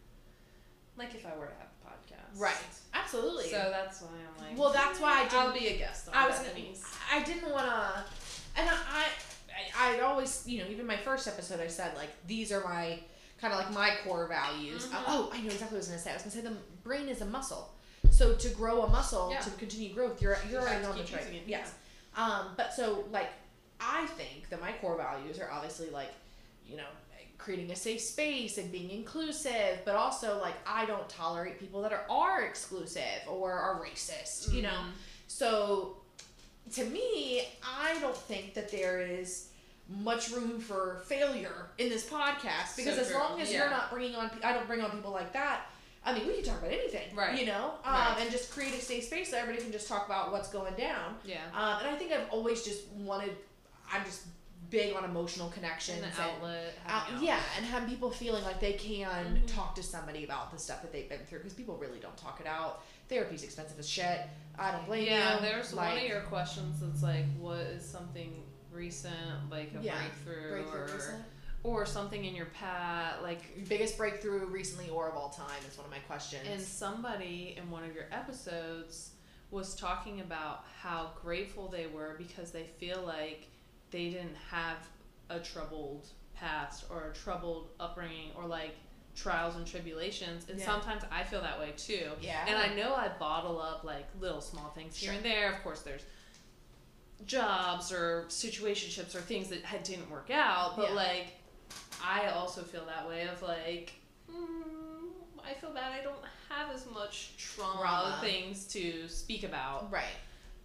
like 0.97 1.13
if 1.13 1.25
I 1.25 1.37
were 1.37 1.45
to 1.45 1.53
have 1.53 1.67
a 1.83 1.87
podcast. 1.87 2.39
Right. 2.41 2.55
Absolutely. 2.93 3.45
So 3.45 3.69
that's 3.71 4.01
why 4.01 4.09
I'm 4.09 4.43
like. 4.49 4.57
Well, 4.59 4.73
that's 4.73 4.99
why 4.99 5.27
I 5.31 5.35
I'll 5.37 5.51
didn't- 5.51 5.61
be 5.63 5.67
a 5.69 5.77
guest 5.77 6.07
on 6.09 6.15
I 6.15 6.27
was. 6.27 6.39
Bethany's. 6.39 6.83
I 7.13 7.23
didn't 7.23 7.51
want 7.51 7.65
to, 7.67 8.03
and 8.59 8.69
I, 8.69 9.05
I, 9.79 9.93
I'd 9.93 9.99
always, 10.01 10.43
you 10.47 10.59
know, 10.59 10.65
even 10.69 10.85
my 10.87 10.97
first 10.97 11.27
episode, 11.27 11.59
I 11.59 11.67
said 11.67 11.95
like 11.95 12.09
these 12.27 12.51
are 12.51 12.63
my 12.63 12.99
kind 13.39 13.53
of 13.53 13.59
like 13.59 13.71
my 13.73 13.91
core 14.03 14.27
values. 14.27 14.87
Mhm. 14.87 15.03
oh, 15.07 15.29
I 15.31 15.39
know 15.41 15.45
exactly 15.45 15.65
what 15.65 15.73
I 15.73 15.77
was 15.77 15.87
gonna 15.87 15.99
say. 15.99 16.09
I 16.09 16.13
was 16.13 16.23
gonna 16.23 16.31
say 16.35 16.41
the 16.41 16.55
brain 16.83 17.07
is 17.07 17.21
a 17.21 17.25
muscle. 17.25 17.71
So 18.17 18.33
to 18.33 18.49
grow 18.49 18.81
a 18.83 18.89
muscle, 18.89 19.29
Yeah. 19.31 19.41
to 19.41 19.51
continue 19.51 19.93
growth, 19.93 20.21
you're 20.21 20.37
you're 20.49 20.61
You 20.61 20.67
already 20.67 20.85
on 20.85 20.97
the 20.97 21.03
track. 21.03 21.25
Yes. 21.45 21.71
Um, 22.15 22.53
but 22.57 22.73
so 22.73 23.05
like 23.11 23.29
I 23.79 24.07
think 24.07 24.49
that 24.49 24.59
my 24.59 24.73
core 24.81 24.97
values 24.97 25.39
are 25.39 25.51
obviously 25.51 25.89
like, 25.91 26.11
you 26.65 26.77
know, 26.77 26.87
creating 27.37 27.69
a 27.71 27.75
safe 27.75 28.01
space 28.01 28.57
and 28.57 28.71
being 28.71 28.89
inclusive, 28.89 29.79
but 29.85 29.95
also 29.95 30.39
like 30.41 30.55
I 30.65 30.85
don't 30.87 31.07
tolerate 31.07 31.59
people 31.59 31.83
that 31.83 31.93
are, 31.93 32.05
are 32.09 32.41
exclusive 32.43 33.21
or 33.29 33.51
are 33.53 33.79
racist, 33.79 34.51
you 34.51 34.63
know. 34.63 34.69
Mhm. 34.69 34.91
So 35.27 35.97
to 36.73 36.83
me, 36.85 37.47
I 37.63 37.99
don't 37.99 38.17
think 38.17 38.55
that 38.55 38.71
there 38.71 38.99
is 38.99 39.49
much 39.87 40.31
room 40.31 40.59
for 40.59 41.03
failure 41.05 41.69
in 41.77 41.87
this 41.89 42.05
podcast 42.09 42.75
because 42.75 42.95
So 42.95 43.01
as 43.01 43.13
long 43.13 43.39
as 43.39 43.51
Yeah. 43.51 43.59
you're 43.59 43.69
not 43.69 43.91
bringing 43.91 44.15
on, 44.15 44.31
I 44.43 44.53
don't 44.53 44.65
bring 44.67 44.81
on 44.81 44.89
people 44.91 45.11
like 45.11 45.31
that. 45.33 45.67
I 46.07 46.13
mean, 46.13 46.25
we 46.25 46.35
can 46.35 46.43
talk 46.45 46.59
about 46.59 46.71
anything, 46.71 47.13
Right. 47.13 47.37
You 47.37 47.47
know, 47.47 47.73
um, 47.83 47.93
Right. 47.93 48.17
and 48.21 48.31
just 48.31 48.49
create 48.51 48.73
a 48.73 48.79
safe 48.81 49.03
space 49.03 49.29
so 49.29 49.37
everybody 49.37 49.61
can 49.61 49.73
just 49.73 49.89
talk 49.89 50.05
about 50.05 50.31
what's 50.31 50.47
going 50.49 50.73
down. 50.75 51.17
Yeah. 51.25 51.43
Um, 51.53 51.79
and 51.85 51.87
I 51.89 51.95
think 51.97 52.13
I've 52.13 52.29
always 52.29 52.63
just 52.63 52.87
wanted. 52.91 53.35
I'm 53.91 54.05
just 54.05 54.21
big 54.69 54.93
on 54.95 55.03
emotional 55.05 55.49
connections 55.49 55.97
And 56.03 56.05
and, 56.07 56.13
an 56.15 56.21
outlet. 56.35 56.73
out- 56.87 57.03
having 57.07 57.25
yeah, 57.25 57.39
and 57.57 57.65
have 57.65 57.87
people 57.87 58.09
feeling 58.11 58.43
like 58.43 58.59
they 58.61 58.73
can 58.73 59.37
Mhm. 59.37 59.53
talk 59.53 59.75
to 59.75 59.83
somebody 59.83 60.23
about 60.25 60.51
the 60.51 60.57
stuff 60.59 60.81
that 60.81 60.91
they've 60.93 61.07
been 61.09 61.25
through 61.25 61.39
because 61.39 61.53
people 61.53 61.75
really 61.77 61.99
don't 61.99 62.17
talk 62.17 62.39
it 62.41 62.47
out. 62.47 62.83
Therapy's 63.09 63.43
expensive 63.43 63.77
as 63.79 63.87
shit. 63.87 64.21
I 64.57 64.71
don't 64.71 64.85
blame 64.85 65.05
Yeah, 65.05 65.11
you. 65.39 65.45
Yeah 65.45 65.51
there's 65.51 65.73
one 65.73 65.85
like, 65.93 66.03
of 66.03 66.07
your 66.09 66.21
questions 66.21 66.81
that's 66.81 67.01
like, 67.03 67.25
what 67.37 67.59
is 67.59 67.85
something 67.87 68.43
recent, 68.71 69.49
like 69.49 69.71
a 69.77 69.81
Yeah, 69.81 69.97
breakthrough, 69.99 70.49
breakthrough 70.51 70.81
or 70.81 70.85
recent. 70.95 71.23
Or 71.67 71.85
something 71.85 72.25
in 72.25 72.35
your 72.35 72.47
past, 72.47 73.21
like. 73.21 73.67
biggest 73.67 73.97
breakthrough 73.97 74.45
recently 74.47 74.89
or 74.89 75.09
of 75.09 75.15
all 75.15 75.29
time 75.29 75.61
is 75.69 75.77
one 75.77 75.85
of 75.85 75.91
my 75.91 75.99
questions. 75.99 76.43
And 76.49 76.61
somebody 76.61 77.55
in 77.57 77.69
one 77.69 77.83
of 77.83 77.93
your 77.93 78.05
episodes 78.11 79.11
was 79.51 79.75
talking 79.75 80.21
about 80.21 80.65
how 80.81 81.11
grateful 81.21 81.67
they 81.69 81.87
were 81.87 82.15
because 82.17 82.51
they 82.51 82.63
feel 82.79 83.01
like 83.05 83.47
they 83.91 84.09
didn't 84.09 84.35
have 84.49 84.77
a 85.29 85.39
troubled 85.39 86.07
past 86.35 86.85
or 86.89 87.11
a 87.11 87.13
troubled 87.13 87.69
upbringing 87.79 88.31
or 88.35 88.45
like 88.45 88.75
trials 89.15 89.55
and 89.55 89.65
tribulations. 89.65 90.47
And 90.49 90.59
Yeah. 90.59 90.65
sometimes 90.65 91.03
I 91.11 91.23
feel 91.23 91.41
that 91.41 91.59
way 91.59 91.73
too. 91.77 92.11
yeah, 92.21 92.45
And 92.47 92.57
I 92.57 92.75
know 92.75 92.93
I 92.93 93.07
bottle 93.19 93.59
up 93.61 93.83
like 93.83 94.05
little 94.19 94.41
small 94.41 94.69
things 94.69 94.95
here 94.95 95.13
and 95.13 95.23
there. 95.23 95.51
Of 95.53 95.63
course, 95.63 95.81
there's 95.81 96.03
jobs 97.25 97.91
or 97.91 98.25
situationships 98.29 99.15
or 99.15 99.21
things 99.21 99.49
that 99.49 99.63
had, 99.63 99.83
didn't 99.83 100.09
work 100.09 100.29
out, 100.31 100.75
but 100.77 100.89
Yeah. 100.89 100.95
like 100.95 101.27
I 102.03 102.27
also 102.27 102.61
feel 102.61 102.85
that 102.85 103.07
way 103.07 103.27
of 103.27 103.41
like, 103.41 103.93
mm, 104.31 105.09
I 105.43 105.53
feel 105.59 105.71
bad 105.71 105.91
I 105.99 106.03
don't 106.03 106.15
have 106.49 106.73
as 106.73 106.85
much 106.93 107.35
trauma, 107.37 107.79
Trauma. 107.81 108.17
things 108.21 108.65
to 108.67 109.07
speak 109.07 109.43
about. 109.43 109.91
right. 109.91 110.05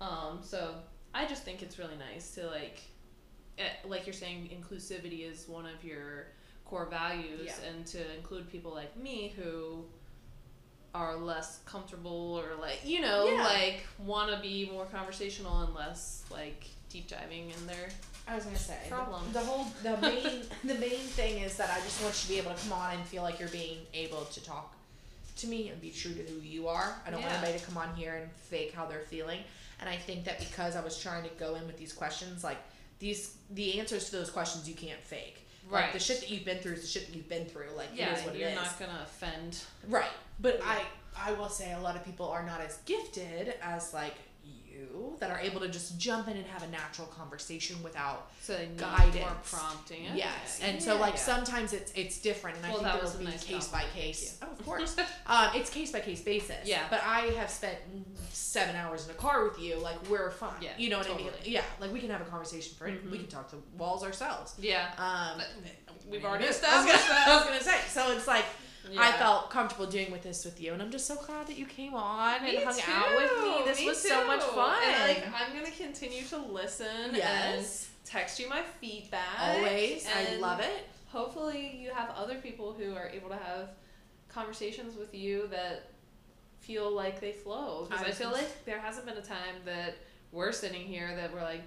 Um, 0.00 0.40
so 0.42 0.74
I 1.14 1.26
just 1.26 1.44
think 1.44 1.62
it's 1.62 1.78
really 1.78 1.96
nice 1.96 2.34
to 2.34 2.46
like, 2.48 2.80
eh, 3.58 3.62
like 3.86 4.06
you're 4.06 4.12
saying, 4.14 4.50
inclusivity 4.52 5.28
is 5.30 5.48
one 5.48 5.66
of 5.66 5.84
your 5.84 6.26
core 6.64 6.86
values, 6.86 7.42
Yeah. 7.46 7.68
and 7.70 7.86
to 7.88 8.14
include 8.16 8.50
people 8.50 8.72
like 8.74 8.96
me 8.96 9.32
who 9.36 9.84
are 10.94 11.16
less 11.16 11.60
comfortable 11.64 12.38
or 12.38 12.54
like 12.60 12.80
you 12.84 13.00
know 13.00 13.26
Yeah. 13.26 13.44
like 13.44 13.86
want 13.98 14.30
to 14.30 14.38
be 14.40 14.68
more 14.70 14.84
conversational 14.86 15.62
and 15.62 15.74
less 15.74 16.22
like 16.30 16.66
deep 16.90 17.08
diving 17.08 17.48
in 17.50 17.66
their 17.66 17.88
I 18.32 18.36
was 18.36 18.44
gonna 18.44 18.56
say 18.58 18.78
the- 18.88 18.94
The, 19.32 19.40
whole 19.44 19.66
the 19.82 19.96
main 20.08 20.42
the 20.64 20.74
main 20.74 20.98
thing 21.18 21.38
is 21.42 21.56
that 21.56 21.70
I 21.70 21.80
just 21.80 22.02
want 22.02 22.14
you 22.14 22.22
to 22.22 22.28
be 22.28 22.38
able 22.38 22.56
to 22.56 22.62
come 22.62 22.72
on 22.72 22.94
and 22.94 23.04
feel 23.06 23.22
like 23.22 23.38
you're 23.38 23.48
being 23.50 23.78
able 23.94 24.24
to 24.24 24.42
talk 24.42 24.74
to 25.36 25.46
me 25.46 25.68
and 25.68 25.80
be 25.80 25.90
true 25.90 26.14
to 26.14 26.22
who 26.22 26.40
you 26.40 26.68
are. 26.68 26.94
I 27.06 27.10
don't 27.10 27.20
want 27.22 27.34
anybody 27.34 27.58
to 27.58 27.64
come 27.64 27.76
on 27.76 27.94
here 27.94 28.14
and 28.14 28.30
fake 28.32 28.72
how 28.74 28.86
they're 28.86 29.00
feeling. 29.00 29.40
And 29.80 29.88
I 29.88 29.96
think 29.96 30.24
that 30.24 30.38
because 30.38 30.76
I 30.76 30.80
was 30.82 30.98
trying 30.98 31.24
to 31.24 31.30
go 31.38 31.54
in 31.56 31.66
with 31.66 31.76
these 31.78 31.92
questions, 31.92 32.42
like 32.44 32.58
these 33.00 33.34
the 33.50 33.78
answers 33.80 34.06
to 34.10 34.12
those 34.16 34.30
questions 34.30 34.68
you 34.68 34.74
can't 34.74 35.00
fake. 35.02 35.38
Like 35.70 35.84
Right. 35.84 35.92
the 35.92 35.98
shit 36.00 36.20
that 36.20 36.30
you've 36.30 36.44
been 36.44 36.58
through 36.58 36.72
is 36.72 36.80
the 36.82 36.86
shit 36.88 37.06
that 37.06 37.14
you've 37.16 37.28
been 37.28 37.46
through. 37.46 37.68
Like 37.76 37.88
yeah 37.94 38.12
it 38.12 38.18
is 38.18 38.24
what 38.24 38.36
you're 38.36 38.48
it 38.48 38.52
is. 38.52 38.56
not 38.56 38.78
gonna 38.78 39.00
offend 39.02 39.58
Right. 39.88 40.10
But 40.40 40.58
Yeah. 40.58 40.64
I 40.70 40.82
I 41.14 41.32
will 41.32 41.50
say 41.50 41.72
a 41.72 41.78
lot 41.80 41.96
of 41.96 42.04
people 42.04 42.28
are 42.28 42.44
not 42.44 42.60
as 42.62 42.78
gifted 42.86 43.54
as 43.62 43.92
like 43.92 44.14
that 45.20 45.30
are 45.30 45.38
able 45.40 45.60
to 45.60 45.68
just 45.68 45.98
jump 45.98 46.28
in 46.28 46.36
and 46.36 46.46
have 46.46 46.62
a 46.62 46.68
natural 46.68 47.06
conversation 47.08 47.82
without 47.82 48.30
so 48.40 48.54
they 48.54 48.66
need 48.68 48.80
more 48.80 48.90
Guidance. 48.96 49.50
prompting 49.52 50.06
Okay. 50.08 50.16
yes. 50.18 50.60
And 50.62 50.82
so 50.82 50.96
like 50.98 51.14
yeah. 51.14 51.20
sometimes 51.20 51.72
it's 51.72 51.92
it's 51.94 52.18
different 52.20 52.56
and 52.62 52.72
Well, 52.72 52.80
I 52.80 52.84
that 52.84 52.92
think 52.92 53.02
was 53.02 53.12
there 53.12 53.20
will 53.20 53.26
a 53.26 53.30
be 53.30 53.36
nice 53.36 53.44
case 53.44 53.68
by 53.68 53.84
case. 53.94 54.38
Oh, 54.42 54.46
of 54.50 54.64
course. 54.64 54.96
um, 55.26 55.48
it's 55.54 55.70
case 55.70 55.92
by 55.92 56.00
case 56.00 56.22
basis. 56.22 56.56
Yeah. 56.66 56.82
But 56.90 57.02
I 57.04 57.20
have 57.38 57.50
spent 57.50 57.76
seven 58.30 58.76
hours 58.76 59.04
in 59.04 59.10
a 59.10 59.14
car 59.14 59.44
with 59.44 59.58
you. 59.60 59.76
Like 59.78 59.96
we're 60.10 60.30
fine. 60.30 60.54
Yeah, 60.60 60.70
You 60.76 60.90
know 60.90 60.98
what 60.98 61.10
I 61.10 61.16
mean? 61.16 61.30
Yeah. 61.44 61.62
Like 61.80 61.92
we 61.92 62.00
can 62.00 62.10
have 62.10 62.20
a 62.20 62.24
conversation 62.24 62.74
for 62.78 62.86
it. 62.88 63.02
We 63.04 63.16
Mhm. 63.18 63.20
can 63.20 63.28
talk 63.28 63.50
to 63.50 63.56
walls 63.78 64.02
ourselves. 64.04 64.54
yeah 64.58 64.90
Um, 64.98 65.38
But 65.38 66.10
we've 66.10 66.24
already 66.24 66.44
established 66.46 66.94
I 66.94 66.98
was 66.98 67.06
gonna, 67.08 67.18
that. 67.18 67.28
I 67.28 67.36
was 67.36 67.44
gonna 67.46 67.62
say. 67.62 67.80
So 67.88 68.12
it's 68.16 68.26
like 68.26 68.44
I 68.98 69.12
felt 69.12 69.50
comfortable 69.50 69.86
doing 69.86 70.10
with 70.10 70.22
this 70.22 70.44
with 70.44 70.60
you, 70.60 70.72
and 70.72 70.82
I'm 70.82 70.90
just 70.90 71.06
so 71.06 71.16
glad 71.16 71.46
that 71.46 71.56
you 71.56 71.66
came 71.66 71.94
on 71.94 72.42
Me 72.42 72.56
and 72.56 72.64
hung 72.64 72.74
too, 72.74 72.92
out 72.92 73.16
with 73.16 73.42
me. 73.42 73.62
This 73.64 73.84
was 73.84 73.98
so 74.00 74.26
much 74.26 74.42
fun. 74.42 74.82
And 74.84 75.08
like 75.08 75.26
I'm 75.28 75.54
gonna 75.54 75.70
continue 75.70 76.24
to 76.24 76.38
listen 76.38 77.14
yes, 77.14 77.88
and 77.88 78.06
text 78.06 78.38
you 78.40 78.48
my 78.48 78.62
feedback. 78.80 79.38
always. 79.40 80.06
I 80.06 80.36
love 80.36 80.60
it. 80.60 80.88
Hopefully 81.08 81.76
you 81.78 81.90
have 81.90 82.10
other 82.16 82.36
people 82.36 82.72
who 82.72 82.94
are 82.94 83.08
able 83.08 83.28
to 83.28 83.36
have 83.36 83.70
conversations 84.28 84.96
with 84.96 85.14
you 85.14 85.46
that 85.48 85.90
feel 86.60 86.90
like 86.90 87.20
they 87.20 87.32
flow. 87.32 87.86
Because 87.88 88.06
I 88.06 88.08
I, 88.08 88.12
feel 88.12 88.30
like 88.30 88.64
there 88.64 88.80
hasn't 88.80 89.06
been 89.06 89.16
a 89.16 89.22
time 89.22 89.56
that 89.64 89.96
we're 90.30 90.52
sitting 90.52 90.82
here 90.82 91.14
that 91.14 91.32
we're 91.32 91.42
like 91.42 91.62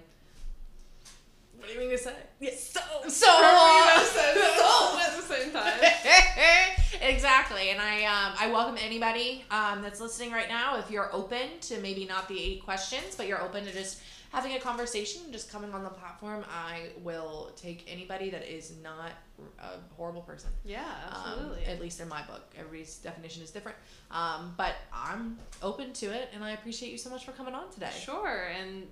What 1.58 1.68
do 1.68 1.74
you 1.74 1.80
mean 1.80 1.90
to 1.90 1.98
say? 1.98 2.14
Yes, 2.40 2.70
so 2.70 2.80
so. 3.08 3.10
so 3.10 3.26
at 5.00 5.16
the 5.16 5.22
same 5.22 5.52
time. 5.52 5.80
exactly, 7.00 7.70
and 7.70 7.80
I 7.80 8.04
um 8.04 8.34
I 8.38 8.50
welcome 8.50 8.76
anybody 8.80 9.44
um 9.50 9.82
that's 9.82 10.00
listening 10.00 10.32
right 10.32 10.48
now. 10.48 10.78
If 10.78 10.90
you're 10.90 11.12
open 11.14 11.58
to 11.62 11.78
maybe 11.80 12.04
not 12.04 12.28
the 12.28 12.38
eight 12.38 12.62
questions, 12.64 13.14
but 13.16 13.26
you're 13.26 13.42
open 13.42 13.64
to 13.64 13.72
just 13.72 14.00
having 14.32 14.52
a 14.54 14.60
conversation, 14.60 15.22
just 15.32 15.50
coming 15.50 15.72
on 15.72 15.82
the 15.82 15.88
platform, 15.88 16.44
I 16.52 16.88
will 17.02 17.52
take 17.56 17.86
anybody 17.90 18.28
that 18.30 18.44
is 18.52 18.74
not 18.82 19.12
a 19.60 19.78
horrible 19.96 20.20
person. 20.22 20.50
Yeah, 20.64 20.80
Um, 21.10 21.22
absolutely. 21.32 21.64
at 21.66 21.80
least 21.80 22.00
in 22.00 22.08
my 22.08 22.22
book, 22.22 22.42
everybody's 22.58 22.96
definition 22.98 23.42
is 23.42 23.50
different. 23.50 23.78
Um, 24.10 24.52
but 24.58 24.74
I'm 24.92 25.38
open 25.62 25.92
to 25.94 26.06
it, 26.06 26.30
and 26.34 26.44
I 26.44 26.50
appreciate 26.50 26.90
you 26.92 26.98
so 26.98 27.08
much 27.08 27.24
for 27.24 27.32
coming 27.32 27.54
on 27.54 27.70
today. 27.72 27.92
Sure, 27.98 28.48
and 28.60 28.88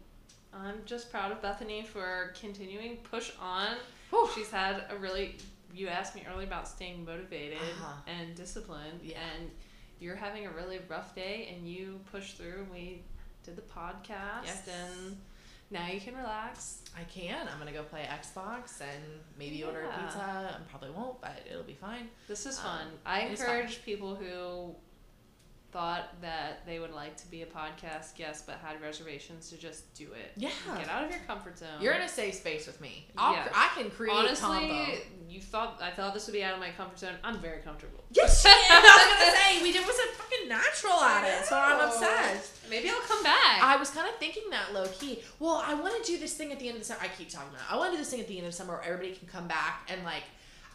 I'm 0.57 0.83
just 0.87 1.11
proud 1.11 1.33
of 1.33 1.43
Bethany 1.43 1.83
for 1.85 2.33
continuing 2.39 2.97
push 2.99 3.33
on. 3.41 3.77
Whew. 4.11 4.29
She's 4.35 4.51
had 4.51 4.85
a 4.91 4.97
really. 4.97 5.37
You 5.75 5.89
asked 5.89 6.15
me 6.15 6.25
earlier 6.33 6.47
about 6.47 6.69
staying 6.69 7.05
motivated 7.05 7.59
Uh-huh. 7.59 7.95
and 8.07 8.35
disciplined, 8.37 9.01
Yeah. 9.03 9.19
and 9.37 9.51
you're 9.99 10.15
having 10.15 10.47
a 10.47 10.51
really 10.51 10.79
rough 10.89 11.15
day, 11.17 11.53
and 11.55 11.69
you 11.69 12.01
push 12.13 12.35
through. 12.35 12.61
and 12.63 12.71
We 12.71 13.03
did 13.43 13.57
the 13.57 13.63
podcast, 13.63 14.45
Yes. 14.45 14.69
and 14.69 15.21
now 15.71 15.89
you 15.89 16.01
can 16.01 16.15
relax. 16.17 16.83
I 16.97 17.03
can. 17.05 17.49
I'm 17.49 17.59
gonna 17.59 17.73
go 17.73 17.83
play 17.83 18.07
Xbox 18.09 18.81
and 18.81 19.21
maybe 19.37 19.65
order 19.65 19.83
a 19.83 19.89
pizza. 20.01 20.21
I 20.57 20.71
probably 20.71 20.91
won't, 20.91 21.21
but 21.21 21.43
it'll 21.51 21.65
be 21.65 21.75
fine. 21.75 22.09
This 22.29 22.47
is 22.47 22.57
Um, 22.59 22.65
fun. 22.65 22.87
I 23.05 23.23
is 23.23 23.41
fun. 23.41 23.49
encourage 23.51 23.83
people 23.85 24.15
who 24.15 24.77
thought 25.75 26.20
that 26.22 26.64
they 26.66 26.79
would 26.79 26.93
like 26.95 27.16
to 27.16 27.27
be 27.29 27.43
a 27.43 27.47
podcast 27.47 28.14
guest 28.16 28.47
but 28.47 28.55
had 28.64 28.81
reservations 28.81 29.51
to 29.51 29.57
just 29.59 29.93
do 29.95 30.05
it. 30.12 30.31
Yeah. 30.37 30.51
Get 30.79 30.89
out 30.89 31.03
of 31.05 31.11
your 31.11 31.18
comfort 31.27 31.59
zone. 31.59 31.68
You're 31.81 31.95
in 31.95 32.03
a 32.03 32.09
safe 32.09 32.35
space 32.37 32.68
with 32.68 32.81
me. 32.81 33.09
I'll, 33.18 33.35
Yeah. 33.35 33.49
I 33.53 33.70
can 33.77 33.91
create 33.91 34.14
Honestly, 34.14 34.47
combo. 34.47 34.87
you 35.29 35.41
thought 35.41 35.81
I 35.83 35.91
thought 35.91 36.14
this 36.14 36.27
would 36.29 36.33
be 36.33 36.45
out 36.45 36.55
of 36.55 36.61
my 36.61 36.70
comfort 36.70 37.01
zone. 37.01 37.14
I'm 37.25 37.41
very 37.41 37.61
comfortable. 37.61 38.05
Yes, 38.12 38.41
she 38.43 38.49
is. 38.49 38.55
I 38.70 38.79
was 38.79 39.18
gonna 39.18 39.37
say 39.59 39.62
we 39.64 39.72
did 39.72 39.85
was 39.85 39.99
a 39.99 40.12
fucking 40.14 40.49
natural 40.49 40.93
at 40.95 41.25
it, 41.41 41.45
so 41.45 41.59
I'm 41.59 41.81
obsessed. 41.89 42.53
Maybe 42.70 42.89
I'll 42.89 43.01
come 43.01 43.25
back. 43.25 43.61
I 43.61 43.77
was 43.77 43.91
kind 43.91 44.09
of 44.09 44.14
thinking 44.20 44.45
that 44.51 44.72
low 44.72 44.87
key. 44.87 45.22
Well, 45.41 45.61
I 45.66 45.75
want 45.75 46.03
to 46.03 46.11
do 46.12 46.18
this 46.18 46.35
thing 46.35 46.53
at 46.53 46.61
the 46.61 46.68
end 46.68 46.77
of 46.77 46.83
the 46.83 46.87
summer. 46.87 47.01
I 47.03 47.09
keep 47.09 47.29
talking 47.31 47.49
about. 47.51 47.62
It. 47.62 47.72
I 47.75 47.77
want 47.77 47.91
to 47.91 47.97
do 47.97 48.01
this 48.01 48.11
thing 48.11 48.20
at 48.20 48.29
the 48.29 48.39
end 48.39 48.47
of 48.47 48.55
summer 48.55 48.75
where 48.75 48.85
everybody 48.85 49.12
can 49.16 49.27
come 49.27 49.49
back 49.49 49.91
and 49.93 50.05
like. 50.05 50.22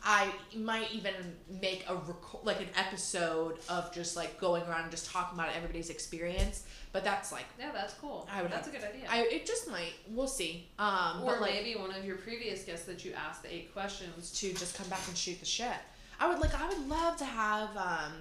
I 0.04 0.32
might 0.56 0.92
even 0.94 1.14
make 1.62 1.86
a 1.90 1.96
record, 1.96 2.44
like 2.46 2.62
an 2.62 2.70
episode 2.76 3.58
of 3.68 3.94
just 3.94 4.16
like 4.16 4.40
going 4.40 4.64
around 4.64 4.84
and 4.84 4.92
just 4.92 5.12
talking 5.12 5.38
about 5.38 5.54
everybody's 5.56 5.90
experience. 5.90 6.64
But 6.92 7.04
that's 7.04 7.32
like, 7.32 7.46
Yeah, 7.60 7.72
that's 7.74 7.94
cool. 7.96 8.28
I 8.32 8.42
would 8.42 8.52
That's 8.52 8.68
have- 8.68 8.76
a 8.76 8.80
good 8.80 8.88
idea. 8.90 9.08
I 9.10 9.24
it 9.24 9.46
just 9.46 9.70
might. 9.70 9.94
We'll 10.10 10.28
see. 10.28 10.70
Um, 10.80 11.22
or 11.24 11.34
but 11.34 11.42
like 11.42 11.54
maybe 11.54 11.76
one 11.80 11.92
of 11.92 12.04
your 12.06 12.16
previous 12.18 12.64
guests 12.64 12.86
that 12.88 13.04
you 13.06 13.14
asked 13.14 13.44
the 13.44 13.54
eight 13.54 13.74
questions. 13.74 14.32
to 14.40 14.54
just 14.54 14.76
come 14.76 14.88
back 14.90 15.02
and 15.08 15.16
shoot 15.18 15.40
the 15.40 15.46
shit. 15.46 15.68
I 16.20 16.28
would 16.30 16.40
like. 16.40 16.60
I 16.60 16.68
would 16.68 16.88
love 16.88 17.18
to 17.18 17.26
have. 17.26 17.76
um 17.78 18.14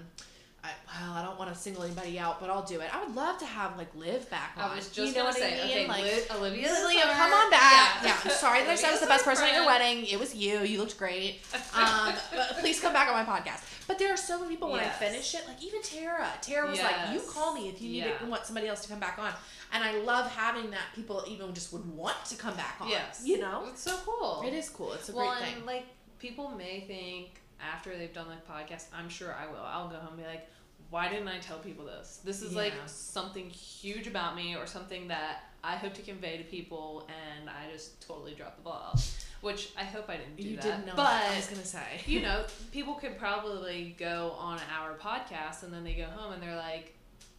I, 0.65 0.71
well, 1.01 1.13
I 1.15 1.25
don't 1.25 1.39
want 1.39 1.55
to 1.55 1.59
single 1.59 1.85
anybody 1.85 2.19
out, 2.19 2.41
but 2.41 2.51
I'll 2.51 2.65
do 2.65 2.81
it. 2.81 2.93
I 2.93 3.05
would 3.05 3.15
love 3.15 3.39
to 3.39 3.47
have 3.47 3.79
like 3.79 3.95
Liv 3.95 4.29
back 4.29 4.55
on. 4.57 4.71
I 4.73 4.75
was 4.77 4.89
just 4.89 4.99
you 4.99 5.05
know 5.07 5.13
gonna 5.13 5.25
what 5.27 5.37
say, 5.37 5.55
I 5.55 5.67
mean? 5.67 5.77
okay, 5.77 5.87
like, 5.89 6.03
Liv, 6.03 6.31
Olivia, 6.37 6.69
Olivia, 6.83 7.03
come 7.05 7.33
on 7.33 7.51
back. 7.51 8.03
Yeah, 8.03 8.17
I'm 8.25 8.31
sorry 8.31 8.61
that 8.63 8.71
I 8.71 8.75
said 8.75 8.89
I 8.89 8.91
was 8.93 9.01
the 9.01 9.07
best 9.07 9.25
person 9.25 9.47
at 9.47 9.55
your 9.55 9.67
wedding. 9.67 10.05
It 10.07 10.19
was 10.19 10.35
you. 10.35 10.61
You 10.61 10.79
looked 10.81 10.99
great. 10.99 11.43
Um, 11.75 12.13
but 12.33 12.57
please 12.59 12.81
come 12.81 12.93
back 12.93 13.09
on 13.09 13.25
my 13.25 13.41
podcast. 13.41 13.63
But 13.87 13.99
there 14.01 14.13
are 14.13 14.17
so 14.17 14.39
many 14.41 14.51
people 14.51 14.71
when 14.73 14.81
Yes. 14.81 14.97
I 15.01 15.05
finish 15.07 15.35
it, 15.35 15.47
like 15.47 15.63
even 15.63 15.81
Tara. 15.81 16.29
Tara 16.43 16.69
was 16.69 16.81
like, 16.83 17.13
"You 17.13 17.21
call 17.21 17.55
me 17.55 17.69
if 17.69 17.81
you 17.81 17.89
need 17.91 17.99
Yeah. 18.05 18.19
to, 18.19 18.27
want 18.27 18.45
somebody 18.45 18.67
else 18.67 18.83
to 18.83 18.89
come 18.89 18.99
back 19.01 19.19
on." 19.19 19.33
And 19.73 19.85
I 19.85 19.93
love 19.99 20.29
having 20.33 20.71
that 20.73 20.87
people 20.95 21.25
even 21.29 21.55
just 21.55 21.73
would 21.73 21.89
want 21.95 22.17
to 22.27 22.37
come 22.37 22.55
back 22.57 22.77
on. 22.81 22.89
Yes. 22.89 23.23
you 23.25 23.39
know, 23.39 23.67
It's 23.71 23.83
so 23.83 23.97
cool. 24.05 24.43
it 24.45 24.53
is 24.53 24.69
cool. 24.71 24.93
It's 24.95 25.09
a 25.09 25.13
well, 25.15 25.31
great 25.37 25.45
and 25.47 25.57
thing. 25.59 25.67
like 25.67 25.87
people 26.19 26.49
may 26.51 26.81
think 26.81 27.41
after 27.61 27.97
they've 27.97 28.13
done 28.13 28.27
the 28.29 28.53
podcast, 28.53 28.87
I'm 28.97 29.09
sure 29.09 29.35
I 29.35 29.47
will. 29.51 29.63
I'll 29.65 29.89
go 29.89 29.97
home 29.97 30.15
and 30.15 30.19
be 30.19 30.25
like, 30.25 30.49
why 30.91 31.09
didn't 31.09 31.29
I 31.29 31.39
tell 31.39 31.59
people 31.59 31.85
this? 31.85 32.21
This 32.25 32.43
is 32.43 32.55
like 32.55 32.73
something 32.87 33.51
huge 33.51 34.07
about 34.07 34.37
me 34.37 34.57
or 34.57 34.67
something 34.67 35.09
that 35.09 35.43
I 35.63 35.77
hope 35.77 35.93
to 35.95 36.03
convey 36.03 36.39
to 36.39 36.45
people, 36.45 37.09
and 37.09 37.51
I 37.51 37.71
just 37.71 38.01
totally 38.07 38.35
dropped 38.35 38.57
the 38.57 38.63
ball. 38.63 38.99
Which 39.41 39.71
I 39.79 39.85
hope 39.85 40.09
I 40.09 40.17
didn't 40.17 40.37
do 40.37 40.43
you 40.43 40.57
that. 40.57 40.63
didn't 40.63 40.87
know. 40.87 40.95
but. 40.97 41.07
I 41.07 41.37
was 41.37 41.47
gonna 41.47 41.65
say. 41.65 41.85
you 42.07 42.23
know, 42.23 42.45
people 42.73 42.95
could 42.95 43.19
probably 43.19 43.95
go 43.99 44.35
on 44.39 44.59
our 44.77 44.95
podcast 44.95 45.63
and 45.63 45.73
then 45.73 45.85
they 45.85 45.95
go 45.95 46.07
home 46.07 46.33
and 46.33 46.43
they're 46.43 46.57
like, 46.57 46.97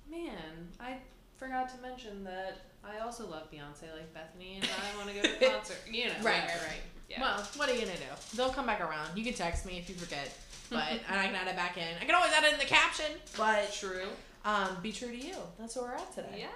man, 0.09 0.69
I 0.79 0.97
forgot 1.35 1.69
to 1.75 1.81
mention 1.81 2.23
that 2.23 2.57
I 2.85 2.99
also 2.99 3.27
love 3.27 3.51
Beyonce 3.51 3.93
like 3.93 4.13
Bethany 4.13 4.59
and 4.61 4.65
I 4.65 4.97
want 4.97 5.09
to 5.09 5.15
go 5.15 5.21
to 5.21 5.39
the 5.39 5.45
concert. 5.45 5.77
You 5.91 6.05
know, 6.05 6.13
Right, 6.21 6.43
right, 6.43 6.67
right. 6.67 6.81
Yeah. 7.09 7.21
Well, 7.21 7.47
what 7.55 7.69
are 7.69 7.73
you 7.73 7.81
gonna 7.81 7.97
do? 7.97 8.37
They'll 8.37 8.51
come 8.51 8.65
back 8.65 8.81
around. 8.81 9.17
You 9.17 9.23
can 9.23 9.33
text 9.33 9.65
me 9.65 9.77
if 9.77 9.89
you 9.89 9.95
forget, 9.95 10.31
but 10.69 10.83
and 11.09 11.19
I 11.19 11.25
can 11.25 11.35
add 11.35 11.47
it 11.47 11.55
back 11.55 11.77
in. 11.77 11.87
I 12.01 12.05
can 12.05 12.15
always 12.15 12.31
add 12.33 12.43
it 12.43 12.53
in 12.53 12.59
the 12.59 12.65
caption. 12.65 13.07
But 13.37 13.73
True. 13.73 14.07
um, 14.45 14.77
be 14.83 14.91
true 14.91 15.09
to 15.09 15.17
you. 15.17 15.35
That's 15.57 15.75
where 15.75 15.85
we're 15.85 15.95
at 15.95 16.13
today. 16.13 16.35
Yeah. 16.39 16.47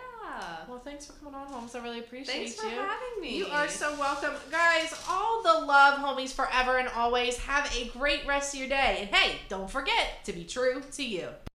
Well, 0.68 0.80
thanks 0.80 1.06
for 1.06 1.14
coming 1.14 1.36
on, 1.36 1.48
Holmes. 1.48 1.76
I 1.76 1.84
really 1.84 2.00
appreciate 2.00 2.34
Thanks 2.34 2.56
for 2.56 2.66
you. 2.68 2.76
having 2.76 3.22
me. 3.22 3.38
You 3.38 3.46
are 3.48 3.68
so 3.68 3.94
welcome. 4.00 4.34
Guys, 4.50 4.94
all 5.08 5.44
the 5.44 5.66
love, 5.66 6.00
homies, 6.00 6.34
forever 6.34 6.78
and 6.78 6.88
always. 6.90 7.38
Have 7.38 7.72
a 7.76 7.86
great 7.90 8.26
rest 8.26 8.54
of 8.54 8.60
your 8.60 8.70
day. 8.70 8.98
And 9.02 9.10
hey, 9.14 9.36
don't 9.50 9.70
forget 9.70 10.24
to 10.26 10.34
be 10.34 10.44
true 10.44 10.82
to 10.94 11.04
you. 11.04 11.28